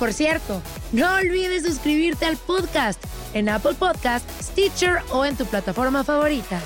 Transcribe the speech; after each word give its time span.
Por 0.00 0.14
cierto, 0.14 0.62
no 0.92 1.14
olvides 1.16 1.62
suscribirte 1.62 2.24
al 2.24 2.38
podcast 2.38 2.98
en 3.34 3.50
Apple 3.50 3.74
Podcast, 3.74 4.26
Stitcher 4.42 5.02
o 5.10 5.26
en 5.26 5.36
tu 5.36 5.44
plataforma 5.44 6.04
favorita. 6.04 6.58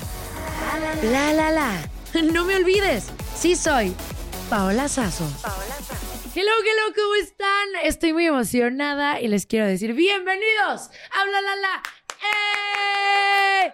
La 1.03 1.33
la 1.33 1.51
la. 1.51 1.89
No 2.31 2.45
me 2.45 2.55
olvides, 2.55 3.07
sí 3.37 3.57
soy 3.57 3.93
Paola 4.49 4.87
Sazo. 4.87 5.25
Hello, 6.33 6.51
hello, 6.63 6.95
¿cómo 6.95 7.15
están? 7.15 7.67
Estoy 7.83 8.13
muy 8.13 8.25
emocionada 8.25 9.19
y 9.19 9.27
les 9.27 9.45
quiero 9.45 9.67
decir 9.67 9.91
bienvenidos. 9.91 10.89
Habla 11.11 11.41
la 11.41 11.55
la. 11.57 11.83
¡Eh! 12.25 13.73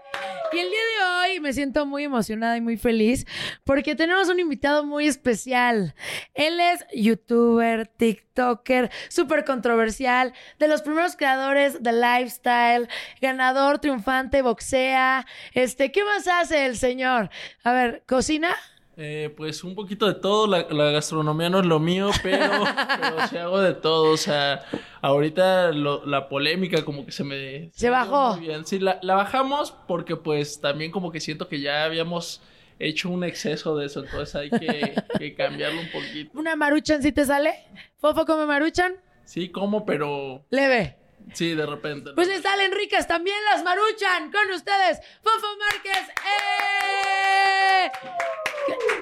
Y 0.53 0.59
el 0.59 0.69
día 0.69 0.79
de 0.79 1.31
hoy 1.31 1.39
me 1.39 1.53
siento 1.53 1.85
muy 1.85 2.03
emocionada 2.03 2.57
y 2.57 2.62
muy 2.62 2.78
feliz 2.78 3.25
porque 3.63 3.95
tenemos 3.95 4.28
un 4.29 4.39
invitado 4.39 4.85
muy 4.85 5.07
especial. 5.07 5.95
Él 6.34 6.59
es 6.59 6.85
youtuber, 6.94 7.88
TikToker, 7.88 8.91
súper 9.07 9.45
controversial, 9.45 10.34
de 10.59 10.67
los 10.67 10.81
primeros 10.81 11.16
creadores 11.16 11.81
de 11.81 11.94
lifestyle, 11.94 12.89
ganador, 13.22 13.79
triunfante, 13.79 14.41
boxea. 14.41 15.25
Este, 15.53 15.91
¿qué 15.91 16.03
más 16.03 16.28
hace 16.28 16.66
el 16.66 16.78
señor? 16.78 17.29
A 17.63 17.72
ver, 17.72 18.03
¿cocina? 18.06 18.56
Eh, 18.97 19.34
pues 19.38 19.63
un 19.63 19.74
poquito 19.74 20.06
de 20.06 20.16
todo, 20.16 20.47
la, 20.47 20.68
la 20.69 20.91
gastronomía 20.91 21.50
no 21.50 21.59
es 21.59 21.66
lo 21.66 21.79
mío, 21.79 22.09
pero, 22.24 22.52
pero 23.00 23.28
sí 23.29 23.38
hago 23.38 23.59
de 23.62 23.74
todo, 23.74 24.12
o 24.12 24.18
sea, 24.18 24.63
ahorita 25.02 25.72
lo- 25.72 26.06
la 26.06 26.28
polémica 26.29 26.84
como 26.84 27.06
que 27.06 27.12
se 27.12 27.24
me... 27.24 27.72
Se 27.74 27.90
bajó. 27.90 28.35
Muy 28.35 28.47
bien, 28.47 28.66
sí, 28.66 28.80
la, 28.80 29.00
la 29.01 29.16
bajamos 29.16 29.72
porque 29.88 30.16
pues 30.18 30.59
también 30.59 30.91
como 30.91 31.12
que 31.12 31.19
siento 31.22 31.47
que 31.47 31.62
ya 31.62 31.85
habíamos 31.85 32.41
hecho 32.80 33.09
un 33.09 33.24
exceso 33.24 33.78
de 33.78 33.85
eso, 33.85 34.03
entonces 34.03 34.35
hay 34.35 34.50
que, 34.50 34.96
que 35.18 35.35
cambiarlo 35.35 35.80
un 35.81 35.90
poquito. 35.91 36.31
¿Una 36.38 36.56
maruchan 36.56 37.01
si 37.01 37.12
te 37.12 37.25
sale? 37.25 37.53
¿Fofo 37.97 38.25
come 38.25 38.46
maruchan? 38.46 38.94
Sí, 39.24 39.50
como, 39.50 39.85
pero 39.85 40.46
Leve. 40.50 40.97
Sí, 41.33 41.53
de 41.53 41.65
repente. 41.65 42.11
Pues 42.15 42.27
le 42.27 42.41
salen 42.41 42.71
ricas 42.71 43.07
también 43.07 43.37
las 43.53 43.63
maruchan 43.63 44.31
con 44.31 44.51
ustedes. 44.51 44.99
Fofo 45.21 45.47
Márquez. 45.57 46.07
¡Eh! 46.09 47.91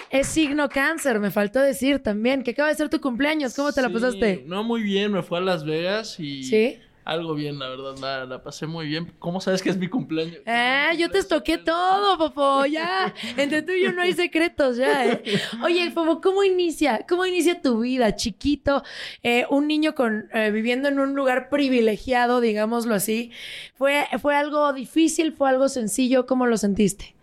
Es 0.09 0.27
signo 0.27 0.69
cáncer, 0.69 1.19
me 1.19 1.31
faltó 1.31 1.59
decir 1.59 2.01
también, 2.01 2.43
que 2.43 2.51
acaba 2.51 2.69
de 2.69 2.75
ser 2.75 2.89
tu 2.89 2.99
cumpleaños. 2.99 3.53
¿Cómo 3.55 3.71
te 3.71 3.81
la 3.81 3.89
Sí, 3.89 3.93
pasaste? 3.93 4.43
No, 4.45 4.63
muy 4.63 4.81
bien, 4.81 5.11
me 5.11 5.21
fui 5.21 5.37
a 5.37 5.41
Las 5.41 5.63
Vegas 5.63 6.19
y... 6.19 6.43
¿Sí? 6.43 6.79
Algo 7.09 7.33
bien, 7.33 7.57
la 7.57 7.69
verdad, 7.69 7.95
la, 7.99 8.25
la 8.27 8.43
pasé 8.43 8.67
muy 8.67 8.85
bien. 8.85 9.11
¿Cómo 9.17 9.41
sabes 9.41 9.63
que 9.63 9.71
es 9.71 9.77
mi 9.77 9.87
cumpleaños? 9.87 10.41
Eh, 10.45 10.89
yo 10.95 11.09
te 11.09 11.17
estoqué 11.17 11.57
todo, 11.57 12.15
Fofo, 12.17 12.67
ya. 12.67 13.15
Entre 13.35 13.63
tú 13.63 13.71
y 13.71 13.81
yo 13.81 13.91
no 13.93 14.03
hay 14.03 14.13
secretos, 14.13 14.77
ya, 14.77 15.07
eh. 15.07 15.23
Oye, 15.63 15.89
Fofo, 15.89 16.21
¿cómo 16.21 16.43
inicia? 16.43 17.07
¿Cómo 17.09 17.25
inicia 17.25 17.63
tu 17.63 17.79
vida? 17.79 18.15
Chiquito, 18.15 18.83
eh, 19.23 19.47
un 19.49 19.67
niño 19.67 19.95
con, 19.95 20.29
eh, 20.35 20.51
viviendo 20.51 20.87
en 20.87 20.99
un 20.99 21.15
lugar 21.15 21.49
privilegiado, 21.49 22.41
digámoslo 22.41 22.93
así. 22.93 23.31
¿Fue, 23.73 24.05
¿Fue 24.21 24.35
algo 24.35 24.71
difícil? 24.71 25.33
¿Fue 25.33 25.49
algo 25.49 25.67
sencillo? 25.67 26.27
¿Cómo 26.27 26.45
lo 26.45 26.57
sentiste? 26.57 27.15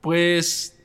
Pues 0.00 0.78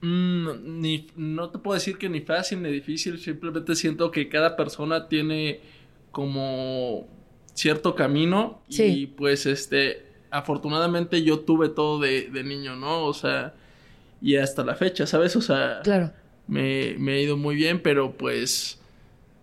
mm, 0.00 0.80
ni, 0.80 1.06
no 1.14 1.50
te 1.50 1.58
puedo 1.58 1.74
decir 1.74 1.96
que 1.96 2.08
ni 2.08 2.22
fácil 2.22 2.60
ni 2.60 2.72
difícil, 2.72 3.20
simplemente 3.20 3.76
siento 3.76 4.10
que 4.10 4.28
cada 4.28 4.56
persona 4.56 5.06
tiene 5.08 5.60
como 6.10 7.06
cierto 7.56 7.94
camino 7.94 8.60
y 8.68 8.72
Sí. 8.74 9.14
pues 9.16 9.46
este, 9.46 10.04
afortunadamente 10.30 11.22
yo 11.22 11.40
tuve 11.40 11.68
todo 11.70 11.98
de, 11.98 12.28
de 12.30 12.44
niño, 12.44 12.76
¿no? 12.76 13.04
O 13.04 13.12
sea, 13.14 13.54
y 14.22 14.36
hasta 14.36 14.64
la 14.64 14.74
fecha, 14.74 15.06
¿sabes? 15.06 15.34
O 15.36 15.40
sea, 15.42 15.80
Claro. 15.82 16.12
me, 16.46 16.94
me 16.98 17.12
ha 17.14 17.20
ido 17.20 17.36
muy 17.36 17.54
bien, 17.56 17.80
pero 17.82 18.12
pues 18.12 18.78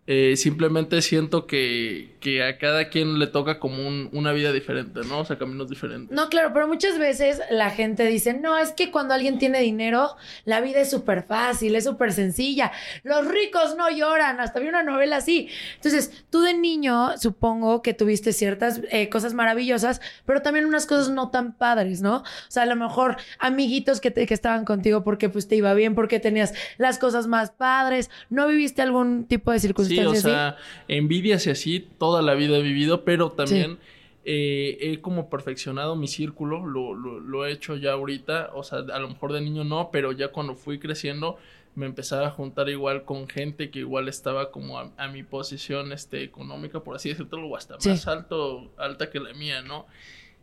eh, 0.05 0.35
simplemente 0.35 1.01
siento 1.01 1.47
que, 1.47 2.17
que 2.19 2.43
a 2.43 2.57
cada 2.57 2.89
quien 2.89 3.19
le 3.19 3.27
toca 3.27 3.59
como 3.59 3.87
un- 3.87 4.09
una 4.11 4.33
vida 4.33 4.51
diferente, 4.51 4.99
¿no? 5.07 5.19
O 5.19 5.25
sea, 5.25 5.37
caminos 5.37 5.69
diferentes. 5.69 6.11
No, 6.15 6.27
claro, 6.27 6.51
pero 6.53 6.67
muchas 6.67 6.99
veces 6.99 7.39
la 7.49 7.69
gente 7.69 8.05
dice, 8.07 8.33
no, 8.33 8.57
es 8.57 8.73
que 8.73 8.91
cuando 8.91 9.13
alguien 9.13 9.37
tiene 9.39 9.61
dinero, 9.61 10.09
la 10.43 10.59
vida 10.59 10.81
es 10.81 10.89
súper 10.89 11.23
fácil, 11.23 11.73
es 11.75 11.85
súper 11.85 12.11
sencilla. 12.11 12.71
Los 13.03 13.25
ricos 13.27 13.77
no 13.77 13.89
lloran, 13.89 14.41
hasta 14.41 14.59
vi 14.59 14.67
una 14.67 14.83
novela 14.83 15.17
así. 15.17 15.47
Entonces, 15.75 16.25
tú 16.29 16.41
de 16.41 16.53
niño, 16.53 17.17
supongo 17.17 17.81
que 17.81 17.93
tuviste 17.93 18.33
ciertas 18.33 18.81
eh, 18.91 19.07
cosas 19.09 19.33
maravillosas, 19.33 20.01
pero 20.25 20.41
también 20.41 20.65
unas 20.65 20.85
cosas 20.85 21.09
no 21.11 21.29
tan 21.29 21.53
padres, 21.57 22.01
¿no? 22.01 22.17
O 22.17 22.23
sea, 22.49 22.63
a 22.63 22.65
lo 22.65 22.75
mejor 22.75 23.15
amiguitos 23.39 24.01
que, 24.01 24.11
te- 24.11 24.25
que 24.25 24.33
estaban 24.33 24.65
contigo 24.65 25.03
porque 25.05 25.29
pues 25.29 25.47
te 25.47 25.55
iba 25.55 25.73
bien, 25.73 25.95
porque 25.95 26.19
tenías 26.19 26.53
las 26.77 26.99
cosas 26.99 27.27
más 27.27 27.51
padres. 27.51 28.09
¿No 28.29 28.47
viviste 28.47 28.81
algún 28.81 29.25
tipo 29.27 29.51
de 29.51 29.59
Sí, 29.92 29.92
circunstancia 29.95 30.07
o 30.07 30.11
así? 30.11 30.21
sea, 30.21 30.57
envidias 30.87 31.47
y 31.47 31.49
así 31.51 31.87
toda 31.97 32.21
la 32.21 32.33
vida 32.33 32.57
he 32.57 32.61
vivido, 32.61 33.03
pero 33.03 33.31
también 33.31 33.77
eh, 34.25 34.77
he 34.79 35.01
como 35.01 35.29
perfeccionado 35.29 35.95
mi 35.95 36.07
círculo, 36.07 36.65
lo, 36.65 36.93
lo, 36.95 37.19
lo 37.19 37.45
he 37.45 37.51
hecho 37.51 37.75
ya 37.75 37.91
ahorita, 37.93 38.51
o 38.53 38.63
sea, 38.63 38.79
a 38.79 38.99
lo 38.99 39.09
mejor 39.09 39.33
de 39.33 39.41
niño 39.41 39.63
no, 39.63 39.89
pero 39.91 40.11
ya 40.11 40.29
cuando 40.29 40.55
fui 40.55 40.79
creciendo 40.79 41.37
me 41.75 41.87
empezaba 41.87 42.27
a 42.27 42.29
juntar 42.29 42.69
igual 42.69 43.03
con 43.03 43.27
gente 43.27 43.71
que 43.71 43.79
igual 43.79 44.07
estaba 44.07 44.51
como 44.51 44.77
a, 44.77 44.91
a 44.95 45.07
mi 45.07 45.23
posición 45.23 45.91
este, 45.91 46.21
económica, 46.23 46.81
por 46.81 46.95
así 46.95 47.09
decirlo, 47.09 47.47
o 47.47 47.57
hasta 47.57 47.79
Sí. 47.79 47.89
más 47.89 48.07
alto, 48.07 48.71
alta 48.77 49.09
que 49.09 49.19
la 49.19 49.33
mía, 49.33 49.61
¿no? 49.63 49.87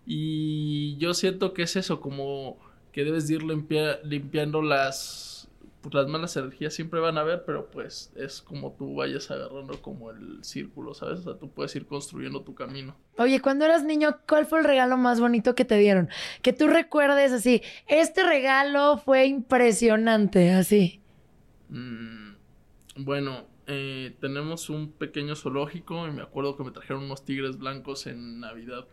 Y 0.07 0.97
yo 0.97 1.15
siento 1.15 1.53
que 1.55 1.63
es 1.63 1.77
eso, 1.77 2.01
como 2.01 2.59
que 2.93 3.05
debes 3.05 3.29
de 3.29 3.35
ir 3.35 3.43
limpia- 3.45 4.01
limpiando 4.03 4.61
las 4.61 5.30
pues 5.81 5.95
las 5.95 6.07
malas 6.09 6.37
energías 6.37 6.75
siempre 6.75 7.01
van 7.01 7.17
a 7.17 7.23
haber, 7.23 7.45
pero 7.45 7.71
pues 7.71 8.13
es 8.15 8.43
como 8.43 8.73
tú 8.73 8.95
vayas 8.95 9.31
agarrando 9.31 9.81
como 9.81 10.11
el 10.11 10.45
círculo, 10.45 10.93
¿sabes? 10.93 11.21
O 11.21 11.23
sea, 11.23 11.39
tú 11.39 11.51
puedes 11.51 11.75
ir 11.77 11.87
construyendo 11.87 12.43
tu 12.43 12.55
camino. 12.55 12.97
Oye, 13.17 13.41
cuando 13.41 13.65
eras 13.65 13.85
niño, 13.85 14.19
¿cuál 14.29 14.47
fue 14.47 14.59
el 14.59 14.67
regalo 14.67 14.97
más 14.97 15.21
bonito 15.21 15.55
que 15.55 15.65
te 15.65 15.79
dieron? 15.79 16.11
Que 16.43 16.53
tú 16.53 16.67
recuerdes 16.67 17.33
así, 17.33 17.63
este 17.87 18.23
regalo 18.23 18.99
fue 18.99 19.27
impresionante, 19.27 20.53
así. 20.53 21.01
Mm, 21.71 22.35
bueno, 22.97 23.47
eh, 23.67 24.17
tenemos 24.21 24.69
un 24.69 24.93
pequeño 24.93 25.37
zoológico 25.37 26.07
y 26.09 26.11
me 26.11 26.23
acuerdo 26.23 26.57
que 26.57 26.65
me 26.65 26.73
trajeron 26.73 27.05
unos 27.05 27.25
tigres 27.25 27.57
blancos 27.57 28.07
en 28.07 28.41
Navidad. 28.41 28.87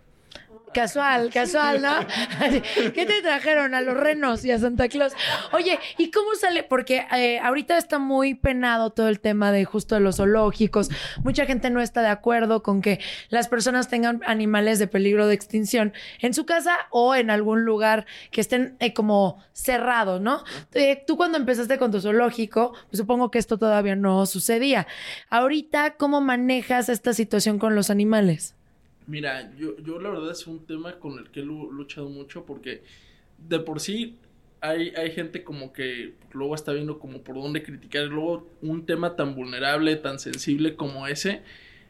Casual, 0.74 1.32
casual, 1.32 1.82
¿no? 1.82 1.92
¿Qué 2.94 3.06
te 3.06 3.22
trajeron 3.22 3.74
a 3.74 3.82
los 3.82 3.98
renos 3.98 4.46
y 4.46 4.52
a 4.52 4.60
Santa 4.60 4.90
Claus? 4.90 5.14
Oye, 5.52 5.80
¿y 5.98 6.12
cómo 6.12 6.36
sale? 6.36 6.62
Porque 6.62 7.06
eh, 7.16 7.40
ahorita 7.40 7.78
está 7.78 7.98
muy 8.00 8.36
penado 8.36 8.92
todo 8.92 9.08
el 9.08 9.20
tema 9.20 9.52
de 9.52 9.66
justo 9.66 9.96
de 9.96 10.02
los 10.02 10.18
zoológicos. 10.18 10.90
Mucha 11.24 11.46
gente 11.46 11.70
no 11.70 11.82
está 11.82 12.02
de 12.02 12.10
acuerdo 12.10 12.62
con 12.62 12.82
que 12.82 13.00
las 13.30 13.48
personas 13.48 13.88
tengan 13.88 14.22
animales 14.28 14.78
de 14.78 14.88
peligro 14.88 15.26
de 15.26 15.34
extinción 15.34 15.94
en 16.20 16.34
su 16.34 16.46
casa 16.46 16.76
o 16.92 17.16
en 17.16 17.32
algún 17.32 17.66
lugar 17.66 18.06
que 18.30 18.42
estén 18.42 18.76
eh, 18.80 18.94
como 18.94 19.44
cerrados, 19.54 20.22
¿no? 20.22 20.44
Eh, 20.74 21.04
tú 21.08 21.18
cuando 21.18 21.40
empezaste 21.40 21.80
con 21.80 21.92
tu 21.92 22.02
zoológico, 22.02 22.74
pues 22.90 23.00
supongo 23.00 23.32
que 23.32 23.40
esto 23.40 23.58
todavía 23.58 23.96
no 23.96 24.26
sucedía. 24.26 24.86
Ahorita, 25.30 25.96
¿cómo 25.96 26.22
manejas 26.22 26.90
esta 26.90 27.14
situación 27.14 27.58
con 27.58 27.74
los 27.74 27.90
animales? 27.90 28.57
Mira, 29.08 29.56
yo, 29.56 29.78
yo 29.78 30.00
la 30.00 30.10
verdad 30.10 30.32
es 30.32 30.46
un 30.48 30.66
tema 30.66 31.00
con 31.00 31.18
el 31.18 31.32
que 31.32 31.40
he 31.40 31.44
luchado 31.44 32.10
mucho 32.10 32.46
porque 32.46 32.84
de 33.38 33.60
por 33.60 33.80
sí 33.80 34.18
hay, 34.60 34.90
hay 34.98 35.12
gente 35.12 35.44
como 35.44 35.72
que 35.72 36.14
luego 36.34 36.56
está 36.56 36.74
viendo 36.74 37.00
como 37.00 37.22
por 37.22 37.36
dónde 37.36 37.64
criticar. 37.64 38.04
Luego 38.04 38.48
un 38.62 38.86
tema 38.86 39.16
tan 39.16 39.34
vulnerable, 39.34 39.96
tan 39.96 40.20
sensible 40.20 40.76
como 40.76 41.08
ese, 41.08 41.42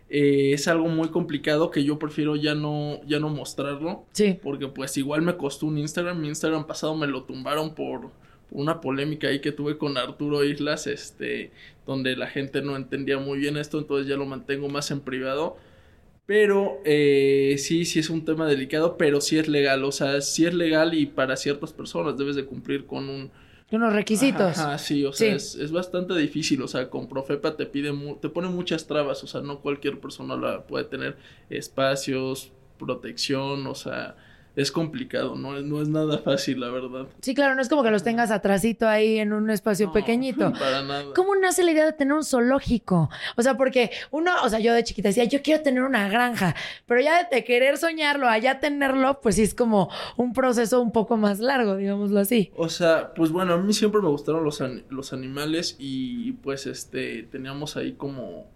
eh, 0.10 0.52
es 0.54 0.68
algo 0.68 0.88
muy 0.88 1.10
complicado 1.10 1.72
que 1.72 1.84
yo 1.84 1.98
prefiero 1.98 2.36
ya 2.36 2.56
no, 2.56 3.02
ya 3.08 3.20
no 3.20 3.30
mostrarlo. 3.30 4.06
Sí. 4.12 4.38
Porque 4.42 4.68
pues 4.68 4.96
igual 4.98 5.24
me 5.24 5.38
costó 5.38 5.66
un 5.66 5.78
Instagram. 5.78 6.22
Mi 6.22 6.28
Instagram 6.28 6.68
pasado 6.68 6.96
me 6.96 7.08
lo 7.08 7.24
tumbaron 7.24 7.74
por, 7.74 8.02
por 8.02 8.12
una 8.52 8.80
polémica 8.80 9.28
ahí 9.28 9.40
que 9.40 9.52
tuve 9.52 9.78
con 9.78 9.98
Arturo 9.98 10.44
Islas, 10.44 10.86
este, 10.86 11.52
donde 11.86 12.16
la 12.16 12.28
gente 12.28 12.62
no 12.62 12.76
entendía 12.76 13.18
muy 13.18 13.40
bien 13.40 13.58
esto, 13.58 13.80
entonces 13.80 14.08
ya 14.08 14.18
lo 14.18 14.26
mantengo 14.26 14.70
más 14.70 14.92
en 14.92 15.02
privado 15.02 15.58
pero 16.28 16.82
eh, 16.84 17.56
sí, 17.58 17.86
sí 17.86 18.00
es 18.00 18.10
un 18.10 18.26
tema 18.26 18.46
delicado, 18.46 18.98
pero 18.98 19.22
sí 19.22 19.40
es 19.40 19.48
legal. 19.48 19.84
O 19.86 19.94
sea, 19.94 20.22
sí 20.22 20.46
es 20.46 20.54
legal 20.54 20.94
y 20.94 21.06
para 21.06 21.38
ciertas 21.38 21.72
personas 21.72 22.18
debes 22.18 22.36
de 22.36 22.46
cumplir 22.46 22.86
con 22.86 23.10
un... 23.10 23.32
Unos 23.72 23.94
requisitos. 23.94 24.58
Ajá, 24.58 24.78
sí, 24.78 25.06
o 25.06 25.14
sea, 25.14 25.34
Es, 25.34 25.56
es, 25.56 25.72
bastante 25.72 26.14
difícil. 26.16 26.62
O 26.62 26.68
sea, 26.68 26.90
con 26.90 27.08
Profepa 27.08 27.56
te 27.56 27.66
pide, 27.66 27.94
te 28.22 28.28
pone 28.28 28.50
muchas 28.50 28.88
trabas. 28.88 29.24
O 29.24 29.28
sea, 29.28 29.42
no 29.42 29.62
cualquier 29.62 30.00
persona 30.00 30.36
la 30.36 30.68
puede 30.68 30.84
tener 30.84 31.16
espacios, 31.50 32.52
protección, 32.78 33.66
o 33.66 33.76
sea 33.76 34.18
es 34.58 34.72
complicado, 34.72 35.36
no 35.36 35.56
es, 35.56 35.64
no 35.64 35.80
es 35.84 35.88
nada 35.88 36.18
fácil, 36.24 36.60
la 36.60 36.70
verdad. 36.70 37.06
Sí, 37.22 37.36
claro, 37.36 37.54
no 37.54 37.62
es 37.62 37.70
como 37.70 37.84
que 37.84 37.92
los 37.92 38.02
tengas 38.04 38.32
atrasito 38.32 38.88
ahí 38.88 39.20
en 39.20 39.32
un 39.32 39.52
espacio 39.52 39.92
pequeñito. 39.92 40.52
Para 40.60 40.82
nada. 40.82 41.14
¿Cómo 41.16 41.36
nace 41.36 41.64
la 41.64 41.72
idea 41.72 41.86
de 41.86 41.94
tener 41.94 42.14
un 42.14 42.24
zoológico? 42.24 43.08
O 43.36 43.44
sea, 43.44 43.56
porque 43.56 43.92
uno, 44.10 44.32
o 44.44 44.50
sea, 44.50 44.58
yo 44.58 44.74
de 44.74 44.84
chiquita 44.84 45.10
decía, 45.10 45.26
yo 45.26 45.44
quiero 45.44 45.62
tener 45.62 45.84
una 45.84 46.10
granja, 46.10 46.56
pero 46.88 47.00
ya 47.02 47.30
de 47.30 47.44
querer 47.44 47.78
soñarlo, 47.78 48.28
allá 48.28 48.60
tenerlo, 48.60 49.22
pues 49.22 49.36
sí 49.36 49.44
es 49.44 49.54
como 49.54 49.92
un 50.18 50.34
proceso 50.34 50.82
un 50.82 50.92
poco 50.92 51.18
más 51.18 51.38
largo, 51.40 51.76
digámoslo 51.76 52.20
así. 52.20 52.52
O 52.56 52.68
sea, 52.68 53.14
pues 53.14 53.30
bueno, 53.30 53.54
a 53.54 53.58
mí 53.58 53.74
siempre 53.74 54.02
me 54.02 54.10
gustaron 54.10 54.44
los, 54.44 54.60
los 54.90 55.14
animales 55.14 55.76
y 55.78 56.32
pues 56.32 56.66
este, 56.66 57.22
teníamos 57.32 57.78
ahí 57.78 57.94
como, 57.94 58.50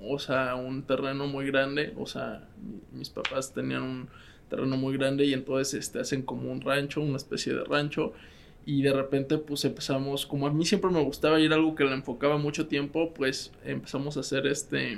o 0.00 0.18
sea, 0.18 0.56
un 0.56 0.82
terreno 0.82 1.28
muy 1.28 1.46
grande, 1.46 1.94
o 1.96 2.06
sea, 2.06 2.48
mis 2.90 3.08
papás 3.08 3.54
tenían 3.54 3.82
un 3.82 4.08
terreno 4.48 4.76
muy 4.76 4.96
grande 4.96 5.24
y 5.24 5.32
entonces 5.32 5.74
este, 5.74 6.00
hacen 6.00 6.22
como 6.22 6.50
un 6.50 6.60
rancho, 6.60 7.00
una 7.00 7.16
especie 7.16 7.54
de 7.54 7.64
rancho 7.64 8.12
y 8.66 8.82
de 8.82 8.92
repente 8.92 9.38
pues 9.38 9.64
empezamos, 9.64 10.26
como 10.26 10.46
a 10.46 10.50
mí 10.50 10.64
siempre 10.64 10.90
me 10.90 11.02
gustaba 11.02 11.40
ir 11.40 11.52
algo 11.52 11.74
que 11.74 11.84
le 11.84 11.92
enfocaba 11.92 12.38
mucho 12.38 12.66
tiempo, 12.66 13.12
pues 13.12 13.52
empezamos 13.64 14.16
a 14.16 14.20
hacer 14.20 14.46
este 14.46 14.96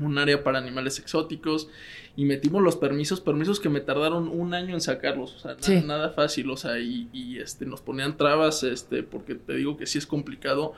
un 0.00 0.18
área 0.18 0.42
para 0.42 0.58
animales 0.58 0.98
exóticos 0.98 1.68
y 2.16 2.24
metimos 2.24 2.62
los 2.62 2.76
permisos, 2.76 3.20
permisos 3.20 3.60
que 3.60 3.68
me 3.68 3.80
tardaron 3.80 4.28
un 4.28 4.52
año 4.52 4.74
en 4.74 4.80
sacarlos, 4.80 5.36
o 5.36 5.38
sea, 5.38 5.82
nada, 5.82 6.10
fácil, 6.10 6.50
o 6.50 6.56
sea, 6.56 6.80
y, 6.80 7.08
y, 7.12 7.38
este 7.38 7.64
nos 7.64 7.80
ponían 7.80 8.16
trabas, 8.16 8.64
este, 8.64 9.04
porque 9.04 9.36
te 9.36 9.54
digo 9.54 9.76
que 9.76 9.86
sí 9.86 9.98
es 9.98 10.06
complicado 10.06 10.74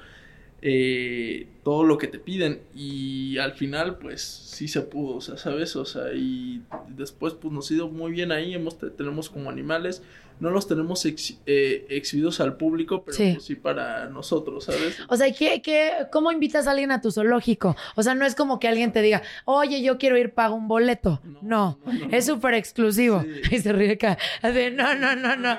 eh, 0.68 1.46
todo 1.62 1.84
lo 1.84 1.96
que 1.96 2.08
te 2.08 2.18
piden. 2.18 2.60
Y 2.74 3.38
al 3.38 3.52
final 3.52 3.98
pues 3.98 4.20
sí 4.22 4.66
se 4.66 4.82
pudo, 4.82 5.16
o 5.16 5.20
sea, 5.20 5.36
¿sabes? 5.36 5.76
O 5.76 5.84
sea, 5.84 6.12
y 6.12 6.60
después 6.88 7.34
pues 7.34 7.54
nos 7.54 7.70
ha 7.70 7.74
ido 7.74 7.88
muy 7.88 8.10
bien 8.10 8.32
ahí, 8.32 8.56
tenemos 8.96 9.30
como 9.30 9.48
animales, 9.48 10.02
no 10.40 10.50
los 10.50 10.66
tenemos 10.66 11.04
eh, 11.04 11.86
exhibidos 11.88 12.40
al 12.40 12.56
público, 12.56 13.02
pero 13.04 13.16
sí. 13.16 13.32
Pues, 13.34 13.44
sí 13.44 13.54
para 13.54 14.06
nosotros, 14.06 14.64
¿sabes? 14.64 14.98
O 15.08 15.16
sea, 15.16 15.32
¿qué, 15.32 15.62
qué, 15.62 16.06
cómo 16.12 16.30
invitas 16.32 16.66
a 16.66 16.72
alguien 16.72 16.90
a 16.92 17.00
tu 17.00 17.10
zoológico? 17.10 17.76
O 17.94 18.02
sea, 18.02 18.14
no 18.14 18.26
es 18.26 18.34
como 18.34 18.58
que 18.58 18.68
alguien 18.68 18.92
te 18.92 19.02
diga, 19.02 19.22
oye, 19.44 19.82
yo 19.82 19.98
quiero 19.98 20.16
ir, 20.16 20.32
pago 20.32 20.54
un 20.54 20.68
boleto. 20.68 21.20
No, 21.42 21.78
es 22.10 22.26
súper 22.26 22.54
exclusivo. 22.54 23.24
Y 23.50 23.60
se 23.60 23.72
ríe 23.72 23.92
acá. 23.92 24.18
Así, 24.42 24.70
no, 24.72 24.94
no, 24.96 25.14
no, 25.14 25.36
no. 25.36 25.56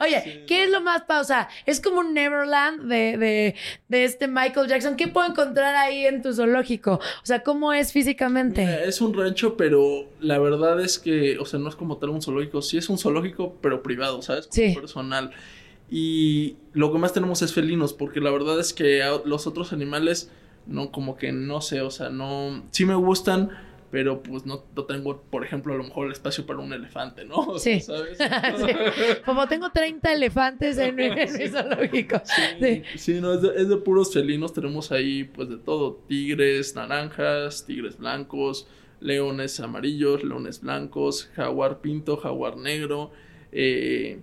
Oye, 0.00 0.44
¿qué 0.46 0.64
es 0.64 0.70
lo 0.70 0.80
más 0.80 1.02
pausa? 1.02 1.48
Es 1.66 1.80
como 1.80 2.00
un 2.00 2.12
Neverland 2.12 2.82
de, 2.88 3.16
de, 3.16 3.54
de, 3.88 4.04
este 4.04 4.26
Michael 4.26 4.68
Jackson. 4.68 4.96
¿Qué 4.96 5.08
puedo 5.08 5.28
encontrar 5.28 5.76
ahí 5.76 6.04
en 6.04 6.20
tu 6.20 6.32
zoológico? 6.32 6.94
O 6.94 7.26
sea, 7.26 7.42
¿cómo 7.42 7.72
es 7.72 7.92
físicamente? 7.92 8.88
es 8.88 9.00
un 9.00 9.14
rancho, 9.14 9.56
pero 9.56 10.08
la 10.20 10.38
verdad 10.38 10.80
es 10.80 10.98
que, 10.98 11.38
o 11.38 11.44
sea, 11.44 11.58
no 11.60 11.68
es 11.68 11.76
como 11.76 11.96
tal 11.98 12.10
un 12.10 12.22
zoológico. 12.22 12.60
Sí 12.60 12.76
es 12.76 12.88
un 12.88 12.98
zoológico, 12.98 13.56
pero 13.60 13.82
privado. 13.82 14.17
¿Sabes? 14.22 14.48
sí. 14.50 14.74
personal. 14.74 15.32
Y 15.90 16.56
lo 16.72 16.92
que 16.92 16.98
más 16.98 17.12
tenemos 17.12 17.40
es 17.42 17.52
felinos, 17.52 17.92
porque 17.94 18.20
la 18.20 18.30
verdad 18.30 18.60
es 18.60 18.72
que 18.72 19.02
los 19.24 19.46
otros 19.46 19.72
animales, 19.72 20.30
no, 20.66 20.92
como 20.92 21.16
que 21.16 21.32
no 21.32 21.60
sé, 21.60 21.80
o 21.80 21.90
sea, 21.90 22.10
no. 22.10 22.62
Sí 22.72 22.84
me 22.84 22.94
gustan, 22.94 23.50
pero 23.90 24.22
pues 24.22 24.44
no, 24.44 24.58
tengo, 24.86 25.22
por 25.30 25.44
ejemplo, 25.44 25.72
a 25.72 25.76
lo 25.78 25.84
mejor 25.84 26.06
el 26.06 26.12
espacio 26.12 26.44
para 26.44 26.58
un 26.58 26.72
elefante, 26.74 27.24
¿no? 27.24 27.58
sí. 27.58 27.80
¿sabes? 27.80 28.18
Como 29.24 29.48
tengo 29.48 29.70
30 29.70 30.12
elefantes 30.12 30.76
en, 30.76 30.94
mi 30.94 31.08
zoológico. 31.50 32.20
Sí, 32.60 32.82
sí. 32.96 33.20
no, 33.20 33.32
es 33.32 33.42
de, 33.42 33.48
es 33.56 33.68
de, 33.68 33.76
puros 33.78 34.12
felinos. 34.12 34.52
Tenemos 34.52 34.92
ahí, 34.92 35.24
pues, 35.24 35.48
de 35.48 35.56
todo: 35.56 36.02
tigres 36.06 36.74
naranjas, 36.74 37.64
tigres 37.64 37.96
blancos, 37.96 38.68
leones 39.00 39.58
amarillos, 39.58 40.22
leones 40.22 40.60
blancos, 40.60 41.30
jaguar 41.34 41.80
pinto, 41.80 42.18
jaguar 42.18 42.58
negro. 42.58 43.10
Eh, 43.52 44.20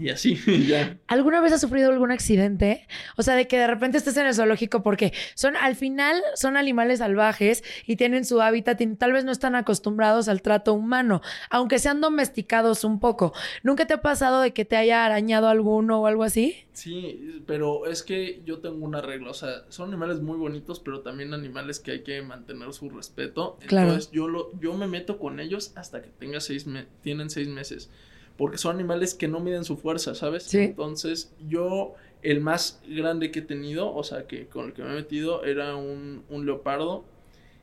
y 0.00 0.08
así, 0.08 0.34
ya. 0.66 0.98
¿Alguna 1.06 1.40
vez 1.40 1.52
has 1.52 1.60
sufrido 1.60 1.90
algún 1.90 2.10
accidente? 2.10 2.86
O 3.16 3.22
sea, 3.22 3.34
de 3.34 3.46
que 3.46 3.58
de 3.58 3.66
repente 3.66 3.98
estés 3.98 4.16
en 4.16 4.26
el 4.26 4.34
zoológico 4.34 4.82
porque 4.82 5.12
son, 5.34 5.56
al 5.56 5.76
final, 5.76 6.20
son 6.34 6.56
animales 6.56 7.00
salvajes 7.00 7.62
y 7.86 7.96
tienen 7.96 8.24
su 8.24 8.40
hábitat 8.40 8.80
y 8.80 8.96
tal 8.96 9.12
vez 9.12 9.24
no 9.24 9.32
están 9.32 9.54
acostumbrados 9.54 10.28
al 10.28 10.40
trato 10.40 10.72
humano, 10.72 11.20
aunque 11.50 11.78
sean 11.78 12.00
domesticados 12.00 12.82
un 12.84 12.98
poco. 12.98 13.34
¿Nunca 13.62 13.86
te 13.86 13.92
ha 13.94 14.00
pasado 14.00 14.40
de 14.40 14.54
que 14.54 14.64
te 14.64 14.76
haya 14.76 15.04
arañado 15.04 15.48
alguno 15.48 16.00
o 16.00 16.06
algo 16.06 16.24
así? 16.24 16.56
Sí, 16.72 17.42
pero 17.46 17.84
es 17.86 18.02
que 18.02 18.40
yo 18.46 18.60
tengo 18.60 18.86
una 18.86 19.02
regla, 19.02 19.30
o 19.30 19.34
sea, 19.34 19.64
son 19.68 19.90
animales 19.90 20.20
muy 20.20 20.38
bonitos, 20.38 20.80
pero 20.80 21.00
también 21.02 21.34
animales 21.34 21.78
que 21.78 21.90
hay 21.90 22.02
que 22.02 22.22
mantener 22.22 22.72
su 22.72 22.88
respeto. 22.88 23.58
Entonces, 23.60 24.10
yo, 24.12 24.28
lo, 24.28 24.58
yo 24.60 24.72
me 24.74 24.86
meto 24.86 25.18
con 25.18 25.40
ellos 25.40 25.72
hasta 25.76 26.00
que 26.00 26.08
tenga 26.08 26.40
seis 26.40 26.66
tienen 27.02 27.28
seis 27.28 27.48
meses 27.48 27.90
porque 28.40 28.56
son 28.56 28.74
animales 28.74 29.12
que 29.12 29.28
no 29.28 29.38
miden 29.38 29.66
su 29.66 29.76
fuerza, 29.76 30.14
¿sabes? 30.14 30.54
Entonces, 30.54 31.30
yo, 31.46 31.92
el 32.22 32.40
más 32.40 32.80
grande 32.88 33.30
que 33.30 33.40
he 33.40 33.42
tenido, 33.42 33.94
o 33.94 34.02
sea, 34.02 34.26
que 34.26 34.46
con 34.46 34.64
el 34.64 34.72
que 34.72 34.82
me 34.82 34.92
he 34.92 34.94
metido, 34.94 35.44
era 35.44 35.76
un, 35.76 36.24
un 36.30 36.46
leopardo 36.46 37.04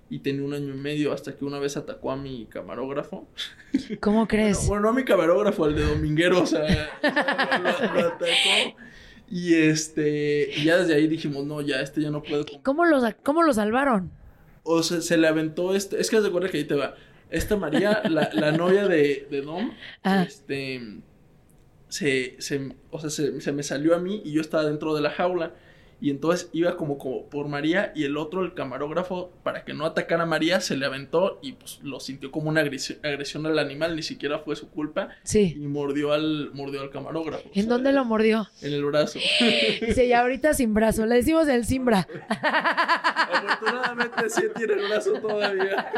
y 0.07 0.19
tenía 0.19 0.45
un 0.45 0.53
año 0.53 0.75
y 0.75 0.77
medio 0.77 1.13
hasta 1.13 1.35
que 1.35 1.45
una 1.45 1.57
vez 1.57 1.77
atacó 1.77 2.11
a 2.11 2.15
mi 2.15 2.45
camarógrafo. 2.45 3.27
¿Cómo 3.99 4.27
crees? 4.27 4.67
Bueno, 4.67 4.83
no 4.83 4.89
a 4.89 4.93
mi 4.93 5.03
camarógrafo, 5.03 5.65
al 5.65 5.75
de 5.75 5.83
Dominguero, 5.83 6.43
o 6.43 6.45
sea, 6.45 6.61
lo, 7.01 7.99
atacó. 7.99 8.77
Y 9.31 9.55
este, 9.55 10.51
ya 10.63 10.77
desde 10.77 10.93
ahí 10.93 11.07
dijimos, 11.07 11.43
no, 11.43 11.59
ya, 11.61 11.81
este 11.81 12.03
ya 12.03 12.11
no 12.11 12.21
puede. 12.21 12.45
¿Cómo 12.61 12.85
lo, 12.85 13.01
cómo 13.23 13.41
lo 13.41 13.51
salvaron? 13.51 14.11
O 14.61 14.83
sea, 14.83 15.01
se 15.01 15.17
le 15.17 15.27
aventó 15.27 15.73
este, 15.73 15.99
es 15.99 16.11
que 16.11 16.21
se 16.21 16.27
acuerda 16.27 16.49
que 16.49 16.57
ahí 16.57 16.65
te 16.65 16.75
va 16.75 16.93
esta 17.29 17.55
María, 17.57 18.01
la, 18.09 18.29
la 18.33 18.51
novia 18.51 18.87
de, 18.87 19.27
de 19.29 19.41
Dom, 19.41 19.71
ah. 20.03 20.23
este, 20.27 20.81
se, 21.89 22.35
se, 22.39 22.75
o 22.91 22.99
sea, 22.99 23.09
se, 23.09 23.41
se, 23.41 23.51
me 23.51 23.63
salió 23.63 23.95
a 23.95 23.99
mí 23.99 24.21
y 24.23 24.33
yo 24.33 24.41
estaba 24.41 24.63
dentro 24.65 24.95
de 24.95 25.01
la 25.01 25.11
jaula. 25.11 25.53
Y 25.99 26.11
entonces 26.11 26.49
iba 26.53 26.77
como, 26.77 26.97
como 26.97 27.25
por 27.25 27.47
María 27.47 27.91
y 27.95 28.03
el 28.03 28.17
otro, 28.17 28.43
el 28.43 28.53
camarógrafo, 28.53 29.31
para 29.43 29.65
que 29.65 29.73
no 29.73 29.85
atacara 29.85 30.23
a 30.23 30.27
María, 30.27 30.61
se 30.61 30.77
le 30.77 30.85
aventó 30.85 31.39
y 31.41 31.53
pues 31.53 31.79
lo 31.81 31.99
sintió 31.99 32.31
como 32.31 32.49
una 32.49 32.61
agresión, 32.61 32.99
agresión 33.03 33.45
al 33.47 33.57
animal, 33.57 33.95
ni 33.95 34.03
siquiera 34.03 34.39
fue 34.39 34.55
su 34.55 34.69
culpa. 34.69 35.09
Sí. 35.23 35.55
Y 35.57 35.67
mordió 35.67 36.13
al, 36.13 36.51
mordió 36.53 36.81
al 36.81 36.91
camarógrafo. 36.91 37.49
¿En 37.53 37.67
dónde 37.67 37.91
lo 37.93 38.05
mordió? 38.05 38.47
En 38.61 38.73
el 38.73 38.85
brazo. 38.85 39.19
Dice, 39.81 40.05
y 40.05 40.13
ahorita 40.13 40.53
sin 40.53 40.73
brazo. 40.73 41.05
Le 41.05 41.15
decimos 41.15 41.47
el 41.47 41.65
simbra. 41.65 42.07
Afortunadamente 42.29 44.29
sí 44.29 44.43
tiene 44.55 44.73
el 44.73 44.87
brazo 44.87 45.13
todavía. 45.13 45.91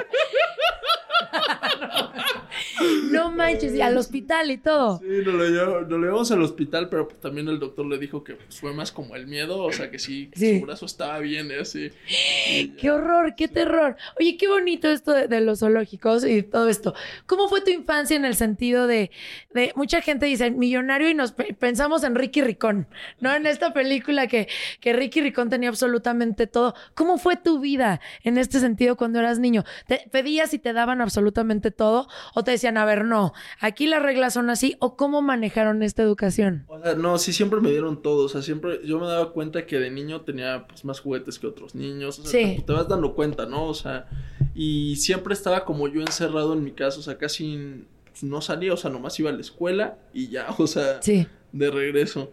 No 3.12 3.32
manches, 3.32 3.74
y 3.74 3.82
al 3.82 3.98
hospital 3.98 4.52
y 4.52 4.58
todo. 4.58 5.00
Sí, 5.00 5.06
nos 5.26 5.34
lo, 5.34 5.46
llevamos, 5.46 5.82
nos 5.82 5.92
lo 5.92 6.06
llevamos 6.06 6.32
al 6.32 6.42
hospital, 6.42 6.90
pero 6.90 7.08
pues 7.08 7.20
también 7.20 7.48
el 7.48 7.60
doctor 7.60 7.86
le 7.86 7.98
dijo 7.98 8.24
que 8.24 8.36
pues, 8.36 8.60
fue 8.60 8.74
más 8.74 8.92
como 8.92 9.16
el 9.16 9.28
miedo, 9.28 9.64
o 9.64 9.72
sea 9.72 9.89
que 9.92 10.00
sí, 10.00 10.30
su 10.36 10.66
brazo 10.66 10.86
estaba 10.86 11.20
bien, 11.20 11.52
¿eh? 11.52 11.60
así. 11.62 11.90
Qué 12.80 12.92
horror, 12.92 13.36
qué 13.36 13.48
terror. 13.48 13.96
Oye, 14.20 14.38
qué 14.38 14.48
bonito 14.48 14.90
esto 14.90 15.14
de, 15.14 15.28
de 15.28 15.42
los 15.42 15.60
zoológicos 15.60 16.26
y 16.26 16.44
todo 16.44 16.70
esto. 16.70 16.94
¿Cómo 17.26 17.48
fue 17.50 17.62
tu 17.62 17.72
infancia 17.72 18.16
en 18.16 18.26
el 18.26 18.36
sentido 18.36 18.88
de, 18.88 19.12
de 19.54 19.72
mucha 19.76 20.02
gente 20.02 20.26
dice 20.26 20.52
millonario 20.52 21.10
y 21.10 21.14
nos 21.14 21.32
pe- 21.32 21.54
pensamos 21.54 22.04
en 22.04 22.16
Ricky 22.16 22.42
Ricón, 22.42 22.88
¿no? 23.20 23.34
En 23.34 23.46
esta 23.46 23.74
película 23.74 24.28
que, 24.28 24.48
que 24.80 24.94
Ricky 24.94 25.22
Ricón 25.22 25.50
tenía 25.50 25.70
absolutamente 25.70 26.48
todo. 26.48 26.74
¿Cómo 26.94 27.18
fue 27.18 27.36
tu 27.38 27.60
vida 27.60 28.02
en 28.24 28.38
este 28.38 28.60
sentido 28.60 28.96
cuando 28.98 29.20
eras 29.20 29.40
niño? 29.40 29.64
¿Te 29.88 30.08
pedías 30.12 30.54
y 30.54 30.60
te 30.60 30.74
daban 30.74 31.02
absolutamente 31.02 31.72
todo? 31.72 32.08
¿O 32.36 32.44
te 32.44 32.52
decían, 32.52 32.78
a 32.78 32.86
ver, 32.86 33.06
no, 33.06 33.34
aquí 33.60 33.88
las 33.88 34.02
reglas 34.02 34.34
son 34.34 34.50
así? 34.50 34.76
¿O 34.80 34.96
cómo 34.96 35.22
manejaron 35.22 35.84
esta 35.84 36.04
educación? 36.04 36.66
O 36.68 36.82
sea, 36.82 36.96
no, 36.96 37.18
sí, 37.18 37.34
siempre 37.34 37.62
me 37.62 37.70
dieron 37.72 38.02
todo. 38.02 38.26
O 38.26 38.30
sea, 38.30 38.42
siempre 38.42 38.80
yo 38.86 39.00
me 39.00 39.08
daba 39.08 39.32
cuenta 39.34 39.66
que 39.66 39.79
de 39.80 39.90
niño 39.92 40.22
tenía 40.22 40.66
pues, 40.68 40.84
más 40.86 41.00
juguetes 41.00 41.40
que 41.40 41.48
otros 41.48 41.76
niños. 41.76 42.20
O 42.20 42.24
sea, 42.26 42.32
Sí. 42.32 42.56
te, 42.58 42.64
te 42.64 42.74
vas 42.74 42.88
dando 42.88 43.14
cuenta, 43.16 43.46
¿no? 43.46 43.66
O 43.66 43.74
sea, 43.74 44.08
y 44.56 44.96
siempre 44.98 45.34
estaba 45.34 45.66
como 45.66 45.88
yo 45.88 46.02
encerrado 46.02 46.54
en 46.54 46.64
mi 46.64 46.72
casa. 46.72 47.00
O 47.00 47.04
sea, 47.04 47.18
casi 47.18 47.86
pues, 48.06 48.24
no 48.24 48.42
salía. 48.42 48.74
O 48.74 48.78
sea, 48.78 48.90
nomás 48.92 49.20
iba 49.20 49.30
a 49.30 49.34
la 49.34 49.42
escuela 49.42 49.98
y 50.14 50.28
ya, 50.30 50.48
o 50.58 50.68
sea, 50.68 51.02
Sí, 51.02 51.28
de 51.52 51.72
regreso. 51.72 52.32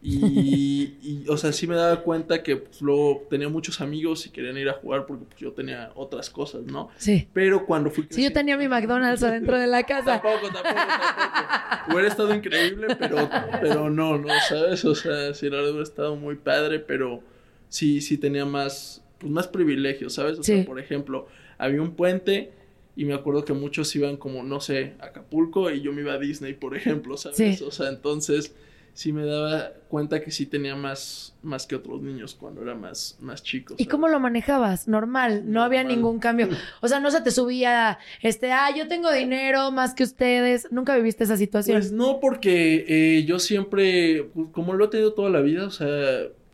Y, 0.00 0.94
y, 1.02 1.24
o 1.28 1.36
sea, 1.36 1.52
sí 1.52 1.66
me 1.66 1.74
daba 1.74 2.02
cuenta 2.02 2.42
que 2.44 2.56
pues, 2.56 2.80
luego 2.80 3.26
tenía 3.28 3.48
muchos 3.48 3.80
amigos 3.80 4.26
y 4.26 4.30
querían 4.30 4.56
ir 4.56 4.68
a 4.68 4.74
jugar 4.74 5.06
porque 5.06 5.24
pues, 5.24 5.38
yo 5.40 5.52
tenía 5.52 5.90
otras 5.96 6.30
cosas, 6.30 6.62
¿no? 6.62 6.88
sí. 6.96 7.26
Pero 7.32 7.66
cuando 7.66 7.90
fui 7.90 8.06
Sí, 8.08 8.22
yo 8.22 8.32
tenía 8.32 8.56
mi 8.56 8.68
McDonald's 8.68 9.22
adentro 9.24 9.58
de 9.58 9.66
la 9.66 9.82
casa. 9.82 10.20
Tampoco, 10.22 10.52
tampoco, 10.52 10.74
tampoco. 10.74 11.92
Hubiera 11.92 12.08
estado 12.08 12.34
increíble, 12.34 12.94
pero, 12.98 13.28
pero 13.60 13.90
no, 13.90 14.18
no, 14.18 14.28
¿sabes? 14.48 14.84
O 14.84 14.94
sea, 14.94 15.34
sí, 15.34 15.50
la 15.50 15.62
hubiera 15.62 15.82
estado 15.82 16.14
muy 16.16 16.36
padre, 16.36 16.78
pero 16.78 17.20
sí, 17.68 18.00
sí 18.00 18.18
tenía 18.18 18.44
más, 18.44 19.02
pues 19.18 19.32
más 19.32 19.48
privilegios, 19.48 20.14
¿sabes? 20.14 20.38
O 20.38 20.42
Sí. 20.44 20.56
sea, 20.58 20.64
por 20.64 20.78
ejemplo, 20.78 21.26
había 21.58 21.82
un 21.82 21.96
puente 21.96 22.52
y 22.94 23.04
me 23.04 23.14
acuerdo 23.14 23.44
que 23.44 23.52
muchos 23.52 23.94
iban 23.96 24.16
como, 24.16 24.42
no 24.44 24.60
sé, 24.60 24.94
a 25.00 25.06
Acapulco 25.06 25.70
y 25.70 25.80
yo 25.80 25.92
me 25.92 26.02
iba 26.02 26.12
a 26.12 26.18
Disney, 26.18 26.54
por 26.54 26.76
ejemplo, 26.76 27.16
¿sabes? 27.16 27.36
Sí. 27.58 27.64
O 27.64 27.70
sea, 27.72 27.88
entonces 27.88 28.54
sí 28.98 29.12
me 29.12 29.24
daba 29.24 29.74
cuenta 29.86 30.20
que 30.20 30.32
sí 30.32 30.44
tenía 30.44 30.74
más, 30.74 31.32
más 31.40 31.68
que 31.68 31.76
otros 31.76 32.02
niños 32.02 32.34
cuando 32.34 32.62
era 32.62 32.74
más, 32.74 33.16
más 33.20 33.44
chico. 33.44 33.76
¿Y 33.78 33.86
cómo 33.86 34.08
lo 34.08 34.18
manejabas? 34.18 34.88
Normal, 34.88 35.44
no 35.46 35.62
había 35.62 35.84
ningún 35.84 36.18
cambio. 36.18 36.48
O 36.80 36.88
sea, 36.88 36.98
no 36.98 37.12
se 37.12 37.20
te 37.20 37.30
subía, 37.30 38.00
este, 38.22 38.50
ah, 38.50 38.74
yo 38.76 38.88
tengo 38.88 39.12
dinero 39.12 39.70
más 39.70 39.94
que 39.94 40.02
ustedes. 40.02 40.66
Nunca 40.72 40.96
viviste 40.96 41.22
esa 41.22 41.36
situación. 41.36 41.78
Pues 41.78 41.92
no, 41.92 42.18
porque 42.18 42.86
eh, 42.88 43.24
yo 43.24 43.38
siempre, 43.38 44.30
pues, 44.34 44.48
como 44.50 44.74
lo 44.74 44.86
he 44.86 44.88
tenido 44.88 45.12
toda 45.12 45.30
la 45.30 45.42
vida, 45.42 45.68
o 45.68 45.70
sea, 45.70 45.88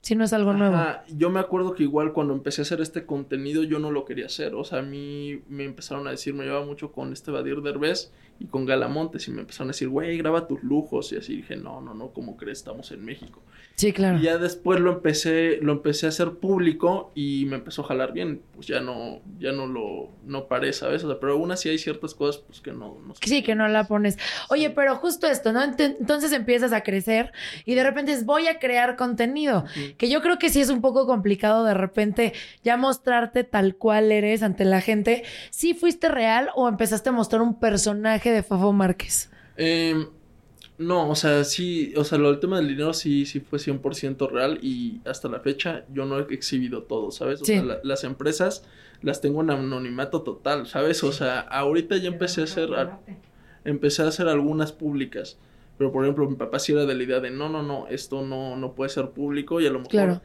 si 0.02 0.14
no 0.14 0.24
es 0.24 0.34
algo 0.34 0.52
nuevo. 0.52 0.76
Yo 1.16 1.30
me 1.30 1.40
acuerdo 1.40 1.74
que 1.74 1.82
igual 1.82 2.12
cuando 2.12 2.34
empecé 2.34 2.60
a 2.60 2.64
hacer 2.64 2.82
este 2.82 3.06
contenido 3.06 3.62
yo 3.62 3.78
no 3.78 3.90
lo 3.90 4.04
quería 4.04 4.26
hacer, 4.26 4.54
o 4.54 4.62
sea, 4.62 4.80
a 4.80 4.82
mí 4.82 5.40
me 5.48 5.64
empezaron 5.64 6.06
a 6.06 6.10
decir, 6.10 6.34
me 6.34 6.44
llevaba 6.44 6.66
mucho 6.66 6.92
con 6.92 7.14
este 7.14 7.30
Badir 7.30 7.62
Derbez 7.62 8.12
y 8.38 8.46
con 8.46 8.66
Galamontes 8.66 9.26
y 9.28 9.30
me 9.30 9.40
empezaron 9.42 9.68
a 9.68 9.72
decir, 9.72 9.88
güey, 9.88 10.16
graba 10.18 10.46
tus 10.46 10.62
lujos 10.62 11.12
y 11.12 11.16
así 11.16 11.36
dije, 11.36 11.56
no, 11.56 11.80
no, 11.80 11.94
no, 11.94 12.08
¿cómo 12.12 12.36
crees? 12.36 12.58
Estamos 12.58 12.90
en 12.92 13.04
México. 13.04 13.42
Sí, 13.76 13.92
claro. 13.92 14.18
Y 14.18 14.22
ya 14.22 14.38
después 14.38 14.78
lo 14.78 14.92
empecé, 14.92 15.58
lo 15.60 15.72
empecé 15.72 16.06
a 16.06 16.10
hacer 16.10 16.34
público 16.34 17.10
y 17.16 17.44
me 17.46 17.56
empezó 17.56 17.82
a 17.82 17.86
jalar 17.86 18.12
bien, 18.12 18.40
pues 18.54 18.68
ya 18.68 18.80
no, 18.80 19.20
ya 19.40 19.50
no 19.50 19.66
lo, 19.66 20.10
no 20.24 20.46
paré, 20.46 20.72
¿sabes? 20.72 21.02
O 21.02 21.08
sea, 21.08 21.18
pero 21.18 21.32
aún 21.32 21.50
así 21.50 21.68
hay 21.68 21.78
ciertas 21.78 22.14
cosas 22.14 22.40
pues 22.46 22.60
que 22.60 22.70
no, 22.72 22.98
no 23.04 23.14
Sí, 23.20 23.42
que 23.42 23.56
no 23.56 23.66
la 23.66 23.84
pones. 23.88 24.16
Oye, 24.48 24.70
pero 24.70 24.94
justo 24.96 25.26
esto, 25.26 25.52
¿no? 25.52 25.60
Ent- 25.60 25.96
Entonces 25.98 26.30
empiezas 26.32 26.72
a 26.72 26.82
crecer 26.82 27.32
y 27.64 27.74
de 27.74 27.82
repente 27.82 28.12
es 28.12 28.24
voy 28.24 28.46
a 28.46 28.60
crear 28.60 28.94
contenido. 28.94 29.64
Que 29.98 30.08
yo 30.08 30.22
creo 30.22 30.38
que 30.38 30.50
sí 30.50 30.60
es 30.60 30.70
un 30.70 30.80
poco 30.80 31.06
complicado 31.06 31.64
de 31.64 31.74
repente 31.74 32.32
ya 32.62 32.76
mostrarte 32.76 33.42
tal 33.42 33.74
cual 33.74 34.12
eres 34.12 34.42
ante 34.44 34.64
la 34.64 34.80
gente. 34.82 35.24
¿Sí 35.50 35.74
fuiste 35.74 36.08
real 36.08 36.50
o 36.54 36.68
empezaste 36.68 37.08
a 37.08 37.12
mostrar 37.12 37.42
un 37.42 37.58
personaje 37.58 38.23
de 38.32 38.42
Fafo 38.42 38.72
Márquez? 38.72 39.30
Eh, 39.56 40.06
no, 40.78 41.08
o 41.08 41.14
sea, 41.14 41.44
sí, 41.44 41.92
o 41.96 42.02
sea, 42.04 42.18
lo 42.18 42.30
del 42.30 42.40
tema 42.40 42.56
del 42.56 42.68
dinero 42.68 42.92
sí, 42.92 43.26
sí 43.26 43.38
fue 43.40 43.58
100% 43.58 44.28
real 44.28 44.58
y 44.62 45.00
hasta 45.04 45.28
la 45.28 45.38
fecha 45.40 45.84
yo 45.92 46.04
no 46.04 46.18
he 46.18 46.34
exhibido 46.34 46.82
todo, 46.82 47.10
¿sabes? 47.12 47.40
O 47.42 47.44
Sí. 47.44 47.54
sea, 47.54 47.62
la- 47.62 47.78
las 47.84 48.02
empresas 48.04 48.64
las 49.02 49.20
tengo 49.20 49.42
en 49.42 49.50
anonimato 49.50 50.22
total, 50.22 50.66
¿sabes? 50.66 51.04
O 51.04 51.12
sea, 51.12 51.40
ahorita 51.40 51.96
ya 51.98 52.08
empecé 52.08 52.40
a 52.40 52.44
hacer, 52.44 52.74
a- 52.74 52.98
empecé 53.64 54.02
a 54.02 54.08
hacer 54.08 54.26
algunas 54.28 54.72
públicas, 54.72 55.38
pero 55.78 55.92
por 55.92 56.04
ejemplo 56.04 56.28
mi 56.28 56.36
papá 56.36 56.58
sí 56.58 56.72
era 56.72 56.86
de 56.86 56.94
la 56.94 57.02
idea 57.02 57.20
de 57.20 57.30
no, 57.30 57.48
no, 57.48 57.62
no, 57.62 57.86
esto 57.88 58.22
no, 58.22 58.56
no 58.56 58.72
puede 58.72 58.90
ser 58.90 59.10
público 59.10 59.60
y 59.60 59.66
a 59.66 59.70
lo 59.70 59.78
mejor 59.78 59.90
Claro. 59.90 60.22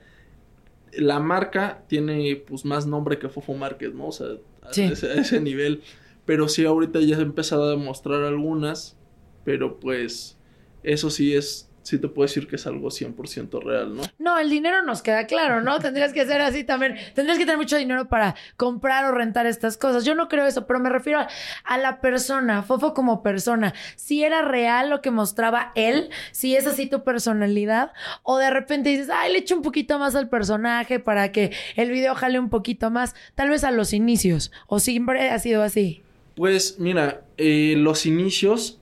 la 0.93 1.19
marca 1.19 1.83
tiene 1.87 2.35
pues 2.47 2.65
más 2.65 2.87
nombre 2.87 3.19
que 3.19 3.29
Fofo 3.29 3.53
Márquez, 3.53 3.93
¿no? 3.93 4.07
O 4.07 4.11
sea, 4.11 4.27
a, 4.63 4.73
Sí. 4.73 4.83
ese, 4.83 5.09
a 5.11 5.13
ese 5.15 5.39
nivel. 5.39 5.81
Pero 6.29 6.47
sí, 6.47 6.63
ahorita 6.63 6.99
ya 6.99 7.17
he 7.17 7.21
empezado 7.23 7.63
a 7.63 7.71
demostrar 7.71 8.21
algunas, 8.21 8.95
pero 9.43 9.79
pues 9.79 10.37
eso 10.83 11.09
sí 11.09 11.35
es, 11.35 11.71
sí 11.81 11.97
te 11.97 12.07
puedo 12.07 12.27
decir 12.27 12.47
que 12.47 12.57
es 12.57 12.67
algo 12.67 12.89
100% 12.89 13.63
real, 13.63 13.95
¿no? 13.95 14.03
No, 14.19 14.37
el 14.37 14.51
dinero 14.51 14.83
nos 14.83 15.01
queda 15.01 15.25
claro, 15.25 15.63
¿no? 15.63 15.79
Tendrías 15.79 16.13
que 16.13 16.27
ser 16.27 16.41
así 16.41 16.63
también. 16.63 16.97
Tendrías 17.15 17.39
que 17.39 17.45
tener 17.45 17.57
mucho 17.57 17.77
dinero 17.77 18.09
para 18.09 18.35
comprar 18.57 19.05
o 19.05 19.11
rentar 19.11 19.47
estas 19.47 19.75
cosas. 19.75 20.05
Yo 20.05 20.13
no 20.13 20.27
creo 20.27 20.45
eso, 20.45 20.67
pero 20.67 20.79
me 20.79 20.89
refiero 20.89 21.21
a, 21.21 21.29
a 21.63 21.79
la 21.79 21.99
persona, 21.99 22.61
Fofo 22.61 22.93
como 22.93 23.23
persona. 23.23 23.73
Si 23.95 24.23
era 24.23 24.43
real 24.43 24.91
lo 24.91 25.01
que 25.01 25.09
mostraba 25.09 25.71
él, 25.73 26.11
si 26.31 26.55
es 26.55 26.67
así 26.67 26.85
tu 26.85 27.03
personalidad, 27.03 27.91
o 28.21 28.37
de 28.37 28.51
repente 28.51 28.89
dices, 28.89 29.09
ay, 29.11 29.33
le 29.33 29.39
echo 29.39 29.55
un 29.55 29.63
poquito 29.63 29.97
más 29.97 30.13
al 30.13 30.29
personaje 30.29 30.99
para 30.99 31.31
que 31.31 31.53
el 31.75 31.89
video 31.89 32.13
jale 32.13 32.37
un 32.37 32.51
poquito 32.51 32.91
más, 32.91 33.15
tal 33.33 33.49
vez 33.49 33.63
a 33.63 33.71
los 33.71 33.93
inicios, 33.93 34.51
o 34.67 34.79
siempre 34.79 35.31
ha 35.31 35.39
sido 35.39 35.63
así. 35.63 36.03
Pues 36.39 36.79
mira, 36.79 37.25
eh, 37.35 37.75
los 37.77 38.05
inicios, 38.05 38.79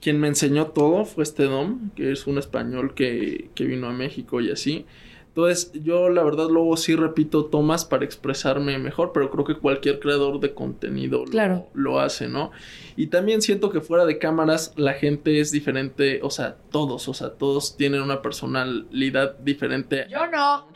quien 0.00 0.18
me 0.20 0.26
enseñó 0.28 0.68
todo 0.68 1.04
fue 1.04 1.22
este 1.22 1.42
Dom, 1.44 1.90
que 1.94 2.12
es 2.12 2.26
un 2.26 2.38
español 2.38 2.94
que, 2.94 3.50
que 3.54 3.64
vino 3.64 3.88
a 3.88 3.92
México 3.92 4.40
y 4.40 4.50
así. 4.50 4.86
Entonces, 5.28 5.70
yo 5.74 6.08
la 6.08 6.22
verdad 6.22 6.46
luego 6.48 6.78
sí 6.78 6.96
repito 6.96 7.44
tomas 7.44 7.84
para 7.84 8.06
expresarme 8.06 8.78
mejor, 8.78 9.10
pero 9.12 9.30
creo 9.30 9.44
que 9.44 9.56
cualquier 9.58 10.00
creador 10.00 10.40
de 10.40 10.54
contenido 10.54 11.26
lo- 11.26 11.30
Claro. 11.30 11.66
lo, 11.74 12.00
hace, 12.00 12.26
¿no? 12.26 12.52
Y 12.96 13.08
también 13.08 13.42
siento 13.42 13.68
que 13.68 13.82
fuera 13.82 14.06
de 14.06 14.16
cámaras 14.18 14.72
la 14.76 14.94
gente 14.94 15.40
es 15.40 15.50
diferente, 15.52 16.20
o 16.22 16.30
sea, 16.30 16.56
todos, 16.70 17.06
o 17.08 17.12
sea, 17.12 17.34
todos 17.34 17.76
tienen 17.76 18.00
una 18.00 18.22
personalidad 18.22 19.36
diferente. 19.40 20.06
Yo 20.08 20.26
no. 20.26 20.72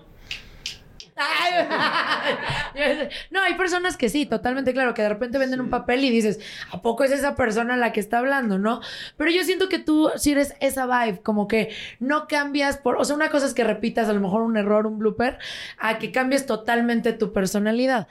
No, 3.30 3.42
hay 3.42 3.54
personas 3.54 3.96
que 3.96 4.08
sí, 4.08 4.26
totalmente 4.26 4.72
claro, 4.72 4.94
que 4.94 5.02
de 5.02 5.08
repente 5.08 5.38
venden 5.38 5.60
un 5.60 5.70
papel 5.70 6.04
y 6.04 6.10
dices, 6.10 6.38
¿a 6.70 6.82
poco 6.82 7.04
es 7.04 7.10
esa 7.10 7.34
persona 7.34 7.76
la 7.76 7.92
que 7.92 8.00
está 8.00 8.18
hablando, 8.18 8.58
no? 8.58 8.80
Pero 9.16 9.30
yo 9.30 9.42
siento 9.44 9.68
que 9.68 9.78
tú 9.78 10.10
sí 10.16 10.32
eres 10.32 10.54
esa 10.60 10.86
vibe, 10.86 11.22
como 11.22 11.48
que 11.48 11.74
no 11.98 12.28
cambias 12.28 12.78
por, 12.78 12.96
o 12.96 13.04
sea, 13.04 13.16
una 13.16 13.30
cosa 13.30 13.46
es 13.46 13.54
que 13.54 13.64
repitas 13.64 14.08
a 14.08 14.12
lo 14.12 14.20
mejor 14.20 14.42
un 14.42 14.56
error, 14.56 14.86
un 14.86 14.98
blooper, 14.98 15.38
a 15.78 15.98
que 15.98 16.12
cambies 16.12 16.46
totalmente 16.46 17.12
tu 17.12 17.32
personalidad. 17.32 18.08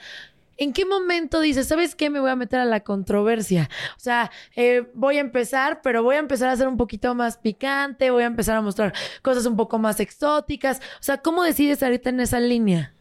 ¿En 0.57 0.73
qué 0.73 0.85
momento 0.85 1.39
dices, 1.39 1.67
sabes 1.67 1.93
qué? 1.93 2.09
Me 2.09 2.19
voy 2.19 2.31
a 2.31 2.35
meter 2.35 2.59
a 2.59 2.65
la 2.65 2.79
controversia. 2.79 3.69
O 3.95 3.99
sea, 3.99 4.31
eh, 4.55 4.89
voy 4.95 5.17
a 5.17 5.21
empezar, 5.21 5.81
pero 5.83 6.01
voy 6.01 6.15
a 6.15 6.19
empezar 6.19 6.49
a 6.49 6.55
ser 6.55 6.67
un 6.67 6.77
poquito 6.77 7.13
más 7.13 7.37
picante, 7.37 8.09
voy 8.09 8.23
a 8.23 8.27
empezar 8.27 8.57
a 8.57 8.61
mostrar 8.61 8.93
cosas 9.21 9.45
un 9.45 9.55
poco 9.55 9.77
más 9.77 9.99
exóticas. 9.99 10.81
O 10.99 11.03
sea, 11.03 11.19
¿cómo 11.19 11.43
decides 11.43 11.83
ahorita 11.83 12.09
en 12.09 12.21
esa 12.21 12.39
línea? 12.39 12.96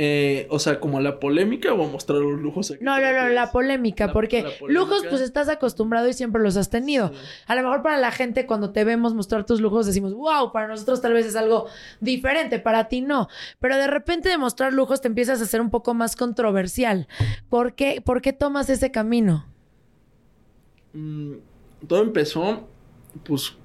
Eh, 0.00 0.46
o 0.50 0.60
sea, 0.60 0.78
como 0.78 1.00
la 1.00 1.18
polémica 1.18 1.72
o 1.74 1.84
a 1.84 1.88
mostrar 1.90 2.20
los 2.20 2.40
lujos. 2.40 2.72
No, 2.80 3.00
no, 3.00 3.12
no, 3.12 3.28
la 3.30 3.50
polémica, 3.50 4.06
La- 4.06 4.12
porque 4.12 4.42
la 4.44 4.50
polémica. 4.56 4.80
lujos 4.80 5.04
pues 5.10 5.20
estás 5.20 5.48
acostumbrado 5.48 6.08
y 6.08 6.12
siempre 6.12 6.40
los 6.40 6.56
has 6.56 6.70
tenido. 6.70 7.08
Sí. 7.08 7.14
A 7.48 7.56
lo 7.56 7.62
mejor 7.64 7.82
para 7.82 7.96
la 7.98 8.12
gente 8.12 8.46
cuando 8.46 8.70
te 8.70 8.84
vemos 8.84 9.12
mostrar 9.14 9.44
tus 9.44 9.60
lujos 9.60 9.86
decimos, 9.86 10.14
wow, 10.14 10.52
para 10.52 10.68
nosotros 10.68 11.00
tal 11.02 11.14
vez 11.14 11.26
es 11.26 11.34
algo 11.34 11.66
diferente, 12.00 12.60
para 12.60 12.86
ti 12.86 13.00
no. 13.00 13.26
Pero 13.58 13.76
de 13.76 13.88
repente 13.88 14.28
de 14.28 14.38
mostrar 14.38 14.72
lujos 14.72 15.00
te 15.00 15.08
empiezas 15.08 15.40
a 15.40 15.44
hacer 15.44 15.60
un 15.60 15.70
poco 15.70 15.94
más 15.94 16.14
controversial. 16.14 17.08
¿Por 17.48 17.74
qué, 17.74 18.00
¿Por 18.00 18.20
qué 18.22 18.32
tomas 18.32 18.70
ese 18.70 18.92
camino? 18.92 19.46
Mm, 20.92 21.34
todo 21.88 22.02
empezó, 22.02 22.68
pues, 23.24 23.56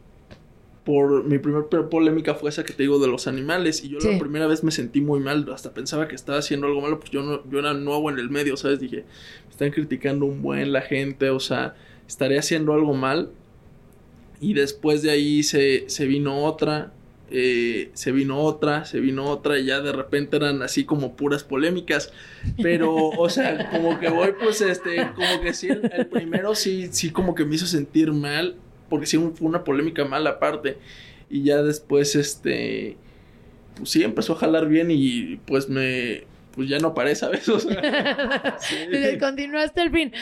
por 0.85 1.23
mi 1.23 1.39
primer 1.39 1.65
polémica 1.89 2.35
fue 2.35 2.49
esa 2.49 2.63
que 2.63 2.73
te 2.73 2.83
digo 2.83 2.99
de 2.99 3.07
los 3.07 3.27
animales 3.27 3.83
y 3.83 3.89
yo 3.89 3.99
la 3.99 4.19
primera 4.19 4.47
vez 4.47 4.63
me 4.63 4.71
sentí 4.71 4.99
muy 4.99 5.21
mal, 5.21 5.47
hasta 5.53 5.73
pensaba 5.73 6.07
que 6.07 6.15
estaba 6.15 6.39
haciendo 6.39 6.67
algo 6.67 6.81
malo, 6.81 6.99
pues 6.99 7.09
yo 7.09 7.23
no, 7.23 7.41
yo 7.49 7.59
era 7.59 7.73
nuevo 7.73 8.09
en 8.09 8.19
el 8.19 8.29
medio, 8.29 8.57
¿sabes? 8.57 8.81
Dije, 8.81 9.05
me 9.45 9.51
están 9.51 9.71
criticando 9.71 10.25
un 10.25 10.41
buen 10.41 10.73
la 10.73 10.81
gente, 10.81 11.29
o 11.29 11.39
sea, 11.39 11.75
estaré 12.07 12.37
haciendo 12.37 12.73
algo 12.73 12.93
mal. 12.93 13.31
Y 14.41 14.55
después 14.55 15.01
de 15.01 15.11
ahí 15.11 15.41
se, 15.43 15.85
se 15.87 16.05
vino 16.05 16.43
otra, 16.43 16.91
eh, 17.31 17.89
se 17.93 18.11
vino 18.11 18.41
otra, 18.41 18.83
se 18.83 18.99
vino 18.99 19.29
otra 19.29 19.57
y 19.57 19.65
ya 19.65 19.79
de 19.79 19.93
repente 19.93 20.35
eran 20.35 20.61
así 20.63 20.83
como 20.83 21.15
puras 21.15 21.45
polémicas. 21.45 22.11
Pero, 22.61 22.93
o 22.93 23.29
sea, 23.29 23.69
como 23.71 24.01
que 24.01 24.09
voy 24.09 24.33
pues 24.37 24.59
este, 24.59 24.97
como 25.15 25.39
que 25.41 25.53
sí, 25.53 25.69
el 25.69 26.07
primero 26.07 26.55
sí, 26.55 26.89
sí 26.91 27.09
como 27.09 27.35
que 27.35 27.45
me 27.45 27.55
hizo 27.55 27.67
sentir 27.67 28.11
mal 28.11 28.57
porque 28.89 29.05
sí 29.05 29.17
fue 29.17 29.47
una 29.47 29.63
polémica 29.63 30.05
mala 30.05 30.31
aparte. 30.31 30.77
Y 31.29 31.43
ya 31.43 31.63
después, 31.63 32.15
este, 32.15 32.97
pues 33.75 33.89
sí, 33.89 34.03
empezó 34.03 34.33
a 34.33 34.37
jalar 34.37 34.67
bien 34.67 34.89
y 34.91 35.37
pues 35.45 35.69
me, 35.69 36.23
pues 36.53 36.69
ya 36.69 36.79
no 36.79 36.93
paré, 36.93 37.15
¿sabes? 37.15 37.47
O 37.53 37.59
sea, 37.59 37.81
Continuaste 39.19 39.81
el 39.81 39.91
fin. 39.91 40.13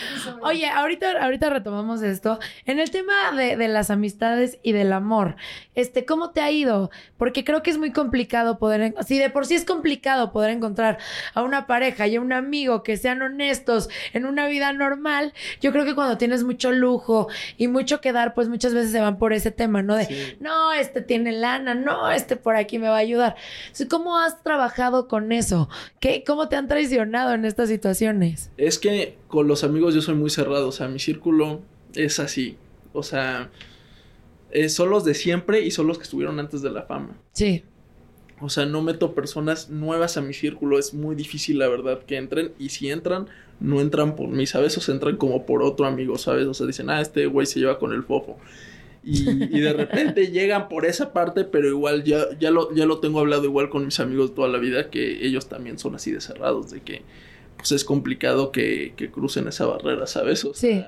Oye, 0.42 0.68
ahorita, 0.68 1.24
ahorita 1.24 1.50
retomamos 1.50 2.02
esto. 2.02 2.40
En 2.66 2.80
el 2.80 2.92
tema 2.92 3.32
de, 3.36 3.58
de, 3.58 3.68
las 3.68 3.90
amistades 3.90 4.58
y 4.64 4.72
del 4.72 4.92
amor, 4.94 5.36
este, 5.76 6.06
¿cómo 6.06 6.32
te 6.32 6.42
ha 6.42 6.52
ido? 6.52 6.92
Porque 7.18 7.44
creo 7.44 7.64
que 7.64 7.70
es 7.70 7.78
muy 7.78 7.92
complicado 7.92 8.58
poder, 8.58 8.96
si 9.06 9.18
de 9.18 9.30
por 9.30 9.46
sí 9.46 9.56
es 9.56 9.66
complicado 9.66 10.32
poder 10.32 10.52
encontrar 10.52 10.98
a 11.34 11.42
una 11.42 11.68
pareja 11.68 12.08
y 12.08 12.16
a 12.16 12.22
un 12.22 12.34
amigo 12.34 12.84
que 12.84 12.98
sean 12.98 13.22
honestos 13.22 13.90
en 14.14 14.26
una 14.26 14.48
vida 14.48 14.74
normal, 14.74 15.34
yo 15.62 15.72
creo 15.72 15.86
que 15.86 15.96
cuando 15.96 16.18
tienes 16.18 16.44
mucho 16.44 16.72
lujo 16.72 17.28
y 17.58 17.68
mucho 17.68 18.02
que 18.02 18.12
dar, 18.12 18.34
pues 18.34 18.50
muchas 18.50 18.74
veces 18.74 18.92
se 18.92 19.00
van 19.00 19.18
por 19.18 19.34
ese 19.34 19.52
tema, 19.52 19.82
¿no? 19.82 19.96
De, 19.96 20.38
no, 20.40 20.74
este 20.74 21.02
tiene 21.02 21.32
lana, 21.32 21.76
no, 21.76 22.12
este 22.12 22.36
por 22.36 22.56
aquí 22.56 22.80
me 22.80 22.90
va 22.90 22.96
a 22.96 23.00
ayudar. 23.00 23.36
¿Cómo 23.90 24.18
has 24.18 24.42
trabajado 24.44 25.08
con 25.08 25.32
eso? 25.32 25.70
¿Qué, 26.00 26.21
¿Cómo 26.26 26.50
te 26.50 26.56
han 26.56 26.68
traicionado 26.68 27.34
en 27.34 27.46
estas 27.46 27.70
situaciones? 27.70 28.52
Es 28.58 28.80
que 28.80 29.18
con 29.28 29.48
los 29.48 29.64
amigos 29.64 29.94
yo 29.94 30.02
soy 30.02 30.16
muy 30.16 30.30
cerrado, 30.30 30.68
o 30.68 30.72
sea, 30.72 30.88
mi 30.88 31.00
círculo 31.00 31.62
es 31.94 32.20
así, 32.20 32.58
o 32.94 33.04
sea, 33.04 33.50
eh, 34.52 34.70
son 34.70 34.90
los 34.90 35.06
de 35.06 35.14
siempre 35.14 35.62
y 35.62 35.72
son 35.72 35.88
los 35.88 35.98
que 35.98 36.04
estuvieron 36.04 36.40
antes 36.40 36.62
de 36.62 36.72
la 36.72 36.84
fama. 36.84 37.18
Sí. 37.34 37.64
O 38.40 38.50
sea, 38.50 38.66
no 38.66 38.82
meto 38.82 39.14
personas 39.14 39.70
nuevas 39.70 40.18
a 40.18 40.22
mi 40.22 40.34
círculo, 40.34 40.80
es 40.80 40.94
muy 40.94 41.16
difícil 41.16 41.60
la 41.60 41.68
verdad 41.68 42.00
que 42.06 42.18
entren 42.18 42.54
y 42.58 42.70
si 42.70 42.90
entran, 42.90 43.28
no 43.60 43.80
entran 43.80 44.16
por 44.16 44.30
mí, 44.30 44.48
¿sabes? 44.48 44.76
O 44.78 44.82
sea, 44.82 44.96
entran 44.96 45.18
como 45.18 45.46
por 45.46 45.62
otro 45.62 45.86
amigo, 45.86 46.18
¿sabes? 46.18 46.48
O 46.48 46.54
sea, 46.54 46.66
dicen, 46.66 46.90
ah, 46.90 47.02
este 47.02 47.28
güey 47.28 47.46
se 47.46 47.60
lleva 47.60 47.78
con 47.78 47.94
el 47.94 48.04
fofo. 48.04 48.40
Y, 49.04 49.60
de 49.60 49.74
repente 49.74 50.28
llegan 50.32 50.70
por 50.70 50.86
esa 50.86 51.12
parte, 51.14 51.44
pero 51.44 51.68
igual 51.68 52.04
ya, 52.04 52.26
ya, 52.40 52.52
lo, 52.52 52.74
ya 52.76 52.86
lo 52.86 53.00
tengo 53.00 53.20
hablado 53.20 53.46
igual 53.46 53.70
con 53.70 53.86
mis 53.86 54.00
amigos 54.00 54.36
toda 54.36 54.48
la 54.48 54.60
vida, 54.60 54.90
que 54.90 55.26
ellos 55.26 55.50
también 55.50 55.80
son 55.80 55.96
así 55.96 56.12
de 56.12 56.22
cerrados, 56.22 56.70
de 56.70 56.82
que 56.82 57.02
pues 57.58 57.72
es 57.72 57.84
complicado 57.84 58.52
que, 58.52 58.94
crucen 59.12 59.48
esa 59.48 59.66
barrera, 59.66 60.08
¿sabes? 60.08 60.46
O 60.46 60.54
sí. 60.54 60.84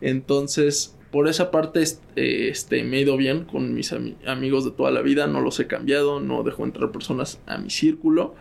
entonces, 0.00 0.96
por 1.10 1.28
esa 1.28 1.50
parte, 1.50 1.82
este, 2.16 2.84
me 2.84 2.98
he 2.98 3.00
ido 3.00 3.16
bien 3.16 3.44
con 3.44 3.74
mis 3.74 3.92
amigos 4.26 4.64
de 4.64 4.70
toda 4.72 4.90
la 4.90 5.02
vida, 5.02 5.26
no 5.26 5.40
los 5.40 5.58
he 5.60 5.66
cambiado, 5.66 6.20
no 6.20 6.42
dejo 6.42 6.64
entrar 6.64 6.90
personas 6.92 7.40
a 7.46 7.58
mi 7.58 7.70
círculo. 7.70 8.34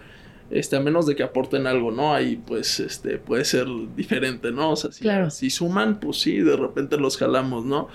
Este, 0.52 0.76
a 0.76 0.80
menos 0.80 1.08
de 1.08 1.16
que 1.16 1.24
aporten 1.24 1.66
algo, 1.66 1.92
¿no? 1.92 2.14
Ahí 2.14 2.36
pues 2.36 2.80
este 2.80 3.18
puede 3.18 3.46
ser 3.46 3.66
diferente, 3.96 4.52
¿no? 4.52 4.72
O 4.72 4.76
sea, 4.76 4.92
si, 4.92 5.04
si 5.32 5.50
suman, 5.50 6.00
pues 6.00 6.18
sí, 6.18 6.38
de 6.38 6.56
repente 6.56 6.98
los 6.98 7.18
jalamos, 7.18 7.66
¿no? 7.66 7.88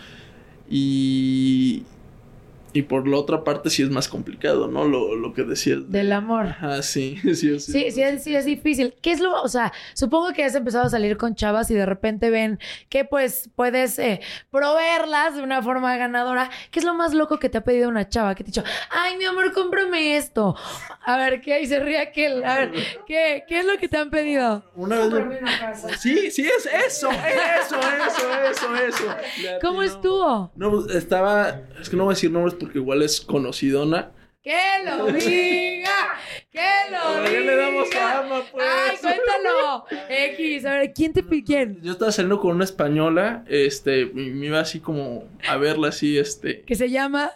Y, 0.71 1.85
y 2.73 2.83
por 2.83 3.09
la 3.09 3.17
otra 3.17 3.45
parte 3.45 3.71
sí 3.71 3.83
es 3.83 3.91
más 3.91 4.09
complicado, 4.09 4.69
¿no? 4.69 4.85
Lo, 4.85 5.17
lo 5.17 5.33
que 5.33 5.45
decías. 5.45 5.91
Del 5.91 6.13
amor. 6.13 6.55
Ah, 6.61 6.81
sí, 6.83 7.19
sí, 7.23 7.35
sí. 7.35 7.61
Sí, 7.61 7.91
sí, 7.91 8.03
sí, 8.19 8.37
es, 8.37 8.45
difícil. 8.45 8.95
¿Qué 9.03 9.13
es 9.13 9.21
lo, 9.21 9.41
o 9.43 9.49
sea, 9.49 9.73
supongo 9.95 10.33
que 10.33 10.45
has 10.45 10.55
empezado 10.55 10.85
a 10.87 10.91
salir 10.91 11.17
con 11.17 11.35
chavas 11.35 11.71
y 11.71 11.75
de 11.75 11.87
repente 11.87 12.31
ven 12.31 12.59
que 12.89 13.05
pues 13.05 13.51
puedes 13.55 13.99
eh, 13.99 14.21
proveerlas 14.51 15.37
de 15.37 15.43
una 15.43 15.63
forma 15.63 15.97
ganadora. 15.97 16.51
¿Qué 16.71 16.79
es 16.79 16.85
lo 16.85 16.95
más 16.95 17.15
loco 17.15 17.39
que 17.39 17.49
te 17.49 17.59
ha 17.59 17.65
pedido 17.65 17.89
una 17.89 18.09
chava? 18.09 18.35
Que 18.35 18.45
te 18.45 18.51
ha 18.51 18.53
dicho, 18.53 18.65
ay, 18.91 19.17
mi 19.17 19.25
amor, 19.25 19.53
cómprame 19.53 20.17
esto. 20.17 20.57
A 21.05 21.17
ver, 21.17 21.41
¿qué? 21.41 21.55
hay? 21.55 21.67
se 21.67 21.81
ríe 21.81 21.99
aquel. 21.99 22.45
A 22.45 22.59
ver, 22.59 22.73
¿qué, 23.07 23.45
¿qué 23.47 23.61
es 23.61 23.67
lo 23.67 23.79
que 23.79 23.89
te 23.89 23.97
han 23.97 24.11
pedido? 24.11 24.65
Una 24.75 24.99
vez. 25.07 25.13
Una 25.13 25.59
casa. 25.59 25.97
Sí, 25.97 26.31
sí, 26.31 26.47
es 26.47 26.67
eso, 26.67 27.11
eso, 27.11 27.77
eso, 27.79 28.35
eso, 28.51 28.77
eso. 28.77 29.05
¿Cómo 29.61 29.83
estuvo? 29.83 30.51
No, 30.57 30.71
pues, 30.71 30.95
estaba, 30.95 31.61
es 31.81 31.89
que 31.89 31.97
no 31.97 32.05
voy 32.05 32.13
a 32.13 32.15
decir 32.15 32.31
nombres 32.31 32.55
porque 32.61 32.79
igual 32.79 33.03
es 33.03 33.21
conocidona. 33.21 34.13
¡Que 34.43 34.57
lo 34.85 35.07
diga! 35.13 36.17
¡Que 36.51 36.69
lo 36.91 37.23
diga! 37.23 37.41
le 37.41 37.57
damos 37.57 37.91
fama, 37.91 38.43
pues? 38.51 38.65
¡Ay, 38.67 38.97
cuéntalo! 39.01 39.85
X, 40.09 40.65
a 40.65 40.75
ver, 40.79 40.93
¿quién 40.95 41.13
te 41.13 41.23
quién? 41.45 41.81
Yo 41.83 41.93
estaba 41.93 42.13
saliendo 42.13 42.41
con 42.41 42.55
una 42.55 42.65
española, 42.65 43.45
este, 43.49 44.07
me 44.07 44.47
iba 44.47 44.61
así 44.61 44.81
como 44.81 45.29
a 45.49 45.57
verla 45.57 45.89
así, 45.89 46.19
este... 46.19 46.63
¿Qué 46.63 46.75
se 46.75 46.89
llama? 46.89 47.33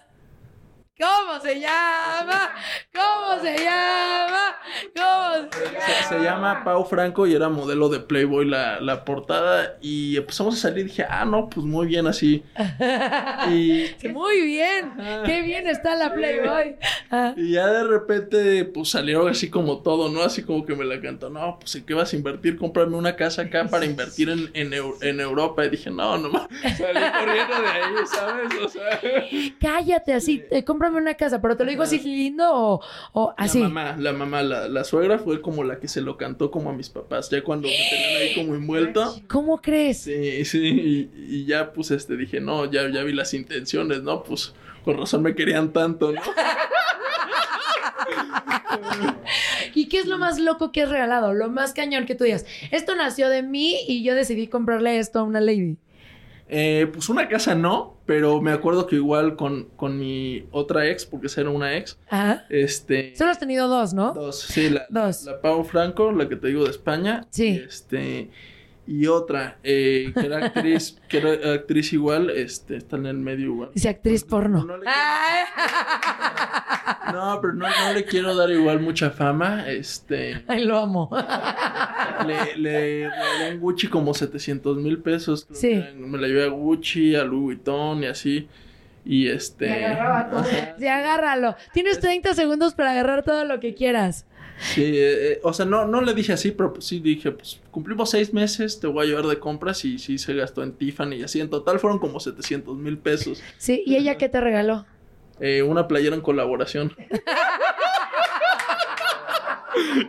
¿Cómo 0.97 1.41
se 1.41 1.59
llama? 1.59 2.55
¿Cómo 2.93 3.43
se 3.43 3.59
llama? 3.59 4.57
¿Cómo 4.95 5.51
se, 5.51 6.09
se, 6.09 6.23
llama 6.23 6.63
Pau 6.63 6.85
Franco 6.85 7.27
y 7.27 7.35
era 7.35 7.49
modelo 7.49 7.89
de 7.89 7.99
Playboy 7.99 8.47
la, 8.47 8.81
la, 8.81 9.05
portada. 9.05 9.77
Y 9.81 10.17
empezamos 10.17 10.55
a 10.55 10.59
salir 10.59 10.85
y 10.87 10.89
dije, 10.89 11.05
ah, 11.09 11.25
no, 11.25 11.49
pues 11.49 11.67
muy 11.67 11.89
bien 11.89 12.07
así. 12.07 12.45
Y, 13.51 13.87
muy 14.09 14.41
bien. 14.43 14.93
Qué 15.27 15.43
bien 15.43 15.67
está 15.67 15.97
la 15.97 16.15
Playboy. 16.15 16.77
Y 17.37 17.53
ya 17.53 17.67
de 17.67 17.85
repente, 17.85 18.65
pues 18.65 18.91
salió 18.91 19.27
así 19.27 19.51
como 19.51 19.83
todo, 19.83 20.09
¿no? 20.09 20.23
Así 20.23 20.43
como 20.45 20.65
que 20.65 20.75
me 20.75 20.85
la 20.85 21.01
cantó, 21.01 21.29
no, 21.29 21.59
pues 21.59 21.75
¿en 21.75 21.85
qué 21.85 21.95
vas 21.95 22.13
a 22.13 22.17
invertir? 22.17 22.57
Comprarme 22.57 22.97
una 22.97 23.17
casa 23.17 23.43
acá 23.43 23.67
para 23.71 23.85
invertir 23.85 24.31
en, 24.31 24.51
en, 24.55 24.73
en 25.01 25.21
Europa. 25.21 25.65
Y 25.65 25.71
dije, 25.71 25.91
no, 25.91 26.17
no 26.19 26.31
salí 26.31 27.01
corriendo 27.19 27.61
de 27.61 27.69
ahí, 27.69 28.07
¿sabes? 28.07 28.55
O 28.63 28.69
sea. 28.69 29.01
Cállate, 29.61 30.15
así, 30.15 30.45
eh, 30.51 30.65
cómprame 30.65 30.85
una 31.01 31.15
casa, 31.15 31.41
pero 31.41 31.57
te 31.57 31.65
lo 31.65 31.71
digo 31.71 31.83
así 31.83 31.99
lindo 32.01 32.81
o, 33.13 33.35
así. 33.37 33.61
La 33.61 33.69
mamá, 33.69 33.97
la 33.99 34.13
mamá, 34.13 34.43
la, 34.43 34.85
suegra 34.85 35.19
fue 35.19 35.41
como 35.41 35.65
la 35.65 35.79
que 35.79 35.89
se 35.89 36.01
lo 36.01 36.17
cantó 36.17 36.51
como 36.51 36.71
a 36.71 36.73
mis 36.73 36.89
papás, 36.89 37.31
ya 37.31 37.43
cuando 37.43 37.69
me 37.69 37.75
tenían 37.91 38.21
ahí 38.21 38.35
como 38.35 38.55
envuelto. 38.59 39.17
¿Cómo 39.29 39.61
crees? 39.61 40.03
Sí, 40.03 40.45
sí, 40.45 41.11
y, 41.15 41.45
ya 41.47 41.73
pues 41.73 41.91
este 41.91 42.17
dije, 42.17 42.41
no, 42.41 42.71
ya, 42.71 42.89
ya 42.91 43.03
vi 43.03 43.13
las 43.13 43.35
intenciones, 43.35 44.03
¿no? 44.03 44.23
Pues 44.23 44.55
con 44.85 44.99
razón 44.99 45.23
me 45.23 45.35
querían 45.35 45.73
tanto, 45.73 46.13
¿no? 46.13 46.21
¿Y 49.75 49.89
qué 49.89 49.99
es 49.99 50.07
lo 50.07 50.19
más 50.19 50.39
loco 50.39 50.73
que 50.73 50.83
has 50.83 50.89
regalado? 50.89 51.33
Lo 51.33 51.49
más 51.49 51.73
cañón 51.73 52.07
que 52.07 52.15
tú 52.15 52.25
digas. 52.25 52.47
Esto 52.71 52.95
nació 52.95 53.29
de 53.29 53.43
mí 53.43 53.77
y 53.89 54.03
yo 54.03 54.15
decidí 54.15 54.47
comprarle 54.47 54.99
esto 54.99 55.19
a 55.19 55.23
una 55.23 55.41
lady. 55.41 55.79
Eh, 56.49 56.89
pues 56.93 57.09
una 57.09 57.29
casa 57.29 57.55
no, 57.55 57.99
pero 58.07 58.41
me 58.41 58.53
acuerdo 58.53 58.87
que 58.87 58.97
igual 58.97 59.37
con, 59.37 59.71
con 59.77 59.99
mi 59.99 60.47
otra 60.51 60.89
ex, 60.89 61.07
porque 61.07 61.29
esa 61.29 61.41
era 61.41 61.51
una 61.51 61.77
ex. 61.77 61.99
Ajá. 62.09 62.45
Este. 62.51 63.15
Solo 63.17 63.31
has 63.31 63.39
tenido 63.39 63.69
dos, 63.69 63.95
¿no? 63.95 64.13
Dos, 64.13 64.41
sí, 64.41 64.71
la, 64.71 64.87
dos. 64.91 65.25
La 65.25 65.41
Pau 65.41 65.65
Franco, 65.65 66.13
la 66.13 66.29
que 66.29 66.37
te 66.37 66.49
digo 66.49 66.65
de 66.65 66.71
España. 66.71 67.27
Sí. 67.31 67.63
Este 67.67 68.31
y 68.87 69.07
otra, 69.07 69.59
eh, 69.63 70.13
que 70.15 70.27
era 70.27 70.47
actriz, 70.47 70.99
que 71.09 71.19
era 71.19 71.55
actriz 71.55 71.93
igual, 71.93 72.31
este, 72.31 72.77
está 72.77 72.97
en 72.97 73.07
el 73.07 73.17
medio 73.17 73.47
igual. 73.47 73.71
Dice 73.75 73.89
actriz 73.89 74.25
porno. 74.25 74.67
No, 77.13 77.39
pero 77.41 77.55
no, 77.55 77.67
no, 77.67 77.93
le 77.93 78.05
quiero 78.05 78.35
dar 78.35 78.51
igual 78.51 78.81
mucha 78.81 79.11
fama, 79.11 79.69
este. 79.69 80.43
Ay, 80.49 80.65
lo 80.65 80.79
amo. 80.79 81.11
Le, 82.27 82.57
le, 82.57 83.11
le, 83.39 83.57
Gucci 83.57 83.89
como 83.89 84.13
700 84.13 84.79
mil 84.79 84.99
pesos. 84.99 85.47
Sí. 85.53 85.83
Me 85.97 86.19
la 86.19 86.27
llevé 86.27 86.45
a 86.45 86.49
Gucci, 86.49 87.15
a 87.15 87.23
Louis 87.23 87.57
Vuitton 87.57 88.03
y 88.03 88.07
así. 88.07 88.49
Y 89.05 89.29
este. 89.29 89.69
Sí, 90.79 90.87
agárralo. 90.87 91.57
Tienes 91.73 92.01
30 92.01 92.35
segundos 92.35 92.75
para 92.75 92.93
agarrar 92.93 93.23
todo 93.23 93.45
lo 93.45 93.61
que 93.61 93.75
quieras. 93.75 94.27
Sí, 94.59 94.83
eh, 94.85 95.33
eh, 95.33 95.41
o 95.43 95.53
sea, 95.53 95.67
no, 95.67 95.87
no 95.87 96.01
le 96.01 96.15
dije 96.15 96.33
así, 96.33 96.53
pero 96.53 96.73
pues 96.73 96.87
sí 96.87 97.01
dije, 97.01 97.33
pues 97.33 97.61
cumplimos 97.71 98.11
seis 98.11 98.33
meses, 98.33 98.81
te 98.81 98.87
voy 98.87 99.05
a 99.05 99.09
llevar 99.09 99.27
de 99.27 99.39
compras 99.39 99.85
y 99.85 99.99
sí 99.99 100.19
se 100.19 100.35
gastó 100.35 100.63
en 100.63 100.73
Tiffany 100.73 101.15
y 101.17 101.23
así. 101.25 101.41
En 101.41 101.51
total 101.51 101.79
fueron 101.81 101.99
como 101.99 102.21
700 102.21 102.77
mil 102.77 102.99
pesos. 102.99 103.43
Sí, 103.59 103.83
¿y 103.85 103.97
ella 103.97 104.17
qué 104.17 104.29
te 104.29 104.41
regaló? 104.41 104.87
Eh, 105.41 105.63
una 105.63 105.89
playera 105.89 106.15
en 106.15 106.23
colaboración. 106.23 106.95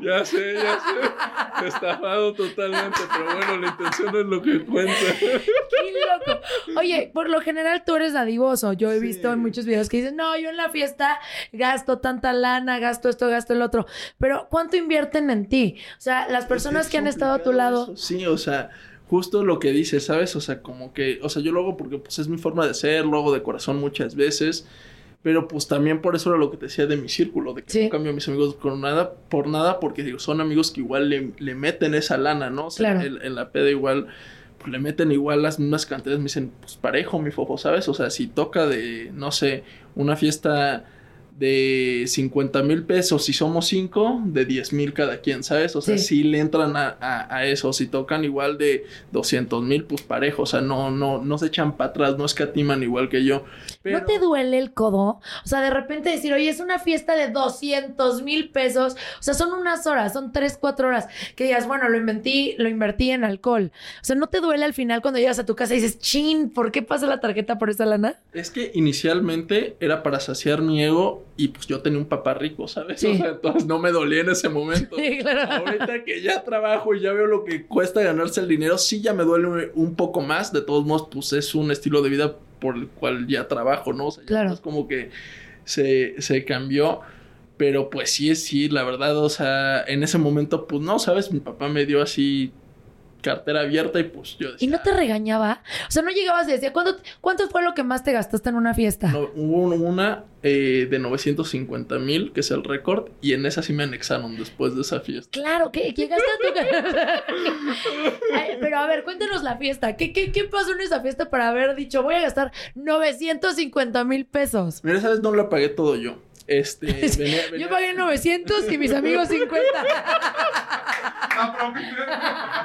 ya 0.02 0.26
sé, 0.26 0.54
ya 0.56 0.80
sé. 0.80 1.68
Estafado 1.68 2.34
totalmente, 2.34 3.00
pero 3.12 3.36
bueno, 3.36 3.58
la 3.62 3.68
intención 3.68 4.16
es 4.16 4.26
lo 4.26 4.42
que 4.42 4.66
cuenta. 4.66 4.94
Qué 5.20 5.42
loco. 6.28 6.42
Oye, 6.80 7.12
por 7.14 7.30
lo 7.30 7.42
general 7.42 7.84
tú 7.86 7.96
eres 7.96 8.14
dadivoso. 8.14 8.74
Yo 8.74 8.92
he 8.92 9.00
visto 9.00 9.32
en 9.32 9.40
muchos 9.40 9.66
videos 9.66 9.90
que 9.90 9.98
dicen, 9.98 10.16
no, 10.16 10.38
yo 10.38 10.50
en 10.50 10.58
la 10.58 10.70
fiesta 10.70 11.20
gasto 11.52 12.00
tanta 12.00 12.34
lana, 12.34 12.80
gasto 12.80 13.10
esto, 13.10 13.28
gasto 13.28 13.54
el 13.54 13.62
otro. 13.62 13.86
Pero 14.20 14.48
¿cuánto 14.50 14.78
invierten 14.78 15.30
en 15.30 15.48
ti? 15.48 15.78
O 15.98 16.02
sea, 16.02 16.28
las 16.30 16.46
personas 16.46 16.90
que 16.90 16.98
han 16.98 17.08
estado 17.08 17.34
a 17.34 17.44
tu 17.44 17.54
lado. 17.54 17.96
Sí, 17.96 18.26
o 18.26 18.38
sea 18.38 18.72
justo 19.08 19.44
lo 19.44 19.60
que 19.60 19.72
dices, 19.72 20.06
¿sabes? 20.06 20.36
O 20.36 20.42
sea, 20.42 20.62
como 20.62 20.94
que, 20.94 21.20
o 21.22 21.30
sea, 21.30 21.42
yo 21.42 21.52
lo 21.52 21.60
hago 21.62 21.78
porque 21.78 21.98
pues 21.98 22.20
es 22.20 22.28
mi 22.28 22.38
forma 22.38 22.66
de 22.66 22.74
ser, 22.74 23.06
lo 23.06 23.18
hago 23.18 23.34
de 23.34 23.44
corazón 23.44 23.80
muchas 23.80 24.16
veces, 24.16 24.68
Pero 25.26 25.48
pues 25.48 25.68
también 25.68 26.02
por 26.04 26.16
eso 26.16 26.30
era 26.30 26.38
lo 26.38 26.52
que 26.52 26.58
te 26.58 26.68
decía 26.68 26.86
de 26.86 26.98
mi 26.98 27.10
círculo, 27.10 27.56
de 27.56 27.64
que 27.64 27.72
Sí. 27.72 27.84
no 27.86 27.90
cambio 27.90 28.12
a 28.12 28.14
mis 28.14 28.28
amigos 28.28 28.54
con 28.58 28.80
nada, 28.80 29.12
por 29.28 29.48
nada, 29.48 29.80
porque 29.80 30.04
digo, 30.04 30.20
son 30.20 30.40
amigos 30.40 30.70
que 30.72 30.82
igual 30.82 31.10
le, 31.10 31.32
le 31.40 31.56
meten 31.56 31.96
esa 31.96 32.16
lana, 32.20 32.52
¿no? 32.52 32.68
O 32.68 32.70
sea, 32.70 32.94
Claro. 32.94 33.08
en, 33.08 33.26
en 33.26 33.34
la 33.34 33.50
peda 33.52 33.72
igual, 33.72 34.06
pues 34.60 34.72
le 34.72 34.78
meten 34.78 35.12
igual 35.12 35.42
las 35.42 35.58
mismas 35.58 35.88
cantidades, 35.88 36.20
me 36.20 36.26
dicen, 36.26 36.52
pues 36.62 36.76
parejo, 36.76 37.20
mi 37.20 37.32
fofo, 37.32 37.58
¿sabes? 37.58 37.90
O 37.90 37.96
sea, 37.96 38.12
si 38.12 38.28
toca 38.28 38.68
de, 38.68 39.10
no 39.16 39.32
sé, 39.32 39.64
una 39.96 40.16
fiesta 40.16 40.86
de 41.40 42.06
50 42.08 42.62
mil 42.64 42.84
pesos, 42.84 43.26
si 43.26 43.34
somos 43.34 43.66
cinco, 43.68 44.22
de 44.26 44.46
10 44.46 44.74
mil 44.74 44.94
cada 44.94 45.22
quien, 45.22 45.44
¿sabes? 45.44 45.76
O 45.76 45.82
sea, 45.82 45.98
Sí. 45.98 46.06
si 46.06 46.24
le 46.24 46.38
entran 46.40 46.78
a, 46.78 46.96
a, 47.02 47.36
a 47.36 47.46
eso, 47.48 47.74
si 47.74 47.88
tocan 47.88 48.24
igual 48.24 48.58
de 48.58 48.86
200 49.12 49.62
mil, 49.64 49.84
pues 49.86 50.02
parejo, 50.04 50.44
o 50.44 50.46
sea, 50.46 50.62
no, 50.62 50.92
no, 50.92 51.22
no 51.22 51.38
se 51.40 51.48
echan 51.48 51.76
para 51.76 51.90
atrás, 51.90 52.18
no 52.18 52.26
escatiman 52.26 52.84
igual 52.84 53.10
que 53.10 53.26
yo. 53.26 53.44
Pero... 53.86 54.00
¿No 54.00 54.06
te 54.06 54.18
duele 54.18 54.58
el 54.58 54.74
codo? 54.74 55.20
O 55.44 55.48
sea, 55.48 55.62
de 55.62 55.70
repente 55.70 56.10
decir, 56.10 56.34
oye, 56.34 56.50
es 56.50 56.60
una 56.60 56.80
fiesta 56.80 57.14
de 57.14 57.30
200 57.30 58.24
mil 58.24 58.50
pesos. 58.50 58.96
O 59.20 59.22
sea, 59.22 59.36
son 59.36 59.54
unas 59.54 59.86
horas, 59.86 60.12
son 60.12 60.32
3, 60.32 60.58
4 60.60 60.88
horas. 60.88 61.08
Que 61.36 61.44
digas, 61.44 61.68
bueno, 61.68 61.88
lo 61.88 61.96
invertí, 61.96 62.56
lo 62.58 62.68
invertí 62.68 63.12
en 63.12 63.24
alcohol. 63.24 63.72
O 64.02 64.04
sea, 64.04 64.16
¿no 64.16 64.26
te 64.26 64.40
duele 64.40 64.66
al 64.66 64.74
final 64.74 65.04
cuando 65.04 65.20
llegas 65.20 65.38
a 65.38 65.46
tu 65.46 65.56
casa 65.56 65.76
y 65.76 65.82
dices, 65.82 66.00
chin, 66.00 66.50
¿por 66.50 66.72
qué 66.72 66.82
pasa 66.82 67.06
la 67.06 67.20
tarjeta 67.20 67.60
por 67.60 67.70
esa 67.70 67.86
lana? 67.86 68.20
Es 68.34 68.50
que 68.50 68.72
inicialmente 68.74 69.78
era 69.80 70.02
para 70.02 70.20
saciar 70.20 70.64
mi 70.64 70.84
ego 70.84 71.24
y 71.38 71.50
pues 71.50 71.68
yo 71.68 71.84
tenía 71.84 72.00
un 72.00 72.06
papá 72.06 72.34
rico, 72.34 72.68
¿sabes? 72.68 73.02
Sí. 73.02 73.12
O 73.12 73.18
sea, 73.18 73.28
entonces 73.28 73.68
no 73.68 73.78
me 73.78 73.92
dolía 73.92 74.22
en 74.22 74.32
ese 74.32 74.50
momento. 74.50 74.96
Sí, 74.96 75.20
claro. 75.20 75.64
Ahorita 75.64 76.04
que 76.04 76.24
ya 76.24 76.44
trabajo 76.44 76.96
y 76.96 77.02
ya 77.02 77.14
veo 77.14 77.28
lo 77.28 77.44
que 77.44 77.68
cuesta 77.68 78.02
ganarse 78.02 78.40
el 78.42 78.48
dinero, 78.48 78.80
sí 78.80 79.00
ya 79.02 79.14
me 79.14 79.26
duele 79.26 79.72
un 79.76 79.94
poco 79.94 80.22
más. 80.22 80.52
De 80.52 80.62
todos 80.62 80.84
modos, 80.84 81.08
pues 81.12 81.34
es 81.34 81.54
un 81.54 81.70
estilo 81.70 82.02
de 82.02 82.10
vida 82.10 82.36
por 82.66 82.76
el 82.76 82.88
cual 82.88 83.28
ya 83.28 83.48
trabajo, 83.48 83.94
¿no? 83.94 84.08
O 84.08 84.12
sea, 84.12 84.24
Claro. 84.26 84.52
es 84.54 84.60
como 84.60 84.88
que 84.88 85.10
se, 85.64 86.16
se 86.22 86.44
cambió. 86.46 87.02
Pero 87.58 87.90
pues 87.90 88.12
sí, 88.12 88.36
sí, 88.36 88.68
la 88.68 88.84
verdad, 88.84 89.18
o 89.18 89.30
sea, 89.30 89.82
en 89.88 90.04
ese 90.04 90.18
momento, 90.18 90.68
pues 90.68 90.82
no, 90.82 91.00
¿sabes? 91.00 91.32
Mi 91.32 91.40
papá 91.40 91.70
me 91.70 91.86
dio 91.86 92.02
así 92.02 92.52
cartera 93.26 93.62
abierta 93.62 94.00
y 94.00 94.04
pues 94.04 94.38
yo 94.38 94.50
¿Y 94.50 94.52
decía, 94.52 94.70
no 94.70 94.82
te 94.84 94.94
regañaba? 94.94 95.64
O 95.88 95.92
sea, 95.92 96.04
no 96.04 96.12
llegabas 96.12 96.48
y 96.48 96.52
decía, 96.52 96.72
¿cuánto, 96.72 96.98
¿cuánto 97.22 97.50
fue 97.50 97.64
lo 97.64 97.74
que 97.74 97.84
más 97.84 98.04
te 98.04 98.12
gastaste 98.12 98.50
en 98.50 98.56
una 98.56 98.76
fiesta? 98.76 99.08
No, 99.08 99.32
hubo 99.36 99.64
una 99.74 100.26
eh, 100.44 100.88
de 100.88 101.00
950 101.00 101.98
mil, 101.98 102.32
que 102.34 102.42
es 102.42 102.52
el 102.52 102.64
récord, 102.64 103.10
y 103.22 103.34
en 103.34 103.48
esa 103.48 103.64
sí 103.64 103.74
me 103.74 103.82
anexaron 103.82 104.38
después 104.38 104.76
de 104.76 104.82
esa 104.82 105.00
fiesta. 105.00 105.32
Claro, 105.32 105.72
que 105.72 105.92
llegaste 105.92 106.24
a 106.24 106.48
tu 106.48 106.54
casa. 106.54 107.24
Ay, 108.36 108.58
Pero 108.62 108.78
a 108.78 108.86
ver, 108.86 109.04
cuéntanos 109.04 109.42
la 109.42 109.58
fiesta. 109.58 109.98
¿Qué, 109.98 110.14
qué, 110.14 110.32
¿Qué 110.32 110.44
pasó 110.44 110.74
en 110.74 110.82
esa 110.82 111.02
fiesta 111.02 111.32
para 111.32 111.50
haber 111.50 111.76
dicho, 111.76 112.04
voy 112.04 112.14
a 112.14 112.22
gastar 112.22 112.52
950 112.76 114.04
mil 114.04 114.28
pesos? 114.28 114.82
Mira, 114.84 115.00
esa 115.00 115.10
vez 115.10 115.22
no 115.22 115.34
la 115.34 115.50
pagué 115.50 115.70
todo 115.70 115.96
yo. 115.96 116.18
Este, 116.48 116.86
venía, 117.18 117.42
venía- 117.52 117.58
Yo 117.68 117.70
pagué 117.70 117.94
900 117.94 118.72
y 118.72 118.78
mis 118.78 118.94
amigos 118.94 119.28
50. 119.30 119.62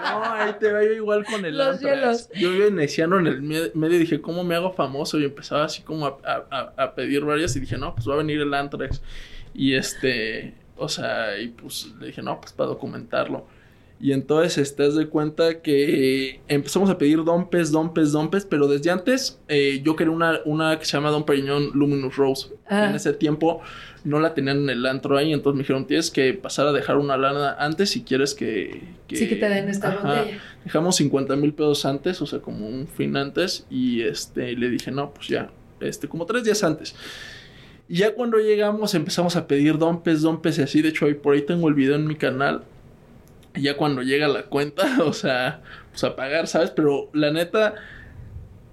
No, 0.02 0.24
ahí 0.32 0.52
te 0.58 0.72
va 0.72 0.82
yo 0.84 0.92
igual 0.92 1.24
con 1.24 1.44
el 1.44 1.56
Los 1.56 1.80
hielos. 1.80 2.28
Yo 2.34 2.52
iba 2.52 2.66
iniciando 2.66 3.18
en 3.18 3.26
el 3.26 3.42
me- 3.42 3.70
medio 3.74 3.96
y 3.96 4.00
dije, 4.00 4.20
¿cómo 4.20 4.44
me 4.44 4.54
hago 4.54 4.72
famoso? 4.72 5.18
Y 5.18 5.24
empezaba 5.24 5.64
así 5.64 5.82
como 5.82 6.06
a, 6.06 6.18
a- 6.24 6.46
a- 6.76 6.82
a 6.84 6.94
pedir 6.94 7.24
varias 7.24 7.56
y 7.56 7.60
dije, 7.60 7.76
no, 7.78 7.94
pues 7.94 8.08
va 8.08 8.14
a 8.14 8.18
venir 8.18 8.40
el 8.40 8.52
Antrax. 8.54 9.00
Y 9.54 9.74
este, 9.74 10.54
o 10.76 10.88
sea, 10.88 11.38
y 11.38 11.48
pues 11.48 11.86
le 11.98 12.08
dije, 12.08 12.22
no, 12.22 12.40
pues 12.40 12.52
para 12.52 12.68
documentarlo. 12.68 13.46
Y 14.02 14.12
entonces 14.12 14.74
te 14.74 14.82
das 14.82 14.94
de 14.94 15.08
cuenta 15.08 15.60
que 15.60 16.40
empezamos 16.48 16.88
a 16.88 16.96
pedir 16.96 17.22
dompes, 17.22 17.70
dompes, 17.70 18.12
dompes, 18.12 18.46
pero 18.46 18.66
desde 18.66 18.90
antes 18.90 19.38
eh, 19.46 19.82
yo 19.84 19.94
quería 19.94 20.10
una, 20.10 20.40
una 20.46 20.78
que 20.78 20.86
se 20.86 20.92
llama 20.92 21.10
Dom 21.10 21.26
Perignon 21.26 21.72
Luminous 21.74 22.16
Rose. 22.16 22.48
Ah. 22.66 22.88
En 22.88 22.96
ese 22.96 23.12
tiempo 23.12 23.60
no 24.04 24.18
la 24.18 24.32
tenían 24.32 24.62
en 24.62 24.70
el 24.70 24.86
antro 24.86 25.18
ahí, 25.18 25.34
entonces 25.34 25.56
me 25.56 25.62
dijeron, 25.64 25.86
tienes 25.86 26.10
que 26.10 26.32
pasar 26.32 26.66
a 26.66 26.72
dejar 26.72 26.96
una 26.96 27.18
lana 27.18 27.56
antes 27.58 27.90
si 27.90 28.02
quieres 28.02 28.34
que... 28.34 28.82
Sí, 29.12 29.28
que 29.28 29.36
te 29.36 29.50
den 29.50 29.68
esta 29.68 29.88
Ajá. 29.88 30.08
botella. 30.08 30.38
Dejamos 30.64 30.96
50 30.96 31.36
mil 31.36 31.52
pesos 31.52 31.84
antes, 31.84 32.22
o 32.22 32.26
sea, 32.26 32.38
como 32.38 32.66
un 32.66 32.88
fin 32.88 33.14
antes, 33.18 33.66
y 33.68 34.00
este, 34.00 34.56
le 34.56 34.70
dije, 34.70 34.90
no, 34.90 35.12
pues 35.12 35.28
ya, 35.28 35.50
este, 35.80 36.08
como 36.08 36.24
tres 36.24 36.44
días 36.44 36.64
antes. 36.64 36.94
Y 37.86 37.96
ya 37.96 38.14
cuando 38.14 38.38
llegamos 38.38 38.94
empezamos 38.94 39.36
a 39.36 39.46
pedir 39.46 39.76
dompes, 39.76 40.22
dompes 40.22 40.58
y 40.58 40.62
así, 40.62 40.80
de 40.80 40.90
hecho, 40.90 41.06
ahí 41.06 41.14
por 41.14 41.34
ahí 41.34 41.42
tengo 41.42 41.68
el 41.68 41.74
video 41.74 41.96
en 41.96 42.06
mi 42.06 42.14
canal. 42.14 42.62
Y 43.54 43.62
ya 43.62 43.76
cuando 43.76 44.02
llega 44.02 44.28
la 44.28 44.44
cuenta, 44.44 44.86
o 45.04 45.12
sea, 45.12 45.62
pues 45.90 46.04
a 46.04 46.14
pagar, 46.16 46.46
¿sabes? 46.46 46.70
Pero 46.70 47.10
la 47.12 47.30
neta, 47.30 47.74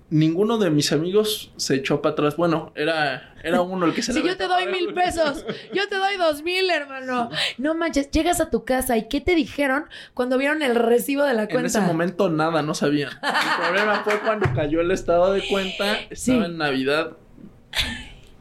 ninguno 0.09 0.57
de 0.57 0.69
mis 0.69 0.91
amigos 0.93 1.51
se 1.57 1.75
echó 1.75 2.01
para 2.01 2.13
atrás. 2.13 2.35
Bueno, 2.37 2.71
era, 2.75 3.33
era 3.43 3.61
uno 3.61 3.85
el 3.87 3.93
que 3.93 4.01
se 4.01 4.13
Si 4.13 4.23
yo 4.23 4.37
te 4.37 4.47
doy 4.47 4.67
mil 4.67 4.93
pesos, 4.93 5.45
yo 5.73 5.87
te 5.89 5.95
doy 5.95 6.15
dos 6.17 6.43
mil, 6.43 6.69
hermano. 6.69 7.29
No 7.57 7.75
manches, 7.75 8.09
llegas 8.11 8.39
a 8.39 8.49
tu 8.49 8.63
casa 8.65 8.97
y 8.97 9.07
¿qué 9.07 9.19
te 9.19 9.35
dijeron 9.35 9.85
cuando 10.13 10.37
vieron 10.37 10.61
el 10.61 10.75
recibo 10.75 11.23
de 11.23 11.33
la 11.33 11.47
cuenta? 11.47 11.59
En 11.59 11.65
ese 11.65 11.81
momento 11.81 12.29
nada, 12.29 12.61
no 12.61 12.73
sabían. 12.73 13.11
El 13.11 13.63
problema 13.65 14.01
fue 14.03 14.19
cuando 14.19 14.53
cayó 14.53 14.81
el 14.81 14.91
estado 14.91 15.33
de 15.33 15.45
cuenta. 15.47 15.93
Estaba 16.09 16.15
Sí. 16.15 16.31
en 16.31 16.57
Navidad. 16.57 17.17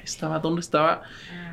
Estaba, 0.07 0.38
¿dónde 0.38 0.61
estaba? 0.61 1.03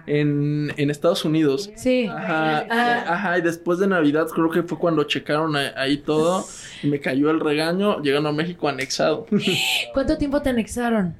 En, 0.05 0.71
en 0.77 0.89
Estados 0.89 1.25
Unidos. 1.25 1.69
Sí. 1.75 2.07
Ajá, 2.07 2.65
Ah. 2.69 3.05
ajá, 3.07 3.37
y 3.37 3.41
después 3.41 3.79
de 3.79 3.87
Navidad 3.87 4.27
creo 4.33 4.49
que 4.49 4.63
fue 4.63 4.77
cuando 4.77 5.03
checaron 5.05 5.55
a- 5.55 5.73
ahí 5.75 5.97
todo 5.97 6.45
y 6.81 6.87
me 6.87 6.99
cayó 6.99 7.29
el 7.31 7.39
regaño, 7.39 8.01
llegando 8.01 8.29
a 8.29 8.31
México 8.33 8.67
anexado. 8.69 9.25
¿Cuánto 9.93 10.17
tiempo 10.17 10.41
te 10.41 10.49
anexaron? 10.49 11.15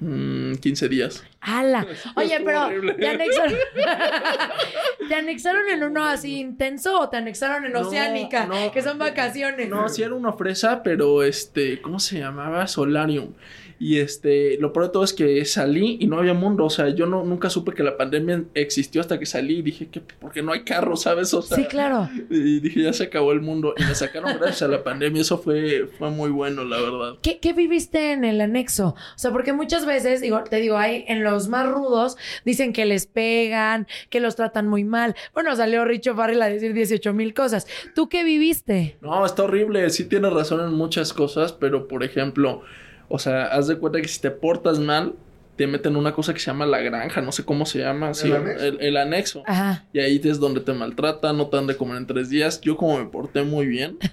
Mm, 0.00 0.54
15 0.56 0.88
días. 0.88 1.24
¡Hala! 1.48 1.86
Oye, 2.16 2.40
pero. 2.44 2.68
¿te 2.96 3.08
anexaron? 3.08 3.54
¿Te 5.08 5.14
anexaron 5.14 5.68
en 5.68 5.84
uno 5.84 6.04
así 6.04 6.40
intenso 6.40 6.98
o 7.00 7.08
te 7.08 7.16
anexaron 7.18 7.64
en 7.64 7.72
No, 7.72 7.80
Oceánica? 7.80 8.46
no. 8.46 8.72
que 8.72 8.82
son 8.82 8.98
vacaciones. 8.98 9.68
No, 9.68 9.88
sí 9.88 10.02
era 10.02 10.14
una 10.14 10.32
fresa, 10.32 10.82
pero 10.82 11.22
este, 11.22 11.80
¿cómo 11.80 12.00
se 12.00 12.18
llamaba? 12.18 12.66
Solarium. 12.66 13.32
Y 13.78 13.98
este, 13.98 14.56
lo 14.58 14.72
peor 14.72 14.86
de 14.86 14.92
todo 14.92 15.04
es 15.04 15.12
que 15.12 15.44
salí 15.44 15.98
y 16.00 16.06
no 16.06 16.16
había 16.18 16.32
mundo. 16.32 16.64
O 16.64 16.70
sea, 16.70 16.88
yo 16.88 17.04
no, 17.04 17.24
nunca 17.24 17.50
supe 17.50 17.72
que 17.74 17.82
la 17.82 17.98
pandemia 17.98 18.44
existió 18.54 19.02
hasta 19.02 19.18
que 19.18 19.26
salí 19.26 19.58
y 19.58 19.62
dije 19.62 19.88
que 19.88 20.00
porque 20.00 20.40
no 20.42 20.52
hay 20.54 20.62
carro, 20.64 20.96
¿sabes? 20.96 21.34
O 21.34 21.42
sea, 21.42 21.58
Sí, 21.58 21.64
claro. 21.66 22.08
y 22.30 22.60
dije, 22.60 22.80
ya 22.82 22.94
se 22.94 23.04
acabó 23.04 23.32
el 23.32 23.42
mundo. 23.42 23.74
Y 23.76 23.84
me 23.84 23.94
sacaron 23.94 24.32
gracias 24.38 24.62
a 24.62 24.68
la 24.68 24.82
pandemia. 24.82 25.20
Eso 25.20 25.36
fue, 25.36 25.88
fue 25.98 26.08
muy 26.10 26.30
bueno, 26.30 26.64
la 26.64 26.80
verdad. 26.80 27.18
¿Qué, 27.20 27.38
qué 27.38 27.52
viviste 27.52 28.12
en 28.12 28.24
el 28.24 28.40
anexo? 28.40 28.94
O 28.96 29.18
sea, 29.18 29.30
porque 29.30 29.52
muchas 29.52 29.84
veces, 29.84 30.22
digo, 30.22 30.42
te 30.44 30.56
digo, 30.56 30.78
hay 30.78 31.04
en 31.06 31.22
los 31.22 31.35
más 31.48 31.68
rudos, 31.68 32.16
dicen 32.44 32.72
que 32.72 32.84
les 32.84 33.06
pegan, 33.06 33.86
que 34.10 34.20
los 34.20 34.36
tratan 34.36 34.68
muy 34.68 34.84
mal. 34.84 35.14
Bueno, 35.34 35.54
salió 35.54 35.84
Richo 35.84 36.14
Farrell 36.14 36.42
a 36.42 36.48
decir 36.48 36.72
18 36.72 37.12
mil 37.12 37.34
cosas. 37.34 37.66
¿Tú 37.94 38.08
qué 38.08 38.24
viviste? 38.24 38.96
No, 39.00 39.24
está 39.24 39.44
horrible. 39.44 39.88
Sí 39.90 40.04
tienes 40.08 40.32
razón 40.32 40.60
en 40.60 40.74
muchas 40.74 41.12
cosas, 41.12 41.52
pero 41.52 41.86
por 41.88 42.02
ejemplo, 42.02 42.62
o 43.08 43.18
sea, 43.18 43.46
haz 43.46 43.68
de 43.68 43.78
cuenta 43.78 44.00
que 44.00 44.08
si 44.08 44.20
te 44.20 44.30
portas 44.30 44.78
mal, 44.78 45.14
te 45.56 45.66
meten 45.66 45.96
una 45.96 46.12
cosa 46.12 46.34
que 46.34 46.40
se 46.40 46.46
llama 46.46 46.66
la 46.66 46.80
granja, 46.80 47.20
no 47.22 47.32
sé 47.32 47.44
cómo 47.44 47.66
se 47.66 47.80
llama, 47.80 48.14
sí, 48.14 48.30
anexo? 48.30 48.64
el, 48.64 48.80
el 48.80 48.96
anexo. 48.96 49.42
Ajá. 49.46 49.84
Y 49.92 50.00
ahí 50.00 50.20
es 50.22 50.38
donde 50.38 50.60
te 50.60 50.72
maltratan, 50.72 51.36
no 51.36 51.48
te 51.48 51.56
dan 51.56 51.66
de 51.66 51.76
comer 51.76 51.96
en 51.96 52.06
tres 52.06 52.28
días. 52.28 52.60
Yo 52.60 52.76
como 52.76 52.98
me 52.98 53.06
porté 53.06 53.42
muy 53.42 53.66
bien. 53.66 53.98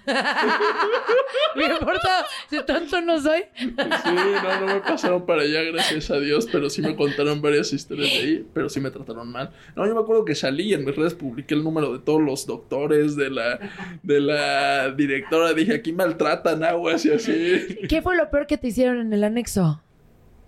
Me 1.56 1.66
importa, 1.66 2.26
si 2.50 2.64
tanto 2.64 3.00
no 3.02 3.22
soy. 3.22 3.44
Sí, 3.58 3.74
no, 3.76 4.60
no 4.60 4.74
me 4.74 4.82
pasaron 4.82 5.26
para 5.26 5.44
allá, 5.44 5.62
gracias 5.62 6.10
a 6.10 6.20
Dios, 6.20 6.48
pero 6.52 6.70
sí 6.70 6.82
me 6.82 6.96
contaron 6.96 7.42
varias 7.42 7.72
historias 7.74 8.10
de 8.10 8.18
ahí, 8.18 8.48
pero 8.54 8.70
sí 8.70 8.80
me 8.80 8.90
trataron 8.90 9.32
mal. 9.32 9.52
No, 9.76 9.86
yo 9.86 9.94
me 9.94 10.02
acuerdo 10.02 10.26
que 10.26 10.36
salí 10.36 10.70
y 10.70 10.74
en 10.74 10.84
mis 10.84 10.96
redes 10.96 11.14
publiqué 11.14 11.54
el 11.54 11.64
número 11.64 11.94
de 11.94 12.00
todos 12.00 12.22
los 12.22 12.48
doctores, 12.48 13.16
de 13.16 13.30
la, 13.30 13.60
de 14.02 14.20
la 14.20 14.92
directora, 14.92 15.54
dije, 15.54 15.76
aquí 15.76 15.94
maltratan 15.94 16.64
aguas 16.64 17.06
y 17.06 17.12
así. 17.12 17.78
¿Qué 17.88 18.02
fue 18.02 18.16
lo 18.16 18.30
peor 18.32 18.48
que 18.48 18.58
te 18.58 18.68
hicieron 18.68 19.00
en 19.00 19.14
el 19.14 19.24
anexo? 19.24 19.82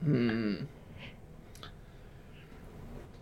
Mm. 0.02 0.75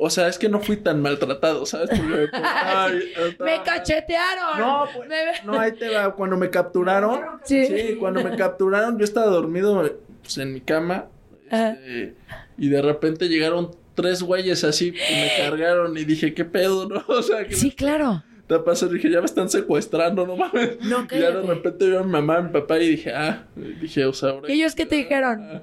O 0.05 0.09
sea, 0.09 0.27
es 0.27 0.37
que 0.37 0.49
no 0.49 0.59
fui 0.59 0.75
tan 0.77 1.01
maltratado, 1.01 1.65
¿sabes? 1.65 1.89
Porque 1.89 2.03
me 2.03 2.27
¡Me 3.45 3.63
cachetearon! 3.63 4.59
No, 4.59 4.85
pues, 4.93 5.07
Me- 5.07 5.15
no, 5.45 5.59
ahí 5.59 5.71
te 5.71 5.89
va. 5.89 6.13
Cuando 6.13 6.35
me 6.37 6.49
capturaron, 6.49 7.21
Sí. 7.43 7.65
sí. 7.65 7.95
cuando 7.99 8.23
me 8.23 8.35
capturaron, 8.35 8.97
yo 8.97 9.03
estaba 9.05 9.27
dormido 9.27 9.81
pues, 10.21 10.37
en 10.37 10.53
mi 10.53 10.61
cama. 10.61 11.05
Este, 11.49 12.15
y 12.57 12.69
de 12.69 12.81
repente 12.81 13.29
llegaron 13.29 13.71
tres 13.95 14.23
güeyes 14.23 14.63
así 14.63 14.87
y 14.89 15.13
me 15.15 15.31
cargaron 15.37 15.97
y 15.97 16.03
dije, 16.03 16.33
¿qué 16.33 16.45
pedo, 16.45 16.87
no? 16.89 17.03
O 17.07 17.21
sea, 17.21 17.45
que 17.47 17.55
Sí, 17.55 17.71
claro. 17.71 18.23
te 18.47 18.59
pasa? 18.59 18.87
Dije, 18.87 19.09
ya 19.09 19.19
me 19.19 19.25
están 19.25 19.49
secuestrando, 19.49 20.25
no 20.27 20.35
mames. 20.35 20.79
No, 20.81 21.07
y 21.09 21.19
ya 21.19 21.31
de 21.31 21.41
repente 21.43 21.85
vieron 21.85 22.07
mi 22.07 22.11
mamá, 22.13 22.41
mi 22.41 22.49
papá 22.51 22.77
y 22.79 22.89
dije, 22.89 23.13
ah, 23.13 23.45
y 23.55 23.73
dije, 23.79 24.05
o 24.05 24.13
sea, 24.13 24.29
ahora. 24.31 24.49
¿Y 24.51 24.53
ellos 24.61 24.75
qué 24.75 24.85
te 24.85 24.95
dijeron? 24.95 25.47
Ah, 25.49 25.61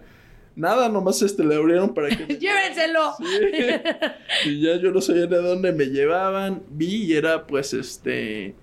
Nada, 0.60 0.90
nomás 0.90 1.22
este 1.22 1.42
le 1.42 1.54
abrieron 1.54 1.94
para 1.94 2.10
que. 2.10 2.26
¡Llévenselo! 2.38 3.14
Sí. 3.16 3.24
Y 4.50 4.60
ya 4.60 4.76
yo 4.76 4.90
no 4.90 5.00
sabía 5.00 5.26
de 5.26 5.38
dónde 5.38 5.72
me 5.72 5.86
llevaban. 5.86 6.62
Vi 6.68 7.04
y 7.04 7.14
era 7.14 7.46
pues 7.46 7.72
este 7.72 8.54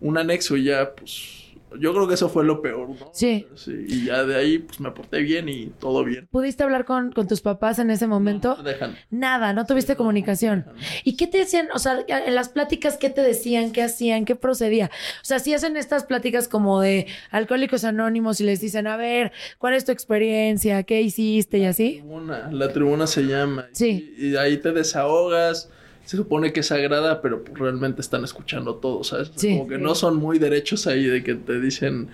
un 0.00 0.16
anexo 0.16 0.56
ya 0.56 0.94
pues 0.94 1.43
Yo 1.80 1.92
creo 1.92 2.08
que 2.08 2.14
eso 2.14 2.28
fue 2.28 2.44
lo 2.44 2.62
peor, 2.62 2.88
¿no? 2.88 3.10
Sí. 3.12 3.46
Sí, 3.54 3.72
y 3.88 4.04
ya 4.06 4.24
de 4.24 4.36
ahí, 4.36 4.58
pues 4.58 4.80
me 4.80 4.90
porté 4.90 5.20
bien 5.20 5.48
y 5.48 5.66
todo 5.66 6.04
bien. 6.04 6.28
¿Pudiste 6.30 6.62
hablar 6.62 6.84
con, 6.84 7.12
con 7.12 7.28
tus 7.28 7.40
papás 7.40 7.78
en 7.78 7.90
ese 7.90 8.06
momento? 8.06 8.56
No 8.56 8.62
dejan. 8.62 8.96
Nada, 9.10 9.52
no 9.52 9.66
tuviste 9.66 9.96
comunicación. 9.96 10.66
¿Y 11.04 11.16
qué 11.16 11.26
te 11.26 11.38
decían? 11.38 11.68
O 11.74 11.78
sea, 11.78 12.04
en 12.06 12.34
las 12.34 12.48
pláticas, 12.48 12.96
¿qué 12.96 13.10
te 13.10 13.20
decían? 13.22 13.72
¿Qué 13.72 13.82
hacían? 13.82 14.24
¿Qué 14.24 14.36
procedía? 14.36 14.90
O 15.22 15.24
sea, 15.24 15.38
si 15.38 15.54
hacen 15.54 15.76
estas 15.76 16.04
pláticas 16.04 16.48
como 16.48 16.80
de 16.80 17.06
alcohólicos 17.30 17.84
anónimos 17.84 18.40
y 18.40 18.44
les 18.44 18.60
dicen, 18.60 18.86
a 18.86 18.96
ver, 18.96 19.32
¿cuál 19.58 19.74
es 19.74 19.84
tu 19.84 19.92
experiencia? 19.92 20.82
¿Qué 20.84 21.02
hiciste? 21.02 21.58
Y 21.58 21.64
así. 21.66 21.92
Tribuna, 22.00 22.50
la 22.50 22.72
tribuna 22.72 23.06
se 23.06 23.22
llama. 23.22 23.66
Sí. 23.72 24.14
Y, 24.18 24.28
y 24.28 24.36
ahí 24.36 24.58
te 24.58 24.72
desahogas. 24.72 25.70
Se 26.04 26.16
supone 26.16 26.52
que 26.52 26.60
es 26.60 26.66
sagrada, 26.66 27.22
pero 27.22 27.42
realmente 27.54 28.00
están 28.00 28.24
escuchando 28.24 28.76
todo, 28.76 29.04
¿sabes? 29.04 29.32
Sí. 29.36 29.56
Como 29.56 29.68
que 29.68 29.78
no 29.78 29.94
son 29.94 30.16
muy 30.16 30.38
derechos 30.38 30.86
ahí 30.86 31.04
de 31.04 31.22
que 31.22 31.34
te 31.34 31.60
dicen 31.60 32.10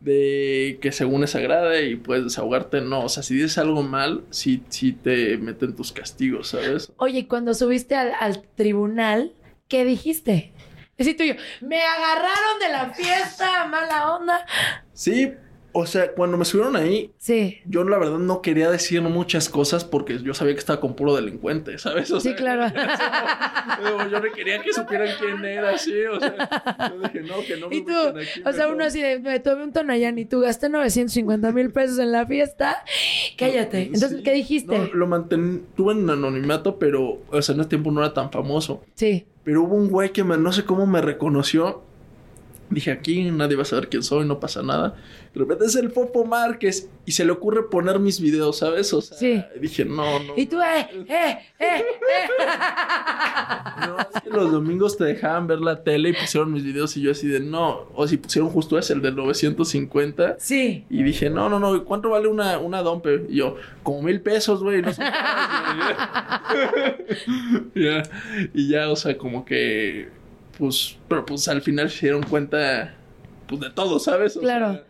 de 0.00 0.78
que 0.80 0.92
según 0.92 1.24
es 1.24 1.30
sagrada 1.30 1.80
y 1.80 1.96
puedes 1.96 2.24
desahogarte. 2.24 2.80
No, 2.80 3.04
o 3.04 3.08
sea, 3.08 3.22
si 3.22 3.34
dices 3.34 3.58
algo 3.58 3.82
mal, 3.82 4.24
sí, 4.30 4.62
sí 4.68 4.92
te 4.92 5.36
meten 5.38 5.74
tus 5.74 5.92
castigos, 5.92 6.48
¿sabes? 6.48 6.92
Oye, 6.98 7.20
y 7.20 7.24
cuando 7.24 7.54
subiste 7.54 7.96
al, 7.96 8.12
al 8.20 8.42
tribunal, 8.54 9.32
¿qué 9.68 9.84
dijiste? 9.84 10.52
Decís 10.96 11.16
tú 11.16 11.24
y 11.24 11.28
yo, 11.28 11.34
me 11.60 11.80
agarraron 11.82 12.58
de 12.60 12.68
la 12.70 12.94
fiesta, 12.94 13.66
mala 13.66 14.14
onda. 14.14 14.46
Sí, 14.94 15.34
o 15.78 15.86
sea, 15.86 16.12
cuando 16.12 16.36
me 16.36 16.44
subieron 16.44 16.74
ahí, 16.76 17.12
Sí, 17.18 17.58
yo 17.66 17.84
la 17.84 17.98
verdad 17.98 18.18
no 18.18 18.40
quería 18.42 18.70
decir 18.70 19.02
muchas 19.02 19.48
cosas 19.48 19.84
porque 19.84 20.18
yo 20.22 20.32
sabía 20.34 20.54
que 20.54 20.60
estaba 20.60 20.80
con 20.80 20.94
puro 20.96 21.14
delincuente, 21.14 21.76
¿sabes? 21.78 22.10
O 22.12 22.20
sí, 22.20 22.34
claro. 22.34 22.66
Yo 23.82 24.08
yo 24.10 24.20
no 24.20 24.32
quería 24.34 24.62
que 24.62 24.72
supieran 24.72 25.08
quién 25.20 25.44
era, 25.44 25.76
sí, 25.76 25.92
o 26.10 26.18
sea, 26.18 26.92
yo 26.94 27.00
dije, 27.00 27.20
no, 27.22 27.34
que 27.46 27.56
no 27.58 27.68
me 27.68 27.76
Y 27.76 27.84
tú, 27.84 27.92
aquí, 27.92 28.40
o 28.44 28.52
sea, 28.52 28.62
mejor". 28.62 28.74
uno 28.74 28.84
así 28.84 29.02
de, 29.02 29.18
me 29.18 29.38
tomé 29.40 29.64
un 29.64 29.72
Tonayán 29.72 30.18
y 30.18 30.24
tú 30.24 30.40
gasté 30.40 30.68
950 30.68 31.52
mil 31.52 31.70
pesos 31.70 31.98
en 31.98 32.12
la 32.12 32.26
fiesta. 32.26 32.82
Cállate. 33.36 33.82
Entonces, 33.82 34.10
Sí. 34.18 34.22
¿qué 34.22 34.32
dijiste? 34.32 34.78
No, 34.78 34.84
lo 34.94 35.06
mantuve 35.06 35.92
en 35.92 36.08
anonimato, 36.08 36.78
pero, 36.78 37.18
o 37.30 37.42
sea, 37.42 37.54
en 37.54 37.60
ese 37.60 37.68
tiempo 37.70 37.90
no 37.90 38.00
era 38.00 38.14
tan 38.14 38.30
famoso. 38.32 38.82
Sí. 38.94 39.26
Pero 39.44 39.62
hubo 39.64 39.74
un 39.74 39.90
güey 39.90 40.10
que 40.10 40.24
me- 40.24 40.38
no 40.38 40.52
sé 40.52 40.64
cómo 40.64 40.86
me 40.86 41.00
reconoció. 41.02 41.82
Dije, 42.68 42.90
aquí 42.90 43.22
nadie 43.30 43.54
va 43.56 43.62
a 43.62 43.66
saber 43.66 43.88
quién 43.88 44.02
soy, 44.02 44.26
no 44.26 44.40
pasa 44.40 44.62
nada. 44.62 44.96
De 45.32 45.40
repente 45.40 45.66
es 45.66 45.76
el 45.76 45.90
Popo 45.92 46.24
Márquez 46.24 46.88
y 47.04 47.12
se 47.12 47.24
le 47.24 47.30
ocurre 47.30 47.68
poner 47.70 47.98
mis 48.00 48.20
videos, 48.20 48.58
¿sabes? 48.58 48.92
O 48.92 49.00
sea, 49.00 49.16
Sí. 49.16 49.42
dije, 49.60 49.84
no, 49.84 50.18
no. 50.20 50.32
Y 50.36 50.46
tú, 50.46 50.60
eh, 50.60 50.88
eh, 51.08 51.38
eh, 51.60 51.84
eh. 51.84 51.84
No, 53.86 53.98
es 53.98 54.20
que 54.22 54.30
los 54.30 54.50
domingos 54.50 54.96
te 54.96 55.04
dejaban 55.04 55.46
ver 55.46 55.60
la 55.60 55.82
tele 55.84 56.08
y 56.08 56.12
pusieron 56.14 56.52
mis 56.52 56.64
videos 56.64 56.96
y 56.96 57.02
yo 57.02 57.12
así 57.12 57.28
de 57.28 57.38
no. 57.40 57.86
O 57.94 58.08
si 58.08 58.16
pusieron 58.16 58.50
justo 58.50 58.78
ese, 58.78 58.94
el 58.94 59.02
del 59.02 59.14
950. 59.14 60.36
Sí. 60.40 60.84
Y 60.90 61.02
dije, 61.02 61.30
no, 61.30 61.48
no, 61.48 61.58
no, 61.60 61.84
¿cuánto 61.84 62.10
vale 62.10 62.26
una, 62.28 62.58
una 62.58 62.82
dompe? 62.82 63.26
Y 63.28 63.36
yo, 63.36 63.56
como 63.82 64.02
mil 64.02 64.20
pesos, 64.20 64.62
güey. 64.62 64.82
No 64.82 64.92
sé 64.92 65.02
qué. 65.02 65.10
ya. 67.74 68.02
Y 68.54 68.68
ya, 68.68 68.90
o 68.90 68.96
sea, 68.96 69.16
como 69.16 69.44
que, 69.44 70.08
pues, 70.58 70.96
pero 71.08 71.24
pues 71.26 71.48
al 71.48 71.62
final 71.62 71.90
se 71.90 72.06
dieron 72.06 72.22
cuenta, 72.22 72.94
pues 73.46 73.60
de 73.60 73.70
todo, 73.70 73.98
¿sabes? 73.98 74.36
O 74.36 74.40
Claro. 74.40 74.72
sea, 74.72 74.84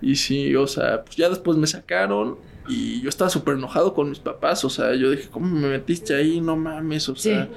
y 0.00 0.16
sí, 0.16 0.54
o 0.56 0.66
sea, 0.66 1.02
pues 1.04 1.16
ya 1.16 1.28
después 1.28 1.56
me 1.58 1.66
sacaron 1.66 2.36
y 2.68 3.00
yo 3.00 3.08
estaba 3.08 3.30
súper 3.30 3.54
enojado 3.54 3.94
con 3.94 4.08
mis 4.10 4.18
papás, 4.18 4.64
o 4.64 4.70
sea, 4.70 4.94
yo 4.94 5.10
dije, 5.10 5.28
¿cómo 5.30 5.46
me 5.46 5.68
metiste 5.68 6.14
ahí? 6.14 6.40
No 6.40 6.56
mames, 6.56 7.08
o 7.08 7.14
sea, 7.16 7.48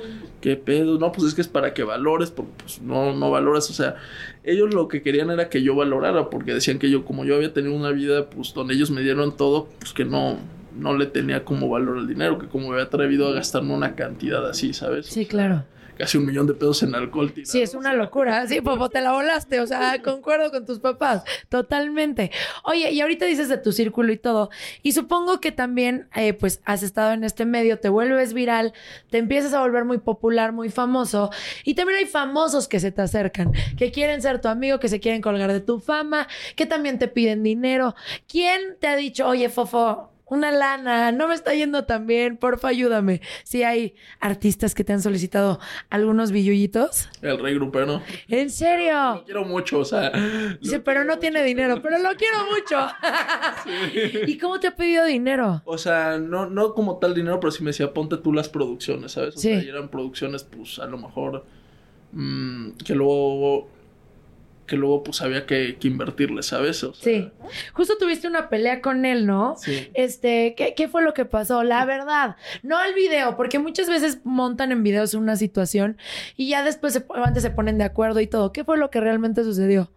¿qué 0.42 0.56
pedo? 0.56 1.00
No, 1.00 1.12
pues 1.12 1.28
es 1.28 1.34
que 1.34 1.42
es 1.42 1.48
para 1.48 1.74
que 1.74 1.84
valores, 1.84 2.30
porque 2.32 2.52
pues 2.62 2.82
no, 2.82 3.14
no 3.16 3.32
valoras, 3.32 3.70
o 3.70 3.74
sea, 3.74 3.96
ellos 4.44 4.74
lo 4.74 4.88
que 4.88 5.02
querían 5.02 5.32
era 5.32 5.50
que 5.50 5.64
yo 5.64 5.76
valorara, 5.76 6.30
porque 6.30 6.54
decían 6.54 6.78
que 6.80 6.90
yo, 6.92 7.06
como 7.06 7.26
yo 7.26 7.36
había 7.36 7.54
tenido 7.54 7.76
una 7.76 7.90
vida, 7.92 8.30
pues 8.30 8.54
donde 8.54 8.76
ellos 8.76 8.92
me 8.92 9.02
dieron 9.02 9.36
todo, 9.36 9.68
pues 9.80 9.94
que 9.94 10.06
no, 10.06 10.38
no 10.78 10.96
le 10.96 11.08
tenía 11.08 11.44
como 11.44 11.70
valor 11.70 11.98
al 11.98 12.08
dinero, 12.08 12.38
que 12.38 12.48
como 12.48 12.68
me 12.68 12.74
había 12.76 12.86
atrevido 12.86 13.28
a 13.28 13.32
gastarme 13.34 13.74
una 13.74 13.96
cantidad 13.96 14.48
así, 14.48 14.74
¿sabes? 14.74 15.08
Sí, 15.08 15.26
claro. 15.26 15.66
Casi 16.00 16.18
un 16.18 16.26
millón 16.26 16.48
de 16.48 16.54
pesos 16.54 16.82
en 16.84 16.96
alcohol. 16.96 17.34
tirado. 17.34 17.52
Sí, 17.52 17.62
es 17.62 17.74
una 17.74 17.94
locura. 17.94 18.48
Sí, 18.48 18.62
Popo, 18.62 18.90
te 18.90 19.02
la 19.02 19.12
volaste. 19.12 19.60
O 19.60 19.68
sea, 19.68 20.02
concuerdo 20.02 20.50
con 20.50 20.66
tus 20.66 20.80
papás. 20.80 21.24
Totalmente. 21.50 22.32
Oye, 22.64 22.90
y 22.92 23.02
ahorita 23.02 23.26
dices 23.26 23.50
de 23.50 23.58
tu 23.58 23.74
círculo 23.74 24.14
y 24.14 24.18
todo. 24.18 24.50
Y 24.82 24.94
supongo 24.94 25.42
que 25.42 25.52
también, 25.52 26.08
eh, 26.16 26.32
pues, 26.32 26.62
has 26.64 26.84
estado 26.84 27.12
en 27.12 27.26
este 27.26 27.46
medio, 27.46 27.80
te 27.80 27.90
vuelves 27.90 28.34
viral, 28.34 28.72
te 29.10 29.18
empiezas 29.18 29.54
a 29.54 29.60
volver 29.60 29.84
muy 29.84 29.98
popular, 29.98 30.54
muy 30.54 30.70
famoso. 30.70 31.32
Y 31.66 31.74
también 31.74 32.00
hay 32.00 32.06
famosos 32.06 32.70
que 32.70 32.80
se 32.80 32.94
te 32.94 33.02
acercan, 33.02 33.52
que 33.78 33.92
quieren 33.92 34.22
ser 34.22 34.40
tu 34.40 34.48
amigo, 34.48 34.80
que 34.80 34.88
se 34.88 35.02
quieren 35.02 35.22
colgar 35.22 35.52
de 35.52 35.60
tu 35.60 35.82
fama, 35.82 36.30
que 36.56 36.66
también 36.66 36.98
te 36.98 37.10
piden 37.10 37.44
dinero. 37.44 37.94
¿Quién 38.26 38.78
te 38.80 38.88
ha 38.88 38.96
dicho, 38.96 39.28
oye, 39.28 39.50
Fofo, 39.50 40.12
una 40.30 40.52
lana, 40.52 41.12
no 41.12 41.28
me 41.28 41.36
está 41.36 41.54
yendo 41.54 41.86
tan 41.86 42.08
bien, 42.08 42.38
porfa, 42.38 42.70
ayúdame? 42.70 43.22
Si 43.44 43.64
hay 43.64 43.96
artistas 44.20 44.76
que 44.76 44.84
te 44.84 44.94
han 44.94 45.02
solicitado 45.02 45.60
algunos 45.90 46.32
billullitos. 46.32 47.10
El 47.22 47.40
rey 47.40 47.56
grupero. 47.56 48.02
¿En 48.28 48.44
Lo 48.46 48.50
serio? 48.50 49.24
quiero 49.26 49.46
mucho, 49.46 49.80
o 49.80 49.86
sea. 49.86 50.12
Dice, 50.62 50.78
lo 50.78 50.84
pero 50.84 51.04
no 51.04 51.20
tiene 51.20 51.44
dinero, 51.44 51.82
pero 51.82 51.98
lo 52.00 52.10
quiero 52.16 52.38
mucho. 52.52 52.88
¿Y 54.28 54.38
cómo 54.38 54.60
te 54.60 54.68
ha 54.68 54.76
pedido 54.76 55.06
dinero? 55.06 55.62
O 55.66 55.78
sea, 55.78 56.18
no, 56.18 56.50
no 56.50 56.74
como 56.74 56.98
tal 56.98 57.14
dinero, 57.14 57.40
pero 57.40 57.52
sí 57.52 57.64
me 57.64 57.70
decía, 57.70 57.94
ponte 57.94 58.18
tú 58.18 58.34
las 58.34 58.50
producciones, 58.50 59.14
¿sabes? 59.14 59.36
O 59.36 59.40
Sí. 59.40 59.50
sea, 59.54 59.64
y 59.64 59.70
eran 59.70 59.90
producciones, 59.90 60.44
pues, 60.44 60.80
a 60.80 60.86
lo 60.86 60.98
mejor, 60.98 61.46
mm, 62.12 62.72
que 62.86 62.96
luego, 62.96 63.70
que 64.70 64.78
luego, 64.78 65.04
pues, 65.04 65.22
había 65.22 65.46
que, 65.46 65.78
que 65.80 65.88
invertirle, 65.90 66.44
¿sabes? 66.44 66.82
O 66.84 66.94
sea, 66.94 67.04
Sí. 67.04 67.32
Justo 67.74 67.96
tuviste 68.00 68.28
una 68.28 68.48
pelea 68.48 68.82
con 68.82 69.04
él, 69.04 69.26
¿no? 69.26 69.56
Sí. 69.58 69.90
Este, 69.96 70.54
¿qué, 70.56 70.74
qué 70.76 70.88
fue 70.88 71.02
lo 71.04 71.14
que 71.14 71.26
pasó? 71.26 71.64
La 71.64 71.84
verdad, 71.86 72.38
no 72.64 72.82
el 72.82 72.94
video, 72.94 73.36
porque 73.36 73.60
muchas 73.60 73.90
veces 73.90 74.20
montan 74.24 74.72
en 74.72 74.84
videos 74.84 75.14
una 75.16 75.36
situación 75.36 75.98
y 76.38 76.48
ya 76.50 76.64
después 76.64 76.94
se, 76.94 77.06
antes 77.16 77.44
se 77.44 77.50
ponen 77.50 77.78
de 77.80 77.84
acuerdo 77.84 78.22
y 78.22 78.28
todo. 78.28 78.54
¿Qué 78.54 78.64
fue 78.64 78.78
lo 78.78 78.90
que 78.92 79.02
realmente 79.02 79.44
sucedió? 79.44 79.92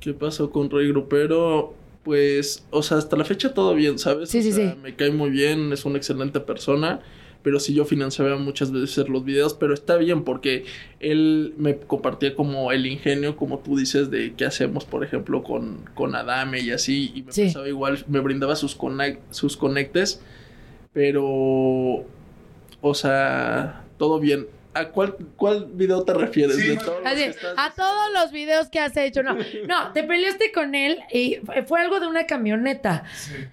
¿Qué 0.00 0.12
pasó 0.12 0.50
con 0.50 0.68
Rey 0.70 0.88
Grupero? 0.88 1.74
Pues, 2.02 2.66
o 2.70 2.82
sea, 2.82 2.98
hasta 2.98 3.16
la 3.16 3.24
fecha 3.24 3.54
todo 3.54 3.74
bien, 3.74 3.98
¿sabes? 3.98 4.28
Sí, 4.30 4.38
O 4.40 4.42
sí, 4.42 4.52
sea, 4.52 4.72
sí. 4.72 4.78
Me 4.82 4.94
cae 4.94 5.10
muy 5.10 5.30
bien, 5.30 5.72
es 5.72 5.84
una 5.84 5.96
excelente 5.98 6.40
persona. 6.40 7.00
Pero 7.42 7.60
sí 7.60 7.74
yo 7.74 7.84
financiaba 7.84 8.36
muchas 8.38 8.72
veces 8.72 9.08
los 9.08 9.24
videos, 9.24 9.54
pero 9.54 9.72
está 9.72 9.96
bien 9.96 10.24
porque 10.24 10.64
él 10.98 11.54
me 11.58 11.76
compartía 11.78 12.34
como 12.34 12.72
el 12.72 12.86
ingenio, 12.86 13.36
como 13.36 13.58
tú 13.60 13.76
dices, 13.76 14.10
de 14.10 14.34
qué 14.36 14.44
hacemos, 14.46 14.84
por 14.84 15.04
ejemplo, 15.04 15.42
con, 15.44 15.84
con 15.94 16.14
Adame 16.16 16.60
y 16.60 16.70
así. 16.72 17.12
Y 17.14 17.22
me 17.22 17.32
Sí. 17.32 17.44
pasaba 17.46 17.68
igual, 17.68 18.04
me 18.08 18.18
brindaba 18.20 18.56
sus, 18.56 18.76
conec- 18.76 19.20
sus 19.30 19.56
conectes, 19.56 20.20
pero, 20.92 21.24
o 22.80 22.94
sea, 22.94 23.84
todo 23.98 24.18
bien. 24.18 24.46
¿A 24.78 24.88
cuál, 24.90 25.16
cuál 25.36 25.66
video 25.72 26.04
te 26.04 26.12
refieres? 26.14 26.56
de 26.58 26.76
todos 26.76 26.98
los 27.02 27.06
Así, 27.06 27.22
que 27.22 27.28
estás 27.30 27.54
a 27.56 27.72
todos 27.74 28.12
los 28.12 28.30
videos 28.32 28.68
que 28.68 28.78
has 28.78 28.96
hecho, 28.96 29.22
no. 29.22 29.34
No, 29.66 29.92
te 29.92 30.02
peleaste 30.04 30.52
con 30.52 30.74
él 30.74 30.98
y 31.12 31.38
fue- 31.66 31.80
algo 31.80 31.98
de 32.00 32.06
una 32.06 32.26
camioneta. 32.26 33.04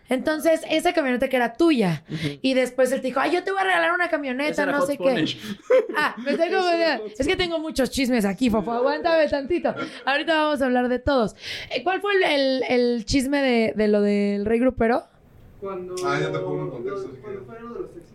Entonces, 0.10 0.62
esa 0.70 0.94
camioneta 0.94 1.28
que 1.30 1.36
era 1.36 1.54
tuya. 1.54 2.04
Y 2.42 2.54
después 2.54 2.92
él 2.92 3.02
te 3.02 3.08
dijo, 3.08 3.20
ay, 3.20 3.32
yo 3.32 3.44
te 3.44 3.52
voy 3.52 3.62
a 3.62 3.64
regalar 3.64 3.92
una 3.94 4.10
camioneta, 4.10 4.66
no 4.66 4.86
sé 4.86 4.98
qué. 4.98 5.26
Ah, 5.96 6.16
me 6.18 6.32
estoy 6.32 6.50
confundiendo. 6.50 7.06
Es 7.18 7.28
que 7.28 7.36
tengo 7.36 7.60
muchos 7.60 7.90
chismes 7.92 8.26
aquí, 8.26 8.50
Fofo. 8.50 8.72
Aguántame 8.72 9.28
tantito. 9.28 9.74
Ahorita 10.06 10.34
vamos 10.36 10.62
a 10.62 10.66
hablar 10.66 10.90
de 10.90 11.00
todos. 11.00 11.36
Eh, 11.70 11.84
¿Cuál 11.84 12.02
fue 12.02 12.14
el, 12.16 12.24
el- 12.24 12.64
el 12.68 13.06
chisme 13.06 13.42
de, 13.42 13.74
de 13.76 13.88
lo 13.88 14.02
del 14.02 14.46
rey 14.46 14.60
grupero? 14.60 15.04
Cuando. 15.62 15.96
Ah, 16.06 16.18
ya 16.20 16.32
te 16.32 16.40
pongo 16.40 16.64
en 16.64 16.70
contexto, 16.72 17.12
si 17.14 17.18
Cuando 17.22 17.44
fue 17.46 17.60
lo 17.62 17.74
de 17.74 17.80
los 17.82 17.94
taxistas. 17.94 18.13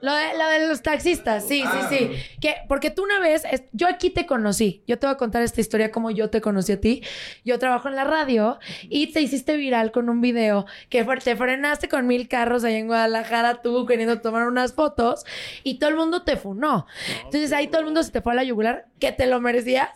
Lo 0.00 0.14
de, 0.14 0.38
lo 0.38 0.48
de 0.48 0.66
los 0.68 0.82
taxistas, 0.82 1.46
sí, 1.46 1.62
Ah. 1.64 1.86
sí, 1.90 1.96
sí. 1.96 2.10
Que, 2.40 2.56
porque 2.68 2.90
tú 2.90 3.02
una 3.02 3.20
vez, 3.20 3.42
yo 3.72 3.86
aquí 3.88 4.10
te 4.10 4.26
conocí. 4.26 4.82
Yo 4.86 4.98
te 4.98 5.06
voy 5.06 5.14
a 5.14 5.16
contar 5.16 5.42
esta 5.42 5.60
historia 5.60 5.90
como 5.90 6.10
yo 6.10 6.30
te 6.30 6.40
conocí 6.40 6.72
a 6.72 6.80
ti. 6.80 7.02
Yo 7.44 7.58
trabajo 7.58 7.88
en 7.88 7.96
la 7.96 8.04
radio 8.04 8.58
y 8.82 9.12
te 9.12 9.20
hiciste 9.20 9.56
viral 9.56 9.92
con 9.92 10.08
un 10.08 10.20
video 10.20 10.66
que 10.88 11.04
te 11.04 11.36
frenaste 11.36 11.88
con 11.88 12.06
mil 12.06 12.28
carros 12.28 12.64
ahí 12.64 12.74
en 12.76 12.86
Guadalajara, 12.86 13.62
tú 13.62 13.86
queriendo 13.86 14.20
tomar 14.20 14.46
unas 14.48 14.72
fotos 14.74 15.24
y 15.64 15.78
todo 15.78 15.90
el 15.90 15.96
mundo 15.96 16.22
te 16.22 16.36
funó. 16.36 16.86
Entonces 17.24 17.52
ahí 17.52 17.66
todo 17.68 17.80
el 17.80 17.84
mundo 17.86 18.02
se 18.02 18.10
te 18.10 18.20
fue 18.22 18.32
a 18.32 18.36
la 18.36 18.44
yugular, 18.44 18.86
que 18.98 19.12
te 19.12 19.26
lo 19.26 19.40
merecías. 19.40 19.90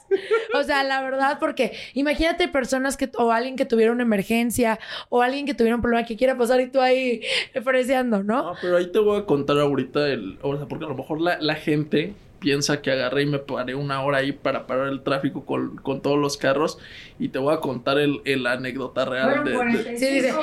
O 0.54 0.62
sea, 0.62 0.84
la 0.84 1.02
verdad, 1.02 1.38
porque 1.40 1.72
imagínate 1.94 2.48
personas 2.48 2.96
que, 2.96 3.10
o 3.16 3.32
alguien 3.32 3.56
que 3.56 3.64
tuviera 3.64 3.92
una 3.92 4.02
emergencia, 4.02 4.78
o 5.08 5.22
alguien 5.22 5.46
que 5.46 5.54
tuviera 5.54 5.76
un 5.76 5.82
problema 5.82 6.06
que 6.06 6.16
quiera 6.16 6.36
pasar 6.36 6.60
y 6.60 6.70
tú 6.70 6.80
ahí 6.80 7.22
freseando, 7.62 8.22
¿no? 8.22 8.34
No, 8.34 8.54
pero 8.60 8.76
ahí 8.76 8.90
te 8.90 8.98
voy 8.98 9.20
a 9.20 9.26
contar 9.26 9.56
ahorita 9.64 10.08
el. 10.08 10.38
O 10.42 10.56
sea, 10.56 10.66
porque 10.66 10.84
a 10.84 10.88
lo 10.88 10.94
mejor 10.94 11.20
la, 11.20 11.38
la 11.40 11.54
gente 11.56 12.14
piensa 12.40 12.82
que 12.82 12.90
agarré 12.90 13.22
y 13.22 13.26
me 13.26 13.38
paré 13.38 13.74
una 13.74 14.02
hora 14.02 14.18
ahí 14.18 14.32
para 14.32 14.66
parar 14.66 14.88
el 14.88 15.02
tráfico 15.02 15.46
con, 15.46 15.76
con 15.76 16.02
todos 16.02 16.18
los 16.18 16.36
carros. 16.36 16.78
Y 17.18 17.28
te 17.28 17.38
voy 17.38 17.54
a 17.54 17.58
contar 17.60 17.98
el, 17.98 18.20
el 18.26 18.46
anécdota 18.46 19.04
real 19.06 19.44
de, 19.44 19.52
de- 19.52 19.96
Sí, 19.98 20.06
dice, 20.06 20.34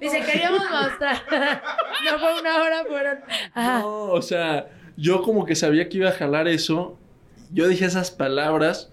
dice, 0.00 0.20
queríamos 0.30 0.60
mostrar. 0.70 1.22
no 2.04 2.18
fue 2.18 2.40
una 2.40 2.62
hora, 2.62 2.84
fueron. 2.86 3.18
Ajá. 3.54 3.78
No, 3.80 4.04
o 4.10 4.20
sea, 4.22 4.68
yo 4.98 5.22
como 5.22 5.46
que 5.46 5.54
sabía 5.54 5.88
que 5.88 5.96
iba 5.98 6.10
a 6.10 6.12
jalar 6.12 6.46
eso. 6.46 6.98
Yo 7.52 7.68
dije 7.68 7.86
esas 7.86 8.10
palabras. 8.10 8.90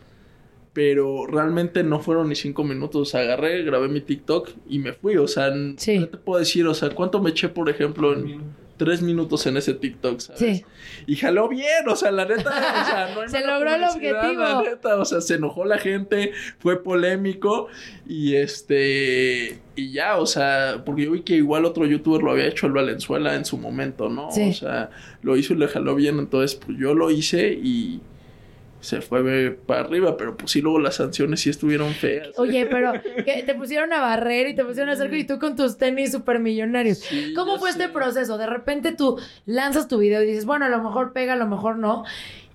Pero 0.74 1.28
realmente 1.28 1.84
no 1.84 2.00
fueron 2.00 2.30
ni 2.30 2.36
cinco 2.36 2.64
minutos. 2.64 3.14
Agarré, 3.14 3.62
grabé 3.64 3.90
mi 3.90 4.02
TikTok 4.02 4.50
y 4.68 4.80
me 4.80 4.94
fui. 4.94 5.18
O 5.18 5.28
sea, 5.28 5.52
Sí. 5.78 6.00
no 6.00 6.08
te 6.08 6.18
puedo 6.18 6.40
decir, 6.40 6.66
o 6.66 6.74
sea, 6.74 6.90
cuánto 6.90 7.22
me 7.22 7.30
eché, 7.30 7.48
por 7.50 7.70
ejemplo, 7.70 8.14
en 8.14 8.42
tres 8.78 9.02
minutos 9.02 9.46
en 9.46 9.58
ese 9.58 9.74
TikTok, 9.74 10.20
¿sabes? 10.20 10.40
Sí. 10.40 10.66
Y 11.08 11.16
jaló 11.16 11.48
bien, 11.48 11.88
o 11.88 11.96
sea, 11.96 12.12
la 12.12 12.26
neta, 12.26 12.50
o 12.50 12.86
sea, 12.86 13.12
no 13.16 13.22
hay 13.22 13.30
Se 13.30 13.46
logró 13.46 13.74
el 13.74 13.84
objetivo. 13.84 14.42
La 14.42 14.62
neta, 14.62 14.96
o 14.98 15.06
sea, 15.06 15.22
se 15.22 15.36
enojó 15.36 15.66
la 15.66 15.78
gente, 15.78 16.34
fue 16.60 16.82
polémico 16.84 17.68
y 18.08 18.36
este, 18.36 19.60
y 19.76 19.92
ya, 19.92 20.18
o 20.18 20.26
sea, 20.26 20.84
porque 20.86 21.04
yo 21.04 21.12
vi 21.12 21.22
que 21.22 21.36
igual 21.36 21.66
otro 21.66 21.86
youtuber 21.86 22.22
lo 22.22 22.32
había 22.32 22.48
hecho, 22.48 22.68
el 22.68 22.74
Valenzuela, 22.74 23.36
en 23.36 23.46
su 23.46 23.58
momento, 23.58 24.10
¿no? 24.10 24.32
Sí. 24.32 24.50
O 24.50 24.54
sea, 24.54 24.90
lo 25.22 25.38
hizo 25.38 25.54
y 25.54 25.58
le 25.58 25.68
jaló 25.68 25.96
bien, 25.96 26.20
entonces, 26.20 26.56
pues 26.56 26.78
yo 26.78 26.94
lo 26.94 27.12
hice 27.12 27.54
y 27.54 28.02
se 28.84 29.02
fue 29.02 29.58
para 29.66 29.82
arriba, 29.82 30.18
pero 30.18 30.36
pues 30.36 30.52
sí, 30.52 30.62
luego 30.62 30.78
las 30.78 30.96
sanciones 30.96 31.40
sí 31.40 31.50
estuvieron 31.50 31.94
feas. 31.94 32.38
Oye, 32.38 32.66
pero 32.66 32.92
que 33.26 33.44
te 33.44 33.56
pusieron 33.56 33.94
a 33.94 34.02
barrer 34.02 34.50
y 34.50 34.56
te 34.56 34.66
pusieron 34.66 34.90
a 34.90 34.94
hacer 34.94 35.14
y 35.14 35.24
tú 35.24 35.40
con 35.40 35.56
tus 35.56 35.78
tenis 35.78 36.12
supermillonarios. 36.12 37.00
Sí, 37.00 37.34
¿Cómo 37.34 37.60
fue 37.60 37.72
sé. 37.72 37.80
este 37.80 37.94
proceso? 37.94 38.38
De 38.38 38.46
repente 38.46 38.92
tú 38.92 39.18
lanzas 39.46 39.88
tu 39.88 40.00
video 40.00 40.22
y 40.22 40.28
dices, 40.28 40.46
bueno, 40.46 40.66
a 40.66 40.70
lo 40.70 40.84
mejor 40.84 41.14
pega, 41.14 41.34
a 41.34 41.38
lo 41.38 41.48
mejor 41.48 41.78
no. 41.78 42.04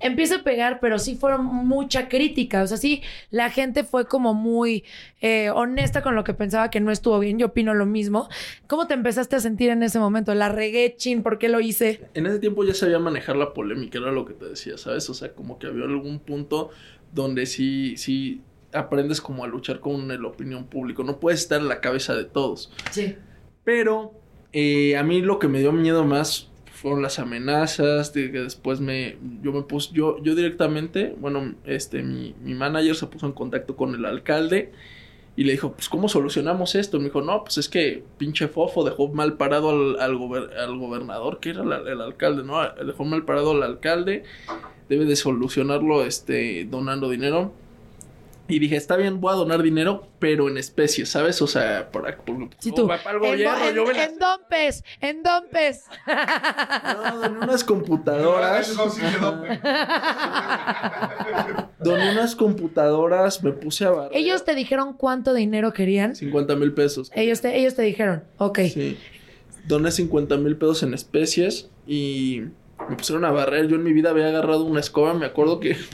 Empieza 0.00 0.36
a 0.36 0.42
pegar, 0.42 0.80
pero 0.80 0.98
sí 0.98 1.16
fueron 1.16 1.44
mucha 1.44 2.08
crítica. 2.08 2.62
O 2.62 2.66
sea, 2.66 2.76
sí, 2.76 3.02
la 3.30 3.50
gente 3.50 3.84
fue 3.84 4.06
como 4.06 4.34
muy 4.34 4.84
eh, 5.20 5.50
honesta 5.50 6.02
con 6.02 6.14
lo 6.14 6.24
que 6.24 6.34
pensaba 6.34 6.70
que 6.70 6.80
no 6.80 6.90
estuvo 6.90 7.18
bien. 7.18 7.38
Yo 7.38 7.46
opino 7.46 7.74
lo 7.74 7.86
mismo. 7.86 8.28
¿Cómo 8.66 8.86
te 8.86 8.94
empezaste 8.94 9.36
a 9.36 9.40
sentir 9.40 9.70
en 9.70 9.82
ese 9.82 9.98
momento? 9.98 10.34
La 10.34 10.48
regué, 10.48 10.94
chin, 10.96 11.22
¿por 11.22 11.38
qué 11.38 11.48
lo 11.48 11.60
hice? 11.60 12.00
En 12.14 12.26
ese 12.26 12.38
tiempo 12.38 12.64
ya 12.64 12.74
sabía 12.74 12.98
manejar 12.98 13.36
la 13.36 13.52
polémica, 13.54 13.98
era 13.98 14.12
lo 14.12 14.24
que 14.24 14.34
te 14.34 14.46
decía, 14.46 14.78
¿sabes? 14.78 15.08
O 15.10 15.14
sea, 15.14 15.32
como 15.32 15.58
que 15.58 15.66
había 15.66 15.84
algún 15.84 16.18
punto 16.20 16.70
donde 17.12 17.46
sí, 17.46 17.96
sí 17.96 18.42
aprendes 18.72 19.20
como 19.20 19.44
a 19.44 19.48
luchar 19.48 19.80
con 19.80 20.10
el 20.10 20.24
opinión 20.24 20.66
público. 20.66 21.04
No 21.04 21.20
puedes 21.20 21.40
estar 21.40 21.60
en 21.60 21.68
la 21.68 21.80
cabeza 21.80 22.14
de 22.14 22.24
todos. 22.24 22.72
Sí. 22.90 23.16
Pero 23.64 24.12
eh, 24.52 24.96
a 24.96 25.02
mí 25.02 25.20
lo 25.20 25.38
que 25.38 25.48
me 25.48 25.60
dio 25.60 25.72
miedo 25.72 26.04
más 26.04 26.48
fueron 26.80 27.02
las 27.02 27.18
amenazas, 27.18 28.12
de 28.12 28.30
que 28.30 28.38
después 28.40 28.80
me, 28.80 29.16
yo 29.42 29.52
me 29.52 29.62
puse, 29.62 29.90
yo, 29.92 30.22
yo 30.22 30.34
directamente, 30.34 31.14
bueno, 31.18 31.54
este, 31.64 32.02
mi, 32.02 32.34
mi 32.42 32.54
manager 32.54 32.94
se 32.94 33.06
puso 33.06 33.26
en 33.26 33.32
contacto 33.32 33.76
con 33.76 33.94
el 33.94 34.04
alcalde 34.04 34.72
y 35.36 35.44
le 35.44 35.52
dijo, 35.52 35.72
pues, 35.72 35.88
¿cómo 35.88 36.08
solucionamos 36.08 36.74
esto? 36.74 36.98
Me 36.98 37.04
dijo, 37.04 37.22
no, 37.22 37.44
pues 37.44 37.58
es 37.58 37.68
que 37.68 38.02
pinche 38.18 38.48
fofo 38.48 38.84
dejó 38.84 39.08
mal 39.08 39.36
parado 39.36 39.70
al, 39.70 40.00
al, 40.00 40.16
gober- 40.16 40.52
al 40.56 40.76
gobernador, 40.78 41.38
que 41.40 41.50
era 41.50 41.64
la- 41.64 41.78
el 41.78 42.00
alcalde, 42.00 42.42
¿no? 42.42 42.58
Dejó 42.84 43.04
mal 43.04 43.24
parado 43.24 43.52
al 43.52 43.62
alcalde, 43.62 44.24
debe 44.88 45.04
de 45.04 45.16
solucionarlo, 45.16 46.04
este, 46.04 46.64
donando 46.64 47.08
dinero. 47.08 47.52
Y 48.48 48.58
dije, 48.60 48.76
está 48.76 48.96
bien, 48.96 49.20
voy 49.20 49.32
a 49.32 49.36
donar 49.36 49.62
dinero, 49.62 50.08
pero 50.18 50.48
en 50.48 50.56
especie, 50.56 51.04
¿sabes? 51.04 51.42
O 51.42 51.46
sea, 51.46 51.90
para, 51.92 52.16
por, 52.16 52.48
Sí, 52.58 52.72
tú. 52.72 52.86
va 52.88 52.96
para 53.02 53.18
el 53.18 53.24
En, 53.24 53.30
gobierno, 53.32 53.66
en, 53.68 53.74
yo 53.74 53.92
la- 53.92 54.04
en 54.04 54.18
dompes, 54.18 54.84
en 55.02 55.22
dompes. 55.22 55.84
no, 56.06 57.20
doné 57.20 57.38
unas 57.44 57.64
computadoras. 57.64 58.74
doné 61.80 62.12
unas 62.12 62.34
computadoras, 62.36 63.42
me 63.42 63.52
puse 63.52 63.84
a 63.84 63.90
barrer. 63.90 64.16
Ellos 64.16 64.44
te 64.44 64.54
dijeron 64.54 64.94
cuánto 64.94 65.34
dinero 65.34 65.72
querían. 65.72 66.14
50 66.16 66.56
mil 66.56 66.72
pesos. 66.72 67.10
Ellos 67.14 67.40
te, 67.40 67.56
ellos 67.58 67.74
te 67.74 67.82
dijeron, 67.82 68.24
ok. 68.38 68.58
Sí. 68.72 68.98
Doné 69.66 69.90
50 69.90 70.36
mil 70.38 70.56
pesos 70.56 70.82
en 70.82 70.94
especies 70.94 71.70
y 71.86 72.42
me 72.88 72.96
pusieron 72.96 73.24
a 73.24 73.30
barrer. 73.30 73.68
Yo 73.68 73.76
en 73.76 73.82
mi 73.84 73.92
vida 73.92 74.10
había 74.10 74.28
agarrado 74.28 74.64
una 74.64 74.80
escoba, 74.80 75.14
me 75.14 75.26
acuerdo 75.26 75.60
que... 75.60 75.76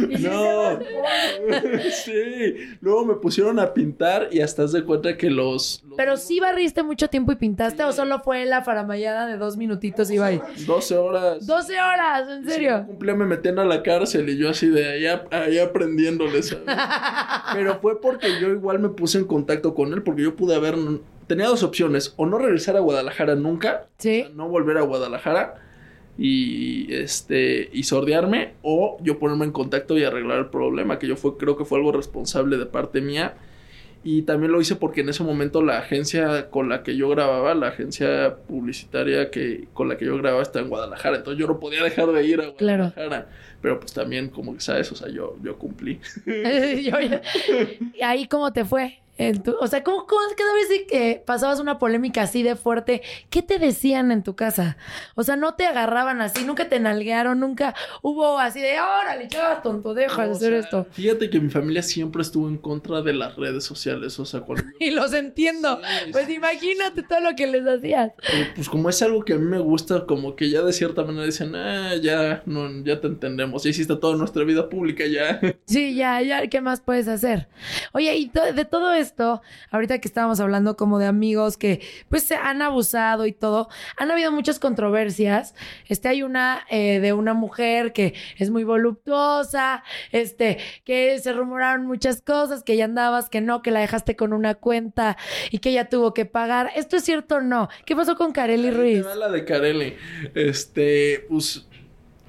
no. 0.20 0.78
sí. 2.04 2.56
Luego 2.80 3.04
me 3.04 3.14
pusieron 3.14 3.58
a 3.58 3.72
pintar 3.72 4.28
y 4.30 4.40
hasta 4.40 4.66
de 4.66 4.84
cuenta 4.84 5.16
que 5.16 5.30
los... 5.30 5.82
los 5.86 5.96
Pero 5.96 6.16
sí 6.16 6.40
barriste 6.40 6.82
mucho 6.82 7.08
tiempo 7.08 7.32
y 7.32 7.36
pintaste 7.36 7.82
o 7.84 7.92
solo 7.92 8.20
fue 8.20 8.44
la 8.44 8.62
faramayada 8.62 9.26
de 9.26 9.36
dos 9.36 9.56
minutitos 9.56 10.10
y 10.10 10.18
bye. 10.18 10.40
12 10.66 10.96
horas. 10.96 11.46
12 11.46 11.80
horas, 11.80 12.28
en 12.28 12.44
Si 12.44 12.50
serio. 12.50 12.78
no 12.78 12.86
cumplía, 12.86 13.14
me 13.14 13.26
metían 13.26 13.58
a 13.58 13.64
la 13.64 13.82
cárcel 13.82 14.28
y 14.28 14.36
yo 14.36 14.50
así 14.50 14.68
de 14.68 14.92
allá, 14.92 15.24
allá 15.30 15.64
aprendiéndole, 15.64 16.42
¿sabes? 16.42 16.64
Pero 17.54 17.78
fue 17.80 18.00
porque 18.00 18.40
yo 18.40 18.48
igual 18.48 18.78
me 18.78 18.88
puse 18.90 19.18
en 19.18 19.24
contacto 19.24 19.74
con 19.74 19.92
él, 19.92 20.02
porque 20.02 20.22
yo 20.22 20.36
pude 20.36 20.54
haber. 20.54 20.76
Tenía 21.30 21.46
dos 21.46 21.62
opciones: 21.62 22.12
o 22.16 22.26
no 22.26 22.38
regresar 22.38 22.76
a 22.76 22.80
Guadalajara 22.80 23.36
nunca, 23.36 23.86
Sí. 23.98 24.22
o 24.22 24.24
sea, 24.26 24.34
no 24.34 24.48
volver 24.48 24.78
a 24.78 24.82
Guadalajara 24.82 25.54
y 26.18 26.92
este 26.92 27.70
y 27.72 27.84
sordearme, 27.84 28.54
o 28.62 28.98
yo 29.00 29.20
ponerme 29.20 29.44
en 29.44 29.52
contacto 29.52 29.96
y 29.96 30.02
arreglar 30.02 30.38
el 30.38 30.46
problema, 30.46 30.98
que 30.98 31.06
yo 31.06 31.14
fue, 31.16 31.36
creo 31.36 31.56
que 31.56 31.64
fue 31.64 31.78
algo 31.78 31.92
responsable 31.92 32.56
de 32.58 32.66
parte 32.66 33.00
mía. 33.00 33.34
Y 34.02 34.22
también 34.22 34.50
lo 34.50 34.60
hice 34.60 34.76
porque 34.76 35.02
en 35.02 35.10
ese 35.10 35.22
momento 35.22 35.62
la 35.62 35.78
agencia 35.78 36.48
con 36.48 36.68
la 36.70 36.82
que 36.82 36.96
yo 36.96 37.08
grababa, 37.10 37.54
la 37.54 37.68
agencia 37.68 38.34
publicitaria 38.48 39.30
que 39.30 39.68
con 39.74 39.88
la 39.90 39.98
que 39.98 40.06
yo 40.06 40.16
grababa 40.16 40.42
está 40.42 40.58
en 40.60 40.68
Guadalajara. 40.70 41.18
Entonces 41.18 41.38
yo 41.38 41.46
no 41.46 41.60
podía 41.60 41.84
dejar 41.84 42.06
de 42.10 42.24
ir 42.26 42.40
a 42.40 42.54
Claro. 42.54 42.92
Guadalajara. 42.94 43.28
Pero 43.60 43.78
pues 43.78 43.92
también, 43.92 44.30
como 44.30 44.54
que 44.54 44.60
sabes, 44.62 44.90
o 44.90 44.94
sea, 44.96 45.08
yo, 45.10 45.36
yo 45.44 45.56
cumplí. 45.58 46.00
¿Y 46.26 48.02
ahí 48.02 48.26
cómo 48.26 48.52
te 48.52 48.64
fue? 48.64 48.98
En 49.20 49.42
tu- 49.42 49.56
o 49.60 49.66
sea, 49.66 49.82
¿cómo, 49.84 50.06
cómo 50.06 50.20
cada 50.36 50.52
vez 50.54 50.66
que 50.88 51.22
pasabas 51.26 51.60
una 51.60 51.78
polémica 51.78 52.22
así 52.22 52.42
de 52.42 52.56
fuerte, 52.56 53.02
qué 53.28 53.42
te 53.42 53.58
decían 53.58 54.10
en 54.12 54.22
tu 54.22 54.34
casa? 54.34 54.76
O 55.14 55.22
sea, 55.22 55.36
no 55.36 55.54
te 55.54 55.66
agarraban 55.66 56.20
así, 56.20 56.44
nunca 56.44 56.68
te 56.68 56.80
nalguearon, 56.80 57.38
nunca 57.40 57.74
hubo 58.02 58.38
así 58.38 58.60
de, 58.60 58.80
órale, 58.80 59.28
ya, 59.30 59.60
tonto, 59.62 59.94
deja 59.94 60.26
de 60.26 60.32
hacer 60.32 60.50
sea, 60.52 60.58
esto. 60.60 60.86
Fíjate 60.92 61.28
que 61.30 61.38
mi 61.40 61.50
familia 61.50 61.82
siempre 61.82 62.22
estuvo 62.22 62.48
en 62.48 62.56
contra 62.56 63.02
de 63.02 63.12
las 63.12 63.36
redes 63.36 63.64
sociales. 63.64 64.18
O 64.18 64.24
sea, 64.24 64.40
cuando 64.40 64.64
Y 64.80 64.90
los 64.90 65.12
entiendo. 65.12 65.80
Sí, 66.04 66.12
Pues 66.12 66.26
sí. 66.26 66.34
imagínate 66.34 67.02
todo 67.02 67.20
lo 67.20 67.36
que 67.36 67.46
les 67.46 67.66
hacías. 67.66 68.12
Eh, 68.32 68.48
pues 68.54 68.68
como 68.68 68.88
es 68.88 69.02
algo 69.02 69.22
que 69.24 69.34
a 69.34 69.36
mí 69.36 69.44
me 69.44 69.58
gusta, 69.58 70.06
como 70.06 70.34
que 70.36 70.48
ya 70.50 70.62
de 70.62 70.72
cierta 70.72 71.04
manera 71.04 71.26
dicen, 71.26 71.54
ah, 71.54 71.94
ya, 71.96 72.42
no, 72.46 72.68
ya 72.84 73.00
te 73.00 73.06
entendemos, 73.08 73.62
ya 73.64 73.70
hiciste 73.70 73.96
toda 73.96 74.16
nuestra 74.16 74.44
vida 74.44 74.68
pública, 74.68 75.04
ya. 75.06 75.40
Sí, 75.66 75.94
ya, 75.94 76.22
ya, 76.22 76.46
¿qué 76.48 76.60
más 76.60 76.80
puedes 76.80 77.06
hacer? 77.08 77.48
Oye, 77.92 78.14
y 78.16 78.28
to- 78.28 78.52
de 78.52 78.64
todo 78.64 78.92
esto, 79.10 79.42
ahorita 79.70 79.98
que 79.98 80.06
estábamos 80.08 80.38
hablando 80.40 80.76
como 80.76 80.98
de 80.98 81.06
amigos 81.06 81.56
que 81.56 81.80
pues 82.08 82.22
se 82.22 82.36
han 82.36 82.62
abusado 82.62 83.26
y 83.26 83.32
todo, 83.32 83.68
han 83.96 84.10
habido 84.10 84.30
muchas 84.32 84.58
controversias. 84.58 85.54
Este, 85.88 86.08
hay 86.08 86.22
una 86.22 86.64
eh, 86.70 87.00
de 87.00 87.12
una 87.12 87.34
mujer 87.34 87.92
que 87.92 88.14
es 88.38 88.50
muy 88.50 88.62
voluptuosa, 88.64 89.82
este, 90.12 90.58
que 90.84 91.18
se 91.18 91.32
rumoraron 91.32 91.86
muchas 91.86 92.22
cosas, 92.22 92.62
que 92.62 92.76
ya 92.76 92.84
andabas, 92.84 93.28
que 93.28 93.40
no, 93.40 93.62
que 93.62 93.70
la 93.72 93.80
dejaste 93.80 94.14
con 94.16 94.32
una 94.32 94.54
cuenta 94.54 95.16
y 95.50 95.58
que 95.58 95.70
ella 95.70 95.88
tuvo 95.88 96.14
que 96.14 96.24
pagar. 96.24 96.70
¿Esto 96.76 96.96
es 96.96 97.04
cierto 97.04 97.36
o 97.36 97.40
no? 97.40 97.68
¿Qué 97.84 97.96
pasó 97.96 98.16
con 98.16 98.32
te 98.32 98.70
Ruiz? 98.70 99.04
la 99.16 99.28
de 99.28 99.44
Carelli. 99.44 99.96
Este, 100.34 101.26
pues, 101.28 101.66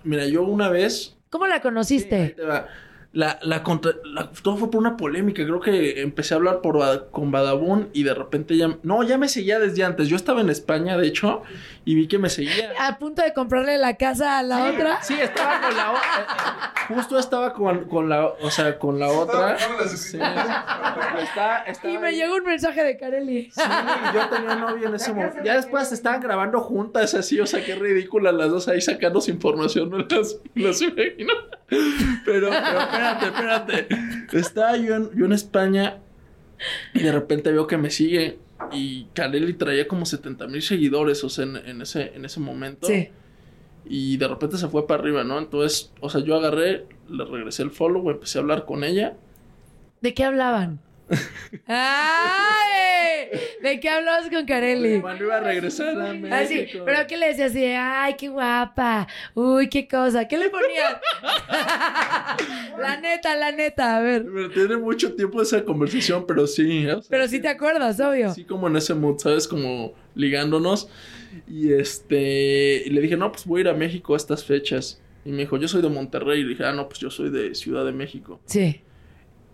mira, 0.03 0.25
yo 0.25 0.43
una 0.43 0.69
vez 0.69 1.15
¿Cómo 1.29 1.47
la 1.47 1.55
Sí, 1.55 1.57
ahí 1.57 1.61
conociste? 1.61 2.29
te 2.35 2.43
va. 2.43 2.67
La, 3.13 3.39
la 3.41 3.61
contra- 3.61 3.91
la- 4.05 4.31
todo 4.41 4.55
fue 4.55 4.71
por 4.71 4.79
una 4.79 4.95
polémica. 4.95 5.43
Creo 5.43 5.59
que 5.59 6.01
empecé 6.01 6.33
a 6.33 6.37
hablar 6.37 6.61
por, 6.61 7.09
con 7.11 7.29
Badabun 7.29 7.89
y 7.91 8.03
de 8.03 8.13
repente 8.13 8.55
ya. 8.55 8.77
No, 8.83 9.03
ya 9.03 9.17
me 9.17 9.27
seguía 9.27 9.59
desde 9.59 9.83
antes. 9.83 10.07
Yo 10.07 10.15
estaba 10.15 10.39
en 10.39 10.49
España, 10.49 10.97
de 10.97 11.07
hecho, 11.07 11.41
y 11.83 11.95
vi 11.95 12.07
que 12.07 12.17
me 12.19 12.29
seguía. 12.29 12.71
A 12.79 12.97
punto 12.99 13.21
de 13.21 13.33
comprarle 13.33 13.77
la 13.77 13.97
casa 13.97 14.39
a 14.39 14.43
la 14.43 14.69
otra. 14.69 15.01
Sí, 15.03 15.15
estaba 15.19 15.59
con 15.59 15.75
la 15.75 15.91
otra. 15.91 16.73
Justo 16.87 17.19
estaba 17.19 17.53
con, 17.53 17.83
con 17.89 18.07
la. 18.07 18.27
O 18.27 18.49
sea, 18.49 18.79
con 18.79 18.97
la 18.97 19.09
otra. 19.09 19.57
Sí. 19.89 20.17
Está- 21.21 21.63
estaba 21.63 21.93
Y 21.93 21.97
me 21.97 22.07
ahí. 22.07 22.15
llegó 22.15 22.35
un 22.35 22.43
mensaje 22.45 22.81
de 22.83 22.97
Kareli. 22.97 23.51
Sí, 23.51 23.61
yo 24.13 24.29
tenía 24.29 24.55
novia 24.55 24.87
en 24.87 24.95
ese 24.95 25.11
momento. 25.13 25.39
Ya 25.43 25.55
después 25.55 25.89
se 25.89 25.95
estaban 25.95 26.21
grabando 26.21 26.61
juntas 26.61 27.13
así, 27.13 27.39
o 27.39 27.45
sea, 27.45 27.63
qué 27.63 27.75
ridícula 27.75 28.31
las 28.31 28.49
dos 28.49 28.67
ahí 28.69 28.79
sacándose 28.81 29.31
información, 29.31 29.89
no 29.89 29.97
las, 29.97 30.37
las 30.55 30.81
imagino. 30.81 31.33
Pero, 32.25 32.49
pero 32.49 32.79
espérate, 32.81 33.25
espérate. 33.25 33.87
Estaba 34.33 34.77
yo 34.77 34.95
en, 34.95 35.09
yo 35.15 35.25
en 35.25 35.33
España 35.33 35.97
y 36.93 36.99
de 36.99 37.11
repente 37.11 37.51
veo 37.51 37.65
que 37.65 37.77
me 37.77 37.89
sigue 37.89 38.39
y 38.71 39.05
Kareli 39.13 39.53
traía 39.53 39.87
como 39.87 40.05
70 40.05 40.47
mil 40.47 40.61
seguidores, 40.61 41.23
o 41.23 41.29
sea, 41.29 41.45
en, 41.45 41.55
en 41.57 41.81
ese, 41.81 42.13
en 42.15 42.25
ese 42.25 42.39
momento. 42.39 42.87
Sí. 42.87 43.09
Y 43.85 44.17
de 44.17 44.27
repente 44.27 44.57
se 44.57 44.67
fue 44.67 44.85
para 44.85 45.01
arriba, 45.01 45.23
¿no? 45.23 45.39
Entonces, 45.39 45.91
o 45.99 46.09
sea, 46.09 46.21
yo 46.21 46.35
agarré, 46.35 46.85
le 47.09 47.25
regresé 47.25 47.63
el 47.63 47.71
follow, 47.71 48.09
empecé 48.09 48.37
a 48.37 48.41
hablar 48.41 48.65
con 48.65 48.83
ella. 48.83 49.15
¿De 50.01 50.13
qué 50.13 50.23
hablaban? 50.23 50.79
¡Ay! 51.67 53.39
¿De 53.61 53.79
qué 53.79 53.89
hablabas 53.89 54.29
con 54.29 54.45
Kareli? 54.45 55.01
Cuando 55.01 55.25
iba 55.25 55.37
a 55.37 55.39
regresar 55.39 55.99
a 55.99 56.13
México. 56.13 56.35
Así, 56.35 56.67
pero 56.85 57.07
¿qué 57.07 57.17
le 57.17 57.27
decías 57.27 57.51
así? 57.51 57.65
Ay, 57.65 58.15
qué 58.17 58.29
guapa. 58.29 59.07
Uy, 59.33 59.69
qué 59.69 59.87
cosa. 59.87 60.27
¿Qué 60.27 60.37
le 60.37 60.49
ponías? 60.49 60.97
la 62.79 62.97
neta, 62.99 63.35
la 63.35 63.51
neta, 63.51 63.97
a 63.97 64.01
ver. 64.01 64.25
Pero 64.25 64.49
tiene 64.51 64.77
mucho 64.77 65.13
tiempo 65.13 65.41
esa 65.41 65.63
conversación, 65.63 66.25
pero 66.25 66.47
sí. 66.47 66.87
o 66.87 67.01
sea, 67.01 67.09
Pero 67.09 67.27
sí 67.27 67.39
te 67.39 67.47
acuerdas, 67.47 67.99
obvio. 67.99 68.29
Así 68.29 68.43
como 68.43 68.67
en 68.67 68.75
ese 68.75 68.93
mood, 68.93 69.19
¿sabes? 69.19 69.47
Como 69.47 69.93
ligándonos. 70.15 70.89
Y 71.47 71.71
este. 71.73 72.83
Y 72.85 72.89
le 72.89 73.01
dije, 73.01 73.17
no, 73.17 73.31
pues 73.31 73.45
voy 73.45 73.59
a 73.59 73.61
ir 73.61 73.67
a 73.69 73.73
México 73.73 74.13
a 74.13 74.17
estas 74.17 74.43
fechas. 74.43 75.01
Y 75.23 75.31
me 75.31 75.39
dijo, 75.39 75.57
yo 75.57 75.67
soy 75.67 75.81
de 75.81 75.89
Monterrey. 75.89 76.41
Y 76.41 76.43
le 76.43 76.49
dije, 76.49 76.65
ah, 76.65 76.73
no, 76.73 76.87
pues 76.87 76.99
yo 76.99 77.09
soy 77.09 77.29
de 77.29 77.53
Ciudad 77.55 77.85
de 77.85 77.91
México. 77.91 78.39
Sí. 78.45 78.81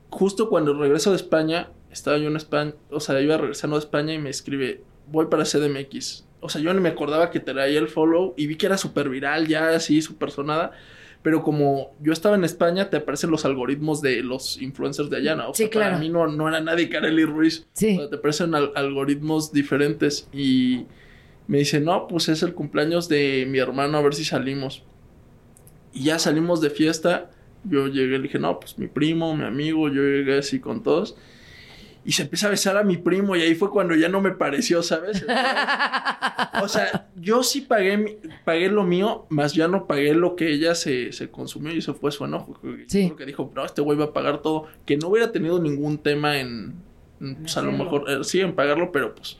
Justo 0.10 0.49
cuando 0.49 0.74
regreso 0.74 1.12
de 1.12 1.18
España, 1.18 1.70
estaba 1.91 2.18
yo 2.18 2.28
en 2.30 2.36
España, 2.36 2.74
o 2.89 2.99
sea, 2.99 3.20
iba 3.22 3.38
regresando 3.38 3.76
de 3.78 3.82
España 3.82 4.14
y 4.14 4.20
me 4.20 4.30
escribe, 4.30 4.82
voy 5.08 5.28
para 5.28 5.43
CDMX. 5.43 6.26
O 6.39 6.49
sea, 6.49 6.62
yo 6.62 6.74
ni 6.74 6.80
me 6.80 6.89
acordaba 6.89 7.30
que 7.32 7.39
traía 7.39 7.80
el 7.80 7.88
follow 7.88 8.34
y 8.38 8.47
vi 8.47 8.55
que 8.55 8.68
era 8.68 8.78
súper 8.78 9.10
viral, 9.10 9.47
ya 9.47 9.70
así, 9.70 10.01
súper 10.01 10.32
sonada. 10.32 10.72
Pero 11.24 11.43
como 11.43 11.93
yo 11.99 12.14
estaba 12.14 12.36
en 12.36 12.43
España, 12.43 12.89
te 12.89 12.97
aparecen 12.97 13.32
los 13.32 13.43
algoritmos 13.43 14.01
de 14.01 14.22
los 14.22 14.62
influencers 14.62 15.10
de 15.10 15.18
allá, 15.18 15.36
¿no? 15.36 15.49
O 15.49 15.53
Sí, 15.53 15.64
sea, 15.64 15.72
para 15.72 15.86
claro. 15.88 15.99
mí 15.99 16.10
no, 16.10 16.28
no 16.28 16.47
era 16.47 16.62
nadie 16.62 16.89
Kareli 16.89 17.26
Ruiz. 17.26 17.68
Sí. 17.74 17.95
O 17.95 18.01
sea, 18.01 18.10
te 18.10 18.16
aparecen 18.18 18.53
al- 18.55 18.72
algoritmos 18.76 19.51
diferentes. 19.51 20.30
Y 20.32 20.86
me 21.47 21.58
dice, 21.58 21.82
no, 21.82 22.08
pues 22.08 22.30
es 22.30 22.43
el 22.43 22.53
cumpleaños 22.53 23.10
de 23.10 23.45
mi 23.49 23.58
hermano, 23.58 23.97
a 23.97 24.01
ver 24.01 24.14
si 24.14 24.24
salimos. 24.24 24.84
Y 25.91 26.03
ya 26.03 26.20
salimos 26.20 26.62
de 26.62 26.70
fiesta. 26.70 27.32
Yo 27.64 27.88
llegué, 27.88 28.18
le 28.18 28.24
dije, 28.24 28.39
no, 28.39 28.60
pues 28.60 28.78
mi 28.78 28.88
primo, 28.88 29.36
mi 29.36 29.43
amigo, 29.43 29.89
yo 29.89 30.01
llegué 30.01 30.38
así 30.39 30.60
con 30.60 30.84
todos. 30.84 31.18
Y 32.05 32.14
se 32.14 32.24
empieza 32.24 32.47
a 32.47 32.51
besar 32.51 32.78
a 32.78 32.84
mi 32.84 32.95
primo 32.95 33.36
y 33.36 33.41
ahí 33.41 33.53
fue 33.53 33.70
cuando 33.70 33.93
ya 33.93 34.08
no 34.08 34.22
me 34.22 34.32
pareció, 34.32 34.82
¿sabes? 34.82 35.26
O 36.62 36.68
sea, 36.68 37.10
yo 37.16 37.43
sí 37.43 37.62
pagué, 37.62 38.20
pagué 38.43 38.70
lo 38.70 38.84
mío, 38.84 39.26
más 39.30 39.53
ya 39.53 39.68
no 39.68 39.86
pagué 39.86 40.14
lo 40.14 40.36
que 40.36 40.51
ella 40.51 40.76
se, 40.76 41.12
se 41.12 41.30
consumió 41.30 41.74
y 41.74 41.80
eso 41.80 41.93
fue 41.93 42.12
su 42.12 42.26
enojo. 42.26 42.60
Sí. 42.88 43.08
Porque 43.10 43.26
dijo, 43.26 43.51
no, 43.55 43.66
este 43.66 43.82
güey 43.82 43.97
va 43.97 44.05
a 44.05 44.14
pagar 44.14 44.41
todo. 44.41 44.68
Que 44.86 44.97
no 44.97 45.10
hubiera 45.10 45.32
tenido 45.32 45.60
ningún 45.60 45.97
tema 45.97 46.39
en, 46.39 46.74
en, 47.20 47.36
pues 47.38 47.58
a 47.58 47.62
lo 47.62 47.72
mejor, 47.72 48.10
eh, 48.10 48.24
sí, 48.24 48.39
en 48.39 48.53
pagarlo, 48.55 48.91
pero 48.91 49.14
pues 49.14 49.38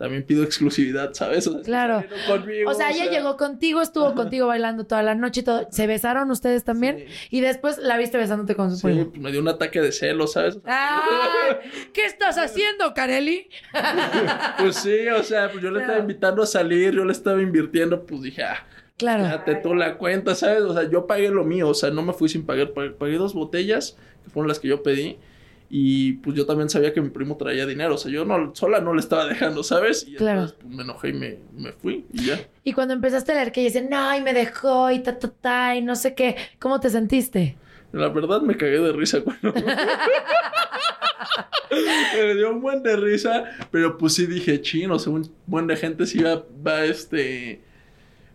también 0.00 0.22
pido 0.24 0.42
exclusividad, 0.44 1.12
¿sabes? 1.12 1.46
O 1.46 1.52
sea, 1.52 1.60
Claro. 1.62 2.02
conmigo, 2.26 2.70
O 2.70 2.74
sea, 2.74 2.90
ella 2.90 3.10
llegó 3.10 3.36
contigo, 3.36 3.82
estuvo 3.82 4.14
contigo 4.14 4.46
bailando 4.46 4.84
toda 4.86 5.02
la 5.02 5.14
noche 5.14 5.42
y 5.42 5.44
todo. 5.44 5.68
¿Se 5.70 5.86
besaron 5.86 6.30
ustedes 6.30 6.64
también? 6.64 7.04
Y 7.28 7.42
después 7.42 7.76
la 7.76 7.98
viste 7.98 8.16
besándote 8.16 8.54
con 8.56 8.70
su 8.70 8.88
Sí, 8.88 9.04
pues 9.04 9.20
me 9.20 9.30
dio 9.30 9.42
un 9.42 9.48
ataque 9.48 9.82
de 9.82 9.92
celos, 9.92 10.32
¿sabes? 10.32 10.58
¡Ay! 10.64 11.56
¿Qué 11.92 12.06
estás 12.06 12.38
haciendo, 12.38 12.94
Kareli? 12.94 13.48
Pues 14.58 14.76
sí, 14.76 15.06
o 15.08 15.22
sea, 15.22 15.50
pues 15.50 15.62
yo 15.62 15.70
le 15.70 15.80
estaba 15.80 15.98
invitando 15.98 16.42
a 16.42 16.46
salir, 16.46 16.94
yo 16.94 17.04
le 17.04 17.12
estaba 17.12 17.42
invirtiendo, 17.42 18.04
pues 18.06 18.22
dije, 18.22 18.42
ah, 18.42 18.66
Claro. 18.96 19.24
Fíjate 19.24 19.54
tú 19.56 19.74
la 19.74 19.96
cuenta, 19.98 20.34
¿sabes? 20.34 20.62
O 20.62 20.72
sea, 20.74 20.88
yo 20.90 21.06
pagué 21.06 21.28
lo 21.28 21.44
mío, 21.44 21.68
o 21.68 21.74
sea, 21.74 21.90
no 21.90 22.02
me 22.02 22.12
fui 22.14 22.28
sin 22.28 22.44
pagar. 22.44 22.72
Pagué 22.72 23.16
dos 23.16 23.32
botellas, 23.34 23.96
que 24.24 24.30
fueron 24.30 24.48
las 24.48 24.58
que 24.60 24.68
yo 24.68 24.82
pedí. 24.82 25.18
Y 25.72 26.14
pues 26.14 26.36
yo 26.36 26.46
también 26.46 26.68
sabía 26.68 26.92
que 26.92 27.00
mi 27.00 27.10
primo 27.10 27.36
traía 27.36 27.64
dinero. 27.64 27.94
O 27.94 27.98
sea, 27.98 28.10
yo 28.10 28.24
no, 28.24 28.52
sola 28.56 28.80
no 28.80 28.92
le 28.92 28.98
estaba 29.00 29.26
dejando, 29.26 29.62
¿sabes? 29.62 30.04
Y 30.08 30.16
Claro. 30.16 30.40
entonces 30.40 30.58
pues, 30.60 30.74
me 30.74 30.82
enojé 30.82 31.08
y 31.10 31.12
me, 31.12 31.38
me 31.56 31.72
fui 31.72 32.04
y 32.12 32.24
ya. 32.26 32.40
Y 32.64 32.72
cuando 32.72 32.92
empezaste 32.94 33.30
a 33.30 33.36
leer 33.36 33.52
que 33.52 33.62
dice, 33.62 33.86
no, 33.88 34.16
y 34.16 34.20
me 34.20 34.34
dejó, 34.34 34.90
y 34.90 34.98
ta, 34.98 35.16
ta, 35.18 35.28
ta, 35.30 35.76
y 35.76 35.82
no 35.82 35.94
sé 35.94 36.14
qué, 36.16 36.34
¿cómo 36.58 36.80
te 36.80 36.90
sentiste? 36.90 37.56
La 37.92 38.08
verdad 38.08 38.40
me 38.42 38.56
cagué 38.56 38.80
de 38.80 38.92
risa 38.92 39.20
cuando. 39.20 39.52
me 42.14 42.34
dio 42.34 42.50
un 42.50 42.60
buen 42.60 42.82
de 42.82 42.96
risa, 42.96 43.44
pero 43.70 43.96
pues 43.96 44.14
sí 44.14 44.26
dije, 44.26 44.60
chino, 44.60 44.96
o 44.96 44.98
sea, 44.98 45.12
un 45.12 45.30
buen 45.46 45.66
de 45.66 45.76
gente 45.76 46.06
sí 46.06 46.20
va, 46.22 46.44
va 46.66 46.84
este. 46.84 47.60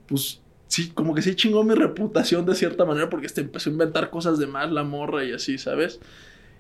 Pues 0.08 0.42
sí, 0.68 0.90
como 0.94 1.14
que 1.16 1.22
sí 1.22 1.36
chingó 1.36 1.64
mi 1.64 1.76
reputación 1.76 2.46
de 2.46 2.56
cierta 2.56 2.86
manera 2.86 3.10
porque 3.10 3.28
este 3.28 3.42
empezó 3.42 3.70
a 3.70 3.74
inventar 3.74 4.10
cosas 4.10 4.40
de 4.40 4.48
más 4.48 4.72
la 4.72 4.84
morra 4.84 5.24
y 5.26 5.34
así, 5.34 5.58
¿sabes? 5.58 6.00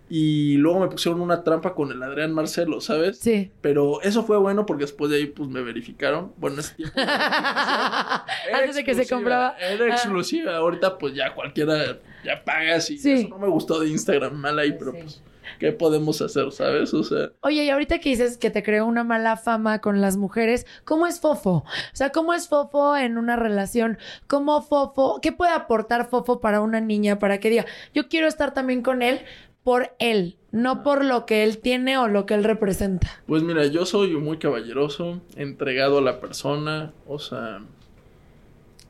Y 0.07 0.57
luego 0.57 0.81
me 0.81 0.87
pusieron 0.87 1.19
una 1.19 1.43
trampa 1.43 1.73
con 1.73 1.91
el 1.91 2.01
Adrián 2.03 2.31
Marcelo, 2.31 2.79
¿sabes? 2.79 3.17
Sí. 3.17 3.51
Pero 3.61 4.01
eso 4.03 4.23
fue 4.23 4.37
bueno 4.37 4.65
porque 4.67 4.83
después 4.83 5.09
de 5.09 5.17
ahí 5.17 5.25
pues 5.25 5.49
me 5.49 5.61
verificaron. 5.61 6.31
Bueno, 6.37 6.55
en 6.55 6.59
ese 6.59 6.75
tiempo. 6.75 6.93
Antes 8.53 8.75
de 8.75 8.83
que 8.83 8.93
se 8.93 9.07
compraba. 9.07 9.55
Era 9.59 9.85
Ah. 9.85 9.89
exclusiva. 9.89 10.55
Ahorita 10.57 10.97
pues 10.97 11.13
ya 11.15 11.33
cualquiera 11.33 11.97
ya 12.23 12.43
pagas 12.43 12.89
y 12.91 12.97
Sí. 12.97 13.11
eso 13.13 13.29
no 13.29 13.39
me 13.39 13.47
gustó 13.47 13.79
de 13.79 13.89
Instagram 13.89 14.33
mal 14.35 14.57
ahí, 14.59 14.73
pero 14.77 14.91
pues 14.93 15.21
¿qué 15.59 15.71
podemos 15.71 16.21
hacer, 16.21 16.51
sabes? 16.51 16.93
O 16.93 17.03
sea, 17.03 17.29
Oye, 17.41 17.63
y 17.63 17.69
ahorita 17.69 17.99
que 17.99 18.09
dices 18.09 18.37
que 18.37 18.49
te 18.49 18.63
creó 18.63 18.85
una 18.85 19.03
mala 19.03 19.37
fama 19.37 19.79
con 19.79 20.01
las 20.01 20.17
mujeres, 20.17 20.65
¿cómo 20.83 21.07
es 21.07 21.19
Fofo? 21.19 21.51
O 21.57 21.65
sea, 21.93 22.11
¿cómo 22.11 22.33
es 22.33 22.47
Fofo 22.47 22.95
en 22.97 23.17
una 23.17 23.35
relación? 23.35 23.97
¿Cómo 24.27 24.61
Fofo? 24.61 25.19
¿Qué 25.21 25.31
puede 25.31 25.51
aportar 25.51 26.09
Fofo 26.09 26.41
para 26.41 26.61
una 26.61 26.81
niña 26.81 27.19
para 27.19 27.39
que 27.39 27.49
diga, 27.49 27.65
yo 27.93 28.07
quiero 28.07 28.27
estar 28.27 28.53
también 28.53 28.81
con 28.81 29.01
él 29.01 29.21
por 29.66 29.93
él, 29.99 30.38
no 30.51 30.84
por 30.84 31.03
lo 31.03 31.26
que 31.26 31.43
él 31.43 31.57
tiene 31.57 31.97
o 31.97 32.07
lo 32.07 32.26
que 32.28 32.36
él 32.36 32.43
representa? 32.43 33.09
pues 33.26 33.41
mira, 33.41 33.66
yo 33.66 33.86
soy 33.86 34.16
muy 34.16 34.38
caballeroso, 34.38 35.20
entregado 35.36 35.97
a 35.97 36.01
la 36.01 36.22
persona, 36.22 36.93
o 37.07 37.18
sea, 37.20 37.61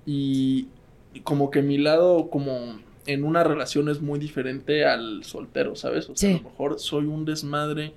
y, 0.06 0.68
y 1.14 1.22
como 1.22 1.50
que 1.50 1.62
mi 1.62 1.78
lado 1.78 2.30
como 2.30 2.80
en 3.08 3.24
una 3.24 3.44
relación 3.44 3.88
es 3.90 4.02
muy 4.02 4.20
diferente 4.20 4.86
al 4.86 5.24
soltero, 5.24 5.76
¿sabes? 5.76 6.10
O 6.10 6.16
sea, 6.16 6.30
Sí. 6.32 6.36
a 6.36 6.44
lo 6.44 6.50
mejor 6.50 6.80
soy 6.80 7.06
un 7.06 7.24
desmadre 7.26 7.94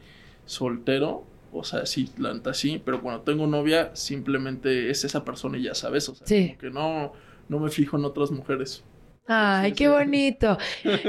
soltero, 0.47 1.25
o 1.53 1.65
sea, 1.65 1.85
sí, 1.87 2.11
la 2.19 2.33
neta 2.35 2.55
sí, 2.55 2.81
pero 2.85 3.01
cuando 3.03 3.23
tengo 3.23 3.47
novia 3.47 3.91
simplemente 3.95 4.91
es 4.91 5.05
esa 5.05 5.25
persona 5.25 5.59
y 5.59 5.63
ya 5.65 5.75
sabes, 5.75 6.09
o 6.09 6.15
sea, 6.15 6.27
Sí. 6.27 6.49
como 6.49 6.59
que 6.59 6.71
no, 6.71 7.13
no 7.49 7.59
me 7.59 7.71
fijo 7.71 7.97
en 7.97 8.05
otras 8.05 8.31
mujeres. 8.31 8.85
Ay, 9.29 9.71
Sí, 9.71 9.77
qué 9.77 9.85
sí. 9.85 9.91
bonito. 9.91 10.59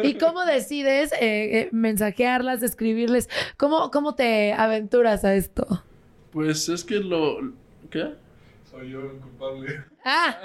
¿Y 0.03 0.15
cómo 0.17 0.43
decides 0.45 1.11
eh, 1.13 1.17
eh, 1.61 1.69
mensajearlas, 1.71 2.61
escribirles? 2.63 3.29
¿Cómo, 3.57 3.89
¿Cómo 3.91 4.13
te 4.15 4.53
aventuras 4.53 5.23
a 5.25 5.33
esto? 5.35 5.83
Pues 6.31 6.69
es 6.69 6.83
que 6.83 6.95
lo... 6.99 7.37
¿Qué? 7.89 8.13
Soy 8.69 8.91
yo 8.91 8.99
el 9.01 9.17
culpable. 9.17 9.83
Ah, 10.05 10.37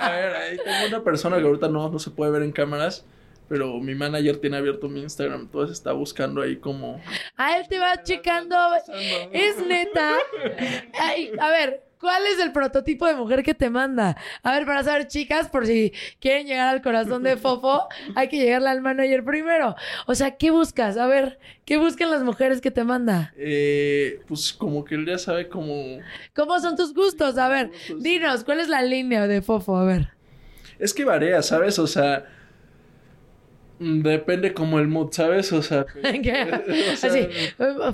A 0.00 0.10
ver, 0.12 0.36
ahí 0.36 0.56
tengo 0.64 0.86
una 0.88 1.02
persona 1.04 1.38
que 1.38 1.44
ahorita 1.44 1.68
no, 1.68 1.88
no 1.90 1.98
se 1.98 2.10
puede 2.10 2.30
ver 2.30 2.42
en 2.42 2.52
cámaras, 2.52 3.04
pero 3.48 3.78
mi 3.78 3.94
manager 3.94 4.38
tiene 4.38 4.56
abierto 4.56 4.88
mi 4.88 5.02
Instagram, 5.02 5.42
entonces 5.42 5.76
está 5.76 5.92
buscando 5.92 6.40
ahí 6.40 6.56
como... 6.56 7.00
a 7.36 7.58
él 7.58 7.66
te 7.68 7.78
va 7.78 8.02
checando. 8.02 8.56
Es 9.32 9.64
neta. 9.66 10.14
Ay, 11.00 11.30
a 11.38 11.50
ver, 11.50 11.82
¿cuál 12.00 12.22
es 12.26 12.40
el 12.40 12.52
prototipo 12.52 13.06
de 13.06 13.14
mujer 13.14 13.42
que 13.42 13.54
te 13.54 13.68
manda? 13.68 14.16
A 14.42 14.52
ver, 14.52 14.64
para 14.66 14.82
saber, 14.82 15.08
chicas, 15.08 15.48
por 15.48 15.66
si 15.66 15.92
quieren 16.20 16.46
llegar 16.46 16.68
al 16.68 16.82
corazón 16.82 17.22
de 17.22 17.36
Fofo, 17.36 17.86
hay 18.14 18.28
que 18.28 18.38
llegarle 18.38 18.70
al 18.70 18.80
manager 18.80 19.24
primero. 19.24 19.76
O 20.06 20.14
sea, 20.14 20.36
¿qué 20.36 20.50
buscas? 20.50 20.96
A 20.96 21.06
ver, 21.06 21.38
¿qué 21.66 21.76
buscan 21.76 22.10
las 22.10 22.22
mujeres 22.22 22.60
que 22.60 22.70
te 22.70 22.82
manda? 22.82 23.34
Eh, 23.36 24.22
pues 24.26 24.52
como 24.52 24.84
que 24.84 24.94
él 24.94 25.06
ya 25.06 25.18
sabe 25.18 25.48
como... 25.48 25.98
¿Cómo 26.34 26.58
son 26.60 26.76
tus 26.76 26.94
gustos? 26.94 27.36
A 27.36 27.48
ver, 27.48 27.70
dinos, 27.98 28.42
¿cuál 28.42 28.60
es 28.60 28.68
la 28.68 28.82
línea 28.82 29.26
de 29.26 29.42
Fofo? 29.42 29.76
A 29.76 29.84
ver. 29.84 30.08
Es 30.78 30.94
que 30.94 31.04
varía, 31.04 31.42
¿sabes? 31.42 31.78
O 31.78 31.86
sea... 31.86 32.24
mm, 33.78 34.02
Depende 34.02 34.54
como 34.54 34.78
el 34.78 34.88
mood, 34.88 35.12
¿sabes? 35.12 35.52
O 35.52 35.62
sea... 35.62 35.86
¿Qué? 36.02 36.62
o 36.92 36.96
sea, 36.96 37.10
Así, 37.10 37.28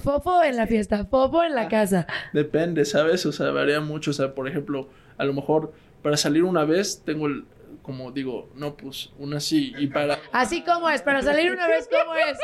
Fofo 0.02 0.42
en 0.42 0.56
la 0.56 0.66
fiesta, 0.66 1.04
Fofo 1.06 1.42
en 1.42 1.54
la 1.54 1.68
casa. 1.68 2.06
Depende, 2.32 2.84
¿sabes? 2.84 3.24
O 3.26 3.32
sea, 3.32 3.50
varía 3.50 3.80
mucho. 3.80 4.10
O 4.10 4.14
sea, 4.14 4.34
por 4.34 4.48
ejemplo, 4.48 4.88
a 5.18 5.24
lo 5.24 5.32
mejor 5.32 5.72
para 6.02 6.16
salir 6.16 6.44
una 6.44 6.64
vez 6.64 7.02
tengo 7.04 7.26
el... 7.26 7.44
Como 7.82 8.12
digo, 8.12 8.48
no, 8.54 8.76
pues 8.76 9.10
una 9.18 9.40
sí. 9.40 9.72
Y 9.78 9.88
para... 9.88 10.18
Así 10.32 10.62
como 10.62 10.88
es, 10.90 11.02
para 11.02 11.22
salir 11.22 11.50
una 11.50 11.66
vez, 11.66 11.88
¿cómo 11.90 12.14
es? 12.14 12.38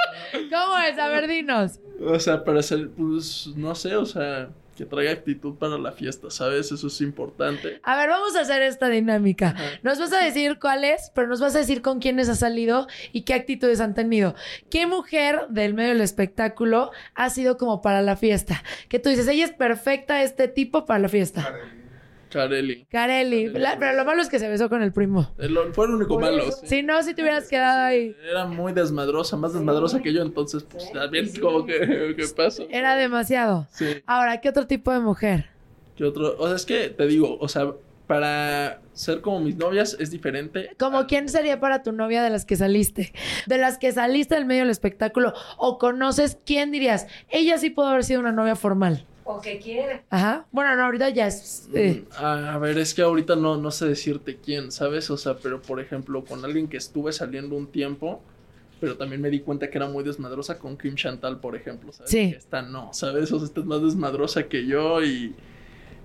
¿Cómo 0.51 0.79
es? 0.79 0.99
A 0.99 1.09
ver, 1.09 1.29
dinos. 1.29 1.79
O 2.01 2.19
sea, 2.19 2.43
para 2.43 2.63
salir, 2.63 2.91
pues 2.97 3.53
no 3.55 3.75
sé, 3.75 3.95
o 3.97 4.07
sea, 4.07 4.49
que 4.77 4.85
traiga 4.85 5.11
actitud 5.11 5.55
para 5.55 5.79
la 5.79 5.93
fiesta, 5.93 6.31
¿sabes? 6.31 6.71
Eso 6.71 6.87
es 6.87 7.01
importante. 7.01 7.81
A 7.83 7.97
ver, 7.97 8.11
vamos 8.11 8.37
a 8.37 8.41
hacer 8.41 8.63
esta 8.63 8.89
dinámica. 8.89 9.57
Nos 9.83 9.99
vas 9.99 10.13
a 10.13 10.23
decir 10.23 10.59
cuál 10.61 10.85
es, 10.85 11.11
pero 11.15 11.27
nos 11.27 11.41
vas 11.41 11.57
a 11.57 11.59
decir 11.59 11.83
con 11.83 11.99
quiénes 11.99 12.29
has 12.29 12.41
salido 12.41 12.87
y 13.13 13.23
qué 13.23 13.35
actitudes 13.35 13.81
han 13.81 13.95
tenido. 13.95 14.35
¿Qué 14.71 14.87
mujer 14.87 15.47
del 15.49 15.75
medio 15.75 15.91
del 15.91 16.03
espectáculo 16.03 16.91
ha 17.15 17.31
sido 17.31 17.57
como 17.57 17.81
para 17.81 18.03
la 18.03 18.17
fiesta? 18.17 18.63
Que 18.89 18.99
tú 18.99 19.09
dices, 19.09 19.27
ella 19.29 19.47
es 19.47 19.53
perfecta, 19.53 20.23
este 20.23 20.49
tipo 20.49 20.85
para 20.85 21.01
la 21.01 21.09
fiesta. 21.09 21.55
Kareli. 22.31 23.49
La- 23.51 23.79
pero 23.79 23.97
lo 23.97 24.05
malo 24.05 24.23
es 24.23 24.29
que 24.29 24.39
se 24.39 24.49
besó 24.49 24.69
con 24.69 24.83
el 24.83 24.93
primo. 24.93 25.33
Lo- 25.39 25.73
Fue 25.73 25.87
el 25.87 25.93
único 25.95 26.19
malo. 26.19 26.43
sí. 26.53 26.67
Si 26.67 26.83
no, 26.83 27.03
si 27.03 27.15
te 27.15 27.23
hubieras 27.23 27.49
quedado 27.49 27.83
ahí. 27.83 28.15
Era 28.31 28.47
muy 28.47 28.73
desmadrosa, 28.73 29.37
más 29.37 29.53
desmadrosa 29.53 30.01
que 30.03 30.13
yo, 30.13 30.23
entonces, 30.23 30.65
pues 30.65 30.91
también 30.93 31.31
como 31.41 31.65
que, 31.67 32.15
¿qué 32.17 32.27
pasa? 32.37 32.65
Era 32.71 32.97
demasiado. 32.97 33.67
Sí. 33.73 34.03
Ahora, 34.07 34.41
¿qué 34.41 34.49
otro 34.49 34.67
tipo 34.67 34.93
de 34.93 35.01
mujer? 35.01 35.47
¿Qué 35.97 36.05
otro? 36.05 36.37
O 36.39 36.47
sea, 36.47 36.57
es 36.57 36.67
que 36.67 36.89
te 36.91 37.07
digo, 37.07 37.39
o 37.41 37.49
sea, 37.49 37.73
para 38.07 38.81
ser 38.93 39.21
como 39.21 39.41
mis 39.41 39.57
novias 39.57 39.97
es 39.99 40.11
diferente. 40.11 40.71
Como 40.79 41.07
quién 41.07 41.29
sería 41.29 41.59
para 41.61 41.83
tu 41.83 41.93
novia 41.93 42.23
de 42.23 42.31
las 42.31 42.45
que 42.45 42.55
saliste, 42.57 43.13
de 43.47 43.59
las 43.59 43.79
que 43.79 43.93
saliste 43.93 44.35
del 44.37 44.45
medio 44.47 44.63
del 44.63 44.71
espectáculo 44.71 45.33
o 45.59 45.79
conoces, 45.79 46.39
¿quién 46.47 46.71
dirías? 46.71 47.07
Ella 47.31 47.59
sí 47.59 47.71
pudo 47.71 47.89
haber 47.89 48.05
sido 48.05 48.21
una 48.21 48.33
novia 48.33 48.55
formal. 48.57 49.05
O 49.29 49.41
que 49.41 49.59
quiere. 49.59 50.05
Ajá. 50.09 50.47
Bueno, 50.53 50.77
no, 50.77 50.85
ahorita 50.85 51.09
ya 51.11 51.27
es. 51.27 51.69
eh, 51.75 52.05
A, 52.17 52.55
a 52.55 52.59
ver, 52.59 52.79
es 52.79 52.95
que 52.95 53.03
ahorita 53.03 53.35
no, 53.35 53.57
no 53.57 53.71
sé 53.73 53.87
decirte 53.89 54.37
quién, 54.37 54.71
¿sabes? 54.71 55.11
O 55.11 55.17
sea, 55.17 55.37
pero 55.37 55.61
por 55.61 55.81
ejemplo, 55.81 56.25
con 56.25 56.45
alguien 56.45 56.69
que 56.69 56.77
estuve 56.77 57.13
saliendo 57.13 57.57
un 57.57 57.67
tiempo, 57.67 58.23
pero 58.81 58.97
también 58.97 59.21
me 59.21 59.29
di 59.31 59.41
cuenta 59.41 59.69
que 59.69 59.79
era 59.79 59.89
muy 59.89 60.05
desmadrosa 60.05 60.59
con 60.59 60.77
Kim 60.77 60.95
Chantal, 60.95 61.41
por 61.41 61.57
ejemplo, 61.57 61.93
¿sabes? 61.93 62.11
Sí. 62.11 62.35
Esta 62.37 62.63
no, 62.63 62.95
¿sabes? 62.95 63.33
O 63.33 63.39
sea, 63.39 63.47
esta 63.47 63.61
es 63.61 63.67
más 63.67 63.83
desmadrosa 63.83 64.45
que 64.49 64.65
yo 64.67 65.03
y, 65.03 65.35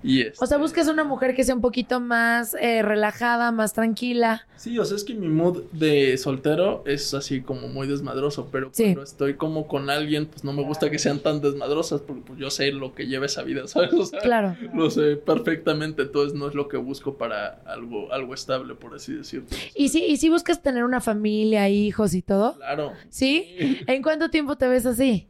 Y 0.04 0.22
O 0.26 0.32
sea, 0.34 0.44
este, 0.44 0.56
buscas 0.58 0.88
una 0.88 1.04
mujer 1.04 1.34
que 1.34 1.44
sea 1.44 1.54
un 1.54 1.60
poquito 1.60 2.00
más 2.00 2.54
eh, 2.60 2.82
relajada, 2.82 3.52
más 3.52 3.72
tranquila. 3.72 4.46
Sí, 4.56 4.78
o 4.78 4.84
sea, 4.84 4.96
es 4.96 5.04
que 5.04 5.14
mi 5.14 5.28
mood 5.28 5.62
de 5.72 6.16
soltero 6.18 6.82
es 6.86 7.14
así 7.14 7.40
como 7.40 7.68
muy 7.68 7.86
desmadroso, 7.86 8.48
pero 8.50 8.70
Sí. 8.72 8.84
cuando 8.84 9.02
estoy 9.04 9.34
como 9.34 9.68
con 9.68 9.90
alguien, 9.90 10.26
pues 10.26 10.42
no 10.44 10.52
me 10.52 10.62
gusta 10.64 10.90
que 10.90 10.98
sean 10.98 11.20
tan 11.20 11.40
desmadrosas, 11.40 12.00
porque 12.00 12.22
pues 12.26 12.38
yo 12.38 12.50
sé 12.50 12.72
lo 12.72 12.94
que 12.94 13.06
lleva 13.06 13.26
esa 13.26 13.42
vida, 13.42 13.66
¿sabes? 13.68 13.92
O 13.94 14.04
sea, 14.04 14.20
Claro. 14.20 14.56
lo 14.74 14.90
sé 14.90 15.16
perfectamente, 15.16 16.02
entonces 16.02 16.36
no 16.38 16.48
es 16.48 16.54
lo 16.54 16.68
que 16.68 16.76
busco 16.78 17.16
para 17.16 17.60
algo, 17.66 18.12
algo 18.12 18.34
estable, 18.34 18.74
por 18.74 18.94
así 18.94 19.12
decirlo. 19.14 19.46
¿Y 19.74 19.88
si, 19.90 20.04
¿Y 20.04 20.16
si 20.16 20.28
buscas 20.30 20.62
tener 20.62 20.84
una 20.84 21.00
familia, 21.00 21.68
hijos 21.68 22.14
y 22.14 22.22
todo? 22.22 22.56
Claro. 22.56 22.92
¿Sí? 23.08 23.54
¿En 23.86 24.02
cuánto 24.02 24.30
tiempo 24.30 24.56
te 24.56 24.66
ves 24.68 24.86
así? 24.86 25.26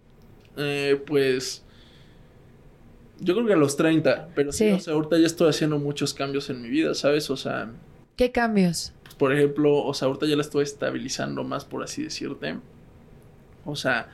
Eh, 0.56 1.00
pues. 1.06 1.62
Yo 3.24 3.34
creo 3.34 3.46
que 3.46 3.52
a 3.52 3.56
los 3.56 3.76
30, 3.76 4.30
pero 4.34 4.52
sí. 4.52 4.68
Sí. 4.68 4.70
o 4.72 4.80
sea, 4.80 4.94
ahorita 4.94 5.18
ya 5.18 5.26
estoy 5.26 5.48
haciendo 5.48 5.78
muchos 5.78 6.12
cambios 6.12 6.50
en 6.50 6.60
mi 6.60 6.68
vida, 6.68 6.94
¿sabes? 6.94 7.30
O 7.30 7.36
sea, 7.36 7.70
¿Qué 8.16 8.32
cambios? 8.32 8.92
pues, 9.02 9.14
por 9.14 9.32
ejemplo, 9.32 9.76
o 9.84 9.94
sea, 9.94 10.08
ahorita 10.08 10.26
ya 10.26 10.36
la 10.36 10.42
estoy 10.42 10.64
estabilizando 10.64 11.44
más, 11.44 11.64
por 11.64 11.82
así 11.82 12.02
decirte. 12.02 12.56
O 13.64 13.76
sea, 13.76 14.08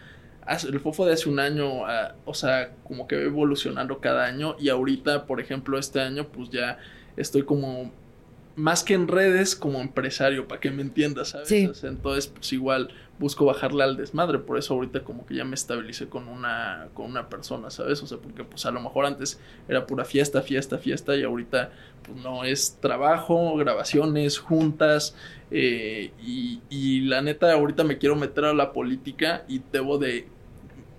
el 0.67 0.81
fofo 0.81 1.07
de 1.07 1.13
hace 1.15 1.29
un 1.29 1.41
año, 1.41 1.87
ah, 1.87 2.15
o 2.25 2.35
sea, 2.35 2.73
como 2.85 3.07
que 3.07 3.17
va 3.17 3.23
evolucionando 3.23 3.99
cada 4.01 4.27
año 4.27 4.57
y 4.59 4.69
ahorita, 4.69 5.27
por 5.27 5.41
ejemplo, 5.41 5.79
este 5.79 6.01
año, 6.01 6.29
pues 6.29 6.51
ya 6.51 6.79
estoy 7.17 7.43
como 7.43 7.93
más 8.57 8.83
que 8.83 8.95
en 8.95 9.09
redes, 9.09 9.55
como 9.55 9.81
empresario, 9.81 10.49
para 10.49 10.61
que 10.61 10.71
me 10.71 10.83
entiendas, 10.83 11.29
¿sabes? 11.29 11.49
Sí. 11.49 11.71
Entonces, 11.83 12.27
pues 12.27 12.53
igual 12.53 12.89
busco 13.19 13.45
bajarle 13.45 13.83
al 13.83 13.97
desmadre, 13.97 14.39
por 14.39 14.59
eso 14.59 14.75
ahorita 14.75 15.03
como 15.03 15.27
que 15.27 15.35
ya 15.35 15.45
me 15.45 15.55
estabilicé 15.55 16.09
con 16.09 16.29
una, 16.29 16.89
con 16.95 17.07
una 17.07 17.29
persona, 17.29 17.71
¿sabes? 17.71 18.03
O 18.03 18.07
sea, 18.07 18.19
porque 18.19 18.45
pues 18.45 18.64
a 18.66 18.71
lo 18.71 18.81
mejor 18.81 19.07
antes 19.07 19.41
era 19.69 19.87
pura 19.87 20.05
fiesta, 20.05 20.43
fiesta, 20.43 20.79
fiesta, 20.79 21.16
y 21.16 21.25
ahorita 21.25 21.73
pues 22.05 22.16
no 22.23 22.45
es 22.45 22.79
trabajo, 22.81 23.57
grabaciones, 23.57 24.39
juntas, 24.39 25.16
eh, 25.51 26.12
y, 26.25 26.61
y 26.71 27.01
la 27.03 27.23
neta 27.23 27.53
ahorita 27.53 27.85
me 27.85 27.99
quiero 27.99 28.14
meter 28.16 28.45
a 28.45 28.55
la 28.55 28.73
política 28.73 29.45
y 29.49 29.61
debo 29.73 29.99
de 29.99 30.27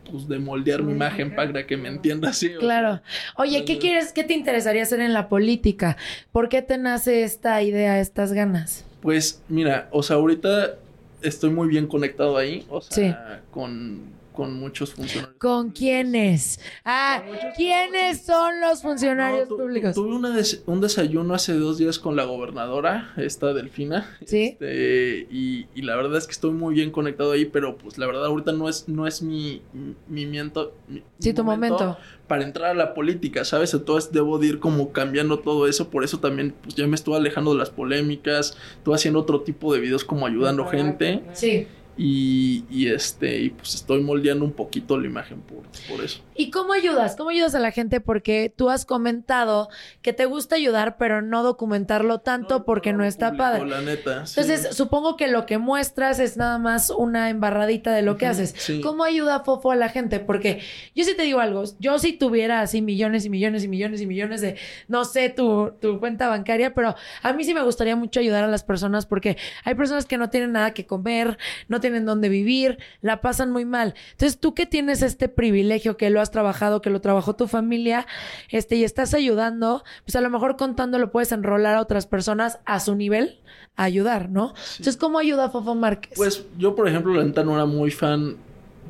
pues 0.09 0.27
de 0.27 0.39
moldear 0.39 0.81
mi 0.81 0.93
imagen 0.93 1.35
para 1.35 1.67
que 1.67 1.77
me 1.77 1.87
entiendas 1.87 2.37
sí, 2.37 2.55
o 2.55 2.59
Claro. 2.59 3.01
Oye, 3.37 3.63
¿qué 3.65 3.77
quieres, 3.77 4.11
qué 4.11 4.23
te 4.23 4.33
interesaría 4.33 4.83
hacer 4.83 4.99
en 5.01 5.13
la 5.13 5.29
política? 5.29 5.97
¿Por 6.31 6.49
qué 6.49 6.61
te 6.61 6.77
nace 6.77 7.23
esta 7.23 7.61
idea, 7.61 7.99
estas 7.99 8.33
ganas? 8.33 8.85
Pues 9.01 9.43
mira, 9.47 9.87
o 9.91 10.03
sea, 10.03 10.15
ahorita 10.15 10.77
estoy 11.21 11.49
muy 11.49 11.67
bien 11.67 11.87
conectado 11.87 12.37
ahí, 12.37 12.65
o 12.69 12.81
sea, 12.81 13.41
con, 13.51 14.18
con 14.39 14.53
muchos 14.53 14.93
funcionarios. 14.93 15.35
¿Con 15.37 15.71
quiénes? 15.71 16.61
Ah, 16.85 17.21
¿quiénes 17.57 18.21
son 18.25 18.61
los 18.61 18.81
funcionarios 18.81 19.49
No, 19.49 19.55
tu- 19.57 19.61
públicos? 19.61 19.93
Tuve 19.93 20.15
una 20.15 20.29
des- 20.29 20.63
un 20.65 20.79
desayuno 20.79 21.33
hace 21.33 21.51
dos 21.55 21.77
días 21.77 21.99
con 21.99 22.15
la 22.15 22.23
gobernadora, 22.23 23.11
esta 23.17 23.53
Delfina. 23.53 24.17
Sí. 24.25 24.51
Este, 24.57 25.27
y, 25.29 25.67
y 25.75 25.81
la 25.81 25.97
verdad 25.97 26.17
es 26.17 26.25
que 26.25 26.31
estoy 26.31 26.51
muy 26.51 26.73
bien 26.73 26.89
conectado 26.91 27.33
ahí, 27.33 27.43
pero 27.43 27.75
pues 27.77 27.97
la 27.97 28.07
verdad 28.07 28.27
ahorita 28.27 28.53
no 28.53 28.69
es, 28.69 28.87
no 28.87 29.07
es 29.07 29.21
mi, 29.21 29.61
mi, 30.07 30.25
miento- 30.25 30.71
mi- 30.87 31.03
Sí, 31.19 31.29
mi 31.29 31.33
tu 31.33 31.43
momento. 31.43 31.97
para 32.29 32.45
entrar 32.45 32.71
a 32.71 32.73
la 32.75 32.93
política, 32.93 33.43
¿sabes? 33.43 33.73
Entonces 33.73 34.13
debo 34.13 34.39
de 34.39 34.47
ir 34.47 34.59
como 34.59 34.93
cambiando 34.93 35.39
todo 35.39 35.67
eso, 35.67 35.89
por 35.89 36.05
eso 36.05 36.19
también 36.19 36.53
pues 36.63 36.75
ya 36.75 36.87
me 36.87 36.95
estoy 36.95 37.15
alejando 37.15 37.51
de 37.51 37.57
las 37.57 37.71
polémicas, 37.71 38.55
estoy 38.77 38.93
haciendo 38.95 39.19
otro 39.19 39.41
tipo 39.41 39.73
de 39.73 39.81
videos 39.81 40.05
como 40.05 40.25
ayudando 40.25 40.65
gente 40.65 41.23
Sí. 41.33 41.67
Y, 42.01 42.63
y 42.69 42.87
este, 42.87 43.41
y 43.41 43.49
pues 43.49 43.75
estoy 43.75 44.01
moldeando 44.01 44.45
un 44.45 44.53
poquito 44.53 44.97
la 44.97 45.05
imagen 45.05 45.41
por, 45.41 45.63
por 45.89 46.01
eso. 46.01 46.21
¿Y 46.33 46.49
cómo 46.49 46.71
ayudas? 46.71 47.17
¿Cómo 47.17 47.29
ayudas 47.29 47.55
a 47.55 47.59
la 47.59 47.71
gente? 47.71 47.99
Porque 47.99 48.53
tú 48.55 48.69
has 48.69 48.85
comentado 48.85 49.67
que 50.01 50.13
te 50.13 50.23
gusta 50.23 50.55
ayudar, 50.55 50.95
pero 50.95 51.21
no 51.21 51.43
documentarlo 51.43 52.19
tanto 52.19 52.63
porque 52.63 52.93
no, 52.93 53.03
está 53.03 53.31
publico, 53.31 53.43
padre. 53.43 53.65
La 53.67 53.81
neta. 53.81 54.25
sí. 54.25 54.39
Entonces, 54.39 54.77
supongo 54.77 55.17
que 55.17 55.27
lo 55.27 55.45
que 55.45 55.57
muestras 55.57 56.19
es 56.19 56.37
nada 56.37 56.57
más 56.57 56.89
una 56.89 57.29
embarradita 57.29 57.91
de 57.91 58.01
lo 58.01 58.15
que 58.15 58.27
haces. 58.27 58.55
sí. 58.57 58.79
¿Cómo 58.79 59.03
ayuda 59.03 59.41
Fofo 59.41 59.71
a 59.71 59.75
la 59.75 59.89
gente? 59.89 60.21
Porque 60.21 60.61
yo 60.95 61.03
sí 61.03 61.17
te 61.17 61.23
digo 61.23 61.41
algo, 61.41 61.65
yo 61.79 61.99
si 61.99 62.13
tuviera 62.13 62.61
así 62.61 62.81
millones 62.81 63.25
y 63.25 63.29
millones 63.29 63.65
y 63.65 63.67
millones 63.67 63.99
y 63.99 64.07
millones 64.07 64.39
de, 64.39 64.55
no 64.87 65.03
sé, 65.03 65.27
tu, 65.27 65.73
tu 65.81 65.99
cuenta 65.99 66.29
bancaria, 66.29 66.73
pero 66.73 66.95
a 67.23 67.33
mí 67.33 67.43
sí 67.43 67.53
me 67.53 67.61
gustaría 67.61 67.97
mucho 67.97 68.21
ayudar 68.21 68.45
a 68.45 68.47
las 68.47 68.63
personas 68.63 69.05
porque 69.05 69.35
hay 69.65 69.75
personas 69.75 70.05
que 70.05 70.17
no 70.17 70.29
tienen 70.29 70.53
nada 70.53 70.73
que 70.73 70.85
comer, 70.85 71.37
no 71.67 71.81
tienen 71.81 71.88
dónde 72.05 72.29
vivir, 72.29 72.77
la 73.01 73.21
pasan 73.21 73.51
muy 73.51 73.65
mal. 73.65 73.95
Entonces, 74.11 74.39
tú 74.39 74.53
que 74.53 74.65
tienes 74.65 75.01
este 75.01 75.29
privilegio, 75.29 75.97
que 75.97 76.09
lo 76.09 76.21
has 76.21 76.31
trabajado, 76.31 76.81
que 76.81 76.89
lo 76.89 77.01
trabajó 77.01 77.35
tu 77.35 77.47
familia, 77.47 78.05
este, 78.49 78.75
y 78.75 78.83
estás 78.83 79.13
ayudando, 79.13 79.83
pues 80.05 80.15
a 80.15 80.21
lo 80.21 80.29
mejor 80.29 80.55
contándolo 80.57 81.11
puedes 81.11 81.31
enrolar 81.31 81.75
a 81.75 81.81
otras 81.81 82.05
personas 82.07 82.59
a 82.65 82.79
su 82.79 82.95
nivel 82.95 83.39
a 83.75 83.83
ayudar, 83.83 84.29
¿no? 84.29 84.49
Entonces, 84.71 84.97
¿cómo 84.97 85.19
ayuda 85.19 85.49
Fofo 85.49 85.75
Márquez? 85.75 86.13
Pues 86.15 86.45
yo, 86.57 86.75
por 86.75 86.87
ejemplo, 86.87 87.13
la 87.13 87.23
neta 87.23 87.43
no 87.43 87.55
era 87.55 87.65
muy 87.65 87.91
fan 87.91 88.35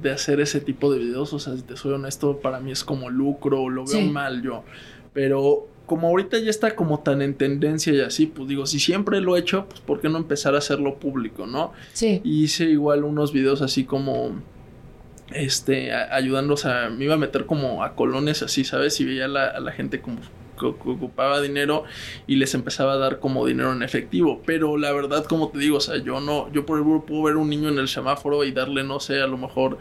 de 0.01 0.11
hacer 0.11 0.39
ese 0.39 0.61
tipo 0.61 0.91
de 0.91 0.99
videos. 0.99 1.33
O 1.33 1.39
sea, 1.39 1.55
si 1.55 1.61
te 1.61 1.75
soy 1.77 1.93
honesto, 1.93 2.37
para 2.39 2.59
mí 2.59 2.71
es 2.71 2.83
como 2.83 3.09
lucro, 3.09 3.69
lo 3.69 3.85
veo 3.85 3.99
Sí. 3.99 4.09
mal 4.09 4.41
yo. 4.41 4.63
Pero 5.13 5.67
como 5.89 6.07
ahorita 6.07 6.39
ya 6.39 6.49
está 6.49 6.73
como 6.75 6.99
tan 6.99 7.21
en 7.21 7.33
tendencia 7.35 7.91
y 7.91 7.99
así, 7.99 8.27
pues 8.27 8.47
digo, 8.47 8.65
si 8.65 8.79
siempre 8.79 9.19
lo 9.19 9.35
he 9.35 9.39
hecho, 9.41 9.65
pues 9.67 9.81
¿por 9.81 9.99
qué 9.99 10.07
no 10.07 10.17
empezar 10.17 10.55
a 10.55 10.59
hacerlo 10.59 10.95
público, 10.99 11.45
no? 11.47 11.73
sí. 11.91 12.21
Y 12.23 12.43
hice 12.45 12.63
igual 12.69 13.03
unos 13.03 13.33
videos 13.33 13.61
así 13.61 13.83
como 13.83 14.41
este 15.31 15.91
a- 15.93 16.15
ayudando, 16.15 16.53
o 16.55 16.57
sea, 16.57 16.89
me 16.89 17.05
iba 17.05 17.13
a 17.15 17.17
meter 17.17 17.45
como 17.45 17.83
a 17.83 17.95
colones 17.95 18.41
así, 18.41 18.63
¿sabes? 18.63 18.99
Y 19.01 19.05
veía 19.05 19.25
a 19.25 19.27
la, 19.27 19.47
a 19.47 19.59
la 19.59 19.71
gente 19.71 20.01
como 20.01 20.17
que, 20.21 20.25
que 20.59 20.65
ocupaba 20.89 21.39
dinero 21.41 21.83
y 22.27 22.35
les 22.37 22.53
empezaba 22.53 22.93
a 22.93 22.97
dar 22.97 23.19
como 23.19 23.45
dinero 23.45 23.71
en 23.71 23.83
efectivo, 23.83 24.41
pero 24.45 24.75
la 24.77 24.91
verdad 24.91 25.25
como 25.25 25.49
te 25.49 25.59
digo, 25.59 25.77
o 25.77 25.81
sea, 25.81 25.97
yo 25.97 26.19
no 26.19 26.51
yo 26.51 26.65
por 26.65 26.79
ejemplo 26.79 27.05
puedo 27.05 27.23
ver 27.23 27.35
un 27.37 27.49
niño 27.49 27.69
en 27.69 27.77
el 27.79 27.87
semáforo 27.87 28.43
y 28.43 28.51
darle 28.51 28.83
no 28.83 28.99
sé, 28.99 29.21
a 29.21 29.27
lo 29.27 29.37
mejor 29.37 29.77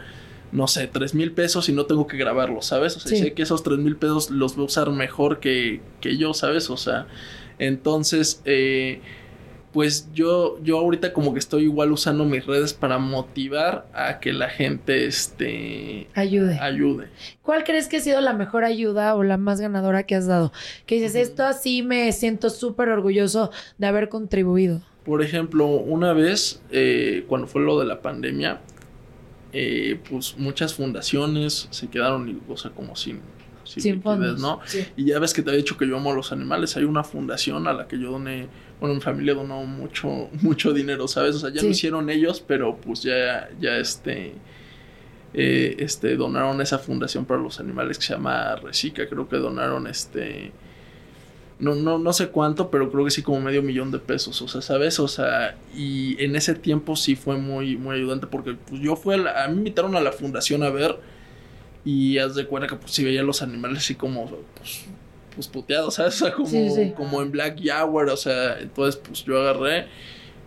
no 0.53 0.67
sé, 0.67 0.87
tres 0.87 1.15
mil 1.15 1.33
pesos 1.33 1.69
y 1.69 1.73
no 1.73 1.87
tengo 1.87 2.07
que 2.07 2.17
grabarlo, 2.17 2.63
¿sabes? 2.63 2.97
O 2.97 3.01
sea, 3.01 3.11
Sí. 3.11 3.19
sé 3.19 3.33
que 3.35 3.43
esos 3.43 3.63
tres 3.63 3.79
mil 3.79 3.97
pesos 3.97 4.31
los 4.31 4.55
voy 4.57 4.65
a 4.65 4.67
usar 4.67 4.91
mejor 4.91 5.41
que, 5.41 5.81
que 6.01 6.17
yo, 6.17 6.33
¿sabes? 6.35 6.71
O 6.71 6.77
sea, 6.77 7.07
entonces, 7.59 8.41
eh, 8.45 9.01
pues 9.73 10.09
yo, 10.15 10.59
yo 10.63 10.79
ahorita 10.79 11.13
como 11.13 11.35
que 11.35 11.39
estoy 11.39 11.65
igual 11.65 11.93
usando 11.93 12.25
mis 12.25 12.47
redes 12.47 12.73
para 12.73 12.99
motivar 12.99 13.87
a 13.93 14.19
que 14.19 14.33
la 14.33 14.49
gente 14.49 15.05
este, 15.07 16.09
Ayude. 16.15 16.59
ayude. 16.59 17.09
¿Cuál 17.43 17.65
crees 17.65 17.87
que 17.87 17.99
ha 17.99 18.01
sido 18.01 18.21
la 18.23 18.33
mejor 18.33 18.65
ayuda 18.65 19.15
o 19.15 19.23
la 19.25 19.37
más 19.37 19.61
ganadora 19.61 20.05
que 20.05 20.15
has 20.15 20.27
dado? 20.27 20.53
Que 20.87 20.95
dices, 20.97 21.15
esto 21.17 21.45
así 21.45 21.83
me 21.83 22.11
siento 22.13 22.49
súper 22.49 22.89
orgulloso 22.89 23.51
de 23.77 23.87
haber 23.87 24.09
contribuido. 24.09 24.81
Por 25.05 25.23
ejemplo, 25.23 25.67
una 25.67 26.13
vez, 26.15 26.63
eh, 26.71 27.25
cuando 27.29 27.47
fue 27.47 27.61
lo 27.63 27.79
de 27.79 27.87
la 27.87 28.01
pandemia, 28.01 28.61
eh, 29.53 29.99
pues 30.11 30.37
muchas 30.39 30.75
fundaciones 30.75 31.69
se 31.71 31.89
quedaron, 31.89 32.41
o 32.49 32.57
sea, 32.57 32.71
como 32.73 32.95
sin, 32.97 33.21
sin, 33.65 33.83
Sin 33.83 33.95
liquidez, 33.97 34.03
fondos. 34.03 34.41
¿no? 34.41 34.61
Sí. 34.67 34.87
Y 34.97 35.05
ya 35.07 35.19
ves 35.19 35.33
que 35.35 35.43
te 35.43 35.51
había 35.51 35.59
dicho 35.63 35.77
que 35.77 35.87
yo 35.89 35.97
amo 35.97 36.13
a 36.13 36.15
los 36.15 36.33
animales. 36.33 36.77
Hay 36.77 36.85
una 36.85 37.05
fundación 37.05 37.67
a 37.67 37.73
la 37.73 37.87
que 37.89 37.99
yo 37.99 38.11
doné, 38.13 38.49
bueno, 38.81 38.95
mi 38.95 39.01
familia 39.01 39.35
donó 39.35 39.65
mucho, 39.65 40.29
mucho 40.43 40.73
dinero, 40.73 41.07
¿sabes? 41.09 41.37
O 41.37 41.39
sea, 41.39 41.51
ya 41.51 41.61
Sí. 41.61 41.67
lo 41.67 41.73
hicieron 41.73 42.11
ellos, 42.11 42.43
pero 42.47 42.77
pues 42.77 43.03
ya, 43.03 43.49
ya 43.61 43.77
este, 43.79 44.35
eh, 45.35 45.77
este, 45.79 46.17
donaron 46.17 46.61
esa 46.61 46.79
fundación 46.79 47.25
para 47.27 47.41
los 47.41 47.61
animales 47.61 47.99
que 47.99 48.05
se 48.05 48.15
llama 48.15 48.57
Recica. 48.57 49.09
Creo 49.09 49.29
que 49.29 49.37
donaron 49.37 49.87
este, 49.87 50.53
no, 51.61 51.75
no, 51.75 51.99
no 51.99 52.13
sé 52.13 52.29
cuánto, 52.29 52.71
pero 52.71 52.91
creo 52.91 53.05
que 53.05 53.11
sí 53.11 53.23
como 53.23 53.41
medio 53.41 53.63
millón 53.63 53.91
de 53.91 53.99
pesos, 53.99 54.41
o 54.43 54.49
sea, 54.49 54.61
¿sabes? 54.63 55.01
O 55.01 55.09
sea, 55.09 55.57
y 55.77 56.23
en 56.23 56.37
ese 56.37 56.55
tiempo 56.55 56.95
sí 56.97 57.17
fue 57.17 57.37
muy, 57.37 57.77
muy 57.77 57.97
ayudante 57.97 58.27
porque 58.29 58.55
pues 58.69 58.81
yo 58.81 58.95
fui 58.97 59.15
a, 59.15 59.19
la- 59.19 59.45
a 59.45 59.49
mí 59.49 59.55
me 59.55 59.59
invitaron 59.61 59.97
a 59.97 60.01
la 60.01 60.13
fundación 60.13 60.63
a 60.63 60.71
ver 60.71 60.97
y 61.85 62.19
haz 62.19 62.35
de 62.35 62.47
cuenta 62.47 62.69
que 62.69 62.77
pues 62.77 62.93
sí 62.93 63.05
veía 63.05 63.23
los 63.23 63.43
animales 63.43 63.79
así 63.79 63.95
como, 63.95 64.27
pues, 64.57 64.85
pues 65.35 65.49
puteados, 65.49 65.95
¿sabes? 65.95 66.21
O 66.23 66.27
sea, 66.27 66.33
como, 66.35 66.49
Sí, 66.49 66.71
sí. 66.71 66.93
como 66.97 67.23
en 67.23 67.31
Black 67.33 67.59
Jaguar, 67.63 68.09
o 68.11 68.17
sea, 68.17 68.59
entonces 68.61 69.01
pues 69.05 69.25
yo 69.25 69.41
agarré 69.41 69.87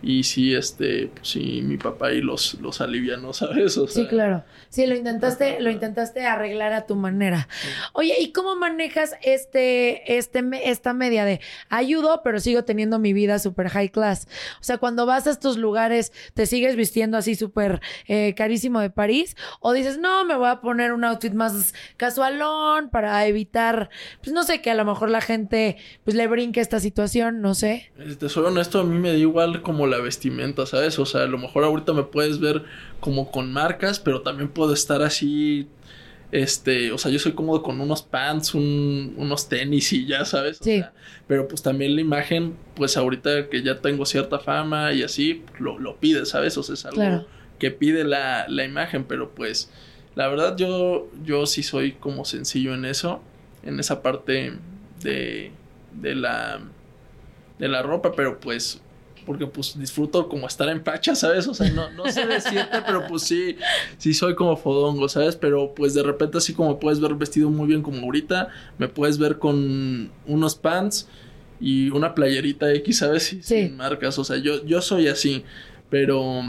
y 0.02 0.24
sí, 0.24 0.54
este, 0.54 1.08
pues 1.14 1.28
sí, 1.28 1.62
mi 1.62 1.76
papá 1.76 2.08
ahí 2.08 2.20
los, 2.20 2.54
los 2.54 2.80
alivianó, 2.80 3.32
¿sabes? 3.32 3.78
O 3.78 3.86
sea, 3.86 4.02
Sí, 4.02 4.08
claro. 4.08 4.44
Sí, 4.68 4.86
lo 4.86 4.96
intentaste, 4.96 5.60
lo 5.60 5.70
intentaste 5.70 6.26
arreglar 6.26 6.72
a 6.72 6.86
tu 6.86 6.96
manera. 6.96 7.48
Oye, 7.92 8.14
¿y 8.18 8.32
cómo 8.32 8.56
manejas 8.56 9.14
este, 9.22 10.16
este, 10.16 10.42
esta 10.70 10.92
media 10.92 11.24
de 11.24 11.40
ayudo, 11.68 12.22
pero 12.24 12.40
sigo 12.40 12.64
teniendo 12.64 12.98
mi 12.98 13.12
vida 13.12 13.38
súper 13.38 13.68
high 13.68 13.90
class? 13.90 14.26
O 14.60 14.64
sea, 14.64 14.78
cuando 14.78 15.06
vas 15.06 15.26
a 15.26 15.30
estos 15.30 15.56
lugares, 15.56 16.12
¿te 16.34 16.46
sigues 16.46 16.74
vistiendo 16.74 17.16
así 17.16 17.34
súper 17.34 17.80
eh, 18.08 18.34
carísimo 18.34 18.80
de 18.80 18.90
París? 18.90 19.36
¿O 19.60 19.72
dices, 19.72 19.98
no, 19.98 20.24
me 20.24 20.36
voy 20.36 20.48
a 20.48 20.60
poner 20.60 20.92
un 20.92 21.04
outfit 21.04 21.32
más 21.32 21.74
casualón 21.96 22.88
para 22.90 23.24
evitar, 23.26 23.90
pues 24.22 24.32
no 24.32 24.42
sé, 24.42 24.60
que 24.62 24.70
a 24.70 24.74
lo 24.74 24.84
mejor 24.84 25.10
la 25.10 25.20
gente 25.20 25.76
pues 26.04 26.16
le 26.16 26.26
brinque 26.26 26.60
esta 26.60 26.80
situación, 26.80 27.40
no 27.40 27.54
sé? 27.54 27.92
Te 28.18 28.28
soy 28.28 28.46
honesto, 28.46 28.80
a 28.80 28.84
mí 28.84 28.98
me 28.98 29.10
da 29.10 29.16
igual 29.16 29.62
como 29.62 29.86
la 29.92 29.98
vestimenta, 30.00 30.66
¿sabes? 30.66 30.98
O 30.98 31.06
sea, 31.06 31.22
a 31.24 31.26
lo 31.28 31.38
mejor 31.38 31.64
ahorita 31.64 31.92
me 31.94 32.04
puedes 32.04 32.40
ver 32.40 32.64
como 33.00 33.30
con 33.32 33.52
marcas, 33.52 34.00
pero 34.00 34.22
también 34.22 34.50
puedo 34.50 34.74
estar 34.74 35.02
así 35.02 35.68
Este, 36.32 36.92
o 36.92 36.98
sea, 36.98 37.10
yo 37.10 37.18
soy 37.18 37.32
cómodo 37.32 37.62
con 37.62 37.80
unos 37.80 38.02
pants, 38.02 38.54
un, 38.54 39.14
unos 39.18 39.48
tenis 39.48 39.92
y 39.92 40.06
ya, 40.06 40.24
¿sabes? 40.24 40.62
O 40.62 40.64
Sí. 40.64 40.70
sea, 40.70 40.94
pero 41.26 41.46
pues 41.46 41.62
también 41.62 41.94
la 41.94 42.00
imagen, 42.00 42.56
pues 42.74 42.96
ahorita 42.96 43.50
que 43.50 43.62
ya 43.62 43.80
tengo 43.82 44.06
cierta 44.06 44.38
fama 44.40 44.92
y 44.94 45.02
así, 45.02 45.44
lo, 45.58 45.78
lo 45.78 45.98
pide, 46.00 46.24
¿sabes? 46.26 46.56
O 46.56 46.62
sea, 46.62 46.74
es 46.74 46.86
algo 46.86 46.94
Claro. 46.94 47.26
que 47.58 47.70
pide 47.70 48.04
la, 48.04 48.46
la 48.48 48.64
imagen, 48.64 49.04
pero 49.04 49.34
pues 49.34 49.70
la 50.14 50.28
verdad 50.28 50.56
yo, 50.56 51.10
yo 51.22 51.44
sí 51.46 51.62
soy 51.62 51.92
como 51.92 52.24
sencillo 52.24 52.74
en 52.74 52.86
eso, 52.86 53.22
en 53.62 53.78
esa 53.78 54.02
parte 54.02 54.58
de, 55.02 55.52
de 55.90 56.14
la 56.14 56.60
de 57.58 57.68
la 57.68 57.82
ropa, 57.82 58.14
pero 58.16 58.40
pues 58.40 58.81
porque 59.24 59.46
pues 59.46 59.78
disfruto 59.78 60.28
como 60.28 60.46
estar 60.46 60.68
en 60.68 60.82
pacha, 60.82 61.14
¿sabes? 61.14 61.46
O 61.48 61.54
sea, 61.54 61.70
no, 61.70 61.90
no 61.90 62.06
sé 62.10 62.26
decirte, 62.26 62.82
pero 62.86 63.06
pues 63.06 63.22
sí, 63.22 63.56
sí 63.98 64.14
soy 64.14 64.34
como 64.34 64.56
fodongo, 64.56 65.08
¿sabes? 65.08 65.36
Pero 65.36 65.74
pues 65.74 65.94
de 65.94 66.02
repente 66.02 66.38
así 66.38 66.52
como 66.54 66.78
puedes 66.80 67.00
ver 67.00 67.14
vestido 67.14 67.50
muy 67.50 67.66
bien 67.66 67.82
como 67.82 68.02
ahorita, 68.02 68.48
me 68.78 68.88
puedes 68.88 69.18
ver 69.18 69.38
con 69.38 70.10
unos 70.26 70.54
pants 70.56 71.08
y 71.60 71.90
una 71.90 72.14
playerita 72.14 72.72
X, 72.74 72.98
¿sabes? 72.98 73.24
Sí. 73.26 73.40
Sin 73.42 73.76
marcas, 73.76 74.18
o 74.18 74.24
sea, 74.24 74.36
yo, 74.38 74.64
yo 74.64 74.80
soy 74.82 75.08
así, 75.08 75.44
pero 75.90 76.42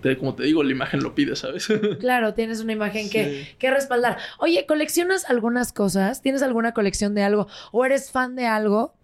te- 0.00 0.16
como 0.16 0.34
te 0.34 0.44
digo, 0.44 0.62
la 0.62 0.70
imagen 0.72 1.02
lo 1.02 1.14
pide, 1.14 1.36
¿sabes? 1.36 1.68
Claro, 2.00 2.34
tienes 2.34 2.60
una 2.60 2.72
imagen 2.72 3.10
que, 3.10 3.48
que 3.58 3.70
respaldar. 3.70 4.18
Oye, 4.38 4.64
¿coleccionas 4.66 5.28
algunas 5.28 5.72
cosas? 5.72 6.22
¿Tienes 6.22 6.42
alguna 6.42 6.72
colección 6.72 7.14
de 7.14 7.22
algo? 7.22 7.48
¿O 7.72 7.84
eres 7.84 8.10
fan 8.10 8.36
de 8.36 8.46
algo? 8.46 8.94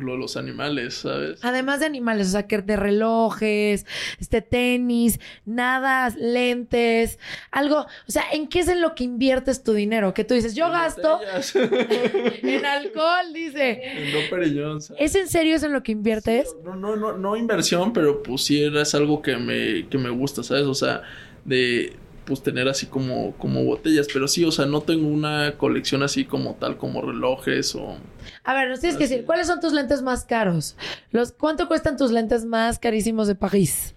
Lo 0.00 0.12
de 0.12 0.18
los 0.18 0.36
animales, 0.36 0.94
¿sabes? 0.94 1.38
Además 1.42 1.80
de 1.80 1.86
animales, 1.86 2.28
o 2.28 2.30
sea, 2.30 2.46
que 2.46 2.58
de 2.62 2.76
relojes, 2.76 3.86
este 4.18 4.42
tenis, 4.42 5.20
nada, 5.44 6.12
lentes, 6.18 7.18
algo. 7.50 7.86
O 8.08 8.10
sea, 8.10 8.24
¿en 8.32 8.48
qué 8.48 8.60
es 8.60 8.68
en 8.68 8.80
lo 8.80 8.94
que 8.94 9.04
inviertes 9.04 9.62
tu 9.62 9.72
dinero? 9.72 10.14
Que 10.14 10.24
tú 10.24 10.34
dices, 10.34 10.54
yo 10.54 10.66
En 10.66 10.72
gasto 10.72 11.20
en 12.42 12.66
alcohol, 12.66 13.32
dice. 13.32 13.82
En 13.84 14.12
Don 14.12 14.22
Periñón, 14.30 14.80
¿sabes? 14.80 15.02
¿Es 15.02 15.14
en 15.14 15.28
serio 15.28 15.56
eso 15.56 15.66
en 15.66 15.72
lo 15.72 15.82
que 15.82 15.92
inviertes? 15.92 16.54
No, 16.64 16.74
no, 16.74 16.96
no, 16.96 17.16
no 17.16 17.36
inversión, 17.36 17.92
pero 17.92 18.22
pues 18.22 18.42
sí 18.42 18.62
es 18.62 18.94
algo 18.94 19.22
que 19.22 19.36
me, 19.36 19.88
que 19.88 19.98
me 19.98 20.10
gusta, 20.10 20.42
¿sabes? 20.42 20.64
O 20.64 20.74
sea, 20.74 21.02
de 21.44 21.94
pues 22.30 22.44
tener 22.44 22.68
así 22.68 22.86
como, 22.86 23.32
como 23.38 23.64
botellas, 23.64 24.06
pero 24.12 24.28
sí, 24.28 24.44
o 24.44 24.52
sea, 24.52 24.64
no 24.64 24.82
tengo 24.82 25.08
una 25.08 25.54
colección 25.58 26.04
así 26.04 26.24
como 26.24 26.54
tal, 26.54 26.76
como 26.76 27.02
relojes 27.02 27.74
o... 27.74 27.96
A 28.44 28.54
ver, 28.54 28.68
nos 28.68 28.78
tienes 28.78 28.96
que 28.96 29.02
decir, 29.08 29.24
¿cuáles 29.26 29.48
son 29.48 29.58
tus 29.58 29.72
lentes 29.72 30.00
más 30.00 30.24
caros? 30.24 30.76
Los, 31.10 31.32
¿Cuánto 31.32 31.66
cuestan 31.66 31.96
tus 31.96 32.12
lentes 32.12 32.44
más 32.44 32.78
carísimos 32.78 33.26
de 33.26 33.34
París? 33.34 33.96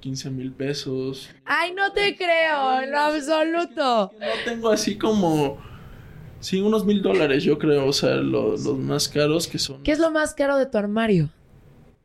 15 0.00 0.28
mil 0.30 0.52
pesos. 0.52 1.30
Ay, 1.46 1.72
no 1.72 1.90
te 1.92 2.14
creo, 2.16 2.82
en 2.82 2.90
lo 2.92 2.98
absoluto. 2.98 4.12
No 4.20 4.26
tengo 4.44 4.68
así 4.70 4.98
como... 4.98 5.56
Sí, 6.40 6.60
unos 6.60 6.84
mil 6.84 7.00
dólares, 7.00 7.42
yo 7.44 7.58
creo, 7.58 7.86
o 7.86 7.92
sea, 7.94 8.16
lo- 8.16 8.50
los 8.50 8.76
más 8.78 9.08
caros 9.08 9.46
que 9.46 9.58
son... 9.58 9.82
¿Qué 9.82 9.92
es 9.92 9.98
lo 9.98 10.10
más 10.10 10.34
caro 10.34 10.58
de 10.58 10.66
tu 10.66 10.76
armario? 10.76 11.30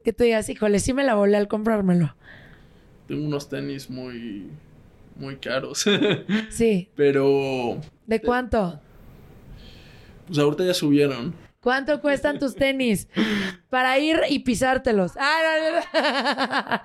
Que 0.05 0.13
tú 0.13 0.23
digas, 0.23 0.47
híjole, 0.47 0.79
sí 0.79 0.93
me 0.93 1.03
la 1.03 1.15
volé 1.15 1.35
al 1.35 1.49
comprármelo. 1.49 2.15
Tengo 3.11 3.25
unos 3.25 3.49
tenis 3.49 3.89
muy... 3.89 4.47
muy 5.17 5.35
caros. 5.35 5.83
Sí. 6.49 6.87
pero... 6.95 7.81
¿De 8.07 8.21
cuánto? 8.21 8.79
Pues 10.27 10.39
ahorita 10.39 10.63
ya 10.63 10.73
subieron. 10.73 11.33
¿Cuánto 11.59 11.99
cuestan 11.99 12.39
tus 12.39 12.55
tenis? 12.55 13.09
Para 13.69 13.99
ir 13.99 14.21
y 14.29 14.39
pisártelos. 14.39 15.11
Ah, 15.19 15.39
no, 15.43 15.99
no, 15.99 16.71
no. 16.71 16.81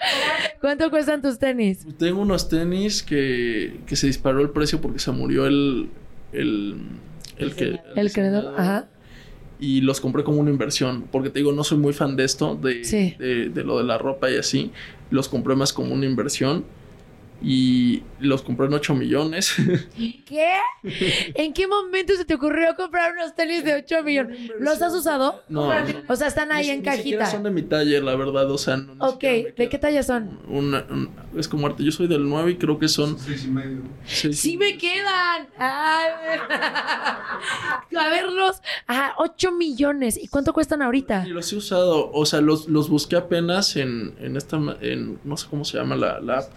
¿Cuánto 0.61 0.91
cuestan 0.91 1.23
tus 1.23 1.39
tenis? 1.39 1.87
Tengo 1.97 2.23
unos 2.23 2.49
tenis 2.49 3.05
que, 3.05 3.79
que 3.87 3.95
se 3.95 4.09
disparó 4.09 4.41
el 4.41 4.51
precio 4.51 4.81
porque 4.81 4.99
se 4.99 5.13
murió 5.13 5.47
el. 5.47 5.91
El, 6.33 6.89
el 7.39 7.55
que. 7.55 7.79
El 7.95 8.13
creador, 8.13 8.43
diseñador. 8.43 8.61
ajá. 8.61 8.89
Y 9.59 9.81
los 9.81 10.01
compré 10.01 10.23
como 10.25 10.39
una 10.41 10.51
inversión. 10.51 11.05
Porque 11.11 11.31
te 11.31 11.39
digo, 11.39 11.53
no 11.53 11.65
soy 11.65 11.79
muy 11.79 11.93
fan 11.93 12.17
de 12.17 12.25
esto, 12.25 12.55
de, 12.57 12.85
Sí. 12.85 13.15
de, 13.19 13.49
de 13.49 13.65
lo 13.65 13.79
de 13.79 13.85
la 13.85 13.97
ropa 13.99 14.31
y 14.31 14.37
así. 14.37 14.71
Los 15.11 15.29
compré 15.29 15.55
más 15.57 15.73
como 15.73 15.95
una 15.95 16.05
inversión. 16.07 16.65
Y 17.43 18.03
los 18.19 18.43
compré 18.43 18.67
en 18.67 18.73
8 18.75 18.95
millones. 18.95 19.55
¿Qué? 20.27 20.55
¿En 21.35 21.53
qué 21.53 21.67
momento 21.67 22.15
se 22.17 22.25
te 22.25 22.35
ocurrió 22.35 22.75
comprar 22.75 23.13
unos 23.13 23.35
tenis 23.35 23.63
de 23.63 23.75
8 23.75 24.03
millones? 24.03 24.51
¿Los 24.59 24.81
has 24.81 24.95
usado? 24.95 25.43
No, 25.49 25.67
no. 25.69 25.85
O 26.09 26.17
sea, 26.17 26.29
están 26.29 26.51
ahí 26.51 26.67
Ni- 26.67 26.71
en 26.73 26.79
ni 26.79 26.85
cajita. 26.85 27.27
son 27.27 27.43
de 27.43 27.51
mi 27.51 27.63
taller, 27.63 28.03
la 28.03 28.17
verdad. 28.17 28.51
O 28.51 28.57
sea, 28.59 28.79
no, 28.79 28.95
ni 28.95 29.01
Ok, 29.01 29.21
¿de 29.57 29.69
qué 29.71 29.79
talla 29.79 30.03
son? 30.03 30.41
Una- 30.49 30.87
un- 30.89 31.11
es 31.37 31.47
como 31.47 31.67
arte. 31.67 31.85
Yo 31.85 31.93
soy 31.93 32.07
del 32.09 32.27
9 32.29 32.53
y 32.53 32.57
creo 32.57 32.79
que 32.79 32.89
son. 32.89 33.19
Seis 33.19 33.45
y 33.45 33.49
medio. 33.49 33.83
seis- 34.07 34.41
Sí 34.41 34.57
me 34.57 34.79
quedan. 34.79 35.47
Ay, 35.59 36.39
a 37.99 38.09
verlos. 38.09 38.63
Ajá, 38.87 39.15
8 39.19 39.53
millones. 39.53 40.17
¿Y 40.23 40.29
cuánto 40.29 40.53
cuestan 40.53 40.83
ahorita? 40.83 41.25
Y 41.27 41.31
los 41.31 41.53
he 41.53 41.57
usado, 41.57 42.11
o 42.13 42.25
sea, 42.27 42.41
los, 42.41 42.69
los 42.69 42.89
busqué 42.89 43.17
apenas 43.17 43.77
en, 43.77 44.15
en 44.21 44.37
esta, 44.37 44.57
en, 44.81 45.19
no 45.25 45.37
sé 45.37 45.47
cómo 45.51 45.65
se 45.65 45.77
llama 45.79 45.97
la, 45.97 46.21
la 46.21 46.39
app, 46.39 46.49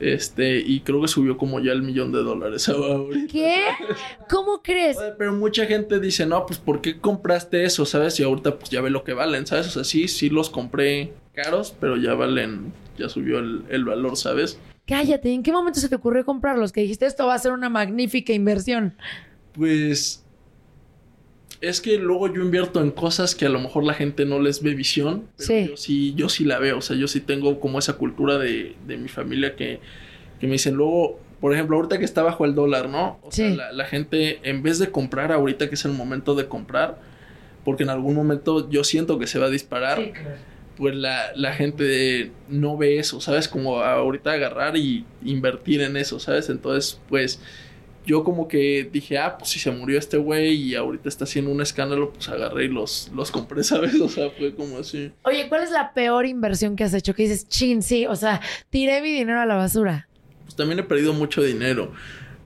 Este, 0.00 0.58
y 0.58 0.80
creo 0.80 1.00
que 1.00 1.08
subió 1.08 1.36
como 1.36 1.60
ya 1.60 1.72
el 1.72 1.82
millón 1.82 2.12
de 2.12 2.22
dólares 2.22 2.68
ahorita. 2.68 3.32
¿Qué? 3.32 3.62
¿Cómo 4.28 4.62
crees? 4.62 4.98
Pero 5.18 5.32
mucha 5.32 5.66
gente 5.66 6.00
dice, 6.00 6.26
no, 6.26 6.44
pues 6.46 6.58
¿por 6.58 6.80
qué 6.80 6.98
compraste 6.98 7.64
eso? 7.64 7.84
¿Sabes? 7.84 8.18
Y 8.20 8.22
ahorita 8.22 8.58
pues 8.58 8.70
ya 8.70 8.80
ve 8.80 8.90
lo 8.90 9.04
que 9.04 9.12
valen, 9.12 9.46
¿sabes? 9.46 9.68
O 9.68 9.70
sea, 9.70 9.84
sí, 9.84 10.08
sí 10.08 10.28
los 10.28 10.50
compré 10.50 11.12
caros, 11.34 11.74
pero 11.78 11.96
ya 11.96 12.14
valen, 12.14 12.72
ya 12.98 13.08
subió 13.08 13.38
el, 13.38 13.64
el 13.68 13.84
valor, 13.84 14.16
¿sabes? 14.16 14.58
Cállate, 14.86 15.32
¿en 15.32 15.42
qué 15.42 15.52
momento 15.52 15.80
se 15.80 15.88
te 15.88 15.96
ocurrió 15.96 16.24
comprarlos? 16.24 16.72
Que 16.72 16.80
dijiste, 16.80 17.06
esto 17.06 17.26
va 17.26 17.34
a 17.34 17.38
ser 17.38 17.52
una 17.52 17.68
magnífica 17.68 18.32
inversión. 18.32 18.94
Pues 19.52 20.24
es 21.60 21.80
que 21.80 21.98
luego 21.98 22.32
yo 22.32 22.42
invierto 22.42 22.80
en 22.82 22.90
cosas 22.90 23.34
que 23.34 23.46
a 23.46 23.48
lo 23.48 23.58
mejor 23.60 23.84
la 23.84 23.94
gente 23.94 24.24
no 24.24 24.40
les 24.40 24.62
ve 24.62 24.74
visión, 24.74 25.24
pero 25.36 25.46
Sí. 25.48 25.66
yo 25.70 25.76
sí, 25.76 26.14
yo 26.14 26.28
sí 26.28 26.44
la 26.44 26.58
veo, 26.58 26.78
o 26.78 26.82
sea, 26.82 26.96
yo 26.96 27.08
sí 27.08 27.20
tengo 27.20 27.60
como 27.60 27.78
esa 27.78 27.94
cultura 27.94 28.38
de, 28.38 28.74
de 28.86 28.96
mi 28.96 29.08
familia 29.08 29.56
que, 29.56 29.80
que 30.40 30.46
me 30.46 30.52
dicen 30.54 30.74
luego, 30.74 31.18
por 31.40 31.52
ejemplo, 31.54 31.76
ahorita 31.76 31.98
que 31.98 32.04
está 32.04 32.22
bajo 32.22 32.44
el 32.44 32.54
dólar, 32.54 32.88
¿no? 32.88 33.18
O 33.22 33.30
sea, 33.32 33.48
la, 33.50 33.72
la 33.72 33.84
gente, 33.84 34.40
en 34.42 34.62
vez 34.62 34.78
de 34.78 34.90
comprar 34.90 35.32
ahorita 35.32 35.68
que 35.68 35.74
es 35.74 35.84
el 35.84 35.92
momento 35.92 36.34
de 36.34 36.46
comprar, 36.46 37.00
porque 37.64 37.82
en 37.82 37.90
algún 37.90 38.14
momento 38.14 38.70
yo 38.70 38.84
siento 38.84 39.18
que 39.18 39.26
se 39.26 39.38
va 39.38 39.46
a 39.46 39.50
disparar, 39.50 39.98
pues 40.76 40.94
la, 40.94 41.32
la 41.34 41.52
gente 41.54 42.30
no 42.48 42.76
ve 42.76 42.98
eso, 42.98 43.20
¿sabes? 43.20 43.48
Como 43.48 43.80
ahorita 43.80 44.32
agarrar 44.32 44.76
y 44.76 45.04
invertir 45.24 45.80
en 45.80 45.96
eso, 45.96 46.20
¿sabes? 46.20 46.48
Entonces, 46.50 47.00
pues 47.08 47.40
yo 48.06 48.22
como 48.24 48.46
que 48.48 48.88
dije, 48.90 49.18
ah, 49.18 49.36
pues 49.36 49.50
si 49.50 49.58
se 49.58 49.70
murió 49.70 49.98
este 49.98 50.16
güey 50.16 50.54
y 50.54 50.74
ahorita 50.76 51.08
está 51.08 51.24
haciendo 51.24 51.50
un 51.50 51.60
escándalo, 51.60 52.12
pues 52.12 52.28
agarré 52.28 52.66
y 52.66 52.68
los, 52.68 53.10
los 53.14 53.30
compré, 53.30 53.62
¿sabes? 53.64 54.00
O 54.00 54.08
sea, 54.08 54.30
fue 54.30 54.54
como 54.54 54.78
así. 54.78 55.12
Oye, 55.24 55.48
¿cuál 55.48 55.64
es 55.64 55.70
la 55.70 55.92
peor 55.92 56.24
inversión 56.26 56.76
que 56.76 56.84
has 56.84 56.94
hecho? 56.94 57.14
Que 57.14 57.24
dices, 57.24 57.48
chin, 57.48 57.82
sí, 57.82 58.06
o 58.06 58.14
sea, 58.16 58.40
tiré 58.70 59.02
mi 59.02 59.12
dinero 59.12 59.40
a 59.40 59.46
la 59.46 59.56
basura. 59.56 60.08
Pues 60.44 60.54
también 60.54 60.78
he 60.78 60.84
perdido 60.84 61.12
mucho 61.12 61.42
dinero, 61.42 61.92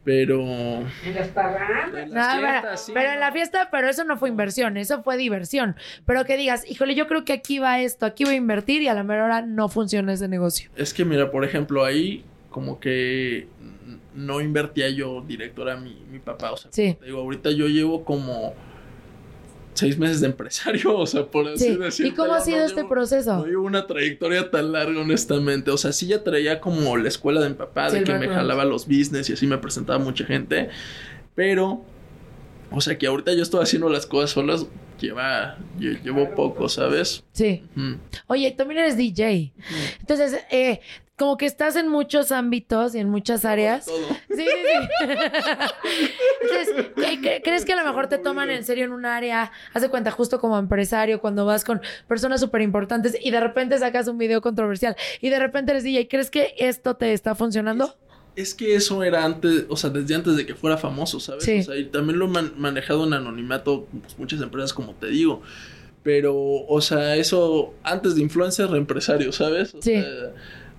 pero... 0.05 0.41
En 0.41 1.15
las 1.15 1.29
No, 1.29 1.35
pero, 1.35 2.07
fiestas, 2.41 2.87
sí, 2.87 2.93
pero 2.95 3.09
¿no? 3.09 3.15
en 3.15 3.21
la 3.21 3.33
fiesta, 3.33 3.69
pero 3.71 3.89
eso 3.91 4.05
no 4.05 4.17
fue 4.17 4.31
inversión, 4.31 4.79
eso 4.79 5.03
fue 5.03 5.19
diversión. 5.19 5.77
Pero 6.07 6.25
que 6.25 6.39
digas, 6.39 6.65
híjole, 6.69 6.95
yo 6.95 7.07
creo 7.07 7.27
que 7.27 7.35
aquí 7.35 7.59
va 7.59 7.81
esto, 7.81 8.07
aquí 8.07 8.25
voy 8.25 8.35
a 8.35 8.37
invertir 8.39 8.81
y 8.81 8.89
a 8.89 8.95
la 8.95 9.05
mera 9.05 9.27
hora 9.27 9.43
no 9.43 9.69
funciona 9.69 10.15
ese 10.15 10.29
negocio. 10.29 10.71
Es 10.77 10.95
que 10.95 11.05
mira, 11.05 11.31
por 11.31 11.45
ejemplo, 11.45 11.85
ahí 11.85 12.25
como 12.51 12.79
que 12.81 13.47
no 14.15 14.41
invertía 14.41 14.91
yo 14.91 15.23
directo, 15.27 15.63
era 15.63 15.77
mi, 15.77 15.97
mi 16.11 16.19
papá. 16.19 16.53
O 16.53 16.57
sea, 16.57 16.71
Sí. 16.73 16.97
te 16.99 17.07
digo, 17.07 17.21
ahorita 17.21 17.51
yo 17.53 17.69
llevo 17.69 18.05
como 18.05 18.55
seis 19.75 19.97
meses 19.99 20.21
de 20.21 20.27
empresario, 20.27 20.95
o 20.99 21.07
sea, 21.07 21.25
por 21.27 21.49
así 21.49 21.65
Sí. 21.65 21.77
decirlo. 21.77 22.13
¿Y 22.13 22.15
cómo 22.15 22.35
ha 22.35 22.41
sido 22.41 22.65
este 22.65 22.85
proceso? 22.85 23.37
No 23.39 23.47
llevo 23.47 23.65
una 23.65 23.87
trayectoria 23.87 24.51
tan 24.51 24.73
larga, 24.73 25.01
honestamente. 25.01 25.71
O 25.71 25.77
sea, 25.79 25.93
sí 25.93 26.07
ya 26.07 26.23
traía 26.23 26.61
como 26.61 26.97
la 26.97 27.09
escuela 27.09 27.41
de 27.41 27.49
mi 27.51 27.55
papá, 27.55 27.89
Sí, 27.91 27.99
de 27.99 28.05
que 28.05 28.15
me 28.15 28.29
jalaba 28.29 28.65
los 28.65 28.87
business 28.87 29.31
y 29.31 29.35
así 29.35 29.47
me 29.47 29.59
presentaba 29.59 29.99
mucha 29.99 30.25
gente. 30.25 30.69
Pero, 31.35 31.83
o 32.71 32.81
sea, 32.81 32.99
que 32.99 33.07
ahorita 33.07 33.33
yo 33.33 33.43
estoy 33.43 33.63
haciendo 33.63 33.89
las 33.89 34.07
cosas 34.07 34.31
solas, 34.31 34.67
lleva, 35.01 35.57
lle- 35.79 36.03
llevo 36.03 36.35
poco, 36.35 36.69
¿sabes? 36.69 37.25
Sí. 37.33 37.63
Oye, 38.27 38.51
también 38.51 38.81
eres 38.81 38.97
DJ. 38.99 39.53
Entonces, 40.01 40.39
eh, 40.51 40.81
como 41.21 41.37
que 41.37 41.45
estás 41.45 41.77
en 41.77 41.87
muchos 41.89 42.33
ámbitos 42.33 42.95
y 42.95 42.99
en 42.99 43.11
muchas 43.11 43.45
áreas. 43.45 43.85
Todo. 43.85 43.99
Sí, 44.31 44.37
sí, 44.39 44.45
sí. 45.03 45.15
Entonces, 46.43 46.87
¿qué- 46.97 47.21
qué- 47.21 47.43
¿crees 47.45 47.65
que 47.65 47.75
a 47.75 47.77
lo 47.77 47.85
mejor 47.87 48.09
te 48.09 48.19
toman 48.19 48.51
en 48.51 48.65
serio 48.65 48.85
en 48.87 48.93
un 48.93 49.05
área? 49.05 49.53
Haz 49.75 49.83
de 49.83 49.89
cuenta, 49.91 50.11
justo 50.11 50.41
como 50.41 50.59
empresario, 50.59 51.21
cuando 51.21 51.45
vas 51.45 51.63
con 51.65 51.81
personas 52.09 52.41
súper 52.41 52.63
importantes 52.63 53.17
y 53.21 53.31
de 53.31 53.41
repente 53.41 53.79
sacas 53.79 54.09
un 54.09 54.19
video 54.19 54.41
controversial 54.41 54.97
y 55.21 55.29
de 55.29 55.39
repente 55.39 55.73
eres 55.73 55.85
DJ. 55.85 56.09
¿Crees 56.09 56.31
que 56.31 56.55
esto 56.59 56.97
te 56.97 57.13
está 57.13 57.35
funcionando? 57.35 57.95
Es 58.37 58.55
que 58.55 58.75
eso 58.75 59.03
era 59.03 59.25
antes, 59.25 59.65
o 59.69 59.77
sea, 59.77 59.91
desde 59.91 60.15
antes 60.15 60.37
de 60.37 60.47
que 60.47 60.55
fuera 60.55 60.79
famoso, 60.79 61.21
¿sabes? 61.21 61.45
Sí. 61.45 61.59
O 61.61 61.63
sea, 61.65 61.77
y 61.77 61.85
también 61.87 62.19
lo 62.19 62.27
he 62.27 62.29
man- 62.29 62.55
manejado 62.57 63.07
en 63.07 63.13
anonimato, 63.13 63.87
pues, 64.01 64.19
muchas 64.19 64.41
empresas, 64.41 64.73
como 64.73 64.95
te 64.95 65.09
digo. 65.09 65.43
Pero, 66.03 66.35
o 66.35 66.81
sea, 66.81 67.17
eso 67.17 67.75
antes 67.83 68.15
de 68.15 68.23
influencer, 68.23 68.71
empresario, 68.75 69.33
¿sabes? 69.33 69.75
O 69.75 69.83
Sí. 69.83 70.01
sea, 70.01 70.33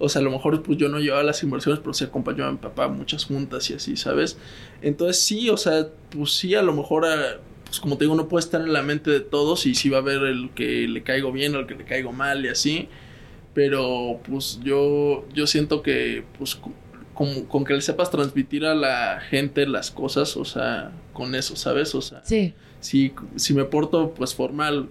O 0.03 0.09
sea, 0.09 0.19
a 0.21 0.23
lo 0.23 0.31
mejor 0.31 0.61
pues 0.63 0.77
yo 0.77 0.89
no 0.89 0.99
llevaba 0.99 1.23
las 1.23 1.43
inversiones, 1.43 1.79
pero 1.79 1.93
sí 1.93 2.03
acompañaba 2.03 2.49
a 2.49 2.51
mi 2.53 2.57
papá 2.57 2.85
a 2.85 2.87
muchas 2.87 3.25
juntas 3.25 3.69
y 3.69 3.75
así, 3.75 3.95
¿sabes? 3.97 4.37
Entonces 4.81 5.23
sí, 5.23 5.49
o 5.49 5.57
sea, 5.57 5.87
pues 6.09 6.31
sí, 6.33 6.55
a 6.55 6.61
lo 6.61 6.73
mejor, 6.73 7.05
a- 7.05 7.39
pues 7.65 7.79
como 7.79 7.97
te 7.97 8.03
digo, 8.05 8.15
no 8.15 8.27
puede 8.27 8.43
estar 8.43 8.59
en 8.61 8.73
la 8.73 8.81
mente 8.81 9.11
de 9.11 9.19
todos 9.21 9.65
y 9.65 9.75
sí 9.75 9.89
va 9.89 9.99
a 9.99 10.01
haber 10.01 10.23
el 10.23 10.49
que 10.55 10.87
le 10.87 11.03
caigo 11.03 11.31
bien 11.31 11.55
o 11.55 11.59
el 11.59 11.67
que 11.67 11.75
le 11.75 11.85
caigo 11.85 12.11
mal 12.11 12.43
y 12.45 12.49
así. 12.49 12.89
Pero 13.53 14.19
pues 14.27 14.59
yo, 14.63 15.25
yo 15.33 15.45
siento 15.47 15.81
que 15.81 16.23
pues 16.37 16.55
co- 16.55 16.73
con, 17.13 17.45
con 17.45 17.65
que 17.65 17.73
le 17.73 17.81
sepas 17.81 18.09
transmitir 18.09 18.65
a 18.65 18.73
la 18.75 19.19
gente 19.29 19.67
las 19.67 19.91
cosas, 19.91 20.37
o 20.37 20.45
sea, 20.45 20.91
con 21.13 21.35
eso, 21.35 21.55
¿sabes? 21.55 21.93
O 21.95 22.01
sea, 22.01 22.21
Sí. 22.23 22.53
si, 22.79 23.11
si 23.35 23.53
me 23.53 23.65
porto 23.65 24.13
pues 24.15 24.33
formal 24.33 24.87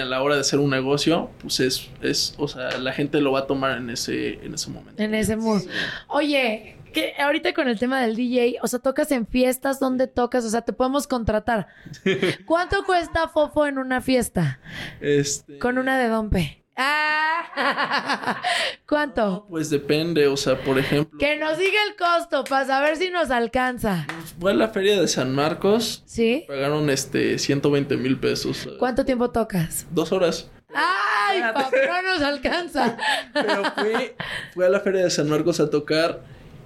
a 0.00 0.04
la 0.04 0.22
hora 0.22 0.34
de 0.34 0.40
hacer 0.40 0.58
un 0.58 0.70
negocio, 0.70 1.30
pues 1.40 1.60
es, 1.60 1.90
es, 2.00 2.34
o 2.38 2.48
sea, 2.48 2.78
la 2.78 2.92
gente 2.92 3.20
lo 3.20 3.32
va 3.32 3.40
a 3.40 3.46
tomar 3.46 3.78
en 3.78 3.90
ese, 3.90 4.34
en 4.44 4.54
ese 4.54 4.70
momento. 4.70 5.02
En 5.02 5.14
ese 5.14 5.36
mood. 5.36 5.62
Oye, 6.08 6.76
que 6.92 7.14
ahorita 7.18 7.52
con 7.54 7.68
el 7.68 7.78
tema 7.78 8.00
del 8.00 8.14
DJ, 8.14 8.58
o 8.62 8.68
sea, 8.68 8.78
tocas 8.78 9.10
en 9.10 9.26
fiestas, 9.26 9.80
¿dónde 9.80 10.06
tocas? 10.06 10.44
O 10.44 10.50
sea, 10.50 10.62
te 10.62 10.72
podemos 10.72 11.06
contratar. 11.06 11.66
¿Cuánto 12.46 12.84
cuesta 12.84 13.28
Fofo 13.28 13.66
en 13.66 13.78
una 13.78 14.00
fiesta? 14.00 14.60
Este, 15.00 15.58
Con 15.58 15.78
una 15.78 15.98
de 15.98 16.08
Dompe. 16.08 16.61
Ah, 16.76 18.40
¿Cuánto? 18.88 19.46
Pues 19.48 19.68
depende, 19.70 20.26
o 20.26 20.36
sea, 20.36 20.58
por 20.62 20.78
ejemplo, 20.78 21.18
Que 21.18 21.36
nos 21.36 21.58
diga 21.58 21.78
el 21.88 21.96
costo 21.96 22.44
para 22.44 22.66
saber 22.66 22.96
si 22.96 23.10
nos 23.10 23.30
alcanza. 23.30 24.06
fue 24.40 24.52
a 24.52 24.54
la 24.54 24.68
feria 24.68 25.00
de 25.00 25.06
San 25.08 25.34
Marcos, 25.34 26.02
¿Sí? 26.06 26.44
pagaron 26.48 26.88
este 26.90 27.38
120 27.38 27.96
mil 27.96 28.18
pesos. 28.18 28.68
¿Cuánto 28.78 29.04
tiempo 29.04 29.30
tocas? 29.30 29.86
Dos 29.90 30.12
horas. 30.12 30.50
¡Ay, 30.74 31.40
papá! 31.42 31.70
No 31.86 32.02
nos 32.14 32.22
alcanza. 32.22 32.96
Pero 33.34 33.62
fui, 33.76 34.12
fui 34.54 34.64
a 34.64 34.70
la 34.70 34.80
feria 34.80 35.04
de 35.04 35.10
San 35.10 35.28
Marcos 35.28 35.60
a 35.60 35.68
tocar 35.68 36.22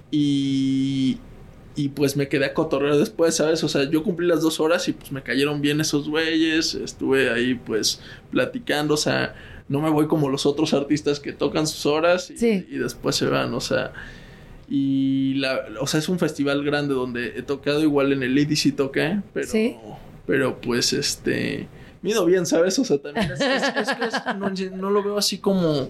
y, 0.09 1.17
y 1.75 1.89
pues 1.89 2.15
me 2.15 2.29
quedé 2.29 2.45
a 2.45 2.53
cotorrear 2.53 2.95
después, 2.95 3.35
¿sabes? 3.35 3.61
O 3.65 3.67
sea, 3.67 3.83
yo 3.89 4.03
cumplí 4.03 4.25
las 4.25 4.41
dos 4.41 4.61
horas 4.61 4.87
y 4.87 4.93
pues 4.93 5.11
me 5.11 5.21
cayeron 5.21 5.59
bien 5.61 5.81
esos 5.81 6.07
güeyes, 6.07 6.73
estuve 6.75 7.29
ahí 7.31 7.55
pues 7.55 7.99
platicando, 8.31 8.93
o 8.93 8.97
sea, 8.97 9.35
no 9.69 9.81
me 9.81 9.89
voy 9.89 10.07
como 10.07 10.29
los 10.29 10.45
otros 10.45 10.73
artistas 10.73 11.19
que 11.19 11.33
tocan 11.33 11.67
sus 11.67 11.85
horas 11.85 12.29
y, 12.31 12.37
Sí. 12.37 12.65
y 12.69 12.77
después 12.77 13.15
se 13.15 13.25
van, 13.27 13.53
o 13.53 13.61
sea... 13.61 13.93
Y 14.69 15.35
la, 15.35 15.61
o 15.79 15.87
sea, 15.87 15.99
es 16.01 16.09
un 16.09 16.19
festival 16.19 16.61
grande 16.63 16.93
donde 16.93 17.33
he 17.37 17.41
tocado 17.41 17.81
igual 17.81 18.11
en 18.11 18.21
el 18.21 18.37
EDC 18.37 18.75
toqué, 18.75 19.21
pero, 19.33 19.47
Sí. 19.47 19.77
pero 20.25 20.59
pues 20.59 20.91
este, 20.91 21.67
mido 22.01 22.25
bien, 22.25 22.45
¿sabes? 22.45 22.77
O 22.77 22.83
sea, 22.83 22.97
también 22.97 23.31
es, 23.31 23.39
no, 24.37 24.49
no 24.77 24.89
lo 24.89 25.03
veo 25.03 25.17
así 25.17 25.37
como, 25.37 25.89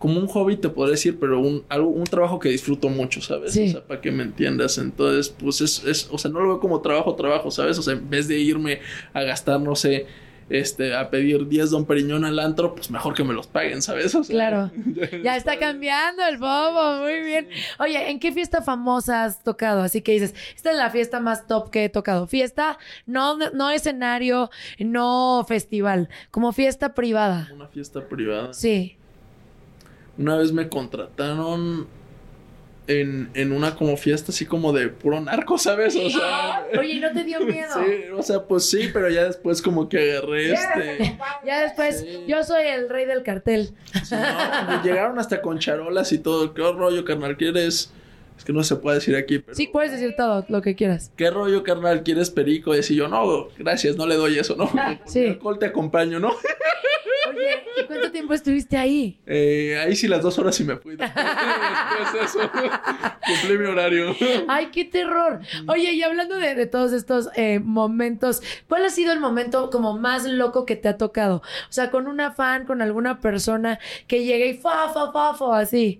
como 0.00 0.18
un 0.18 0.26
hobby, 0.26 0.56
te 0.56 0.68
podría 0.68 0.92
decir, 0.92 1.18
pero 1.20 1.38
un, 1.38 1.62
algo, 1.68 1.90
un 1.90 2.02
trabajo 2.04 2.40
que 2.40 2.48
disfruto 2.48 2.88
mucho, 2.88 3.20
¿sabes? 3.20 3.52
Sí. 3.52 3.68
O 3.68 3.70
sea, 3.70 3.84
para 3.84 4.00
que 4.00 4.10
me 4.10 4.24
entiendas. 4.24 4.76
Entonces, 4.78 5.28
pues 5.28 5.60
es, 5.60 5.84
es, 5.84 6.08
o 6.10 6.18
sea, 6.18 6.28
no 6.30 6.40
lo 6.40 6.48
veo 6.48 6.60
como 6.60 6.80
trabajo, 6.80 7.14
trabajo, 7.14 7.52
¿sabes? 7.52 7.78
O 7.78 7.82
sea, 7.82 7.92
en 7.94 8.10
vez 8.10 8.26
de 8.26 8.36
irme 8.40 8.80
a 9.12 9.22
gastar, 9.22 9.60
no 9.60 9.76
sé, 9.76 10.06
este, 10.50 10.94
a 10.94 11.08
pedir 11.10 11.46
10 11.48 11.70
Don 11.70 11.86
Periñón 11.86 12.24
al 12.24 12.38
antro, 12.40 12.74
pues 12.74 12.90
mejor 12.90 13.14
que 13.14 13.22
me 13.24 13.32
los 13.32 13.46
paguen, 13.46 13.80
¿sabes? 13.82 14.14
O 14.14 14.24
sea, 14.24 14.34
Claro. 14.34 14.70
Ya 15.22 15.36
está 15.36 15.58
cambiando 15.58 16.26
el 16.26 16.38
bobo, 16.38 16.98
muy 17.02 17.20
bien. 17.20 17.48
Oye, 17.78 18.10
¿en 18.10 18.18
qué 18.18 18.32
fiesta 18.32 18.60
famosa 18.60 19.24
has 19.24 19.42
tocado? 19.42 19.82
Así 19.82 20.02
que 20.02 20.12
dices, 20.12 20.34
esta 20.54 20.72
es 20.72 20.76
la 20.76 20.90
fiesta 20.90 21.20
más 21.20 21.46
top 21.46 21.70
que 21.70 21.84
he 21.84 21.88
tocado. 21.88 22.26
Fiesta, 22.26 22.78
no, 23.06 23.36
no 23.36 23.70
escenario, 23.70 24.50
no 24.78 25.44
festival, 25.46 26.08
como 26.30 26.52
fiesta 26.52 26.94
privada. 26.94 27.48
Una 27.54 27.68
fiesta 27.68 28.06
privada. 28.08 28.52
Sí. 28.52 28.96
Una 30.18 30.36
vez 30.36 30.52
me 30.52 30.68
contrataron 30.68 31.86
en, 32.90 33.30
en 33.34 33.52
una 33.52 33.76
como 33.76 33.96
fiesta 33.96 34.32
así 34.32 34.46
como 34.46 34.72
de 34.72 34.88
puro 34.88 35.20
narco, 35.20 35.58
¿sabes? 35.58 35.94
O 35.96 36.10
sea... 36.10 36.66
Oye, 36.78 36.94
¿y 36.94 37.00
¿no 37.00 37.12
te 37.12 37.22
dio 37.24 37.40
miedo? 37.46 37.68
Sí, 37.74 38.10
o 38.16 38.22
sea, 38.22 38.42
pues 38.42 38.68
sí, 38.68 38.90
pero 38.92 39.08
ya 39.08 39.24
después 39.24 39.62
como 39.62 39.88
que 39.88 40.12
agarré 40.16 40.52
este... 40.52 41.18
Ya 41.46 41.62
después, 41.62 42.00
Sí. 42.00 42.24
yo 42.26 42.42
soy 42.42 42.66
el 42.66 42.88
rey 42.88 43.06
del 43.06 43.22
cartel. 43.22 43.70
Sí, 44.04 44.14
no, 44.14 44.76
me 44.76 44.82
llegaron 44.82 45.18
hasta 45.18 45.40
con 45.40 45.58
charolas 45.58 46.12
y 46.12 46.18
todo. 46.18 46.52
¿Qué 46.54 46.62
rollo, 46.62 47.04
carnal? 47.04 47.36
¿Quieres...? 47.36 47.92
Es 48.36 48.44
que 48.46 48.54
no 48.54 48.62
se 48.64 48.74
puede 48.76 48.96
decir 48.96 49.14
aquí, 49.16 49.38
pero... 49.38 49.54
Sí, 49.54 49.66
puedes 49.66 49.92
decir 49.92 50.14
todo 50.16 50.46
lo 50.48 50.62
que 50.62 50.74
quieras. 50.74 51.12
¿Qué 51.14 51.28
rollo, 51.30 51.62
carnal? 51.62 52.02
¿Quieres 52.02 52.30
perico? 52.30 52.74
Y 52.74 52.78
así 52.78 52.96
yo, 52.96 53.06
no, 53.06 53.48
gracias, 53.58 53.96
no 53.96 54.06
le 54.06 54.14
doy 54.16 54.38
eso, 54.38 54.56
¿no? 54.56 54.70
Sí. 55.04 55.26
Alcohol 55.26 55.58
te 55.58 55.66
acompaño, 55.66 56.18
¿no? 56.18 56.30
Oye, 57.30 57.64
¿y 57.82 57.86
cuánto 57.86 58.10
tiempo 58.10 58.34
estuviste 58.34 58.76
ahí? 58.76 59.20
Eh, 59.26 59.78
ahí 59.78 59.94
sí 59.96 60.08
las 60.08 60.22
dos 60.22 60.38
horas 60.38 60.58
y 60.60 60.64
me 60.64 60.76
fui. 60.76 60.96
Después, 60.96 61.24
después 62.12 62.24
eso. 62.24 62.50
Cumplí 63.26 63.58
mi 63.58 63.66
horario. 63.66 64.14
Ay, 64.48 64.66
qué 64.72 64.84
terror. 64.84 65.40
Oye, 65.68 65.92
y 65.92 66.02
hablando 66.02 66.36
de, 66.36 66.54
de 66.54 66.66
todos 66.66 66.92
estos 66.92 67.28
eh, 67.36 67.60
momentos, 67.60 68.42
¿cuál 68.68 68.84
ha 68.84 68.90
sido 68.90 69.12
el 69.12 69.20
momento 69.20 69.70
como 69.70 69.96
más 69.98 70.24
loco 70.24 70.66
que 70.66 70.76
te 70.76 70.88
ha 70.88 70.96
tocado? 70.96 71.36
O 71.36 71.72
sea, 71.72 71.90
con 71.90 72.06
una 72.06 72.32
fan, 72.32 72.66
con 72.66 72.82
alguna 72.82 73.20
persona 73.20 73.78
que 74.06 74.24
llegue 74.24 74.48
y 74.48 74.54
fa, 74.54 74.88
fa, 74.92 75.12
fa, 75.12 75.34
fa, 75.34 75.58
así. 75.58 75.99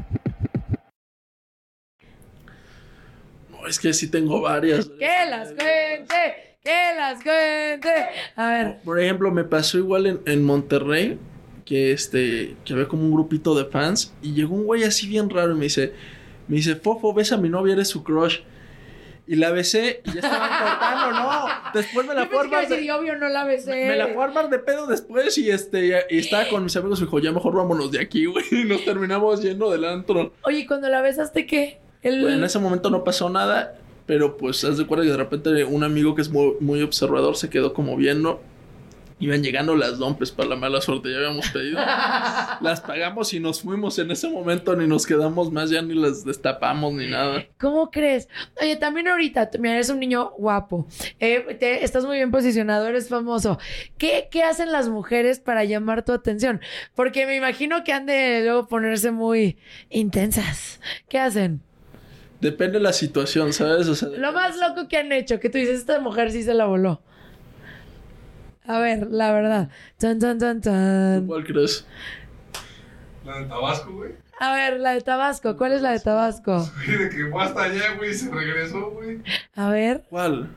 No, 3.61 3.67
es 3.67 3.79
que 3.79 3.93
sí 3.93 4.09
tengo 4.09 4.41
varias. 4.41 4.89
¡Que 4.99 5.25
las 5.29 5.49
cuente! 5.49 6.57
¡Que 6.63 6.93
las 6.97 7.15
cuente! 7.23 7.93
A 8.35 8.47
ver, 8.49 8.77
Por 8.83 8.99
ejemplo, 8.99 9.31
me 9.31 9.43
pasó 9.43 9.77
igual 9.77 10.05
en, 10.07 10.21
en 10.25 10.43
Monterrey, 10.43 11.17
que 11.65 11.91
este, 11.91 12.55
que 12.65 12.73
había 12.73 12.87
como 12.87 13.03
un 13.03 13.11
grupito 13.11 13.55
de 13.55 13.65
fans, 13.65 14.13
y 14.21 14.33
llegó 14.33 14.55
un 14.55 14.65
güey 14.65 14.83
así 14.83 15.07
bien 15.07 15.29
raro 15.29 15.51
y 15.53 15.55
me 15.55 15.63
dice, 15.63 15.93
me 16.47 16.57
dice, 16.57 16.75
Fofo, 16.75 17.13
ves 17.13 17.31
a 17.31 17.37
mi 17.37 17.49
novia, 17.49 17.73
eres 17.73 17.87
su 17.89 18.03
crush. 18.03 18.39
Y 19.27 19.35
la 19.35 19.51
besé 19.51 20.01
y 20.03 20.13
ya 20.13 20.19
estaban 20.19 20.49
cortando, 20.63 21.11
¿no? 21.11 21.45
Después 21.73 22.05
me 22.05 22.13
la 22.15 22.23
armar 22.23 22.49
de- 22.49 22.67
decir, 22.67 22.83
y 22.83 22.89
obvio 22.89 23.15
no 23.15 23.29
la 23.29 23.45
besé. 23.45 23.85
Me 23.87 23.95
la 23.95 24.07
fue 24.07 24.23
a 24.23 24.27
armar 24.27 24.49
de 24.49 24.59
pedo 24.59 24.87
después 24.87 25.37
y 25.37 25.49
este 25.49 26.05
y 26.09 26.17
estaba 26.17 26.49
con 26.49 26.63
mis 26.63 26.75
amigos 26.75 26.99
y 26.99 27.03
dijo, 27.05 27.19
ya 27.19 27.31
mejor 27.31 27.55
vámonos 27.55 27.91
de 27.91 28.01
aquí, 28.01 28.25
güey. 28.25 28.43
Y 28.51 28.63
nos 28.65 28.83
terminamos 28.83 29.41
yendo 29.41 29.71
del 29.71 29.85
antro. 29.85 30.33
Oye, 30.43 30.65
cuando 30.67 30.89
la 30.89 31.01
besaste, 31.01 31.45
¿qué? 31.45 31.79
El... 32.01 32.21
Bueno, 32.21 32.37
en 32.37 32.43
ese 32.43 32.59
momento 32.59 32.89
no 32.89 33.03
pasó 33.03 33.29
nada, 33.29 33.75
pero 34.05 34.37
pues 34.37 34.63
haz 34.63 34.77
de 34.77 34.85
cuenta 34.87 35.05
que 35.05 35.11
de 35.11 35.17
repente 35.17 35.63
un 35.63 35.83
amigo 35.83 36.15
que 36.15 36.21
es 36.21 36.29
muy, 36.29 36.53
muy 36.59 36.81
observador 36.81 37.35
se 37.35 37.49
quedó 37.49 37.73
como 37.73 37.95
viendo. 37.95 38.41
Iban 39.19 39.43
llegando 39.43 39.75
las 39.75 39.99
dompes 39.99 40.31
para 40.31 40.49
la 40.49 40.55
mala 40.55 40.81
suerte, 40.81 41.11
ya 41.11 41.17
habíamos 41.17 41.47
pedido. 41.49 41.77
las 42.61 42.81
pagamos 42.81 43.31
y 43.35 43.39
nos 43.39 43.61
fuimos 43.61 43.99
en 43.99 44.09
ese 44.09 44.27
momento, 44.27 44.75
ni 44.75 44.87
nos 44.87 45.05
quedamos 45.05 45.51
más, 45.51 45.69
ya 45.69 45.83
ni 45.83 45.93
las 45.93 46.25
destapamos 46.25 46.91
ni 46.93 47.05
nada. 47.07 47.45
¿Cómo 47.59 47.91
crees? 47.91 48.27
Oye, 48.59 48.77
también 48.77 49.07
ahorita, 49.09 49.51
mira, 49.59 49.75
eres 49.75 49.91
un 49.91 49.99
niño 49.99 50.31
guapo. 50.39 50.87
Eh, 51.19 51.55
te- 51.59 51.83
estás 51.85 52.03
muy 52.03 52.17
bien 52.17 52.31
posicionado, 52.31 52.87
eres 52.87 53.09
famoso. 53.09 53.59
¿Qué, 53.99 54.27
¿Qué 54.31 54.41
hacen 54.41 54.71
las 54.71 54.89
mujeres 54.89 55.39
para 55.39 55.65
llamar 55.65 56.03
tu 56.03 56.13
atención? 56.13 56.59
Porque 56.95 57.27
me 57.27 57.35
imagino 57.35 57.83
que 57.83 57.93
han 57.93 58.07
de 58.07 58.41
luego 58.43 58.67
ponerse 58.67 59.11
muy 59.11 59.55
intensas. 59.91 60.79
¿Qué 61.09 61.19
hacen? 61.19 61.61
Depende 62.41 62.79
de 62.79 62.83
la 62.83 62.93
situación, 62.93 63.53
¿sabes? 63.53 63.87
O 63.87 63.95
sea, 63.95 64.09
Lo 64.09 64.33
más 64.33 64.57
loco 64.57 64.87
que 64.87 64.97
han 64.97 65.11
hecho, 65.11 65.39
que 65.39 65.49
tú 65.49 65.59
dices, 65.59 65.79
esta 65.79 65.99
mujer 65.99 66.31
sí 66.31 66.43
se 66.43 66.53
la 66.53 66.65
voló. 66.65 67.01
A 68.65 68.79
ver, 68.79 69.07
la 69.11 69.31
verdad. 69.31 69.69
Tan, 69.97 70.19
tan, 70.19 70.39
tan, 70.39 70.59
tan. 70.61 71.27
¿Cuál 71.27 71.43
crees? 71.45 71.85
La 73.23 73.39
de 73.39 73.45
Tabasco, 73.45 73.93
güey. 73.93 74.11
A 74.39 74.55
ver, 74.55 74.79
la 74.79 74.93
de 74.93 75.01
Tabasco. 75.01 75.55
¿Cuál 75.55 75.73
es 75.73 75.81
la 75.83 75.91
de 75.91 75.99
Tabasco? 75.99 76.67
De 76.87 77.09
que 77.09 77.27
fue 77.29 77.43
hasta 77.43 77.63
allá, 77.63 77.93
güey, 77.97 78.09
y 78.09 78.13
se 78.15 78.31
regresó, 78.31 78.89
güey. 78.91 79.19
A 79.55 79.69
ver. 79.69 80.03
¿Cuál? 80.09 80.49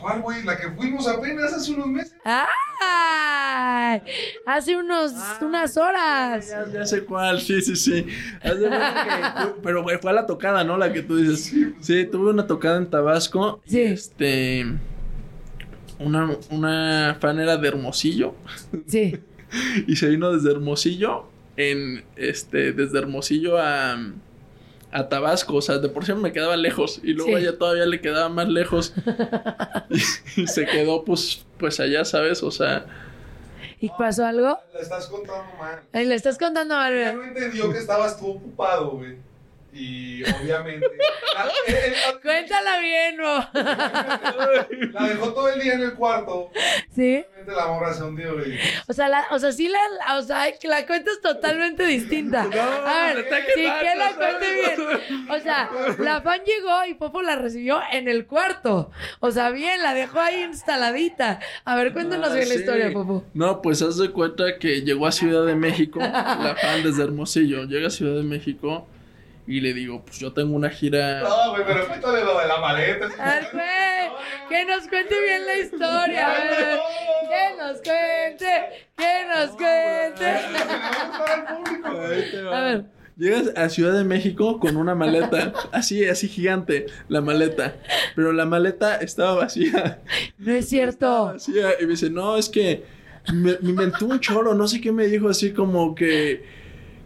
¿Cuál, 0.00 0.20
güey? 0.22 0.42
La 0.44 0.56
que 0.56 0.70
fuimos 0.70 1.06
apenas 1.08 1.52
hace 1.52 1.72
unos 1.72 1.86
meses. 1.88 2.14
¡Ay! 2.24 4.00
Hace 4.46 4.76
unos, 4.76 5.12
unas 5.40 5.76
horas. 5.76 6.48
Ya, 6.48 6.66
ya 6.72 6.86
sé 6.86 7.04
cuál, 7.04 7.40
sí, 7.40 7.60
sí, 7.62 7.76
sí. 7.76 8.06
Que 8.42 8.48
fue- 8.50 9.54
pero 9.62 9.82
güey, 9.82 9.98
fue 9.98 10.10
a 10.10 10.14
la 10.14 10.26
tocada, 10.26 10.64
¿no? 10.64 10.76
La 10.76 10.92
que 10.92 11.02
tú 11.02 11.16
dices. 11.16 11.52
Sí, 11.80 12.04
tuve 12.06 12.30
una 12.30 12.46
tocada 12.46 12.78
en 12.78 12.88
Tabasco. 12.90 13.60
Sí. 13.66 13.80
Este. 13.80 14.66
Una, 15.98 16.30
una 16.50 17.16
fan 17.20 17.38
era 17.38 17.56
de 17.56 17.68
Hermosillo. 17.68 18.34
Sí. 18.86 19.18
Y 19.86 19.96
se 19.96 20.08
vino 20.08 20.32
desde 20.32 20.50
Hermosillo. 20.50 21.28
En 21.58 22.04
este. 22.16 22.72
Desde 22.72 22.98
Hermosillo 22.98 23.58
a. 23.58 23.98
A 24.92 25.08
Tabasco, 25.08 25.54
o 25.56 25.62
sea, 25.62 25.78
de 25.78 25.88
por 25.88 26.04
sí 26.04 26.12
me 26.14 26.32
quedaba 26.32 26.56
lejos 26.56 27.00
y 27.02 27.14
luego 27.14 27.30
Sí. 27.36 27.42
ella 27.42 27.58
todavía 27.58 27.86
le 27.86 28.00
quedaba 28.00 28.28
más 28.28 28.48
lejos 28.48 28.92
y, 29.88 29.96
y 30.42 30.46
se 30.46 30.66
quedó 30.66 31.04
pues 31.04 31.44
pues 31.58 31.80
allá, 31.80 32.04
¿sabes? 32.04 32.42
O 32.42 32.50
sea, 32.50 32.86
¿Y 33.80 33.88
pasó 33.98 34.24
algo? 34.24 34.58
La 34.74 34.80
estás 34.80 35.08
contando 35.08 35.44
mal. 35.58 35.80
Le 35.92 36.14
estás 36.14 36.38
contando 36.38 36.76
ver. 36.78 37.14
no 37.16 37.24
entendió 37.24 37.72
que 37.72 37.78
estabas 37.78 38.16
tú 38.18 38.28
ocupado, 38.30 38.90
güey. 38.92 39.16
Y 39.74 40.22
obviamente. 40.24 40.86
la, 41.34 41.46
eh, 41.46 41.50
eh, 41.68 41.94
Cuéntala 42.22 42.78
bien, 42.78 43.16
Mo. 43.16 43.48
la 44.92 45.08
dejó 45.08 45.32
todo 45.32 45.48
el 45.48 45.60
día 45.60 45.74
en 45.74 45.80
el 45.80 45.94
cuarto. 45.94 46.50
¿Sí? 46.94 47.24
Obviamente 47.30 47.52
la 47.54 47.66
morra 47.68 47.94
se 47.94 48.02
hundió, 48.02 48.34
güey. 48.34 48.58
O 48.86 48.92
sea, 48.92 49.08
la, 49.08 49.24
o 49.30 49.38
sea, 49.38 49.50
sí 49.50 49.68
la, 49.68 50.18
o 50.18 50.22
sea, 50.22 50.44
la 50.64 50.86
cuenta 50.86 51.10
es 51.10 51.22
totalmente 51.22 51.86
distinta. 51.86 52.42
a 52.86 53.06
ver, 53.14 53.24
sí, 53.54 53.62
que 53.62 53.94
la 53.96 54.14
cuente 54.14 54.54
bien. 54.54 55.30
O 55.30 55.38
sea, 55.40 55.70
la 55.98 56.20
fan 56.20 56.42
llegó 56.44 56.84
y 56.86 56.94
Popo 56.94 57.22
la 57.22 57.36
recibió 57.36 57.80
en 57.92 58.08
el 58.08 58.26
cuarto. 58.26 58.90
O 59.20 59.30
sea, 59.30 59.50
bien, 59.50 59.82
la 59.82 59.94
dejó 59.94 60.20
ahí 60.20 60.42
instaladita. 60.42 61.40
A 61.64 61.76
ver, 61.76 61.94
cuéntanos 61.94 62.30
Ah, 62.30 62.34
bien 62.34 62.48
la 62.48 62.54
historia, 62.56 62.92
Popo. 62.92 63.24
No, 63.32 63.62
pues 63.62 63.80
haz 63.80 63.96
de 63.96 64.10
cuenta 64.10 64.58
que 64.58 64.82
llegó 64.82 65.06
a 65.06 65.12
Ciudad 65.12 65.46
de 65.46 65.54
México, 65.54 65.98
la 65.98 66.56
fan 66.60 66.82
desde 66.82 67.04
Hermosillo, 67.04 67.64
llega 67.64 67.86
a 67.86 67.90
Ciudad 67.90 68.16
de 68.16 68.22
México 68.22 68.86
y 69.46 69.60
le 69.60 69.74
digo, 69.74 70.04
pues 70.04 70.18
yo 70.18 70.32
tengo 70.32 70.54
una 70.54 70.70
gira. 70.70 71.20
No, 71.20 71.50
güey, 71.50 71.62
pero 71.66 71.86
cuéntale 71.88 72.24
lo 72.24 72.38
de 72.38 72.46
la 72.46 72.58
maleta. 72.58 73.06
A 73.18 73.34
ver, 73.34 73.48
güey, 73.52 74.10
que 74.48 74.64
nos 74.64 74.88
cuente 74.88 75.20
bien 75.20 75.46
la 75.46 75.56
historia. 75.58 76.28
Que 77.28 77.56
nos 77.58 77.76
cuente, 77.82 78.88
que 78.96 79.26
nos 79.28 79.50
cuente. 79.56 80.26
A 82.52 82.60
ver, 82.60 82.84
Llegas 83.16 83.52
a 83.56 83.68
Ciudad 83.68 83.92
de 83.92 84.04
México 84.04 84.58
con 84.58 84.76
una 84.76 84.94
maleta, 84.94 85.52
así, 85.72 86.06
así 86.06 86.28
gigante, 86.28 86.86
la 87.08 87.20
maleta, 87.20 87.76
pero 88.16 88.32
la 88.32 88.46
maleta 88.46 88.96
estaba 88.96 89.34
vacía, 89.34 90.00
no 90.38 90.52
es 90.52 90.68
cierto. 90.68 91.26
vacía, 91.26 91.72
y 91.78 91.84
me 91.84 91.90
dice, 91.90 92.08
no, 92.08 92.38
es 92.38 92.48
que 92.48 92.84
me, 93.32 93.58
me 93.60 93.70
inventó 93.70 94.06
un 94.06 94.18
choro, 94.18 94.54
no 94.54 94.66
sé 94.66 94.80
qué 94.80 94.92
me 94.92 95.06
dijo, 95.08 95.28
así 95.28 95.52
como 95.52 95.94
que, 95.94 96.42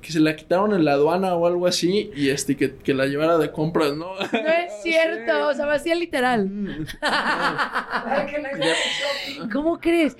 que 0.07 0.13
se 0.13 0.21
la 0.21 0.37
quitaron 0.37 0.73
en 0.73 0.85
la 0.85 0.93
aduana 0.93 1.35
o 1.35 1.47
algo 1.47 1.67
así, 1.67 2.11
y 2.15 2.29
este, 2.31 2.57
que, 2.57 2.77
que 2.77 2.95
la 2.95 3.07
llevara 3.07 3.39
de 3.39 3.51
compras, 3.51 3.97
¿no? 3.97 4.15
No 4.15 4.21
es 4.23 4.73
cierto, 4.83 5.49
o 5.49 5.55
sea, 5.55 5.67
vacía 5.67 5.97
literal. 5.97 6.49
Mm. 6.49 6.87
¿Cómo 9.53 9.81
crees? 9.81 10.17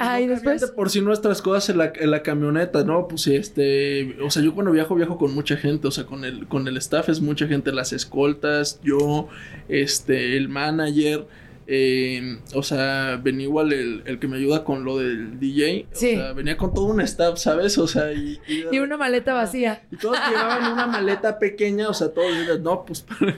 Ay, 0.00 0.26
No 0.26 0.34
después. 0.34 0.70
por 0.70 0.90
sí 0.90 1.00
nuestras 1.00 1.42
cosas 1.42 1.70
en 1.70 1.78
la, 1.78 1.92
en 1.96 2.12
la 2.12 2.22
camioneta, 2.22 2.84
¿no? 2.84 3.08
Pues 3.08 3.26
este, 3.26 4.16
o 4.22 4.30
sea, 4.30 4.42
yo 4.42 4.54
cuando 4.54 4.70
viajo 4.70 4.94
viajo 4.94 5.18
con 5.18 5.34
mucha 5.34 5.56
gente, 5.56 5.88
o 5.88 5.90
sea, 5.90 6.06
con 6.06 6.24
el 6.24 6.46
con 6.46 6.68
el 6.68 6.76
staff 6.76 7.08
es 7.08 7.20
mucha 7.20 7.48
gente, 7.48 7.72
las 7.72 7.92
escoltas, 7.92 8.78
yo, 8.84 9.28
este, 9.68 10.36
el 10.36 10.48
manager, 10.48 11.26
eh, 11.70 12.38
o 12.54 12.62
sea, 12.62 13.20
venía 13.22 13.44
igual 13.44 13.72
el, 13.74 14.02
el 14.06 14.18
que 14.18 14.26
me 14.26 14.38
ayuda 14.38 14.64
con 14.64 14.84
lo 14.84 14.96
del 14.98 15.38
DJ, 15.38 15.86
Sí. 15.92 16.14
o 16.14 16.16
sea, 16.16 16.32
venía 16.32 16.56
con 16.56 16.72
todo 16.72 16.86
un 16.86 17.00
staff, 17.02 17.38
¿sabes? 17.38 17.76
O 17.76 17.86
sea, 17.86 18.10
y, 18.12 18.40
y, 18.48 18.64
Y 18.72 18.78
una 18.78 18.96
maleta 18.96 19.34
vacía. 19.34 19.82
y 19.92 19.96
todos 19.96 20.16
llevaban 20.28 20.72
una 20.72 20.86
maleta 20.86 21.38
pequeña, 21.38 21.88
o 21.90 21.94
sea, 21.94 22.08
todos 22.08 22.36
dices, 22.38 22.60
no, 22.60 22.84
pues 22.86 23.02
para 23.20 23.36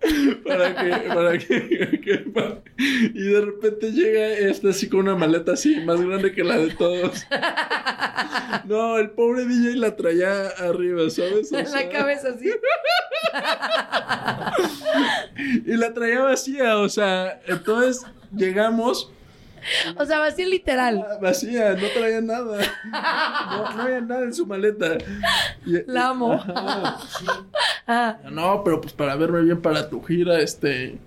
para 0.46 0.74
que, 0.74 1.08
para 1.08 1.38
que, 1.38 1.90
y 3.14 3.22
de 3.22 3.40
repente 3.40 3.92
llega 3.92 4.28
este 4.28 4.70
así 4.70 4.88
con 4.88 5.00
una 5.00 5.14
maleta 5.14 5.52
así 5.52 5.80
más 5.80 6.00
grande 6.00 6.32
que 6.32 6.44
la 6.44 6.58
de 6.58 6.70
todos. 6.70 7.26
No, 8.64 8.98
el 8.98 9.10
pobre 9.10 9.46
DJ 9.46 9.76
la 9.76 9.96
traía 9.96 10.48
arriba, 10.48 11.08
¿sabes? 11.10 11.52
O 11.52 11.58
En 11.58 11.66
sea, 11.66 11.82
la 11.82 11.88
cabeza 11.88 12.28
así. 12.30 12.50
y 15.66 15.76
la 15.76 15.92
traía 15.94 16.20
vacía, 16.20 16.78
o 16.78 16.88
sea, 16.88 17.40
entonces 17.46 18.04
llegamos 18.36 19.12
O 19.96 20.04
sea, 20.04 20.18
vacía 20.18 20.46
literal. 20.46 21.04
vacía, 21.20 21.72
no 21.74 21.86
traía 21.94 22.20
nada. 22.20 22.58
No, 23.50 23.76
no 23.76 23.82
había 23.82 24.00
nada 24.00 24.22
en 24.24 24.34
su 24.34 24.46
maleta. 24.46 24.98
Y- 25.66 25.82
La 25.86 26.08
amo. 26.08 26.32
Ajá. 26.34 26.98
Ah, 27.86 28.18
No, 28.30 28.62
pero 28.64 28.80
pues 28.80 28.92
para 28.92 29.16
verme 29.16 29.42
bien 29.42 29.60
para 29.60 29.88
tu 29.88 30.02
gira, 30.02 30.40
este. 30.40 30.98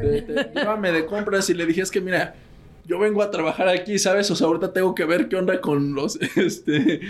te- 0.00 0.22
te- 0.22 0.50
llévame 0.54 0.92
de 0.92 1.06
compras 1.06 1.48
y 1.50 1.54
le 1.54 1.66
dije, 1.66 1.80
es 1.82 1.90
que 1.90 2.00
mira, 2.00 2.34
yo 2.86 2.98
vengo 2.98 3.22
a 3.22 3.30
trabajar 3.30 3.68
aquí, 3.68 3.98
¿sabes? 3.98 4.30
O 4.30 4.36
sea, 4.36 4.46
ahorita 4.48 4.72
tengo 4.72 4.94
que 4.94 5.04
ver 5.04 5.28
qué 5.28 5.36
onda 5.36 5.60
con 5.60 5.94
los, 5.94 6.16
este, 6.36 7.00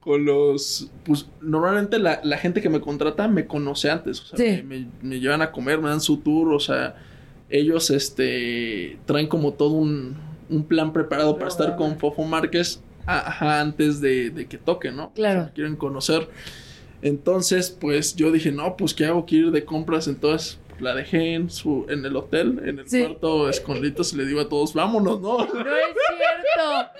con 0.00 0.24
los, 0.24 0.90
pues 1.04 1.26
normalmente 1.40 1.98
la, 1.98 2.20
la 2.24 2.38
gente 2.38 2.60
que 2.62 2.68
me 2.70 2.80
contrata 2.80 3.28
me 3.28 3.46
conoce 3.46 3.90
antes, 3.90 4.20
o 4.22 4.26
sea, 4.26 4.38
Sí. 4.38 4.62
me- 4.62 4.88
me 5.02 5.20
llevan 5.20 5.42
a 5.42 5.52
comer, 5.52 5.78
me 5.80 5.88
dan 5.88 6.00
su 6.00 6.18
tour, 6.18 6.52
o 6.54 6.60
sea, 6.60 6.96
ellos, 7.48 7.90
este, 7.90 8.98
traen 9.06 9.26
como 9.28 9.52
todo 9.52 9.70
un, 9.70 10.16
un 10.48 10.64
plan 10.64 10.92
preparado 10.92 11.36
para 11.36 11.48
estar 11.48 11.76
con 11.76 11.98
Fofo 11.98 12.24
Márquez 12.24 12.80
ajá, 13.06 13.60
antes 13.60 14.00
de, 14.00 14.30
de 14.30 14.46
que 14.46 14.58
toque, 14.58 14.90
¿no? 14.90 15.12
Claro. 15.14 15.40
O 15.40 15.44
sea, 15.44 15.52
quieren 15.52 15.76
conocer. 15.76 16.28
Entonces, 17.02 17.70
pues 17.70 18.16
yo 18.16 18.32
dije, 18.32 18.50
no, 18.52 18.76
pues 18.76 18.94
¿qué 18.94 19.06
hago? 19.06 19.26
Quiero 19.26 19.48
ir 19.48 19.52
de 19.52 19.64
compras. 19.64 20.08
Entonces 20.08 20.58
la 20.80 20.94
dejé 20.94 21.34
en 21.34 21.50
su, 21.50 21.86
en 21.88 22.04
el 22.04 22.16
hotel, 22.16 22.60
en 22.64 22.78
el 22.80 22.88
Sí. 22.88 23.00
cuarto 23.02 23.48
escondiditos 23.48 24.12
y 24.12 24.16
le 24.16 24.26
digo 24.26 24.40
a 24.40 24.48
todos, 24.48 24.74
vámonos, 24.74 25.20
¿no? 25.20 25.38
no 25.38 25.44
es 25.44 25.50
cierto. 25.54 26.90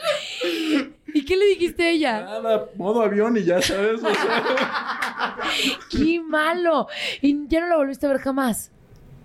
¿Y 1.15 1.25
qué 1.25 1.37
le 1.37 1.47
dijiste 1.47 1.83
a 1.83 1.91
ella? 1.91 2.21
Nada, 2.23 2.67
modo 2.77 3.03
avión 3.03 3.37
y 3.37 3.45
ya 3.45 3.61
sabes, 3.63 4.03
o 4.03 4.15
sea. 4.15 5.37
¡Qué 5.91 6.21
malo! 6.21 6.89
Y 7.23 7.47
ya 7.49 7.61
no 7.61 7.69
la 7.69 7.77
volviste 7.77 8.07
a 8.07 8.11
ver 8.11 8.19
jamás. 8.19 8.71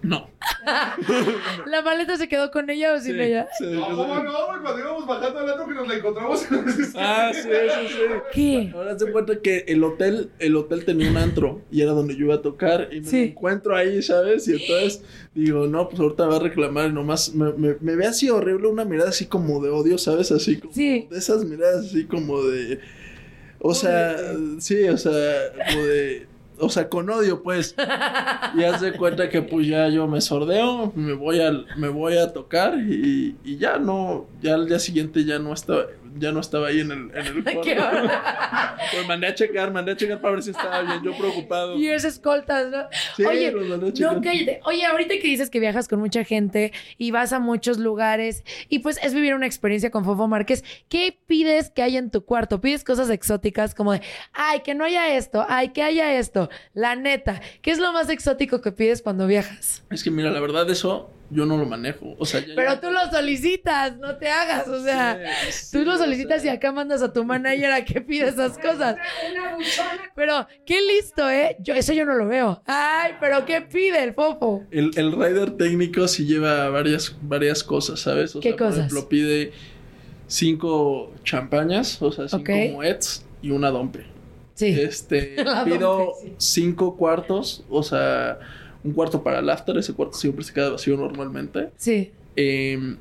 No. 0.04 0.28
¿La 1.66 1.82
maleta 1.82 2.18
se 2.18 2.28
quedó 2.28 2.52
con 2.52 2.70
ella 2.70 2.94
o 2.94 3.00
sin 3.00 3.14
Sí, 3.16 3.22
ella? 3.22 3.48
sí, 3.58 3.66
No. 3.66 3.86
¿cómo 3.88 4.20
no, 4.24 4.48
güey? 4.48 4.60
Cuando 4.62 4.80
íbamos 4.80 5.08
bajando 5.08 5.40
al 5.40 5.50
otro 5.50 5.68
que 5.68 5.74
nos 5.74 5.88
la 5.88 5.96
encontramos. 5.96 6.46
Ah, 6.96 7.32
sí, 7.34 7.42
sí, 7.44 7.88
sí. 7.88 8.00
¿Qué? 8.34 8.72
Ahora 8.74 8.98
se 8.98 9.12
cuenta 9.12 9.40
que 9.42 9.66
el 9.68 9.84
hotel, 9.84 10.32
el 10.40 10.56
hotel 10.56 10.86
tenía 10.86 11.10
un 11.10 11.18
antro 11.18 11.62
y 11.72 11.82
era 11.82 11.92
donde 11.92 12.16
yo 12.16 12.26
iba 12.26 12.36
a 12.36 12.42
tocar 12.42 12.90
y 12.92 13.02
me 13.02 13.08
Sí. 13.08 13.24
encuentro 13.26 13.76
ahí, 13.76 14.02
¿sabes? 14.02 14.48
Y 14.48 14.54
entonces 14.54 15.04
digo, 15.36 15.68
no, 15.68 15.88
pues 15.90 16.00
ahorita 16.00 16.26
va 16.28 16.38
a 16.38 16.40
reclamar 16.40 16.90
y 16.90 16.94
nomás 16.94 17.34
me, 17.34 17.54
me, 17.54 17.76
me 17.80 17.96
ve 17.96 18.06
así 18.08 18.30
horrible, 18.30 18.68
una 18.68 18.86
mirada 18.86 19.10
así 19.10 19.26
como 19.28 19.62
de 19.64 19.70
odio, 19.70 19.98
¿sabes? 19.98 20.32
Así 20.32 20.58
como 20.60 20.74
Sí. 20.74 21.08
de 21.10 21.18
esas 21.18 21.44
miradas 21.46 21.86
así 21.86 22.06
como 22.06 22.42
de, 22.44 22.80
o 23.60 23.74
sea, 23.76 24.16
sí, 24.60 24.84
o 24.86 24.98
sea, 24.98 25.14
como 25.72 25.86
de, 25.86 26.28
o 26.62 26.70
sea, 26.70 26.90
con 26.90 27.10
odio, 27.10 27.44
pues. 27.44 27.76
Y 28.54 28.64
haz 28.64 28.82
de 28.82 28.94
cuenta 28.94 29.30
que 29.30 29.42
pues 29.42 29.68
ya 29.68 29.90
yo 29.90 30.08
me 30.08 30.22
sordeo, 30.22 30.92
me 30.96 31.14
voy 31.14 31.42
a, 31.42 31.52
me 31.78 31.90
voy 31.90 32.18
a 32.18 32.34
tocar 32.34 32.78
y, 32.80 33.38
y 33.44 33.58
ya 33.58 33.78
no, 33.78 34.28
ya 34.42 34.56
al 34.56 34.68
día 34.68 34.80
siguiente 34.80 35.26
ya 35.26 35.40
no 35.40 35.54
estaba, 35.54 35.86
ya 36.18 36.32
no 36.32 36.40
estaba 36.40 36.68
ahí 36.68 36.82
en 36.82 36.92
el, 36.92 37.12
en 37.16 37.26
el 37.28 37.44
cuarto. 37.44 37.62
¿Qué 37.64 37.78
Pues 38.92 39.08
mandé 39.08 39.28
a 39.28 39.36
checar, 39.36 39.72
mandé 39.72 39.92
a 39.94 39.98
checar 39.98 40.20
para 40.20 40.34
ver 40.36 40.44
si 40.44 40.52
estaba 40.52 40.82
bien, 40.82 41.02
yo 41.04 41.18
preocupado. 41.18 41.78
Y 41.78 41.88
es 41.88 42.04
escoltas, 42.04 42.70
¿no? 42.70 42.88
Sí, 43.16 43.26
Oye, 43.26 43.52
los 43.52 43.68
mandé 43.68 43.90
a 43.90 43.94
checar. 43.94 44.16
no, 44.16 44.22
cállate. 44.22 44.60
Oye, 44.66 44.86
ahorita 44.86 45.16
que 45.16 45.28
dices 45.28 45.50
que 45.50 45.60
viajas 45.60 45.88
con 45.88 46.00
mucha 46.00 46.24
gente 46.24 46.74
y 46.98 47.12
vas 47.12 47.34
a 47.34 47.40
muchos 47.40 47.78
lugares 47.78 48.44
y 48.70 48.80
pues 48.80 49.00
es 49.04 49.14
vivir 49.14 49.36
una 49.36 49.46
experiencia 49.46 49.92
con 49.92 50.06
Fofo 50.06 50.28
Márquez, 50.28 50.64
¿qué 50.90 51.18
pides 51.26 51.70
que 51.70 51.84
haya 51.84 52.00
en 52.00 52.12
tu 52.12 52.26
cuarto? 52.26 52.62
¿Pides 52.62 52.84
cosas 52.84 53.10
exóticas 53.10 53.76
como 53.76 53.94
de, 53.94 54.02
ay, 54.34 54.62
que 54.62 54.76
no 54.76 54.84
haya 54.84 55.16
esto, 55.16 55.46
ay, 55.48 55.70
que 55.70 55.84
haya 55.84 56.18
esto? 56.18 56.50
La 56.74 56.96
neta, 56.96 57.42
¿qué 57.62 57.72
es 57.72 57.80
lo 57.80 57.92
más 57.94 58.10
exótico 58.10 58.62
que 58.62 58.72
pides 58.72 59.02
cuando 59.02 59.28
viajas? 59.28 59.84
Es 59.90 60.04
que 60.04 60.12
mira, 60.12 60.32
la 60.32 60.40
verdad 60.40 60.70
eso 60.70 61.10
yo 61.32 61.46
no 61.46 61.58
lo 61.58 61.66
manejo, 61.66 62.16
o 62.20 62.26
sea, 62.26 62.42
ya- 62.42 62.54
Pero 62.56 62.74
ya- 62.74 62.82
tú 62.82 62.92
lo 62.92 63.10
solicitas, 63.10 63.98
no 63.98 64.18
te 64.18 64.30
hagas, 64.30 64.68
o 64.68 64.84
sea, 64.84 65.18
Sí, 65.50 65.78
tú 65.78 65.86
lo 65.86 65.96
o 65.96 65.98
solicitas 65.98 66.42
sea. 66.42 66.54
y 66.54 66.56
acá 66.58 66.72
mandas 66.72 67.02
a 67.02 67.14
tu 67.14 67.24
manager 67.24 67.72
a 67.72 67.86
que 67.86 68.02
pida 68.02 68.28
esas 68.28 68.58
cosas. 68.58 68.98
Pero 70.16 70.46
qué 70.66 70.80
listo, 70.82 71.30
¿eh? 71.30 71.56
Yo, 71.60 71.74
eso 71.74 71.94
yo 71.94 72.06
no 72.06 72.14
lo 72.16 72.28
veo. 72.28 72.62
Ay, 72.66 73.14
pero 73.20 73.46
¿qué 73.46 73.62
pide 73.62 74.04
el 74.04 74.14
Fofo? 74.14 74.64
El, 74.72 74.92
el 74.96 75.12
rider 75.14 75.52
técnico 75.52 76.08
sí 76.08 76.26
lleva 76.26 76.70
varias, 76.70 77.16
varias 77.22 77.64
cosas, 77.64 78.00
¿sabes? 78.02 78.36
O 78.36 78.40
¿Qué 78.40 78.50
sea, 78.50 78.58
por 78.58 78.68
cosas? 78.68 78.80
ejemplo, 78.86 79.10
pide 79.10 79.52
cinco 80.28 81.12
champañas, 81.24 82.02
o 82.02 82.12
sea, 82.12 82.28
cinco 82.28 82.52
Ok. 82.52 82.72
moets 82.74 83.26
y 83.42 83.52
una 83.52 83.70
dompe. 83.70 84.06
Sí. 84.54 84.68
Este, 84.80 85.36
La 85.44 85.64
pido 85.64 85.98
Dompe, 85.98 86.14
sí. 86.22 86.36
cinco 86.38 86.96
cuartos, 86.98 87.64
o 87.70 87.84
sea, 87.84 88.40
un 88.84 88.94
cuarto 88.94 89.24
para 89.24 89.40
el 89.40 89.50
after, 89.50 89.78
ese 89.78 89.94
cuarto 89.94 90.18
siempre 90.18 90.44
se 90.44 90.54
queda 90.54 90.70
vacío 90.70 90.98
normalmente. 90.98 91.70
Sí. 91.78 92.12
Eh, 92.36 92.96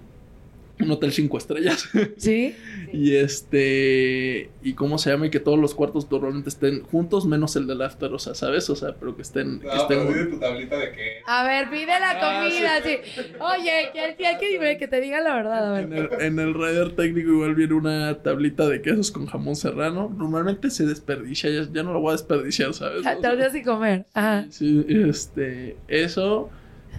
un 0.82 0.90
hotel 0.90 1.12
cinco 1.12 1.38
estrellas. 1.38 1.88
¿Sí? 2.16 2.54
y 2.92 3.14
este, 3.14 4.50
y 4.62 4.72
cómo 4.74 4.98
se 4.98 5.10
llama, 5.10 5.26
y 5.26 5.30
que 5.30 5.38
todos 5.38 5.58
los 5.58 5.74
cuartos 5.76 6.10
normalmente 6.10 6.48
estén 6.48 6.82
juntos, 6.82 7.24
menos 7.24 7.54
el 7.54 7.66
del 7.68 7.82
after, 7.82 8.12
o 8.12 8.18
sea, 8.18 8.34
¿sabes? 8.34 8.68
O 8.68 8.74
sea, 8.74 8.94
pero 8.98 9.14
que 9.14 9.22
estén, 9.22 9.60
que 9.60 9.66
No, 9.66 9.72
estén 9.74 9.98
pero 10.00 10.12
dime 10.12 10.26
tu 10.26 10.38
tablita 10.40 10.76
de 10.76 10.92
qué. 10.92 11.12
A 11.26 11.44
ver, 11.44 11.70
pide 11.70 11.86
la 11.86 12.10
Ah, 12.10 12.42
comida, 12.42 12.82
sí. 12.82 12.96
Oye, 13.40 13.90
que, 13.92 14.16
que, 14.16 14.58
que, 14.58 14.78
que 14.78 14.88
te 14.88 15.00
diga 15.00 15.20
la 15.20 15.34
verdad, 15.34 15.74
a 15.74 15.80
En 15.80 15.90
ver. 15.90 16.10
el, 16.18 16.22
en 16.22 16.38
el 16.40 16.54
rider 16.54 16.96
técnico 16.96 17.30
igual 17.30 17.54
viene 17.54 17.74
una 17.74 18.22
tablita 18.22 18.68
de 18.68 18.82
quesos 18.82 19.10
con 19.12 19.26
jamón 19.26 19.54
serrano. 19.56 20.12
Normalmente 20.16 20.70
se 20.70 20.84
desperdicia, 20.86 21.48
ya, 21.50 21.68
ya 21.72 21.82
no 21.84 21.92
lo 21.92 22.00
voy 22.00 22.10
a 22.10 22.12
desperdiciar, 22.12 22.74
¿sabes? 22.74 23.06
Ah, 23.06 23.16
Te 23.20 23.36
lo 23.36 23.50
sin 23.50 23.62
comer. 23.64 24.06
Ajá. 24.14 24.46
Sí, 24.50 24.84
este, 24.88 25.76
eso. 25.88 26.50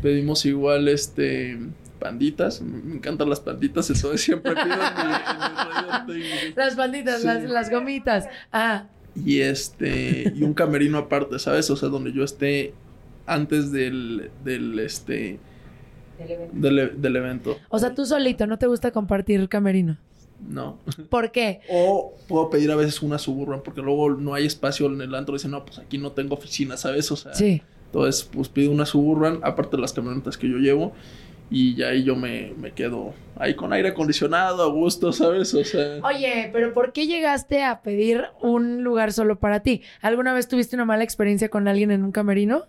Pedimos 0.02 0.46
igual, 0.46 0.88
este, 0.88 1.60
panditas. 2.02 2.62
Me 2.62 2.96
encantan 2.96 3.30
las 3.30 3.40
panditas, 3.40 3.90
entonces 3.90 4.20
siempre 4.22 4.54
pido 4.56 4.66
mi, 6.08 6.14
mi. 6.16 6.24
Las 6.56 6.76
panditas, 6.76 7.22
Sí. 7.22 7.28
las, 7.28 7.44
las 7.44 7.70
gomitas. 7.70 8.28
Ah, 8.52 8.88
Y 9.16 9.40
este, 9.42 10.34
y 10.36 10.44
un 10.44 10.54
camerino 10.54 10.98
aparte, 10.98 11.38
¿sabes? 11.40 11.70
O 11.70 11.76
sea, 11.76 11.90
donde 11.90 12.12
yo 12.12 12.24
esté 12.24 12.74
antes 13.26 13.72
del, 13.72 14.32
del, 14.44 14.80
este, 14.80 15.40
del, 16.54 16.80
e- 16.80 16.88
del 16.90 17.16
evento. 17.16 17.58
o 17.70 17.80
sea, 17.80 17.94
tú 17.96 18.06
solito, 18.06 18.46
¿no 18.48 18.58
te 18.58 18.68
gusta 18.68 18.92
compartir 18.92 19.48
camerino? 19.48 19.98
No. 20.50 20.80
¿Por 21.10 21.32
qué? 21.32 21.62
O 21.70 22.16
puedo 22.28 22.50
pedir 22.50 22.72
a 22.72 22.76
veces 22.76 23.02
una 23.04 23.20
suburban 23.20 23.62
porque 23.62 23.82
luego 23.82 24.10
no 24.10 24.34
hay 24.34 24.48
espacio 24.48 24.88
en 24.88 25.00
el 25.02 25.14
antro. 25.14 25.36
Dicen, 25.36 25.52
no, 25.52 25.64
pues 25.64 25.78
aquí 25.78 26.00
no 26.00 26.14
tengo 26.14 26.34
oficina, 26.34 26.78
¿sabes? 26.78 27.12
O 27.12 27.16
sea, 27.16 27.36
Sí. 27.36 27.62
entonces 27.86 28.24
pues 28.32 28.50
pido 28.50 28.72
una 28.72 28.88
suburban, 28.88 29.40
aparte 29.44 29.76
de 29.78 29.82
las 29.84 29.94
camionetas 29.94 30.38
que 30.40 30.50
yo 30.50 30.58
llevo. 30.58 30.94
Y 31.52 31.76
ya 31.76 31.90
ahí 31.90 32.04
yo 32.04 32.16
me, 32.16 32.54
me 32.58 32.72
quedo 32.72 33.14
ahí 33.36 33.56
con 33.56 33.74
aire 33.74 33.90
acondicionado, 33.90 34.64
a 34.64 34.72
gusto, 34.72 35.12
¿sabes? 35.12 35.54
O 35.54 35.64
sea... 35.66 36.00
Oye, 36.02 36.50
pero 36.54 36.74
¿por 36.74 36.94
qué 36.94 37.08
llegaste 37.08 37.62
a 37.64 37.82
pedir 37.82 38.26
un 38.42 38.84
lugar 38.84 39.12
solo 39.12 39.38
para 39.38 39.60
ti? 39.60 39.82
¿Alguna 40.02 40.34
vez 40.34 40.48
tuviste 40.48 40.78
una 40.78 40.86
mala 40.86 41.04
experiencia 41.04 41.50
con 41.50 41.68
alguien 41.68 41.92
en 41.92 42.04
un 42.06 42.14
camerino? 42.14 42.68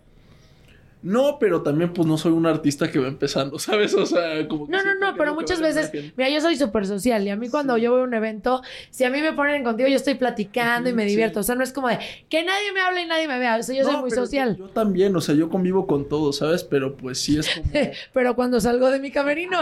No, 1.03 1.37
pero 1.37 1.61
también 1.61 1.91
pues 1.93 2.07
no 2.07 2.17
soy 2.17 2.31
un 2.31 2.45
artista 2.45 2.89
que 2.89 2.97
va 2.97 3.07
empezando, 3.09 3.59
¿sabes? 3.59 3.93
O 3.93 4.05
sea, 4.05 4.47
como 4.47 4.65
que 4.65 4.71
No, 4.71 4.81
no, 4.83 4.95
no, 4.99 5.15
pero 5.17 5.33
muchas 5.35 5.59
veces, 5.61 5.91
mira, 6.15 6.29
yo 6.29 6.39
soy 6.41 6.55
súper 6.55 6.87
social 6.87 7.21
y 7.27 7.29
a 7.29 7.35
mí 7.35 7.49
cuando 7.49 7.77
yo 7.77 7.91
voy 7.91 8.01
a 8.01 8.03
un 8.05 8.13
evento, 8.13 8.61
si 8.89 9.03
a 9.03 9.09
mí 9.09 9.21
me 9.21 9.33
ponen 9.33 9.63
contigo, 9.65 9.89
yo 9.89 9.97
estoy 9.97 10.15
platicando 10.15 10.89
y 10.89 10.93
me 10.93 11.03
sí. 11.03 11.09
divierto. 11.09 11.41
O 11.41 11.43
sea, 11.43 11.55
no 11.55 11.63
es 11.63 11.73
como 11.73 11.89
de 11.89 11.99
que 12.29 12.43
nadie 12.43 12.71
me 12.73 12.79
hable 12.79 13.01
y 13.01 13.05
nadie 13.05 13.27
me 13.27 13.37
vea. 13.37 13.57
O 13.57 13.63
sea, 13.63 13.75
yo 13.75 13.83
soy 13.83 13.93
No, 13.93 13.99
muy 14.01 14.09
pero 14.09 14.21
social. 14.25 14.55
Yo, 14.57 14.67
yo 14.67 14.71
también, 14.73 15.13
o 15.15 15.21
sea, 15.21 15.35
yo 15.35 15.49
convivo 15.49 15.85
con 15.87 16.07
todo, 16.07 16.31
¿sabes? 16.31 16.63
Pero 16.63 16.95
pues 16.95 17.19
sí 17.19 17.37
es 17.37 17.49
como... 17.53 17.69
Pero 18.13 18.35
cuando 18.35 18.59
salgo 18.61 18.89
de 18.89 18.99
mi 18.99 19.11
camerino. 19.11 19.57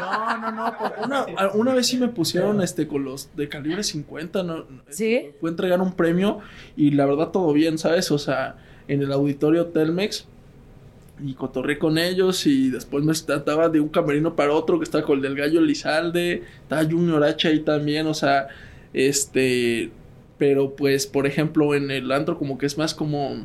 No, 0.00 0.38
no, 0.38 0.52
no. 0.52 0.78
por- 0.78 0.94
Una, 1.04 1.26
una 1.54 1.74
vez 1.74 1.86
sí 1.86 1.96
me 1.98 2.08
pusieron 2.08 2.60
este 2.62 2.86
con 2.86 3.04
los 3.04 3.34
de 3.36 3.48
calibre 3.48 3.82
50, 3.82 4.42
¿no? 4.42 4.66
¿Sí? 4.88 5.30
Fue 5.40 5.50
a 5.50 5.52
entregar 5.52 5.80
un 5.80 5.92
premio 5.94 6.40
y 6.76 6.90
la 6.92 7.06
verdad 7.06 7.28
todo 7.28 7.52
bien, 7.52 7.78
¿sabes? 7.78 8.10
O 8.10 8.18
sea, 8.18 8.56
en 8.88 9.02
el 9.02 9.12
auditorio 9.12 9.66
Telmex 9.66 10.26
y 11.24 11.34
cotorré 11.34 11.78
con 11.78 11.98
ellos 11.98 12.46
y 12.46 12.70
después 12.70 13.04
me 13.04 13.12
trataba 13.14 13.68
de 13.68 13.80
un 13.80 13.88
camerino 13.88 14.34
para 14.34 14.52
otro 14.52 14.78
que 14.78 14.84
estaba 14.84 15.04
con 15.04 15.18
el 15.18 15.22
del 15.22 15.36
gallo 15.36 15.60
Lizalde, 15.60 16.42
estaba 16.62 16.84
Junior 16.84 17.22
H 17.22 17.48
ahí 17.48 17.60
también, 17.60 18.06
o 18.06 18.14
sea, 18.14 18.48
este, 18.92 19.90
pero 20.38 20.74
pues, 20.74 21.06
por 21.06 21.26
ejemplo, 21.26 21.74
en 21.74 21.90
el 21.90 22.10
antro 22.10 22.38
como 22.38 22.58
que 22.58 22.66
es 22.66 22.78
más 22.78 22.94
como, 22.94 23.36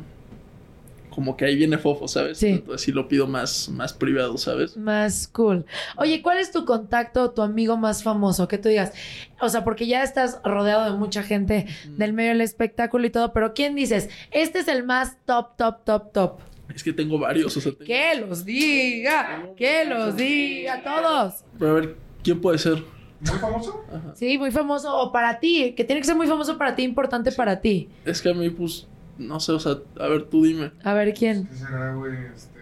como 1.18 1.36
que 1.36 1.46
ahí 1.46 1.56
viene 1.56 1.78
fofo, 1.78 2.06
¿sabes? 2.06 2.38
Sí. 2.38 2.46
Entonces 2.46 2.82
sí 2.82 2.92
lo 2.92 3.08
pido 3.08 3.26
más, 3.26 3.68
más 3.70 3.92
privado, 3.92 4.38
¿sabes? 4.38 4.76
Más 4.76 5.26
cool. 5.26 5.66
Oye, 5.96 6.22
¿cuál 6.22 6.38
es 6.38 6.52
tu 6.52 6.64
contacto, 6.64 7.32
tu 7.32 7.42
amigo 7.42 7.76
más 7.76 8.04
famoso? 8.04 8.46
Que 8.46 8.56
tú 8.56 8.68
digas, 8.68 8.92
o 9.40 9.48
sea, 9.48 9.64
porque 9.64 9.88
ya 9.88 10.04
estás 10.04 10.38
rodeado 10.44 10.84
de 10.92 10.96
mucha 10.96 11.24
gente 11.24 11.66
del 11.96 12.12
medio 12.12 12.28
del 12.30 12.40
espectáculo 12.40 13.04
y 13.04 13.10
todo, 13.10 13.32
pero 13.32 13.52
¿quién 13.52 13.74
dices? 13.74 14.10
Este 14.30 14.60
es 14.60 14.68
el 14.68 14.84
más 14.84 15.16
top, 15.24 15.56
top, 15.56 15.82
top, 15.82 16.12
top. 16.12 16.38
Es 16.72 16.84
que 16.84 16.92
tengo 16.92 17.18
varios, 17.18 17.56
o 17.56 17.60
sea, 17.60 17.72
tengo- 17.72 17.84
Que 17.84 18.14
los 18.24 18.44
diga, 18.44 19.42
que 19.56 19.84
los 19.86 20.16
diga 20.16 20.84
todos. 20.84 21.44
Pero 21.58 21.70
a 21.72 21.74
ver, 21.80 21.96
¿quién 22.22 22.40
puede 22.40 22.58
ser? 22.58 22.80
¿Muy 23.18 23.38
famoso? 23.40 23.84
Sí, 24.14 24.38
muy 24.38 24.52
famoso. 24.52 24.96
O 24.96 25.10
para 25.10 25.40
ti, 25.40 25.74
que 25.76 25.82
tiene 25.82 26.00
que 26.00 26.06
ser 26.06 26.14
muy 26.14 26.28
famoso 26.28 26.56
para 26.56 26.76
ti, 26.76 26.84
importante 26.84 27.32
para 27.32 27.60
ti. 27.60 27.88
Es 28.04 28.22
que 28.22 28.30
a 28.30 28.34
mí, 28.34 28.48
pues, 28.50 28.86
no 29.18 29.40
sé, 29.40 29.52
o 29.52 29.60
sea, 29.60 29.76
a 29.98 30.08
ver, 30.08 30.24
tú 30.24 30.44
dime. 30.44 30.72
A 30.82 30.94
ver, 30.94 31.12
¿quién? 31.14 31.46
¿Qué 31.46 31.54
será, 31.54 31.94
güey? 31.94 32.14
Este. 32.34 32.58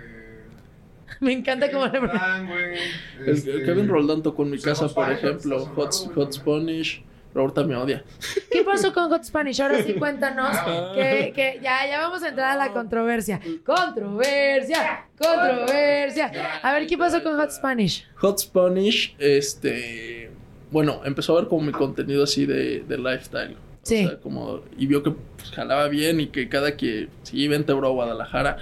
Me 1.21 1.33
encanta 1.33 1.71
cómo 1.71 1.87
le 1.87 1.99
güey. 1.99 2.79
Este, 3.27 3.51
el 3.53 3.65
Kevin 3.65 3.89
Roldán 3.89 4.23
tocó 4.23 4.43
en 4.43 4.51
mi 4.51 4.59
casa, 4.59 4.89
por 4.89 5.11
ejemplo. 5.11 5.65
Hot, 5.67 5.93
Spanish, 5.93 6.15
Hot. 6.15 6.33
Spanish. 6.33 7.03
Roberta 7.35 7.65
me 7.65 7.77
odia. 7.77 8.03
¿Qué 8.51 8.65
pasó 8.65 8.95
con 8.95 9.11
Hot 9.11 9.23
Spanish? 9.23 9.61
Ahora 9.61 9.83
sí, 9.83 9.93
cuéntanos. 9.95 10.57
Que, 10.95 11.33
que 11.35 11.61
ya, 11.63 11.87
ya 11.87 12.01
vamos 12.01 12.23
a 12.23 12.29
entrar 12.29 12.53
a 12.53 12.57
la 12.57 12.73
controversia. 12.73 13.41
Controversia, 13.65 15.07
controversia. 15.19 16.33
A 16.63 16.73
ver, 16.73 16.87
¿qué 16.87 16.97
pasó 16.97 17.23
con 17.23 17.37
Hot 17.37 17.51
Spanish? 17.51 18.07
Hot 18.17 18.39
Spanish, 18.39 19.15
este. 19.19 20.31
Bueno, 20.71 21.03
empezó 21.05 21.37
a 21.37 21.41
ver 21.41 21.49
como 21.49 21.63
mi 21.63 21.73
contenido 21.73 22.25
así 22.25 22.47
de, 22.47 22.81
de 22.81 22.97
lifestyle. 22.97 23.57
Sí. 23.87 24.05
O 24.05 24.09
sea, 24.09 24.19
como. 24.19 24.63
Y 24.77 24.87
vio 24.87 25.05
que 25.05 25.13
pues, 25.13 25.53
jalaba 25.53 25.87
bien 25.87 26.19
y 26.19 26.27
que 26.27 26.49
cada 26.49 26.77
que. 26.77 27.09
Sí, 27.23 27.47
vente, 27.47 27.73
bro, 27.73 27.87
a 27.87 27.91
Guadalajara. 27.93 28.59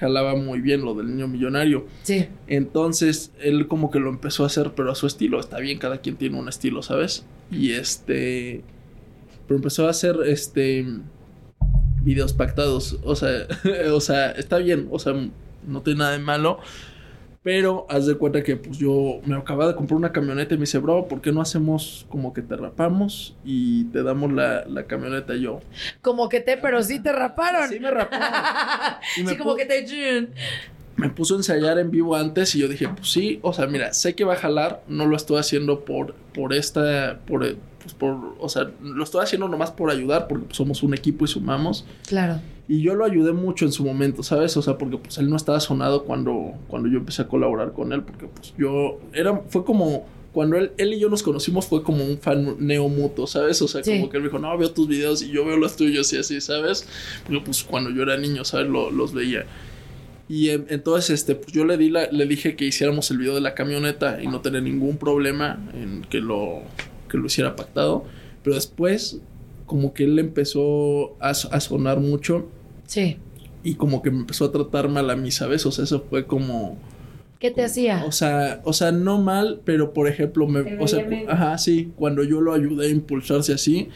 Jalaba 0.00 0.34
muy 0.34 0.60
bien 0.60 0.84
lo 0.84 0.94
del 0.94 1.06
niño 1.06 1.28
millonario. 1.28 1.86
Sí. 2.02 2.26
Entonces, 2.48 3.32
él 3.40 3.68
como 3.68 3.92
que 3.92 4.00
lo 4.00 4.10
empezó 4.10 4.42
a 4.42 4.48
hacer, 4.48 4.72
pero 4.74 4.90
a 4.90 4.96
su 4.96 5.06
estilo. 5.06 5.38
Está 5.38 5.60
bien, 5.60 5.78
cada 5.78 5.98
quien 5.98 6.16
tiene 6.16 6.36
un 6.36 6.48
estilo, 6.48 6.82
¿sabes? 6.82 7.24
Y 7.48 7.72
este. 7.72 8.64
Pero 9.46 9.56
empezó 9.56 9.86
a 9.86 9.90
hacer 9.90 10.16
este. 10.26 10.84
Videos 12.02 12.32
pactados. 12.32 12.98
O 13.04 13.14
sea, 13.14 13.46
o 13.92 14.00
sea, 14.00 14.32
está 14.32 14.58
bien. 14.58 14.88
O 14.90 14.98
sea, 14.98 15.14
no 15.64 15.82
tiene 15.82 16.00
nada 16.00 16.12
de 16.12 16.18
malo. 16.18 16.58
Pero 17.46 17.86
haz 17.88 18.06
de 18.06 18.16
cuenta 18.16 18.42
que 18.42 18.56
pues 18.56 18.76
yo 18.76 19.20
me 19.24 19.36
acababa 19.36 19.68
de 19.70 19.76
comprar 19.76 19.96
una 19.96 20.10
camioneta 20.10 20.54
y 20.54 20.56
me 20.56 20.62
dice, 20.62 20.78
bro, 20.78 21.06
¿por 21.06 21.20
qué 21.20 21.30
no 21.30 21.40
hacemos 21.40 22.04
como 22.08 22.32
que 22.32 22.42
te 22.42 22.56
rapamos 22.56 23.36
y 23.44 23.84
te 23.84 24.02
damos 24.02 24.32
la, 24.32 24.64
la 24.64 24.86
camioneta 24.86 25.36
Y 25.36 25.42
yo? 25.42 25.60
Como 26.02 26.28
que 26.28 26.40
te, 26.40 26.56
pero 26.56 26.82
sí 26.82 26.98
te 27.00 27.12
raparon. 27.12 27.68
Sí 27.68 27.78
me. 27.78 27.86
Y 29.16 29.22
me 29.22 29.30
Sí, 29.30 29.36
como 29.36 29.54
que 29.54 29.64
te... 29.64 29.86
me 30.96 31.10
puso 31.10 31.34
a 31.34 31.36
ensayar 31.38 31.78
en 31.78 31.90
vivo 31.90 32.16
antes 32.16 32.54
y 32.54 32.60
yo 32.60 32.68
dije, 32.68 32.88
pues 32.88 33.10
sí, 33.10 33.38
o 33.42 33.52
sea, 33.52 33.66
mira, 33.66 33.92
sé 33.92 34.14
que 34.14 34.24
va 34.24 34.32
a 34.34 34.36
jalar, 34.36 34.82
no 34.88 35.06
lo 35.06 35.16
estoy 35.16 35.38
haciendo 35.38 35.84
por, 35.84 36.14
por 36.34 36.54
esta, 36.54 37.20
por, 37.26 37.44
eh, 37.44 37.56
pues 37.82 37.92
por, 37.94 38.16
o 38.40 38.48
sea, 38.48 38.70
lo 38.82 39.04
estoy 39.04 39.22
haciendo 39.22 39.46
nomás 39.48 39.70
por 39.70 39.90
ayudar, 39.90 40.26
porque 40.26 40.46
pues, 40.46 40.56
somos 40.56 40.82
un 40.82 40.94
equipo 40.94 41.24
y 41.24 41.28
sumamos. 41.28 41.84
Claro. 42.08 42.40
Y 42.68 42.80
yo 42.80 42.94
lo 42.94 43.04
ayudé 43.04 43.32
mucho 43.32 43.64
en 43.64 43.72
su 43.72 43.84
momento, 43.84 44.22
¿sabes? 44.22 44.56
O 44.56 44.62
sea, 44.62 44.76
porque 44.78 44.96
pues 44.98 45.18
él 45.18 45.28
no 45.30 45.36
estaba 45.36 45.60
sonado 45.60 46.02
cuando, 46.04 46.54
cuando 46.66 46.88
yo 46.88 46.98
empecé 46.98 47.22
a 47.22 47.28
colaborar 47.28 47.72
con 47.72 47.92
él, 47.92 48.02
porque 48.02 48.26
pues 48.26 48.54
yo, 48.58 48.98
era, 49.12 49.40
fue 49.48 49.64
como, 49.64 50.06
cuando 50.32 50.56
él, 50.56 50.72
él 50.78 50.94
y 50.94 50.98
yo 50.98 51.08
nos 51.08 51.22
conocimos 51.22 51.66
fue 51.66 51.82
como 51.82 52.04
un 52.04 52.18
fan 52.18 52.56
neomutuo, 52.58 53.26
¿sabes? 53.26 53.60
O 53.62 53.68
sea, 53.68 53.84
Sí. 53.84 53.92
como 53.98 54.10
que 54.10 54.16
él 54.16 54.22
me 54.24 54.28
dijo, 54.30 54.38
no, 54.40 54.56
veo 54.58 54.70
tus 54.72 54.88
videos 54.88 55.22
y 55.22 55.28
yo 55.30 55.44
veo 55.44 55.56
los 55.58 55.76
tuyos 55.76 56.12
y 56.12 56.18
así, 56.18 56.40
¿sabes? 56.40 56.88
Porque 57.26 57.40
pues 57.44 57.62
cuando 57.62 57.90
yo 57.90 58.02
era 58.02 58.16
niño, 58.16 58.44
¿sabes? 58.44 58.66
Lo- 58.68 58.90
los 58.90 59.12
veía. 59.12 59.46
Y 60.28 60.50
em, 60.50 60.64
entonces, 60.68 61.10
este, 61.10 61.34
pues 61.36 61.52
yo 61.52 61.64
le 61.64 61.76
di 61.76 61.88
la, 61.90 62.08
le 62.10 62.26
dije 62.26 62.56
que 62.56 62.64
hiciéramos 62.64 63.10
el 63.10 63.18
video 63.18 63.34
de 63.34 63.40
la 63.40 63.54
camioneta 63.54 64.20
y 64.22 64.26
no 64.26 64.40
tenía 64.40 64.60
ningún 64.60 64.96
problema 64.96 65.58
en 65.74 66.02
que 66.08 66.18
lo, 66.20 66.62
que 67.08 67.16
lo 67.18 67.26
hiciera 67.26 67.54
pactado. 67.56 68.04
Pero 68.42 68.56
después, 68.56 69.20
como 69.66 69.94
que 69.94 70.04
él 70.04 70.18
empezó 70.18 71.16
a, 71.20 71.30
a 71.30 71.60
sonar 71.60 72.00
mucho 72.00 72.46
Sí. 72.86 73.16
y 73.64 73.74
como 73.74 74.00
que 74.02 74.10
me 74.10 74.18
empezó 74.20 74.44
a 74.44 74.52
tratar 74.52 74.88
mal 74.88 75.10
a 75.10 75.16
mí, 75.16 75.30
¿sabes? 75.30 75.64
O 75.66 75.72
sea, 75.72 75.84
eso 75.84 76.04
fue 76.08 76.26
como... 76.26 76.78
¿Qué 77.38 77.50
te 77.50 77.62
hacía? 77.64 78.04
O 78.06 78.12
sea, 78.12 78.62
o 78.64 78.72
sea, 78.72 78.92
no 78.92 79.20
mal, 79.20 79.60
pero 79.64 79.92
por 79.92 80.08
ejemplo, 80.08 80.46
me, 80.48 80.78
o 80.78 80.88
sea, 80.88 81.06
ajá, 81.28 81.58
sí, 81.58 81.92
cuando 81.96 82.24
yo 82.24 82.40
lo 82.40 82.54
ayudé 82.54 82.86
a 82.86 82.90
impulsarse 82.90 83.52
así 83.52 83.88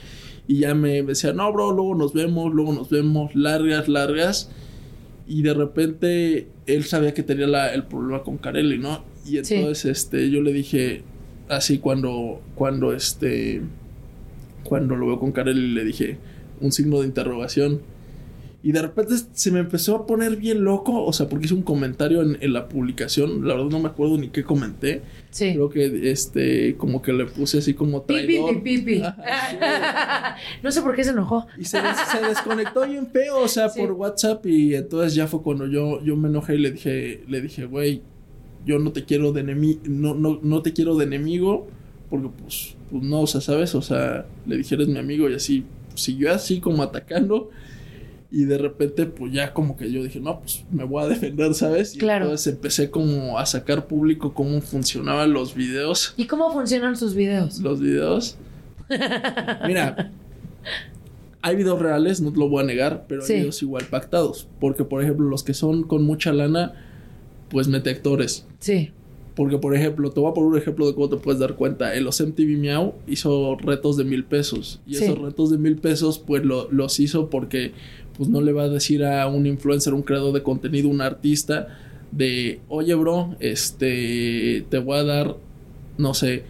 y 0.46 0.58
ya 0.60 0.74
me 0.74 1.02
decía, 1.02 1.32
no, 1.32 1.50
bro, 1.52 1.72
luego 1.72 1.94
nos 1.94 2.12
vemos, 2.12 2.52
luego 2.52 2.72
nos 2.72 2.90
vemos, 2.90 3.34
largas, 3.34 3.88
largas. 3.88 4.50
Y 5.30 5.42
de 5.42 5.54
repente 5.54 6.48
él 6.66 6.82
sabía 6.82 7.14
que 7.14 7.22
tenía 7.22 7.46
la- 7.46 7.72
el 7.72 7.84
problema 7.84 8.24
con 8.24 8.36
Carelli, 8.36 8.78
¿no? 8.78 9.04
Y 9.24 9.42
Sí. 9.44 9.54
entonces, 9.54 9.84
este, 9.84 10.28
yo 10.28 10.42
le 10.42 10.52
dije, 10.52 11.02
así 11.48 11.78
cuando, 11.78 12.40
cuando, 12.56 12.92
este, 12.92 13.60
cuando 14.64 14.96
lo 14.96 15.06
veo 15.06 15.20
con 15.20 15.30
Carelli, 15.30 15.68
le 15.72 15.84
dije 15.84 16.18
un 16.60 16.72
signo 16.72 17.00
de 17.00 17.06
interrogación. 17.06 17.80
Y 18.62 18.72
de 18.72 18.82
repente 18.82 19.14
se 19.32 19.50
me 19.50 19.60
empezó 19.60 19.96
a 19.96 20.06
poner 20.06 20.36
bien 20.36 20.64
loco, 20.64 21.02
o 21.02 21.12
sea, 21.14 21.28
porque 21.30 21.46
hice 21.46 21.54
un 21.54 21.62
comentario 21.62 22.20
en, 22.20 22.36
en 22.42 22.52
la 22.52 22.68
publicación, 22.68 23.48
la 23.48 23.54
verdad 23.54 23.70
no 23.70 23.80
me 23.80 23.88
acuerdo 23.88 24.18
ni 24.18 24.28
qué 24.28 24.44
comenté. 24.44 25.00
Sí. 25.30 25.52
Creo 25.54 25.70
que 25.70 26.10
este, 26.10 26.76
como 26.76 27.00
que 27.00 27.14
le 27.14 27.24
puse 27.24 27.56
así 27.58 27.72
como 27.72 28.02
traidor. 28.02 28.62
pi, 28.62 28.78
pi, 28.78 28.82
pi. 28.82 29.02
Ajá, 29.02 30.36
no 30.62 30.70
sé 30.70 30.82
por 30.82 30.94
qué 30.94 31.04
se 31.04 31.10
enojó. 31.10 31.46
Y 31.58 31.64
se, 31.64 31.78
se 32.12 32.26
desconectó 32.26 32.86
bien 32.86 33.06
feo, 33.06 33.38
o 33.40 33.48
sea, 33.48 33.70
Sí. 33.70 33.80
por 33.80 33.92
WhatsApp. 33.92 34.44
Y 34.46 34.74
entonces 34.74 35.14
ya 35.14 35.26
fue 35.26 35.40
cuando 35.42 35.66
yo, 35.66 36.02
yo 36.04 36.16
me 36.16 36.28
enojé 36.28 36.56
y 36.56 36.58
le 36.58 36.70
dije, 36.72 37.24
le 37.28 37.40
dije, 37.40 37.64
güey, 37.64 38.02
yo 38.66 38.78
no 38.78 38.92
te 38.92 39.04
quiero 39.06 39.32
de 39.32 39.40
enemigo, 39.40 39.80
no, 39.86 40.14
no, 40.14 40.38
no 40.42 40.60
te 40.60 40.74
quiero 40.74 40.96
de 40.98 41.04
enemigo, 41.06 41.66
porque 42.10 42.28
pues, 42.42 42.76
pues 42.90 43.02
no, 43.02 43.22
o 43.22 43.26
sea, 43.26 43.40
¿sabes? 43.40 43.74
O 43.74 43.80
sea, 43.80 44.26
le 44.46 44.58
dije, 44.58 44.74
eres 44.74 44.88
mi 44.88 44.98
amigo 44.98 45.30
y 45.30 45.34
así, 45.34 45.64
siguió 45.94 46.30
así 46.34 46.60
como 46.60 46.82
atacando. 46.82 47.48
Y 48.32 48.44
de 48.44 48.58
repente, 48.58 49.06
pues 49.06 49.32
ya 49.32 49.52
como 49.52 49.76
que 49.76 49.90
yo 49.90 50.04
dije, 50.04 50.20
no, 50.20 50.38
pues 50.40 50.64
me 50.70 50.84
voy 50.84 51.02
a 51.02 51.08
defender, 51.08 51.52
¿sabes? 51.54 51.96
Y 51.96 51.98
Claro. 51.98 52.26
entonces 52.26 52.52
empecé 52.54 52.88
como 52.90 53.38
a 53.38 53.46
sacar 53.46 53.86
público 53.88 54.32
cómo 54.34 54.60
funcionaban 54.60 55.32
los 55.32 55.54
videos. 55.56 56.14
¿Y 56.16 56.26
cómo 56.26 56.52
funcionan 56.52 56.96
sus 56.96 57.14
videos? 57.14 57.58
Los 57.58 57.80
videos. 57.80 58.36
Mira, 59.66 60.10
hay 61.42 61.56
videos 61.56 61.80
reales, 61.80 62.20
no 62.20 62.32
te 62.32 62.38
lo 62.38 62.48
voy 62.48 62.62
a 62.62 62.66
negar, 62.66 63.06
pero 63.08 63.22
Sí. 63.22 63.32
hay 63.32 63.38
videos 63.40 63.62
igual 63.62 63.84
pactados. 63.86 64.46
Porque, 64.60 64.84
por 64.84 65.02
ejemplo, 65.02 65.28
los 65.28 65.42
que 65.42 65.54
son 65.54 65.82
con 65.84 66.04
mucha 66.04 66.32
lana, 66.32 66.74
pues 67.48 67.66
mete 67.68 67.90
actores. 67.90 68.46
Sí. 68.58 68.90
Porque, 69.36 69.58
por 69.58 69.74
ejemplo, 69.74 70.10
te 70.10 70.20
voy 70.20 70.30
a 70.30 70.34
poner 70.34 70.50
un 70.50 70.58
ejemplo 70.58 70.86
de 70.86 70.94
cómo 70.94 71.08
te 71.08 71.16
puedes 71.16 71.40
dar 71.40 71.54
cuenta. 71.54 71.94
En 71.94 72.04
los 72.04 72.20
MTV 72.20 72.58
Miau 72.58 72.94
hizo 73.06 73.56
retos 73.56 73.96
de 73.96 74.04
mil 74.04 74.24
pesos. 74.24 74.80
Y 74.86 74.94
Sí. 74.96 75.04
esos 75.04 75.18
retos 75.18 75.50
de 75.50 75.56
mil 75.56 75.76
pesos, 75.76 76.18
pues 76.18 76.44
lo- 76.44 76.70
los 76.70 77.00
hizo 77.00 77.30
porque 77.30 77.72
pues 78.16 78.28
no 78.28 78.40
le 78.40 78.52
va 78.52 78.64
a 78.64 78.68
decir 78.68 79.04
a 79.04 79.26
un 79.28 79.46
influencer, 79.46 79.94
un 79.94 80.02
creador 80.02 80.32
de 80.32 80.42
contenido, 80.42 80.88
un 80.88 81.00
artista, 81.00 81.68
de 82.12 82.60
oye, 82.68 82.94
bro, 82.94 83.36
este 83.40 84.64
te 84.68 84.78
voy 84.78 84.98
a 84.98 85.04
dar, 85.04 85.36
no 85.96 86.12
sé, 86.14 86.42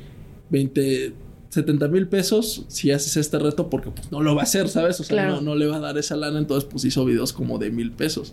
20, 0.51 1.13
70 1.51 1.89
mil 1.89 2.07
pesos 2.09 2.65
si 2.69 2.91
haces 2.93 3.17
este 3.17 3.39
reto, 3.39 3.69
porque 3.69 3.91
pues, 3.91 4.11
no 4.11 4.23
lo 4.23 4.35
va 4.35 4.43
a 4.43 4.45
hacer, 4.45 4.69
¿sabes? 4.69 4.99
O 5.01 5.05
sea, 5.05 5.17
Claro. 5.17 5.37
no, 5.37 5.41
no 5.43 5.55
le 5.57 5.67
va 5.67 5.77
a 5.77 5.81
dar 5.81 5.99
esa 5.99 6.17
lana, 6.17 6.39
entonces 6.39 6.69
pues 6.71 6.85
hizo 6.85 7.05
videos 7.05 7.33
como 7.33 7.59
de 7.59 7.71
mil 7.71 7.91
pesos. 7.93 8.33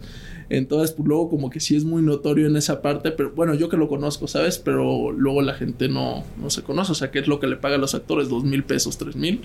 Entonces, 0.49 0.91
pues 0.95 1.05
luego 1.07 1.29
como 1.29 1.49
que 1.49 1.59
sí 1.59 1.75
es 1.75 1.83
muy 1.83 2.01
notorio 2.01 2.47
en 2.47 2.55
esa 2.55 2.81
parte, 2.81 3.11
pero 3.11 3.31
bueno, 3.31 3.53
yo 3.55 3.67
que 3.69 3.75
lo 3.75 3.89
conozco, 3.89 4.27
¿sabes? 4.27 4.57
Pero 4.59 5.11
luego 5.11 5.41
la 5.41 5.53
gente 5.53 5.89
no, 5.89 6.23
no 6.41 6.49
se 6.49 6.61
conoce, 6.63 6.93
o 6.93 6.95
sea, 6.95 7.11
¿qué 7.11 7.19
es 7.19 7.27
lo 7.27 7.39
que 7.39 7.47
le 7.47 7.57
paga 7.57 7.75
a 7.75 7.79
los 7.79 7.93
actores? 7.95 8.29
Dos 8.29 8.43
mil 8.45 8.63
pesos, 8.63 8.97
tres 8.97 9.15
mil, 9.17 9.41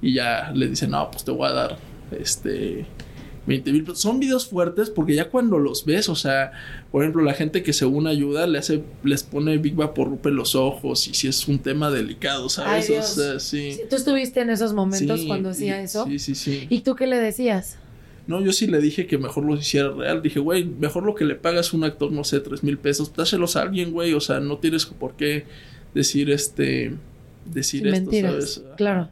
y 0.00 0.14
ya 0.14 0.50
le 0.54 0.68
dicen, 0.68 0.90
no, 0.90 1.08
pues 1.10 1.22
te 1.24 1.30
voy 1.30 1.48
a 1.48 1.52
dar, 1.52 1.78
este... 2.18 2.84
20 3.46 3.72
mil 3.72 3.82
pesos. 3.82 4.00
Son 4.00 4.20
videos 4.20 4.46
fuertes 4.46 4.88
porque 4.90 5.14
ya 5.14 5.28
cuando 5.28 5.58
los 5.58 5.84
ves, 5.84 6.08
o 6.08 6.14
sea, 6.14 6.52
por 6.92 7.02
ejemplo, 7.02 7.22
la 7.22 7.34
gente 7.34 7.62
que 7.62 7.72
según 7.72 8.06
ayuda 8.06 8.46
le 8.46 8.58
hace, 8.58 8.82
les 9.02 9.22
pone 9.24 9.58
Big 9.58 9.74
Vaporrup 9.74 10.24
en 10.26 10.36
los 10.36 10.54
ojos 10.54 11.08
y 11.08 11.14
si 11.14 11.26
es 11.28 11.48
un 11.48 11.58
tema 11.58 11.90
delicado, 11.90 12.48
¿sabes? 12.48 12.88
Ay, 12.90 12.96
o 12.98 13.02
sea, 13.02 13.40
sí. 13.40 13.80
¿Tú 13.90 13.96
estuviste 13.96 14.40
en 14.40 14.50
esos 14.50 14.72
momentos 14.74 15.20
Sí, 15.20 15.26
cuando 15.26 15.50
hacía 15.50 15.80
y- 15.80 15.84
eso? 15.84 16.06
Sí, 16.06 16.18
sí, 16.18 16.34
sí. 16.34 16.66
¿Y 16.70 16.80
tú 16.82 16.94
qué 16.94 17.06
le 17.06 17.16
decías? 17.16 17.78
No, 18.28 18.40
yo 18.40 18.52
sí 18.52 18.68
le 18.68 18.80
dije 18.80 19.08
que 19.08 19.18
mejor 19.18 19.44
lo 19.44 19.56
hiciera 19.56 19.90
real. 19.90 20.22
Dije, 20.22 20.38
güey, 20.38 20.64
mejor 20.64 21.02
lo 21.02 21.16
que 21.16 21.24
le 21.24 21.34
pagas 21.34 21.74
a 21.74 21.76
un 21.76 21.82
actor, 21.82 22.12
no 22.12 22.22
sé, 22.22 22.38
tres 22.38 22.62
mil 22.62 22.78
pesos, 22.78 23.12
dáselos 23.16 23.56
a 23.56 23.62
alguien, 23.62 23.90
güey. 23.90 24.14
O 24.14 24.20
sea, 24.20 24.38
no 24.38 24.58
tienes 24.58 24.86
por 24.86 25.14
qué 25.16 25.44
decir 25.94 26.30
este. 26.30 26.94
Decir 27.44 27.80
Sin 27.82 27.88
esto, 27.88 28.00
mentiras. 28.02 28.32
¿sabes? 28.54 28.62
Claro. 28.76 29.08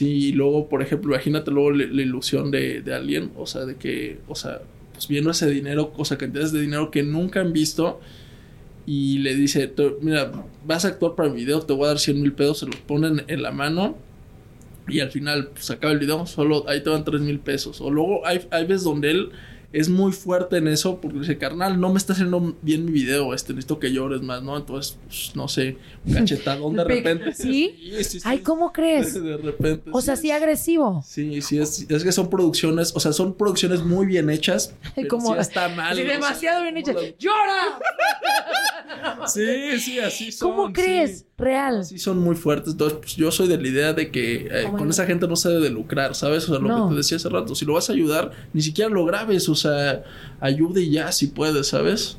Y 0.00 0.32
luego, 0.32 0.68
por 0.68 0.82
ejemplo, 0.82 1.12
imagínate 1.12 1.50
luego 1.50 1.70
la, 1.72 2.02
ilusión 2.02 2.50
de, 2.50 2.80
de 2.80 2.94
alguien, 2.94 3.32
o 3.36 3.46
sea, 3.46 3.64
de 3.66 3.76
que, 3.76 4.18
o 4.28 4.34
sea, 4.34 4.62
pues 4.92 5.08
viendo 5.08 5.30
ese 5.30 5.48
dinero, 5.50 5.92
o 5.96 6.04
sea, 6.04 6.16
cantidades 6.16 6.52
de 6.52 6.60
dinero 6.60 6.90
que 6.90 7.02
nunca 7.02 7.40
han 7.40 7.52
visto, 7.52 8.00
y 8.86 9.18
le 9.18 9.34
dice, 9.34 9.66
"Te- 9.66 9.96
mira, 10.00 10.30
vas 10.66 10.84
a 10.84 10.88
actuar 10.88 11.14
para 11.14 11.28
el 11.28 11.34
video, 11.34 11.60
te 11.60 11.72
voy 11.72 11.84
a 11.84 11.88
dar 11.88 11.98
100 11.98 12.20
mil 12.20 12.32
pesos, 12.32 12.58
se 12.58 12.66
los 12.66 12.76
ponen 12.76 13.22
en 13.28 13.42
la 13.42 13.50
mano, 13.50 13.96
y 14.88 15.00
al 15.00 15.10
final, 15.10 15.48
pues 15.54 15.70
acaba 15.70 15.92
el 15.92 15.98
video, 15.98 16.26
solo 16.26 16.68
ahí 16.68 16.82
te 16.82 16.90
dan 16.90 17.04
3 17.04 17.20
mil 17.22 17.38
pesos. 17.38 17.80
O 17.80 17.90
luego 17.90 18.26
hay, 18.26 18.46
hay 18.50 18.66
veces 18.66 18.84
donde 18.84 19.10
él 19.10 19.30
es 19.74 19.88
muy 19.88 20.12
fuerte 20.12 20.56
en 20.58 20.68
eso, 20.68 21.00
porque 21.00 21.18
dice, 21.18 21.36
carnal, 21.38 21.80
no 21.80 21.90
me 21.92 21.98
está 21.98 22.12
haciendo 22.14 22.54
bien 22.62 22.84
mi 22.84 22.92
video, 22.92 23.34
este, 23.34 23.52
necesito 23.52 23.78
que 23.78 23.92
llores 23.92 24.22
más, 24.22 24.42
¿no? 24.42 24.56
Entonces, 24.56 24.96
pues, 25.06 25.32
no 25.34 25.48
sé, 25.48 25.76
un 26.06 26.14
cachetadón 26.14 26.76
de 26.76 26.84
repente. 26.84 27.32
¿Sí? 27.34 27.76
sí, 28.02 28.04
sí. 28.04 28.18
Ay, 28.24 28.38
¿cómo 28.38 28.72
crees? 28.72 29.14
De 29.22 29.36
repente. 29.36 29.90
O 29.92 30.00
sea, 30.00 30.16
sí 30.16 30.30
agresivo. 30.30 31.02
Sí, 31.06 31.42
sí, 31.42 31.58
es, 31.58 31.86
es 31.90 32.04
que 32.04 32.12
son 32.12 32.30
producciones, 32.30 32.92
o 32.94 33.00
sea, 33.00 33.12
son 33.12 33.34
producciones 33.34 33.82
muy 33.82 34.06
bien 34.06 34.30
hechas. 34.30 34.74
Pero 34.94 35.08
Como- 35.08 35.34
sí 35.34 35.40
está 35.40 35.68
mal. 35.68 35.94
Sí, 35.96 36.02
o 36.02 36.04
sea, 36.04 36.14
demasiado 36.14 36.62
bien 36.62 36.76
hecho. 36.76 36.94
como 36.94 37.06
¡Llora! 37.18 37.78
Sí, 39.26 39.78
sí, 39.80 39.98
así 39.98 40.30
son. 40.32 40.50
¿Cómo 40.50 40.72
crees? 40.72 41.26
Real. 41.36 41.84
Sí, 41.84 41.98
son 41.98 42.18
muy 42.18 42.36
fuertes. 42.36 42.72
Entonces, 42.72 42.98
pues 43.00 43.16
yo 43.16 43.30
soy 43.30 43.48
de 43.48 43.58
la 43.60 43.66
idea 43.68 43.92
de 43.92 44.10
que 44.10 44.48
eh, 44.50 44.64
con 44.76 44.88
esa 44.90 45.04
gente 45.06 45.26
no 45.26 45.34
se 45.36 45.48
debe 45.48 45.62
de 45.62 45.70
lucrar, 45.70 46.14
¿sabes? 46.14 46.44
O 46.44 46.52
sea, 46.52 46.58
lo 46.60 46.68
No. 46.68 46.88
que 46.88 46.94
te 46.94 46.98
decía 46.98 47.16
hace 47.16 47.28
rato. 47.28 47.54
Si 47.54 47.64
lo 47.64 47.74
vas 47.74 47.90
a 47.90 47.92
ayudar, 47.92 48.30
ni 48.52 48.62
siquiera 48.62 48.88
lo 48.90 49.04
grabes, 49.04 49.48
o 49.48 49.54
sea, 49.54 49.63
ayude 50.40 50.82
y 50.82 50.90
ya 50.92 51.12
si 51.12 51.28
puedes, 51.28 51.68
¿sabes? 51.68 52.18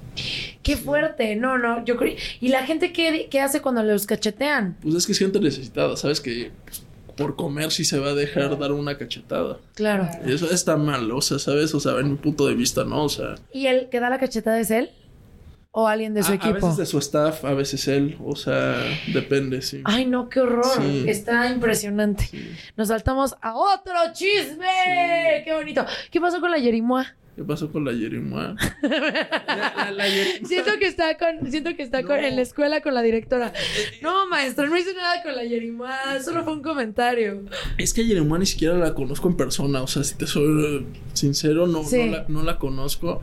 Qué 0.64 0.78
fuerte. 0.78 1.36
No, 1.36 1.58
no, 1.58 1.84
yo 1.86 1.98
creo. 1.98 2.16
¿Y 2.40 2.48
la 2.50 2.66
gente 2.66 2.92
qué, 2.94 3.28
qué 3.30 3.42
hace 3.42 3.62
cuando 3.62 3.84
los 3.84 4.06
cachetean? 4.06 4.78
Pues 4.82 4.96
es 4.96 5.06
que 5.06 5.12
es 5.12 5.20
gente 5.20 5.40
necesitada, 5.40 5.96
¿sabes? 5.98 6.22
Que 6.22 6.52
por 7.18 7.36
comer 7.36 7.72
sí 7.72 7.86
se 7.86 8.00
va 8.00 8.10
a 8.10 8.14
dejar 8.14 8.58
dar 8.58 8.72
una 8.72 8.98
cachetada. 8.98 9.58
Claro. 9.74 10.10
Y 10.26 10.34
eso 10.34 10.50
está 10.52 10.76
mal, 10.78 11.12
o 11.12 11.22
sea, 11.22 11.40
¿sabes? 11.40 11.74
O 11.74 11.80
sea, 11.80 12.00
en 12.00 12.12
mi 12.12 12.18
punto 12.18 12.48
de 12.48 12.56
vista, 12.56 12.84
¿no? 12.84 13.04
O 13.04 13.10
sea. 13.10 13.36
¿Y 13.54 13.68
el 13.68 13.90
que 13.90 14.00
da 14.00 14.10
la 14.10 14.20
cachetada 14.20 14.60
es 14.60 14.72
él? 14.72 14.90
¿O 15.78 15.90
alguien 15.90 16.14
de 16.14 16.24
su 16.24 16.30
a, 16.30 16.32
a 16.32 16.36
equipo? 16.36 16.54
veces 16.54 16.78
de 16.78 16.86
su 16.86 16.98
staff, 17.00 17.44
a 17.44 17.54
veces 17.54 17.86
él, 17.90 18.18
o 18.24 18.38
sea, 18.38 18.78
depende, 19.14 19.62
sí. 19.62 19.82
Ay, 19.84 20.06
no, 20.06 20.30
qué 20.30 20.40
horror. 20.40 20.66
Sí. 20.82 21.04
Está 21.06 21.50
impresionante. 21.52 22.28
Sí. 22.32 22.50
Nos 22.78 22.88
saltamos 22.88 23.36
a 23.42 23.56
otro 23.58 23.94
chisme. 24.14 25.42
Qué 25.44 25.54
bonito. 25.54 25.86
¿Qué 26.10 26.22
pasó 26.22 26.40
con 26.40 26.52
la 26.52 26.60
Yerimoa? 26.60 27.14
¿Qué 27.36 27.44
pasó 27.44 27.70
con 27.70 27.84
la 27.84 27.92
Yerimoa? 27.92 28.56
la, 28.82 29.92
la- 29.92 30.06
Siento 30.48 30.72
que 30.80 30.88
está 30.88 31.18
con, 31.18 31.52
siento 31.52 31.76
que 31.76 31.84
está 31.84 32.04
con- 32.04 32.24
en 32.24 32.38
la 32.38 32.42
escuela 32.42 32.80
con 32.82 32.94
la 32.94 33.02
directora. 33.02 33.52
No, 34.02 34.26
maestra, 34.30 34.68
no 34.68 34.78
hice 34.78 34.94
nada 34.94 35.22
con 35.22 35.36
la 35.36 35.44
Yerimoa. 35.44 36.22
Solo 36.24 36.46
fue 36.46 36.54
un 36.54 36.62
comentario. 36.62 37.44
Es 37.78 37.94
que 37.94 38.02
a 38.04 38.38
ni 38.38 38.46
siquiera 38.46 38.76
la 38.76 38.94
conozco 38.94 39.28
en 39.28 39.36
persona, 39.36 39.82
o 39.82 39.88
sea, 39.88 40.04
si 40.06 40.16
te 40.16 40.28
soy 40.28 40.46
eh, 40.66 40.86
sincero, 41.14 41.68
no, 41.68 41.84
Sí. 41.84 41.98
no, 42.06 42.12
la, 42.12 42.26
no 42.30 42.44
la 42.44 42.58
conozco. 42.58 43.22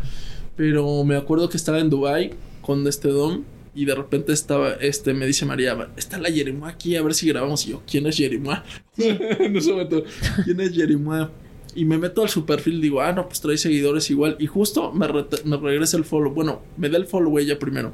Pero 0.56 1.04
me 1.04 1.16
acuerdo 1.16 1.48
que 1.48 1.56
estaba 1.56 1.78
en 1.78 1.88
Dubai 1.88 2.34
con 2.60 2.86
este 2.86 3.08
Dom 3.08 3.44
y 3.74 3.86
de 3.86 3.94
repente 3.94 4.34
estaba, 4.34 4.72
este, 4.74 5.14
me 5.14 5.26
dice 5.26 5.46
María, 5.46 5.88
está 5.96 6.18
la 6.18 6.28
Yerimoa 6.28 6.68
aquí, 6.68 6.96
a 6.96 7.02
ver 7.02 7.14
si 7.14 7.26
grabamos. 7.28 7.66
Y 7.66 7.70
yo, 7.70 7.82
¿quién 7.90 8.06
es 8.06 8.18
Yerimoa? 8.18 8.62
en 8.98 9.56
ese 9.56 9.70
momento, 9.72 10.04
¿quién 10.44 10.60
es 10.60 10.74
Yerimoa? 10.74 11.30
Y 11.74 11.84
me 11.84 11.98
meto 11.98 12.22
al 12.22 12.28
su 12.28 12.44
perfil 12.44 12.78
y 12.78 12.80
digo, 12.82 13.00
ah, 13.00 13.12
no, 13.12 13.26
pues 13.26 13.40
trae 13.40 13.56
seguidores 13.56 14.10
igual. 14.10 14.36
Y 14.38 14.46
justo 14.46 14.92
me, 14.92 15.06
me 15.44 15.56
regresa 15.56 15.96
el 15.96 16.04
follow. 16.04 16.32
Bueno, 16.32 16.60
me 16.76 16.88
da 16.88 16.98
el 16.98 17.06
follow 17.06 17.38
ella 17.38 17.58
primero. 17.58 17.92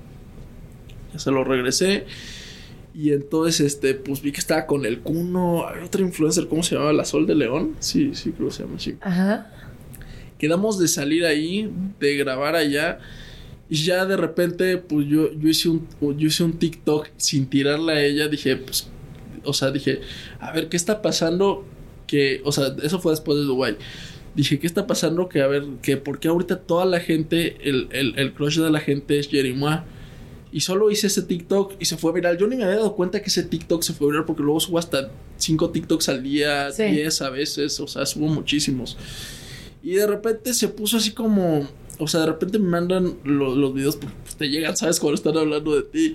Ya 1.12 1.18
se 1.18 1.30
lo 1.30 1.44
regresé. 1.44 2.06
Y 2.94 3.12
entonces, 3.12 3.60
este, 3.60 3.94
pues 3.94 4.22
vi 4.22 4.32
que 4.32 4.40
estaba 4.40 4.66
con 4.66 4.84
el 4.84 4.98
Cuno. 5.00 5.68
Hay 5.68 5.84
otra 5.84 6.02
influencer, 6.02 6.48
¿cómo 6.48 6.64
se 6.64 6.74
llamaba? 6.74 6.92
La 6.92 7.04
Sol 7.04 7.26
de 7.26 7.36
León. 7.36 7.76
Sí, 7.78 8.10
sí, 8.14 8.32
creo 8.32 8.48
que 8.48 8.54
se 8.54 8.62
llama 8.64 8.76
así. 8.76 8.96
Ajá. 9.00 9.52
Quedamos 10.36 10.80
de 10.80 10.88
salir 10.88 11.24
ahí, 11.24 11.70
de 12.00 12.16
grabar 12.16 12.56
allá. 12.56 12.98
Y 13.70 13.76
ya 13.76 14.04
de 14.04 14.16
repente, 14.16 14.78
pues 14.78 15.06
yo, 15.06 15.32
yo, 15.32 15.48
hice 15.48 15.68
un, 15.68 15.86
yo 16.00 16.26
hice 16.26 16.42
un 16.42 16.54
TikTok 16.54 17.08
sin 17.16 17.46
tirarla 17.46 17.92
a 17.92 18.02
ella. 18.02 18.26
Dije, 18.26 18.56
pues, 18.56 18.88
o 19.44 19.52
sea, 19.52 19.70
dije, 19.70 20.00
a 20.40 20.52
ver, 20.52 20.68
¿qué 20.68 20.76
está 20.76 21.00
pasando? 21.00 21.64
Que, 22.08 22.40
o 22.44 22.50
sea, 22.50 22.74
eso 22.82 22.98
fue 22.98 23.12
después 23.12 23.38
de 23.38 23.44
Dubai. 23.44 23.76
Dije, 24.34 24.58
¿qué 24.58 24.66
está 24.66 24.86
pasando? 24.86 25.28
Que, 25.28 25.42
a 25.42 25.46
ver, 25.46 25.64
que 25.82 25.96
por 25.96 26.18
qué 26.18 26.28
ahorita 26.28 26.58
toda 26.60 26.84
la 26.86 26.98
gente, 27.00 27.56
el, 27.68 27.88
el, 27.92 28.18
el 28.18 28.32
crush 28.32 28.58
de 28.58 28.70
la 28.70 28.80
gente 28.80 29.18
es 29.20 29.28
Jerimois. 29.28 29.80
Y 30.50 30.60
solo 30.60 30.90
hice 30.90 31.08
ese 31.08 31.22
TikTok 31.22 31.74
y 31.78 31.84
se 31.84 31.98
fue 31.98 32.10
viral. 32.12 32.38
Yo 32.38 32.46
ni 32.46 32.56
me 32.56 32.64
había 32.64 32.76
dado 32.76 32.96
cuenta 32.96 33.20
que 33.20 33.28
ese 33.28 33.42
TikTok 33.42 33.82
se 33.82 33.92
fue 33.92 34.08
viral 34.08 34.24
porque 34.24 34.42
luego 34.42 34.58
subo 34.60 34.78
hasta 34.78 35.10
5 35.36 35.70
TikToks 35.70 36.08
al 36.08 36.22
día, 36.22 36.72
Sí. 36.72 36.84
10 36.84 37.20
a 37.22 37.28
veces, 37.30 37.78
o 37.80 37.86
sea, 37.86 38.06
subo 38.06 38.28
muchísimos. 38.28 38.96
Y 39.82 39.92
de 39.92 40.06
repente 40.06 40.54
se 40.54 40.68
puso 40.68 40.96
así 40.96 41.10
como. 41.12 41.68
O 41.98 42.06
sea, 42.06 42.20
de 42.20 42.26
repente 42.26 42.58
me 42.60 42.68
mandan 42.70 43.16
lo- 43.24 43.56
los 43.56 43.74
videos, 43.74 43.96
pues 43.96 44.36
te 44.36 44.48
llegan, 44.48 44.76
¿sabes? 44.76 45.00
Cuando 45.00 45.16
están 45.16 45.36
hablando 45.36 45.74
de 45.74 45.82
ti. 45.82 46.14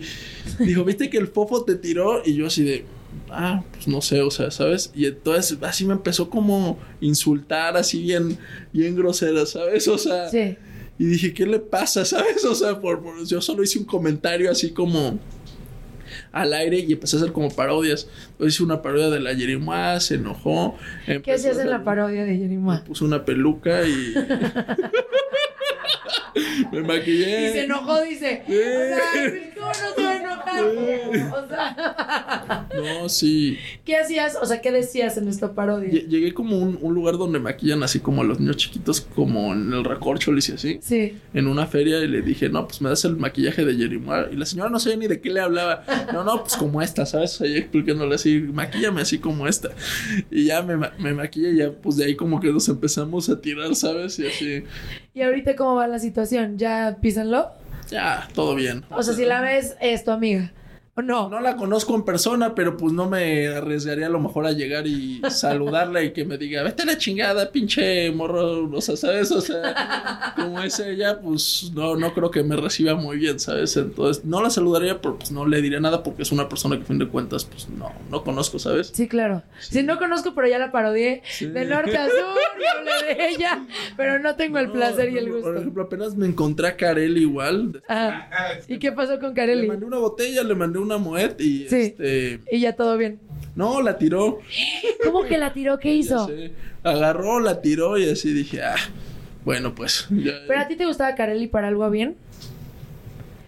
Dijo, 0.60 0.84
¿viste 0.86 1.10
que 1.10 1.18
el 1.18 1.28
fofo 1.28 1.64
te 1.64 1.76
tiró? 1.76 2.22
Y 2.26 2.34
yo 2.36 2.48
así 2.48 2.64
de. 2.64 2.86
Ah, 3.30 3.64
pues 3.72 3.88
no 3.88 4.02
sé, 4.02 4.22
o 4.22 4.30
sea, 4.32 4.52
¿sabes? 4.52 4.92
Y 4.94 5.06
entonces 5.06 5.58
así 5.62 5.86
me 5.86 5.94
empezó 5.94 6.30
como 6.30 6.80
insultar, 7.02 7.76
así 7.78 8.02
bien, 8.02 8.38
bien 8.72 8.96
grosera, 8.96 9.46
¿sabes? 9.46 9.88
O 9.88 9.98
sea. 9.98 10.30
Sí. 10.30 10.58
Y 11.00 11.06
dije, 11.06 11.34
¿qué 11.34 11.46
le 11.48 11.60
pasa? 11.60 12.06
¿Sabes? 12.06 12.44
O 12.46 12.54
sea, 12.56 12.80
por, 12.80 13.02
por- 13.02 13.26
yo 13.26 13.42
solo 13.42 13.64
hice 13.64 13.80
un 13.80 13.86
comentario 13.86 14.52
así 14.52 14.72
como. 14.72 15.18
al 16.32 16.54
aire 16.54 16.80
y 16.80 16.94
empecé 16.94 17.16
a 17.16 17.20
hacer 17.22 17.32
como 17.32 17.50
parodias. 17.50 18.08
Entonces 18.32 18.54
hice 18.56 18.64
una 18.64 18.82
parodia 18.84 19.10
de 19.10 19.20
la 19.20 19.36
Jerimois, 19.36 20.04
se 20.04 20.16
enojó. 20.16 20.76
¿Qué 21.24 21.32
hacías 21.34 21.58
en 21.58 21.70
la 21.72 21.84
parodia 21.84 22.24
de 22.26 22.34
Me 22.34 22.38
Yerima? 22.40 22.84
puse 22.84 23.04
una 23.04 23.26
peluca 23.26 23.88
y. 23.88 24.14
me 26.72 26.82
maquillé. 26.82 27.50
Y 27.50 27.54
se 27.54 27.64
enojó, 27.66 28.02
dice. 28.02 28.44
O 28.48 28.52
sea, 28.52 29.00
¿cómo 29.56 29.68
no 29.68 29.74
se 29.96 30.04
va 30.04 30.10
a 30.12 30.18
enojar? 30.18 30.64
O 30.64 31.48
sea, 31.48 32.68
No, 32.76 33.10
sí. 33.10 33.58
¿qué 33.86 33.98
hacías? 33.98 34.38
O 34.42 34.46
sea, 34.46 34.62
¿qué 34.62 34.72
decías 34.72 35.18
en 35.18 35.28
esta 35.28 35.54
parodia? 35.54 35.90
Lle- 35.90 36.08
Llegué 36.08 36.34
como 36.34 36.56
a 36.56 36.60
un, 36.60 36.78
un 36.82 36.94
lugar 36.94 37.18
donde 37.18 37.40
maquillan 37.40 37.84
así 37.84 38.00
como 38.00 38.22
a 38.22 38.26
los 38.26 38.40
niños 38.40 38.58
chiquitos, 38.58 39.02
como 39.02 39.54
en 39.54 39.72
el 39.74 39.84
Recorcholis 39.84 40.50
y 40.50 40.52
así. 40.54 40.80
Sí. 40.82 41.18
En 41.34 41.48
una 41.48 41.66
feria 41.68 42.00
y 42.00 42.08
le 42.08 42.22
dije, 42.22 42.50
no, 42.50 42.68
pues 42.68 42.82
me 42.82 42.90
das 42.90 43.06
el 43.06 43.16
maquillaje 43.18 43.66
de 43.66 43.76
Jerimois. 43.76 44.28
Y 44.32 44.36
la 44.36 44.46
señora 44.46 44.70
no 44.70 44.80
sabía 44.80 44.98
ni 44.98 45.08
de 45.08 45.22
qué 45.22 45.30
le 45.30 45.40
hablaba. 45.40 45.84
No, 46.14 46.24
no, 46.24 46.42
pues 46.42 46.56
como 46.58 46.82
esta, 46.82 47.06
¿sabes? 47.06 47.40
Ahí 47.42 47.58
explicándole 47.58 48.16
así, 48.16 48.40
maquíllame 48.40 49.02
así 49.02 49.20
como 49.20 49.48
esta. 49.48 49.70
Y 50.30 50.46
ya 50.46 50.62
me, 50.62 50.76
me 51.00 51.14
maquillé 51.14 51.52
y 51.52 51.58
ya, 51.58 51.72
pues 51.72 51.98
de 51.98 52.06
ahí 52.06 52.16
como 52.16 52.40
que 52.40 52.52
nos 52.52 52.68
empezamos 52.70 53.30
a 53.30 53.40
tirar, 53.40 53.76
¿sabes? 53.76 54.20
Y 54.20 54.28
así, 54.28 54.64
¿Y 55.16 55.22
ahorita 55.22 55.56
cómo 55.56 55.76
va 55.76 55.88
la 55.88 56.00
situación? 56.04 56.58
¿Ya 56.58 56.98
písanlo? 57.02 57.50
ya, 57.90 58.28
todo 58.34 58.56
bien. 58.56 58.84
O 58.90 59.04
sea, 59.04 59.14
si 59.14 59.26
la 59.26 59.42
ves, 59.42 59.76
es 59.80 60.04
tu 60.04 60.12
amiga. 60.12 60.52
¿O 60.96 61.02
no? 61.02 61.28
No 61.28 61.42
la 61.42 61.56
conozco 61.56 61.96
en 61.96 62.04
persona, 62.04 62.54
pero 62.54 62.78
pues 62.78 62.94
no 62.94 63.10
me 63.10 63.48
arriesgaría 63.48 64.06
a 64.06 64.10
lo 64.10 64.20
mejor 64.20 64.46
a 64.46 64.52
llegar 64.52 64.86
y 64.86 65.22
saludarla 65.30 66.04
y 66.04 66.14
que 66.14 66.24
me 66.24 66.38
diga, 66.38 66.62
vete 66.62 66.84
a 66.84 66.86
la 66.86 67.00
chingada, 67.00 67.52
pinche 67.52 68.12
morro, 68.12 68.70
o 68.72 68.80
sea, 68.82 68.96
¿sabes? 68.96 69.32
O 69.32 69.42
sea, 69.42 70.34
como 70.36 70.62
es 70.62 70.80
ella, 70.80 71.20
pues 71.20 71.72
no, 71.74 71.96
no 71.96 72.14
creo 72.14 72.30
que 72.30 72.44
me 72.44 72.56
reciba 72.56 72.94
muy 72.94 73.18
bien, 73.18 73.40
¿sabes? 73.40 73.76
Entonces, 73.76 74.24
no 74.24 74.44
la 74.44 74.52
saludaría, 74.52 75.02
pero 75.02 75.18
pues 75.18 75.32
no 75.32 75.48
le 75.48 75.64
diría 75.64 75.80
nada 75.80 76.04
porque 76.04 76.22
es 76.22 76.32
una 76.32 76.48
persona 76.48 76.78
que 76.78 76.84
a 76.84 76.86
fin 76.86 77.00
de 77.00 77.08
cuentas, 77.08 77.46
pues 77.46 77.68
no, 77.70 77.92
no 78.12 78.24
conozco, 78.24 78.60
¿sabes? 78.60 78.92
Sí, 78.94 79.08
claro. 79.08 79.42
Si 79.60 79.82
no 79.82 79.98
conozco, 79.98 80.36
pero 80.36 80.48
ya 80.48 80.60
la 80.60 80.72
parodié 80.72 81.24
de 81.40 81.66
norte 81.66 81.98
a 81.98 82.06
sur 82.08 82.38
hablé 82.78 83.16
de 83.16 83.30
ella, 83.30 83.66
pero 83.98 84.20
no 84.20 84.36
tengo 84.36 84.60
el 84.60 84.68
No, 84.68 84.74
placer 84.74 85.10
y 85.12 85.18
el 85.18 85.26
Por 85.26 85.36
gusto. 85.38 85.56
ejemplo, 85.56 85.84
apenas 85.84 86.16
me 86.16 86.28
encontré 86.28 86.68
a 86.68 86.78
Karel 86.78 87.18
igual. 87.18 87.82
Ajá. 87.88 88.30
¿Y 88.68 88.78
qué 88.78 88.92
pasó 88.92 89.20
con 89.20 89.30
Le 89.30 89.36
Kareli? 89.36 89.68
mandé 89.68 89.86
una 89.88 89.98
botella, 89.98 90.44
le 90.44 90.54
mandé 90.54 90.83
una 90.84 90.98
moet 90.98 91.40
y 91.42 91.68
Sí. 91.70 91.76
este... 91.82 92.40
Y 92.52 92.60
ya 92.60 92.76
todo 92.76 92.98
bien. 92.98 93.20
No, 93.56 93.82
la 93.82 93.98
tiró. 93.98 94.40
¿Cómo 95.04 95.24
que 95.24 95.38
la 95.38 95.54
tiró? 95.54 95.80
¿Qué 95.80 95.94
hizo? 95.96 96.30
Agarró, 96.84 97.40
la 97.40 97.62
tiró 97.62 97.98
y 97.98 98.10
así 98.10 98.34
dije, 98.34 98.62
ah, 98.64 98.76
bueno, 99.46 99.74
pues. 99.76 100.08
ya- 100.10 100.34
¿Pero 100.48 100.60
a 100.60 100.68
ti 100.68 100.76
te 100.76 100.86
gustaba 100.86 101.16
Kareli 101.16 101.48
para 101.48 101.68
algo 101.68 101.90
bien? 101.90 102.16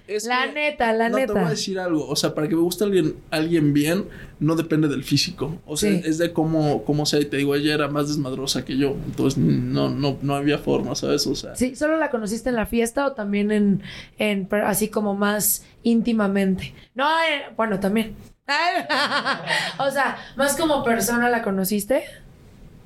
Es 0.07 0.25
La 0.25 0.45
neta, 0.51 0.93
la 0.93 1.09
no, 1.09 1.17
te 1.17 1.25
voy 1.27 1.35
a 1.37 1.39
neta. 1.39 1.49
decir 1.49 1.79
algo. 1.79 2.07
O 2.07 2.15
sea, 2.15 2.35
para 2.35 2.47
que 2.47 2.55
me 2.55 2.61
guste 2.61 2.83
alguien, 2.83 3.15
alguien 3.31 3.73
bien, 3.73 4.05
no 4.39 4.55
depende 4.55 4.87
del 4.87 5.03
físico. 5.03 5.57
O 5.65 5.77
sea, 5.77 5.91
Sí. 5.91 6.01
es 6.05 6.17
de 6.19 6.31
cómo, 6.31 6.83
cómo 6.83 7.05
sea. 7.05 7.19
Y 7.19 7.25
te 7.25 7.37
digo, 7.37 7.55
ella 7.55 7.73
era 7.73 7.87
más 7.87 8.07
desmadrosa 8.07 8.63
que 8.65 8.77
yo. 8.77 8.95
Entonces, 9.05 9.37
no, 9.39 9.89
no, 9.89 10.17
no 10.21 10.35
había 10.35 10.59
forma, 10.59 10.93
¿sabes? 10.95 11.25
O 11.27 11.33
sea, 11.35 11.55
Sí, 11.55 11.75
¿solo 11.75 11.97
la 11.97 12.11
conociste 12.11 12.49
en 12.49 12.55
la 12.55 12.65
fiesta 12.67 13.07
o 13.07 13.13
también 13.13 13.51
en, 13.51 13.81
en 14.19 14.47
así 14.63 14.89
como 14.89 15.15
más 15.15 15.65
íntimamente? 15.83 16.73
No, 16.93 17.05
eh, 17.21 17.51
bueno, 17.57 17.79
también. 17.79 18.15
o 19.79 19.89
sea, 19.91 20.17
más 20.35 20.55
como 20.55 20.83
persona 20.83 21.29
la 21.29 21.41
conociste. 21.41 22.03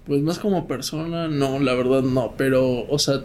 pues 0.05 0.21
más 0.21 0.39
como 0.39 0.67
persona, 0.67 1.27
no, 1.27 1.59
la 1.59 1.73
verdad 1.73 2.01
no. 2.01 2.33
Pero, 2.37 2.87
o 2.89 2.97
sea. 2.97 3.21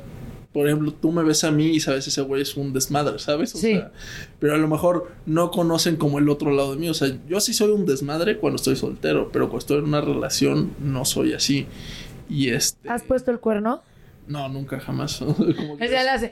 Por 0.54 0.66
ejemplo, 0.68 0.92
tú 0.94 1.12
me 1.12 1.22
ves 1.22 1.44
a 1.44 1.50
mí 1.50 1.66
y 1.66 1.80
sabes, 1.80 2.06
ese 2.06 2.22
güey 2.22 2.40
es 2.40 2.56
un 2.56 2.72
desmadre, 2.72 3.18
¿sabes? 3.18 3.54
O 3.54 3.58
Sí. 3.58 3.72
sea, 3.74 3.90
pero 4.38 4.54
a 4.54 4.56
lo 4.56 4.68
mejor 4.68 5.10
no 5.26 5.50
conocen 5.50 5.96
como 5.96 6.18
el 6.20 6.28
otro 6.30 6.50
lado 6.52 6.74
de 6.74 6.80
mí. 6.80 6.88
O 6.88 6.94
sea, 6.94 7.08
yo 7.28 7.40
sí 7.40 7.52
soy 7.52 7.72
un 7.72 7.84
desmadre 7.84 8.38
cuando 8.38 8.56
estoy 8.56 8.76
soltero, 8.76 9.30
pero 9.32 9.46
cuando 9.48 9.58
estoy 9.58 9.78
en 9.78 9.84
una 9.84 10.00
relación 10.00 10.72
no 10.80 11.04
soy 11.04 11.32
así. 11.34 11.66
Y 12.30 12.48
este... 12.50 12.88
¿Has 12.88 13.02
puesto 13.02 13.30
el 13.32 13.40
cuerno? 13.40 13.82
No, 14.26 14.48
nunca, 14.48 14.80
jamás. 14.80 15.18
Como 15.56 15.76
que- 15.76 15.84
Ella 15.84 16.02
le 16.04 16.08
hace, 16.10 16.30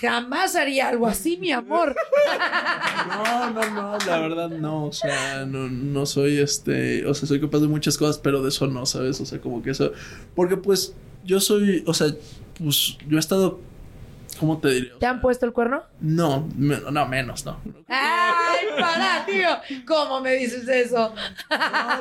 jamás 0.00 0.56
haría 0.56 0.88
algo 0.88 1.06
así, 1.06 1.36
mi 1.36 1.52
amor. 1.52 1.94
No, 3.08 3.50
no, 3.50 3.70
no, 3.70 3.98
la 4.06 4.18
verdad 4.18 4.48
no, 4.50 4.86
o 4.86 4.92
sea, 4.92 5.44
no, 5.46 5.68
no 5.68 6.06
soy 6.06 6.38
este, 6.38 7.06
o 7.06 7.14
sea, 7.14 7.28
soy 7.28 7.40
capaz 7.40 7.58
de 7.60 7.68
muchas 7.68 7.96
cosas, 7.96 8.18
pero 8.18 8.42
de 8.42 8.48
eso 8.48 8.66
no, 8.66 8.84
¿sabes? 8.86 9.20
O 9.20 9.26
sea, 9.26 9.40
como 9.40 9.62
que 9.62 9.70
eso, 9.70 9.92
porque 10.34 10.56
pues 10.56 10.94
yo 11.24 11.38
soy, 11.40 11.84
o 11.86 11.94
sea, 11.94 12.08
pues 12.58 12.96
yo 13.08 13.16
he 13.16 13.20
estado, 13.20 13.60
¿cómo 14.40 14.58
te 14.58 14.68
diré? 14.70 14.92
O 14.94 14.98
¿Te 14.98 15.06
han 15.06 15.20
puesto 15.20 15.46
el 15.46 15.52
cuerno? 15.52 15.82
No, 16.00 16.48
me- 16.56 16.80
no, 16.90 17.06
menos, 17.06 17.44
no. 17.44 17.58
No, 17.64 17.74
¡Ay, 17.88 18.66
para, 18.78 19.24
tío! 19.26 19.84
¿Cómo 19.86 20.20
me 20.20 20.34
dices 20.34 20.66
eso? 20.68 21.12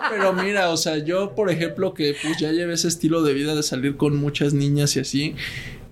pero 0.09 0.33
mira, 0.33 0.69
o 0.69 0.77
sea, 0.77 0.97
yo, 0.97 1.35
por 1.35 1.49
ejemplo, 1.49 1.93
que 1.93 2.15
pues 2.21 2.37
ya 2.37 2.51
llevé 2.51 2.73
ese 2.73 2.87
estilo 2.87 3.21
de 3.23 3.33
vida 3.33 3.55
de 3.55 3.63
salir 3.63 3.97
con 3.97 4.15
muchas 4.17 4.53
niñas 4.53 4.95
y 4.95 4.99
así, 4.99 5.35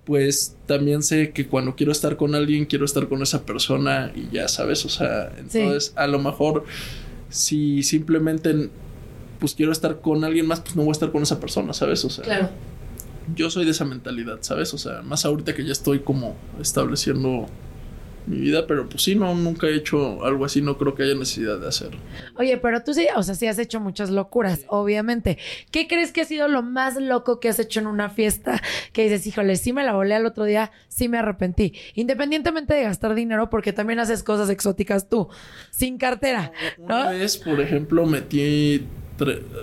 pues 0.05 0.55
también 0.65 1.01
sé 1.03 1.31
que 1.31 1.47
cuando 1.47 1.75
quiero 1.75 1.91
estar 1.91 2.17
con 2.17 2.35
alguien, 2.35 2.65
quiero 2.65 2.83
estar 2.85 3.07
con 3.07 3.21
esa 3.21 3.45
persona 3.45 4.11
y 4.15 4.29
ya 4.35 4.47
sabes, 4.49 4.83
o 4.85 4.89
sea, 4.89 5.31
entonces 5.37 5.93
a 5.95 6.07
lo 6.07 6.19
mejor 6.19 6.65
si 7.29 7.83
simplemente 7.83 8.69
pues 9.39 9.55
quiero 9.55 9.71
estar 9.71 9.99
con 10.01 10.23
alguien 10.23 10.45
más, 10.45 10.59
pues 10.61 10.75
no 10.75 10.83
voy 10.83 10.89
a 10.89 10.93
estar 10.93 11.11
con 11.11 11.21
esa 11.23 11.39
persona, 11.39 11.73
¿sabes? 11.73 12.03
O 12.05 12.09
sea, 12.09 12.23
Claro. 12.23 12.49
Yo 13.35 13.49
soy 13.49 13.65
de 13.65 13.71
esa 13.71 13.85
mentalidad, 13.85 14.39
¿sabes? 14.41 14.73
O 14.73 14.77
sea, 14.77 15.01
más 15.01 15.25
ahorita 15.25 15.53
que 15.53 15.65
ya 15.65 15.71
estoy 15.71 15.99
como 15.99 16.35
estableciendo 16.59 17.47
mi 18.25 18.37
vida, 18.39 18.67
pero 18.67 18.87
pues 18.87 19.03
sí, 19.03 19.15
no, 19.15 19.35
nunca 19.35 19.67
he 19.67 19.75
hecho 19.75 20.23
algo 20.23 20.45
así, 20.45 20.61
no 20.61 20.77
creo 20.77 20.95
que 20.95 21.03
haya 21.03 21.15
necesidad 21.15 21.59
de 21.59 21.67
hacerlo. 21.67 21.99
Oye, 22.35 22.57
pero 22.57 22.83
tú 22.83 22.93
sí, 22.93 23.07
o 23.15 23.23
sea, 23.23 23.35
sí 23.35 23.47
has 23.47 23.59
hecho 23.59 23.79
muchas 23.79 24.09
locuras, 24.09 24.65
obviamente. 24.67 25.37
¿Qué 25.71 25.87
crees 25.87 26.11
que 26.11 26.21
ha 26.21 26.25
sido 26.25 26.47
lo 26.47 26.63
más 26.63 26.95
loco 26.95 27.39
que 27.39 27.49
has 27.49 27.59
hecho 27.59 27.79
en 27.79 27.87
una 27.87 28.09
fiesta? 28.09 28.61
Que 28.93 29.03
dices, 29.03 29.27
híjole, 29.27 29.55
sí 29.55 29.73
me 29.73 29.83
la 29.83 29.93
volé 29.93 30.15
al 30.15 30.25
otro 30.25 30.45
día, 30.45 30.71
sí 30.87 31.09
me 31.09 31.17
arrepentí. 31.17 31.73
Independientemente 31.95 32.73
de 32.73 32.83
gastar 32.83 33.13
dinero, 33.15 33.49
porque 33.49 33.73
también 33.73 33.99
haces 33.99 34.23
cosas 34.23 34.49
exóticas 34.49 35.09
tú, 35.09 35.27
sin 35.71 35.97
cartera, 35.97 36.53
Una 36.77 37.09
vez, 37.09 37.37
por 37.37 37.59
ejemplo, 37.59 38.05
metí. 38.05 38.87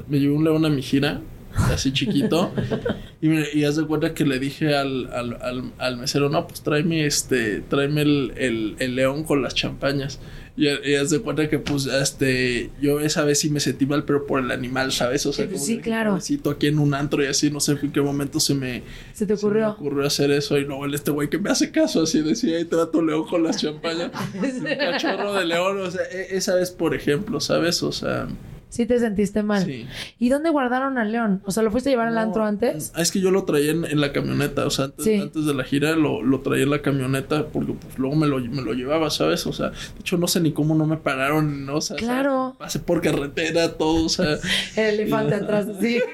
Me 0.09 0.21
llevé 0.21 0.35
un 0.35 0.45
león 0.45 0.65
a 0.65 0.71
mi 0.71 0.81
gira, 0.81 1.21
así 1.55 1.93
chiquito. 1.93 2.53
y, 3.21 3.29
me, 3.29 3.45
y 3.53 3.65
haz 3.65 3.77
de 3.77 3.87
cuenta 3.87 4.15
que 4.15 4.25
le 4.25 4.39
dije 4.39 4.75
al, 4.77 5.13
al, 5.13 5.37
al, 5.43 5.73
al 5.79 5.97
mesero: 5.97 6.29
No, 6.29 6.47
pues 6.47 6.63
tráeme 6.63 7.07
este. 7.07 7.61
Tráeme 7.61 8.03
el, 8.03 8.33
el, 8.37 8.77
el 8.79 8.95
león 8.95 9.25
con 9.25 9.43
las 9.43 9.55
champañas. 9.55 10.19
Y, 10.57 10.67
y 10.67 10.95
haz 10.97 11.11
de 11.11 11.21
cuenta 11.21 11.49
que, 11.49 11.59
pues, 11.59 11.87
este. 11.87 12.71
Yo 12.83 13.01
esa 13.01 13.25
vez 13.25 13.39
sí 13.39 13.49
me 13.51 13.61
sentí 13.61 13.87
mal, 13.87 14.05
pero 14.05 14.27
por 14.27 14.41
el 14.43 14.51
animal, 14.51 14.93
¿sabes? 14.93 15.25
O 15.27 15.33
sea, 15.33 15.47
Sí, 15.47 15.53
como 15.53 15.65
sí, 15.65 15.79
claro. 15.79 16.11
pobrecito, 16.11 16.51
aquí 16.51 16.67
en 16.67 16.79
un 16.79 16.93
antro 16.93 17.23
y 17.23 17.27
así, 17.29 17.51
no 17.51 17.61
sé 17.61 17.73
en 17.81 17.93
qué 17.93 18.01
momento 18.03 18.41
se 18.41 18.55
me. 18.55 18.83
¿Se 19.15 19.27
te 19.27 19.37
se 19.37 19.47
me 19.47 19.49
ocurrió? 19.49 19.71
ocurrió 19.71 20.07
hacer 20.07 20.31
eso 20.33 20.59
y 20.59 20.65
luego 20.65 20.85
el 20.85 20.95
este 20.95 21.13
güey 21.13 21.31
que 21.31 21.39
me 21.39 21.51
hace 21.51 21.71
caso 21.71 22.03
así 22.03 22.21
decía 22.21 22.57
ahí 22.59 22.65
trato 22.65 23.01
león 23.03 23.27
con 23.29 23.43
las 23.43 23.57
champañas 23.63 24.11
un 24.35 24.65
cachorro 24.77 25.35
de 25.35 25.47
león 25.47 25.81
o 25.81 25.91
sea 25.91 26.03
e- 26.11 26.37
esa 26.37 26.55
vez 26.57 26.71
por 26.71 26.95
ejemplo 26.95 27.41
sabes 27.41 27.83
o 27.83 27.93
sea 27.93 28.27
Sí 28.71 28.87
te 28.87 28.99
sentiste 28.99 29.43
mal. 29.43 29.65
sí 29.65 29.87
¿Y 30.19 30.29
dónde 30.31 30.49
guardaron 30.49 30.97
al 30.97 31.13
león? 31.13 31.43
O 31.45 31.51
sea, 31.51 31.63
¿lo 31.63 31.71
fuiste 31.71 31.91
a 31.91 31.93
llevar 31.93 32.07
al 32.09 32.17
antro 32.17 32.45
antes? 32.45 32.93
es 32.97 33.11
que 33.13 33.21
yo 33.21 33.31
lo 33.31 33.45
traía 33.45 33.73
en, 33.73 33.85
en 33.85 34.01
la 34.01 34.13
camioneta 34.13 34.65
o 34.65 34.71
sea 34.71 34.87
antes, 34.87 35.05
Sí. 35.05 35.17
antes 35.17 35.45
de 35.45 35.53
la 35.55 35.65
gira 35.65 35.97
lo, 35.97 36.23
lo 36.23 36.41
traía 36.41 36.63
en 36.63 36.71
la 36.71 36.81
camioneta 36.81 37.49
porque 37.49 37.73
pues 37.75 37.99
luego 37.99 38.17
me 38.17 38.27
lo, 38.27 38.39
me 38.39 38.63
lo 38.63 38.73
llevaba 38.73 39.11
sabes 39.11 39.47
o 39.47 39.53
sea 39.53 39.71
de 39.71 40.01
hecho 40.01 40.17
no 40.17 40.27
sé 40.29 40.41
ni 40.41 40.53
cómo 40.53 40.75
no 40.75 40.87
me 40.87 40.97
pararon 40.97 41.67
no 41.67 41.77
o 41.77 41.81
sea, 41.81 41.97
Claro. 41.97 42.45
o 42.45 42.51
sea, 42.51 42.59
pasé 42.59 42.79
por 42.79 43.03
carretera 43.03 43.73
todo 43.75 44.07
o 44.07 44.09
sea 44.09 44.39
El 44.77 45.01
elefante 45.01 45.35
atrás, 45.35 45.67
sí. 45.81 46.01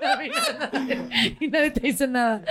y, 1.40 1.48
nadie, 1.48 1.70
te 1.70 1.80
dice 1.80 2.08
nada. 2.08 2.42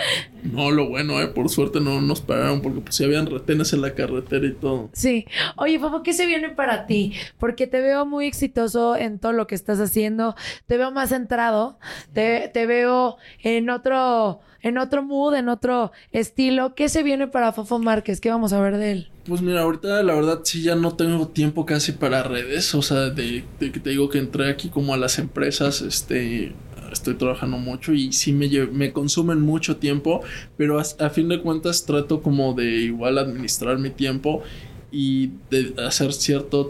no 0.44 0.72
lo 0.72 0.88
bueno 0.90 1.22
eh 1.22 1.28
por 1.28 1.50
suerte 1.50 1.80
no 1.80 2.02
nos 2.02 2.22
pararon 2.22 2.62
porque 2.62 2.82
pues 2.82 2.96
sí 2.96 3.04
habían 3.04 3.26
retenes 3.26 3.74
en 3.74 3.82
la 3.82 3.94
carretera 3.94 4.46
y 4.46 4.54
todo 4.54 4.90
Sí. 4.94 5.26
Oye, 5.56 5.80
Fofo, 5.80 6.04
¿qué 6.04 6.14
se 6.14 6.26
viene 6.26 6.50
para 6.50 6.86
ti? 6.86 7.14
Porque 7.38 7.68
te 7.68 7.82
veo 7.82 8.06
muy 8.06 8.28
exitoso 8.28 8.96
en 8.96 9.20
todo 9.20 9.34
lo 9.34 9.48
que 9.48 9.56
estás 9.56 9.80
haciendo. 9.80 10.36
Te 10.68 10.78
veo 10.78 10.92
más 10.92 11.10
centrado. 11.10 11.80
Te, 12.14 12.50
te 12.54 12.66
veo 12.66 13.18
en 13.44 13.70
otro, 13.70 14.42
en 14.62 14.78
otro 14.78 15.04
mood, 15.04 15.36
en 15.36 15.50
otro 15.50 15.92
estilo. 16.12 16.76
¿Qué 16.76 16.90
se 16.90 17.04
viene 17.04 17.28
para 17.28 17.54
Fofo 17.54 17.80
Márquez? 17.80 18.20
¿Qué 18.20 18.30
vamos 18.30 18.54
a 18.54 18.62
ver 18.62 18.78
de 18.78 18.92
él? 18.92 19.10
Pues 19.26 19.42
mira, 19.42 19.62
ahorita 19.62 20.02
la 20.04 20.16
verdad 20.16 20.42
sí 20.44 20.64
ya 20.64 20.76
no 20.76 20.96
tengo 20.96 21.28
tiempo 21.28 21.66
casi 21.66 21.92
para 21.92 22.24
redes, 22.24 22.74
o 22.74 22.82
sea, 22.82 23.10
de 23.10 23.44
que 23.60 23.70
te 23.80 23.90
digo 23.92 24.10
que 24.10 24.18
entré 24.18 24.50
aquí 24.50 24.70
como 24.70 24.94
a 24.94 24.98
las 24.98 25.20
empresas, 25.20 25.82
este, 25.82 26.54
estoy 26.92 27.16
trabajando 27.16 27.58
mucho 27.58 27.94
y 27.94 28.12
sí 28.12 28.34
me, 28.34 28.50
me 28.68 28.92
consumen 28.92 29.42
mucho 29.42 29.78
tiempo, 29.78 30.22
pero 30.58 30.80
a, 30.80 30.84
a 31.00 31.10
fin 31.10 31.30
de 31.30 31.42
cuentas 31.42 31.86
trato 31.86 32.22
como 32.22 32.54
de 32.54 32.66
igual 32.66 33.18
administrar 33.18 33.78
mi 33.78 33.90
tiempo 33.90 34.44
y 34.92 35.32
de 35.50 35.74
hacer 35.86 36.14
cierto 36.14 36.70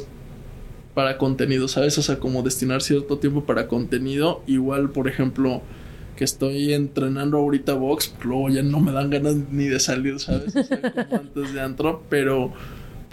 para 0.93 1.17
contenido, 1.17 1.67
¿sabes? 1.67 1.97
O 1.97 2.01
sea, 2.01 2.19
como 2.19 2.43
destinar 2.43 2.81
cierto 2.81 3.19
tiempo 3.19 3.45
para 3.45 3.67
contenido, 3.67 4.43
igual, 4.47 4.89
por 4.89 5.07
ejemplo, 5.07 5.61
que 6.17 6.25
estoy 6.25 6.73
entrenando 6.73 7.37
ahorita 7.37 7.73
box, 7.73 8.09
pues 8.09 8.25
luego 8.25 8.49
ya 8.49 8.61
no 8.61 8.81
me 8.81 8.91
dan 8.91 9.09
ganas 9.09 9.35
ni 9.51 9.65
de 9.65 9.79
salir, 9.79 10.19
¿sabes? 10.19 10.53
O 10.53 10.63
sea, 10.63 10.81
como 10.81 11.15
antes 11.15 11.53
de 11.53 11.61
antro, 11.61 12.03
pero 12.09 12.51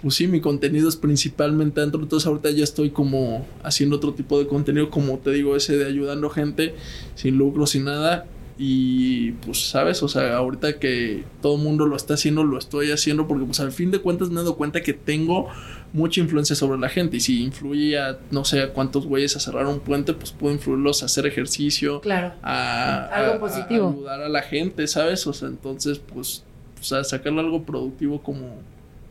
pues 0.01 0.15
sí, 0.15 0.27
mi 0.27 0.41
contenido 0.41 0.87
es 0.89 0.95
principalmente 0.95 1.81
dentro. 1.81 2.01
Entonces 2.01 2.27
ahorita 2.27 2.51
ya 2.51 2.63
estoy 2.63 2.89
como 2.91 3.45
haciendo 3.63 3.95
otro 3.97 4.13
tipo 4.13 4.37
de 4.39 4.47
contenido, 4.47 4.89
como 4.89 5.17
te 5.19 5.31
digo, 5.31 5.55
ese 5.55 5.77
de 5.77 5.85
ayudando 5.85 6.29
gente 6.29 6.75
sin 7.15 7.37
lucro, 7.37 7.65
sin 7.65 7.85
nada. 7.85 8.25
Y 8.59 9.33
pues, 9.45 9.69
¿sabes? 9.69 10.01
O 10.01 10.07
sea, 10.07 10.35
ahorita 10.37 10.79
que 10.79 11.23
todo 11.43 11.57
el 11.57 11.61
mundo 11.63 11.85
lo 11.85 11.95
está 11.95 12.15
haciendo, 12.15 12.43
lo 12.43 12.57
estoy 12.57 12.91
haciendo 12.91 13.27
porque 13.27 13.45
pues 13.45 13.59
al 13.59 13.71
fin 13.71 13.91
de 13.91 13.99
cuentas 13.99 14.29
me 14.29 14.35
he 14.35 14.43
dado 14.43 14.55
cuenta 14.55 14.81
que 14.81 14.93
tengo 14.93 15.47
mucha 15.93 16.21
influencia 16.21 16.55
sobre 16.55 16.79
la 16.79 16.89
gente. 16.89 17.17
Y 17.17 17.19
si 17.19 17.43
influye 17.43 17.99
a, 17.99 18.17
no 18.31 18.45
sé, 18.45 18.61
a 18.61 18.73
cuántos 18.73 19.05
güeyes 19.05 19.35
a 19.35 19.39
cerrar 19.39 19.67
un 19.67 19.79
puente, 19.79 20.13
pues 20.13 20.31
puedo 20.31 20.55
influirlos 20.55 21.03
a 21.03 21.05
hacer 21.05 21.27
ejercicio. 21.27 22.01
Claro. 22.01 22.33
A, 22.41 23.05
Algo 23.13 23.33
a- 23.33 23.39
positivo. 23.39 23.87
a 23.89 23.91
ayudar 23.93 24.21
a 24.21 24.29
la 24.29 24.41
gente, 24.41 24.87
¿sabes? 24.87 25.27
O 25.27 25.33
sea, 25.33 25.49
entonces, 25.49 25.99
pues, 25.99 26.43
pues 26.75 26.91
a 26.93 27.03
sacarle 27.03 27.41
algo 27.41 27.61
productivo 27.63 28.23
como, 28.23 28.55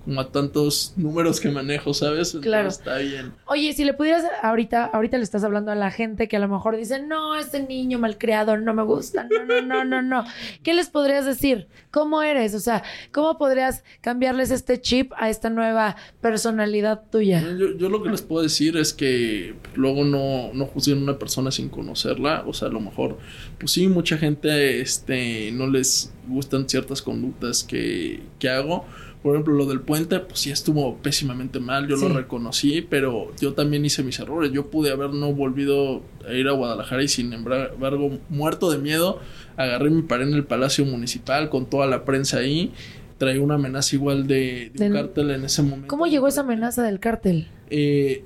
como 0.06 0.20
a 0.20 0.30
tantos 0.30 0.92
números 0.96 1.40
que 1.40 1.50
manejo, 1.50 1.92
¿sabes? 1.92 2.28
Entonces, 2.28 2.42
Claro. 2.42 2.68
Está 2.68 2.98
bien. 2.98 3.32
Oye, 3.46 3.72
si 3.72 3.84
le 3.84 3.92
pudieras 3.92 4.22
ahorita, 4.40 4.84
ahorita 4.84 5.18
le 5.18 5.24
estás 5.24 5.42
hablando 5.42 5.72
a 5.72 5.74
la 5.74 5.90
gente 5.90 6.28
que 6.28 6.36
a 6.36 6.38
lo 6.38 6.46
mejor 6.46 6.76
dice, 6.76 7.02
no, 7.02 7.34
este 7.34 7.60
niño 7.60 7.98
malcriado 7.98 8.56
no 8.56 8.72
me 8.72 8.84
gusta, 8.84 9.26
no, 9.28 9.44
no, 9.44 9.60
no, 9.62 9.84
no, 9.84 10.02
no. 10.02 10.24
¿Qué 10.62 10.74
les 10.74 10.88
podrías 10.88 11.26
decir? 11.26 11.66
¿Cómo 11.90 12.22
eres? 12.22 12.54
O 12.54 12.60
sea, 12.60 12.84
¿cómo 13.10 13.36
podrías 13.36 13.82
cambiarles 14.00 14.52
este 14.52 14.80
chip 14.80 15.12
a 15.16 15.28
esta 15.28 15.50
nueva 15.50 15.96
personalidad 16.20 17.02
tuya? 17.10 17.40
Yo, 17.40 17.76
yo 17.76 17.88
lo 17.88 18.00
que 18.00 18.10
les 18.10 18.22
puedo 18.22 18.44
decir 18.44 18.76
es 18.76 18.94
que 18.94 19.56
luego 19.74 20.04
no, 20.04 20.52
no 20.54 20.66
juzguen 20.66 21.00
a 21.00 21.02
una 21.02 21.18
persona 21.18 21.50
sin 21.50 21.68
conocerla. 21.68 22.44
O 22.46 22.52
sea, 22.52 22.68
a 22.68 22.70
lo 22.70 22.78
mejor, 22.78 23.18
pues 23.58 23.72
sí, 23.72 23.88
mucha 23.88 24.18
gente 24.18 24.80
este, 24.80 25.50
no 25.50 25.66
les 25.66 26.12
gustan 26.28 26.68
ciertas 26.68 27.02
conductas 27.02 27.64
que, 27.64 28.22
que 28.38 28.48
hago. 28.48 28.84
Por 29.26 29.34
ejemplo, 29.34 29.54
lo 29.54 29.66
del 29.66 29.80
puente, 29.80 30.20
pues 30.20 30.38
sí 30.38 30.52
estuvo 30.52 30.98
pésimamente 30.98 31.58
mal, 31.58 31.88
yo 31.88 31.96
Sí. 31.96 32.06
lo 32.08 32.14
reconocí, 32.14 32.80
pero 32.88 33.32
yo 33.40 33.54
también 33.54 33.84
hice 33.84 34.04
mis 34.04 34.20
errores. 34.20 34.52
Yo 34.52 34.70
pude 34.70 34.92
haber 34.92 35.10
no 35.10 35.32
volvido 35.32 36.00
a 36.28 36.32
ir 36.32 36.46
a 36.46 36.52
Guadalajara 36.52 37.02
y 37.02 37.08
sin 37.08 37.32
embargo, 37.32 38.18
muerto 38.28 38.70
de 38.70 38.78
miedo, 38.78 39.18
agarré 39.56 39.88
y 39.88 39.94
me 39.94 40.02
paré 40.04 40.22
en 40.22 40.34
el 40.34 40.44
Palacio 40.44 40.84
Municipal 40.84 41.48
con 41.50 41.66
toda 41.66 41.88
la 41.88 42.04
prensa 42.04 42.38
ahí. 42.38 42.72
Traía 43.18 43.40
una 43.42 43.54
amenaza 43.56 43.96
igual 43.96 44.28
de, 44.28 44.70
de 44.72 44.86
un 44.86 44.92
Del- 44.92 44.92
cártel 44.92 45.30
en 45.32 45.44
ese 45.44 45.62
momento. 45.62 45.88
¿Cómo 45.88 46.06
llegó 46.06 46.28
esa 46.28 46.42
amenaza 46.42 46.84
del 46.84 47.00
cártel? 47.00 47.48
Eh, 47.68 48.22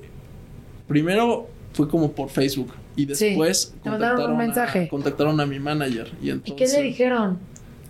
primero 0.86 1.48
fue 1.72 1.88
como 1.88 2.12
por 2.12 2.28
Facebook 2.28 2.72
y 2.96 3.06
después 3.06 3.74
un 3.84 4.36
mensaje. 4.36 4.84
A, 4.84 4.88
contactaron 4.88 5.40
a 5.40 5.46
mi 5.46 5.58
manager 5.58 6.10
y 6.20 6.26
¿Y 6.26 6.30
entonces 6.30 6.72
qué 6.72 6.76
le 6.78 6.84
dijeron? 6.88 7.38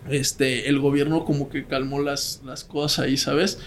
Este 0.08 0.68
el 0.68 0.78
gobierno 0.80 1.24
como 1.24 1.48
que 1.48 1.64
calmó 1.66 2.00
las, 2.00 2.40
las 2.44 2.64
cosas 2.64 3.00
ahí, 3.04 3.16
¿sabes? 3.16 3.58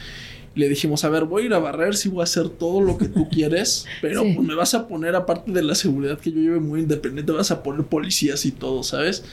Le 0.55 0.69
dijimos, 0.69 1.03
a 1.03 1.10
ver, 1.10 1.26
voy 1.26 1.43
a 1.43 1.45
ir 1.47 1.53
a 1.55 1.60
barrer, 1.60 1.95
sí 1.95 2.10
voy 2.10 2.22
a 2.22 2.23
hacer 2.26 2.47
todo 2.49 2.80
lo 2.81 2.97
que 2.97 3.07
tú 3.07 3.27
quieres, 3.31 3.85
pero 4.01 4.22
Sí. 4.23 4.34
pues 4.35 4.47
me 4.47 4.53
vas 4.55 4.73
a 4.76 4.88
poner, 4.88 5.15
aparte 5.15 5.51
de 5.51 5.64
la 5.64 5.73
seguridad 5.76 6.19
que 6.19 6.31
yo 6.31 6.39
lleve 6.41 6.60
muy 6.60 6.81
independiente, 6.81 7.31
vas 7.31 7.49
a 7.51 7.64
poner 7.64 7.85
policías 7.85 8.45
y 8.45 8.51
todo, 8.51 8.84
¿sabes? 8.84 9.23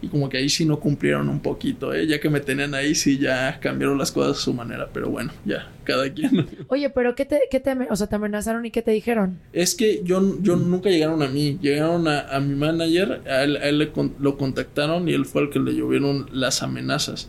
Y 0.00 0.08
como 0.08 0.28
que 0.28 0.38
ahí 0.38 0.48
sí 0.48 0.64
no 0.64 0.78
cumplieron 0.78 1.28
un 1.28 1.40
poquito, 1.40 1.92
¿eh? 1.92 2.06
Ya 2.06 2.20
que 2.20 2.30
me 2.30 2.40
tenían 2.40 2.74
ahí, 2.74 2.94
sí 2.94 3.18
ya 3.18 3.58
cambiaron 3.60 3.98
las 3.98 4.12
cosas 4.12 4.38
a 4.38 4.40
su 4.40 4.54
manera, 4.54 4.88
pero 4.92 5.10
bueno, 5.10 5.32
ya, 5.44 5.70
cada 5.84 6.08
quien. 6.12 6.46
Oye, 6.68 6.88
pero 6.90 7.14
¿qué 7.14 7.24
te, 7.24 7.40
qué 7.50 7.58
te, 7.60 7.76
o 7.90 7.96
sea, 7.96 8.06
te 8.06 8.14
amenazaron 8.16 8.64
y 8.64 8.70
qué 8.70 8.82
te 8.82 8.92
dijeron? 8.92 9.38
Es 9.52 9.74
que 9.74 10.02
yo, 10.04 10.40
yo 10.40 10.56
nunca 10.56 10.88
llegaron 10.90 11.22
a 11.22 11.28
mí, 11.28 11.58
llegaron 11.60 12.06
a, 12.06 12.20
a 12.28 12.40
mi 12.40 12.54
manager, 12.54 13.22
a 13.26 13.42
él, 13.42 13.56
a 13.56 13.68
él 13.68 13.78
le 13.78 13.90
con- 13.90 14.14
lo 14.20 14.36
contactaron 14.36 15.08
y 15.08 15.14
él 15.14 15.24
fue 15.26 15.42
el 15.42 15.50
que 15.50 15.58
le 15.58 15.74
llovieron 15.74 16.26
las 16.32 16.62
amenazas. 16.62 17.28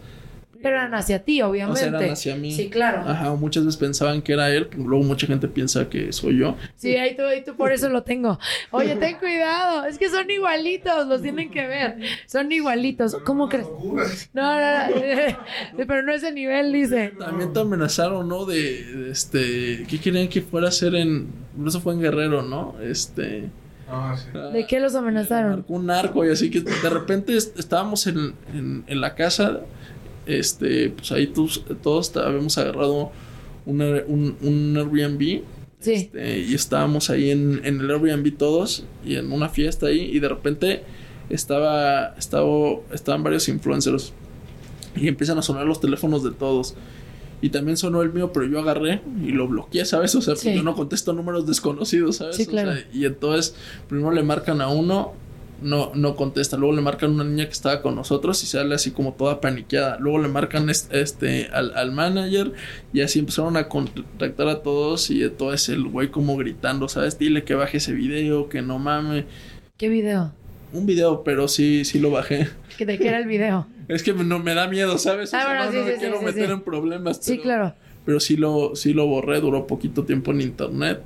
Pero 0.62 0.76
eran 0.76 0.94
hacia 0.94 1.24
ti, 1.24 1.42
O 1.42 1.50
obviamente. 1.50 1.80
sea, 1.80 1.90
eran 1.90 2.10
hacia 2.12 2.36
mí. 2.36 2.52
Sí, 2.52 2.70
claro. 2.70 3.02
Ajá, 3.08 3.34
muchas 3.36 3.66
veces 3.66 3.78
pensaban 3.80 4.22
que 4.22 4.34
era 4.34 4.50
él, 4.50 4.68
luego 4.78 5.04
mucha 5.04 5.26
gente 5.26 5.48
piensa 5.48 5.88
que 5.90 6.12
soy 6.12 6.38
yo. 6.38 6.56
Sí, 6.76 6.96
ahí 6.98 7.16
tú, 7.16 7.24
ahí 7.24 7.44
tú 7.44 7.56
por 7.56 7.72
eso 7.72 7.88
lo 7.90 8.04
tengo. 8.04 8.38
Oye, 8.72 8.96
ten 8.98 9.18
cuidado, 9.18 9.86
es 9.86 9.98
que 9.98 10.10
son 10.10 10.30
igualitos, 10.30 11.08
los 11.08 11.22
tienen 11.22 11.50
que 11.50 11.66
ver. 11.66 11.98
Son 12.28 12.52
igualitos. 12.52 13.16
¿Cómo 13.26 13.48
crees? 13.48 13.68
No, 14.34 14.60
no, 14.60 14.90
no, 14.90 14.98
pero 15.88 16.04
no 16.04 16.12
ese 16.14 16.32
nivel, 16.32 16.72
dice. 16.74 17.14
También 17.18 17.54
te 17.54 17.60
amenazaron, 17.62 18.28
¿no? 18.28 18.46
De, 18.46 18.56
de 18.84 19.12
este, 19.12 19.86
¿qué 19.90 20.00
querían 20.02 20.28
que 20.28 20.42
fuera 20.42 20.68
a 20.68 20.70
hacer 20.70 20.96
en, 20.96 21.28
eso 21.66 21.80
fue 21.82 21.94
en 21.94 22.02
Guerrero, 22.02 22.42
¿no? 22.42 22.76
Este... 22.82 23.50
Ah, 23.92 24.16
sí. 24.16 24.28
¿De 24.54 24.68
qué 24.68 24.80
los 24.80 24.94
amenazaron? 24.94 25.66
un 25.68 25.88
narco 25.88 26.24
y 26.24 26.30
así 26.30 26.52
que 26.52 26.62
de 26.62 26.90
repente 26.92 27.36
est- 27.36 27.58
estábamos 27.58 28.06
en, 28.06 28.36
en- 28.54 28.84
en 28.86 29.02
la 29.02 29.16
casa, 29.16 29.62
este, 30.38 30.90
pues 30.92 31.12
ahí 31.12 31.28
tus- 31.28 31.64
todos 31.82 32.16
habíamos 32.18 32.58
agarrado 32.58 33.12
una- 33.66 34.04
un, 34.08 34.36
un 34.42 34.78
Airbnb. 34.78 35.42
Sí. 35.82 35.94
este, 35.94 36.40
y 36.40 36.54
estábamos 36.56 37.10
ahí 37.10 37.32
en, 37.32 37.62
en 37.64 37.80
el 37.80 37.90
Airbnb 37.90 38.36
todos 38.38 38.84
y 39.06 39.16
en 39.16 39.32
una 39.32 39.48
fiesta 39.48 39.88
ahí 39.88 40.02
y 40.14 40.20
de 40.20 40.28
repente 40.28 40.84
estaba, 41.30 42.16
estaba, 42.18 42.50
estaban 42.94 43.24
varios 43.24 43.48
influencers 43.48 44.12
y 44.96 45.08
empiezan 45.08 45.38
a 45.38 45.42
sonar 45.42 45.66
los 45.66 45.80
teléfonos 45.80 46.24
de 46.24 46.32
todos. 46.32 46.76
Y 47.42 47.50
también 47.52 47.78
sonó 47.78 48.02
el 48.02 48.12
mío, 48.12 48.34
pero 48.34 48.46
yo 48.48 48.60
agarré 48.60 49.02
y 49.26 49.32
lo 49.32 49.48
bloqueé, 49.48 49.86
¿sabes? 49.86 50.14
O 50.16 50.22
sea, 50.22 50.36
Sí. 50.36 50.54
yo 50.54 50.62
no 50.64 50.76
contesto 50.76 51.14
números 51.14 51.48
desconocidos, 51.48 52.18
¿sabes? 52.18 52.36
Sí, 52.36 52.44
O 52.46 52.52
claro. 52.52 52.74
sea, 52.74 52.86
y 52.92 53.06
entonces, 53.06 53.56
primero 53.88 54.12
le 54.12 54.24
marcan 54.24 54.60
a 54.60 54.68
uno, 54.68 55.14
no, 55.62 55.92
no 55.96 56.16
contesta. 56.16 56.58
Luego 56.58 56.76
le 56.76 56.82
marcan 56.82 57.12
a 57.12 57.14
una 57.16 57.24
niña 57.24 57.46
que 57.46 57.52
estaba 57.52 57.82
con 57.82 57.96
nosotros 57.96 58.42
y 58.44 58.48
sale 58.48 58.76
así 58.76 58.92
como 58.92 59.14
toda 59.14 59.42
paniqueada. 59.42 59.98
Luego 60.00 60.20
le 60.20 60.28
marcan 60.28 60.70
est- 60.70 60.94
este, 60.94 61.48
al, 61.52 61.74
al 61.76 61.92
manager 61.92 62.54
y 62.94 63.02
así 63.02 63.20
empezaron 63.20 63.58
a 63.58 63.68
contactar 63.68 64.48
a 64.48 64.62
todos 64.62 65.10
y 65.12 65.24
entonces 65.24 65.70
el 65.70 65.84
güey 65.86 66.10
como 66.10 66.38
gritando, 66.38 66.88
¿sabes? 66.88 67.18
Dile 67.20 67.44
que 67.44 67.56
baje 67.56 67.78
ese 67.78 67.94
video, 67.94 68.50
que 68.50 68.62
no 68.62 68.80
mame. 68.80 69.26
¿Qué 69.78 69.90
video? 69.90 70.34
Un 70.72 70.86
video, 70.86 71.24
pero 71.24 71.48
sí, 71.48 71.84
sí 71.86 72.00
lo 72.00 72.12
bajé. 72.12 72.48
¿Que 72.78 72.86
¿De 72.86 72.98
qué 73.00 73.08
era 73.08 73.18
el 73.20 73.28
video? 73.28 73.68
Es 73.90 74.04
que 74.04 74.14
no 74.14 74.38
me 74.38 74.54
da 74.54 74.68
miedo, 74.68 75.00
¿sabes? 75.00 75.34
O 75.34 75.38
Ah, 75.38 75.42
sea, 75.42 75.50
bueno, 75.50 75.66
no, 75.66 75.72
sí, 75.72 75.78
no 75.78 75.84
me 75.84 75.90
sí, 75.90 75.94
sí, 75.96 76.00
quiero 76.00 76.20
sí, 76.20 76.26
meter 76.26 76.46
sí. 76.46 76.52
en 76.52 76.62
problemas. 76.62 77.18
Sí, 77.18 77.32
pero- 77.32 77.42
claro. 77.42 77.76
pero 78.06 78.20
sí 78.20 78.38
lo, 78.38 78.76
sí 78.76 78.94
lo 78.94 79.08
borré, 79.08 79.42
duró 79.42 79.66
poquito 79.66 80.04
tiempo 80.06 80.30
en 80.30 80.42
internet. 80.42 81.02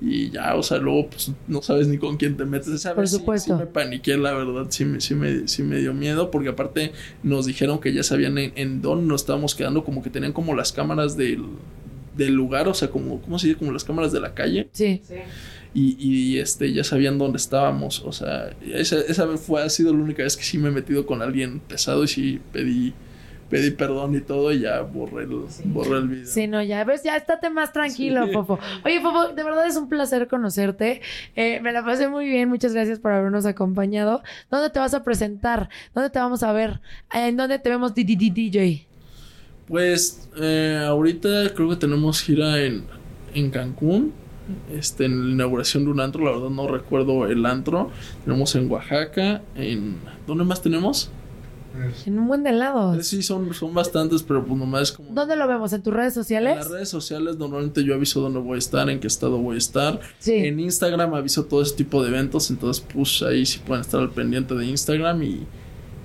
Y 0.00 0.30
ya, 0.30 0.54
o 0.54 0.62
sea, 0.62 0.78
luego 0.78 1.10
pues 1.10 1.32
no 1.48 1.60
sabes 1.60 1.88
ni 1.88 1.98
con 1.98 2.16
quién 2.16 2.36
te 2.36 2.44
metes. 2.44 2.68
Esa 2.68 2.94
Por 2.94 3.02
vez 3.02 3.10
sí- 3.10 3.16
supuesto. 3.16 3.54
Sí, 3.56 3.60
me 3.60 3.66
paniqué, 3.66 4.16
la 4.16 4.32
verdad, 4.32 4.66
sí 4.68 4.84
me, 4.84 5.00
sí, 5.00 5.14
me, 5.14 5.48
sí 5.48 5.62
me 5.64 5.78
dio 5.78 5.92
miedo, 5.92 6.30
porque 6.30 6.50
aparte 6.50 6.92
nos 7.22 7.46
dijeron 7.46 7.80
que 7.80 7.92
ya 7.92 8.02
sabían 8.02 8.38
en, 8.38 8.52
en 8.54 8.80
dónde 8.80 9.06
nos 9.06 9.22
estábamos 9.22 9.54
quedando, 9.54 9.82
como 9.84 10.02
que 10.02 10.10
tenían 10.10 10.32
como 10.32 10.54
las 10.54 10.72
cámaras 10.72 11.16
del, 11.16 11.42
del 12.16 12.32
lugar, 12.34 12.68
o 12.68 12.74
sea, 12.74 12.90
como, 12.90 13.20
¿cómo 13.22 13.38
se 13.40 13.48
dice? 13.48 13.58
Como 13.58 13.72
las 13.72 13.82
cámaras 13.84 14.12
de 14.12 14.20
la 14.20 14.34
calle. 14.34 14.68
Sí. 14.72 15.02
Y, 15.74 15.96
y 15.98 16.38
este, 16.38 16.72
ya 16.72 16.82
sabían 16.84 17.18
dónde 17.18 17.36
estábamos, 17.36 18.00
o 18.04 18.10
sea, 18.12 18.50
esa, 18.72 19.00
esa 19.00 19.26
vez 19.26 19.40
fue, 19.40 19.62
ha 19.62 19.68
sido 19.68 19.92
la 19.92 19.98
única 20.02 20.22
vez 20.22 20.36
que 20.36 20.42
sí 20.42 20.58
me 20.58 20.68
he 20.68 20.72
metido 20.72 21.04
con 21.06 21.20
alguien 21.22 21.60
pesado 21.60 22.04
y 22.04 22.08
sí 22.08 22.40
pedí, 22.52 22.94
pedí 23.48 23.70
perdón 23.70 24.14
y 24.14 24.20
todo 24.20 24.52
y 24.52 24.60
ya 24.60 24.82
borré 24.82 25.24
el, 25.24 25.44
borré 25.64 25.98
el 25.98 26.08
video. 26.08 26.26
Sí, 26.26 26.46
no, 26.46 26.62
ya 26.62 26.84
ves, 26.84 27.02
ya 27.02 27.16
estate 27.16 27.50
más 27.50 27.72
tranquilo, 27.72 28.26
Sí. 28.26 28.32
Fofo. 28.32 28.58
Oye, 28.84 29.00
Fofo, 29.00 29.28
de 29.28 29.42
verdad 29.42 29.66
es 29.66 29.76
un 29.76 29.88
placer 29.88 30.28
conocerte. 30.28 31.00
Eh, 31.36 31.60
me 31.60 31.72
la 31.72 31.84
pasé 31.84 32.08
muy 32.08 32.26
bien, 32.26 32.48
muchas 32.48 32.74
gracias 32.74 32.98
por 32.98 33.12
habernos 33.12 33.46
acompañado. 33.46 34.22
¿Dónde 34.50 34.70
te 34.70 34.78
vas 34.78 34.94
a 34.94 35.02
presentar? 35.02 35.68
¿Dónde 35.94 36.10
te 36.10 36.18
vamos 36.18 36.42
a 36.42 36.52
ver? 36.52 36.80
¿En 37.12 37.36
dónde 37.36 37.58
te 37.58 37.70
vemos 37.70 37.94
DJ? 37.94 38.86
Pues 39.66 40.28
eh, 40.40 40.82
ahorita 40.86 41.52
creo 41.54 41.68
que 41.70 41.76
tenemos 41.76 42.22
gira 42.22 42.60
en, 42.62 42.84
en 43.34 43.50
Cancún. 43.50 44.12
Este, 44.72 45.04
en 45.04 45.26
la 45.26 45.32
inauguración 45.34 45.84
de 45.84 45.90
un 45.90 46.00
antro, 46.00 46.24
la 46.24 46.30
verdad 46.30 46.48
no 46.48 46.66
recuerdo 46.68 47.26
el 47.26 47.44
antro. 47.44 47.90
Tenemos 48.24 48.54
en 48.54 48.70
Oaxaca, 48.70 49.42
en... 49.54 49.96
¿Dónde 50.26 50.44
más 50.44 50.62
tenemos? 50.62 51.10
En 52.06 52.18
un 52.18 52.28
buen 52.28 52.42
de 52.42 52.52
Eh. 52.52 53.02
Sí, 53.02 53.22
son, 53.22 53.52
son 53.54 53.74
bastantes, 53.74 54.22
pero 54.22 54.44
pues 54.44 54.58
nomás 54.58 54.82
es 54.82 54.92
como... 54.92 55.10
¿Dónde 55.12 55.36
lo 55.36 55.46
vemos? 55.48 55.72
¿En 55.72 55.82
tus 55.82 55.92
redes 55.92 56.16
En 56.16 56.22
sociales? 56.22 56.56
las 56.56 56.70
redes 56.70 56.88
sociales 56.88 57.36
normalmente 57.36 57.84
yo 57.84 57.94
aviso 57.94 58.20
dónde 58.20 58.40
voy 58.40 58.56
a 58.56 58.58
estar, 58.58 58.88
en 58.90 59.00
qué 59.00 59.06
estado 59.06 59.38
voy 59.38 59.54
a 59.56 59.58
estar. 59.58 60.00
Sí. 60.18 60.34
En 60.34 60.60
Instagram 60.60 61.14
aviso 61.14 61.44
todo 61.44 61.62
ese 61.62 61.74
tipo 61.76 62.02
de 62.02 62.08
eventos, 62.08 62.50
entonces 62.50 62.84
pues 62.92 63.22
ahí 63.22 63.44
sí 63.46 63.60
pueden 63.66 63.82
estar 63.82 64.00
al 64.00 64.10
pendiente 64.10 64.54
de 64.54 64.66
Instagram 64.66 65.22
y 65.22 65.46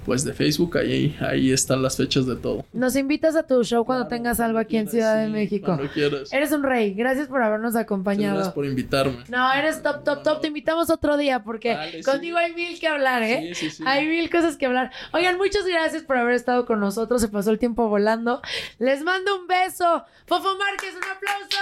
pues 0.06 0.24
de 0.24 0.34
Facebook, 0.34 0.78
ahí, 0.78 1.16
ahí 1.22 1.52
están 1.52 1.82
las 1.82 1.98
fechas 1.98 2.26
de 2.26 2.36
todo. 2.36 2.66
Nos 2.74 2.96
invitas 2.96 3.36
a 3.36 3.44
tu 3.44 3.64
show 3.64 3.86
cuando 3.86 4.08
tengas 4.08 4.40
algo 4.40 4.60
aquí 4.60 4.78
en 4.78 4.88
Ciudad 4.88 5.18
de 5.18 5.26
Sí, 5.28 5.32
México. 5.32 5.66
Cuando 5.68 5.88
quieras. 5.92 6.32
Eres 6.34 6.52
un 6.52 6.64
rey. 6.64 6.94
Gracias 6.94 7.28
por 7.28 7.42
habernos 7.42 7.76
acompañado. 7.76 8.36
Gracias 8.36 8.54
por 8.54 8.66
invitarme. 8.66 9.18
No, 9.30 9.52
eres 9.54 9.82
top, 9.82 10.04
top, 10.04 10.24
top. 10.24 10.42
Te 10.42 10.48
invitamos 10.48 10.90
otro 10.90 11.18
día 11.18 11.44
porque 11.44 11.74
Vale, 11.76 11.92
sí. 11.94 12.04
contigo 12.04 12.38
hay 12.38 12.54
mil 12.54 12.80
que 12.80 12.88
hablar, 12.88 13.24
¿eh? 13.24 13.54
Sí, 13.54 13.70
sí, 13.70 13.78
sí. 13.78 13.84
Hay 13.86 14.08
mil 14.08 14.30
cosas 14.30 14.58
que 14.58 14.66
hablar. 14.66 14.92
Oigan, 15.14 15.38
muchas 15.38 15.66
gracias 15.66 16.04
por 16.04 16.18
haber 16.18 16.36
estado 16.36 16.66
con 16.66 16.80
nosotros. 16.80 17.22
Se 17.22 17.28
pasó 17.30 17.52
el 17.52 17.60
tiempo 17.60 17.88
volando. 17.88 18.42
Les 18.80 19.04
mando 19.04 19.40
un 19.40 19.48
beso. 19.48 20.04
Fofo 20.26 20.50
Márquez, 20.58 20.94
un 20.96 21.04
aplauso. 21.04 21.58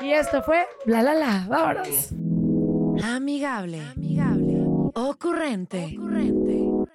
¡Ea! 0.00 0.06
Y 0.06 0.12
esto 0.12 0.42
fue 0.42 0.66
La 0.86 1.02
La 1.02 1.14
La. 1.14 1.46
Vámonos. 1.48 2.10
Amigable. 3.04 3.80
Amigable. 3.96 4.62
Ocurrente. 4.94 5.96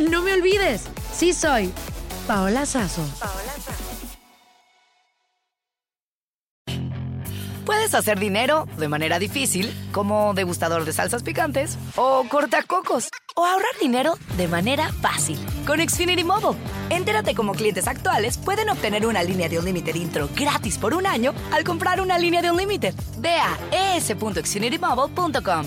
No 0.00 0.22
me 0.22 0.34
olvides, 0.34 0.84
sí 1.12 1.32
soy 1.32 1.72
Paola 2.26 2.66
Sazo. 2.66 3.02
Puedes 7.64 7.94
hacer 7.94 8.20
dinero 8.20 8.68
de 8.78 8.88
manera 8.88 9.18
difícil, 9.18 9.72
como 9.92 10.34
degustador 10.34 10.84
de 10.84 10.92
salsas 10.92 11.22
picantes, 11.22 11.78
o 11.96 12.24
cortacocos, 12.28 13.08
o 13.34 13.44
ahorrar 13.44 13.72
dinero 13.80 14.18
de 14.36 14.46
manera 14.48 14.92
fácil 15.00 15.38
con 15.66 15.80
Xfinity 15.80 16.22
Mobile. 16.24 16.58
Entérate 16.90 17.34
cómo 17.34 17.54
clientes 17.54 17.88
actuales 17.88 18.38
pueden 18.38 18.68
obtener 18.68 19.06
una 19.06 19.22
línea 19.22 19.48
de 19.48 19.58
Unlimited 19.58 19.94
intro 19.94 20.28
gratis 20.36 20.78
por 20.78 20.94
un 20.94 21.06
año 21.06 21.34
al 21.52 21.64
comprar 21.64 22.00
una 22.00 22.18
línea 22.18 22.42
de 22.42 22.50
Unlimited. 22.50 22.94
Ve 23.18 23.36
a 23.36 23.96
es.xfinitymobile.com. 23.96 25.66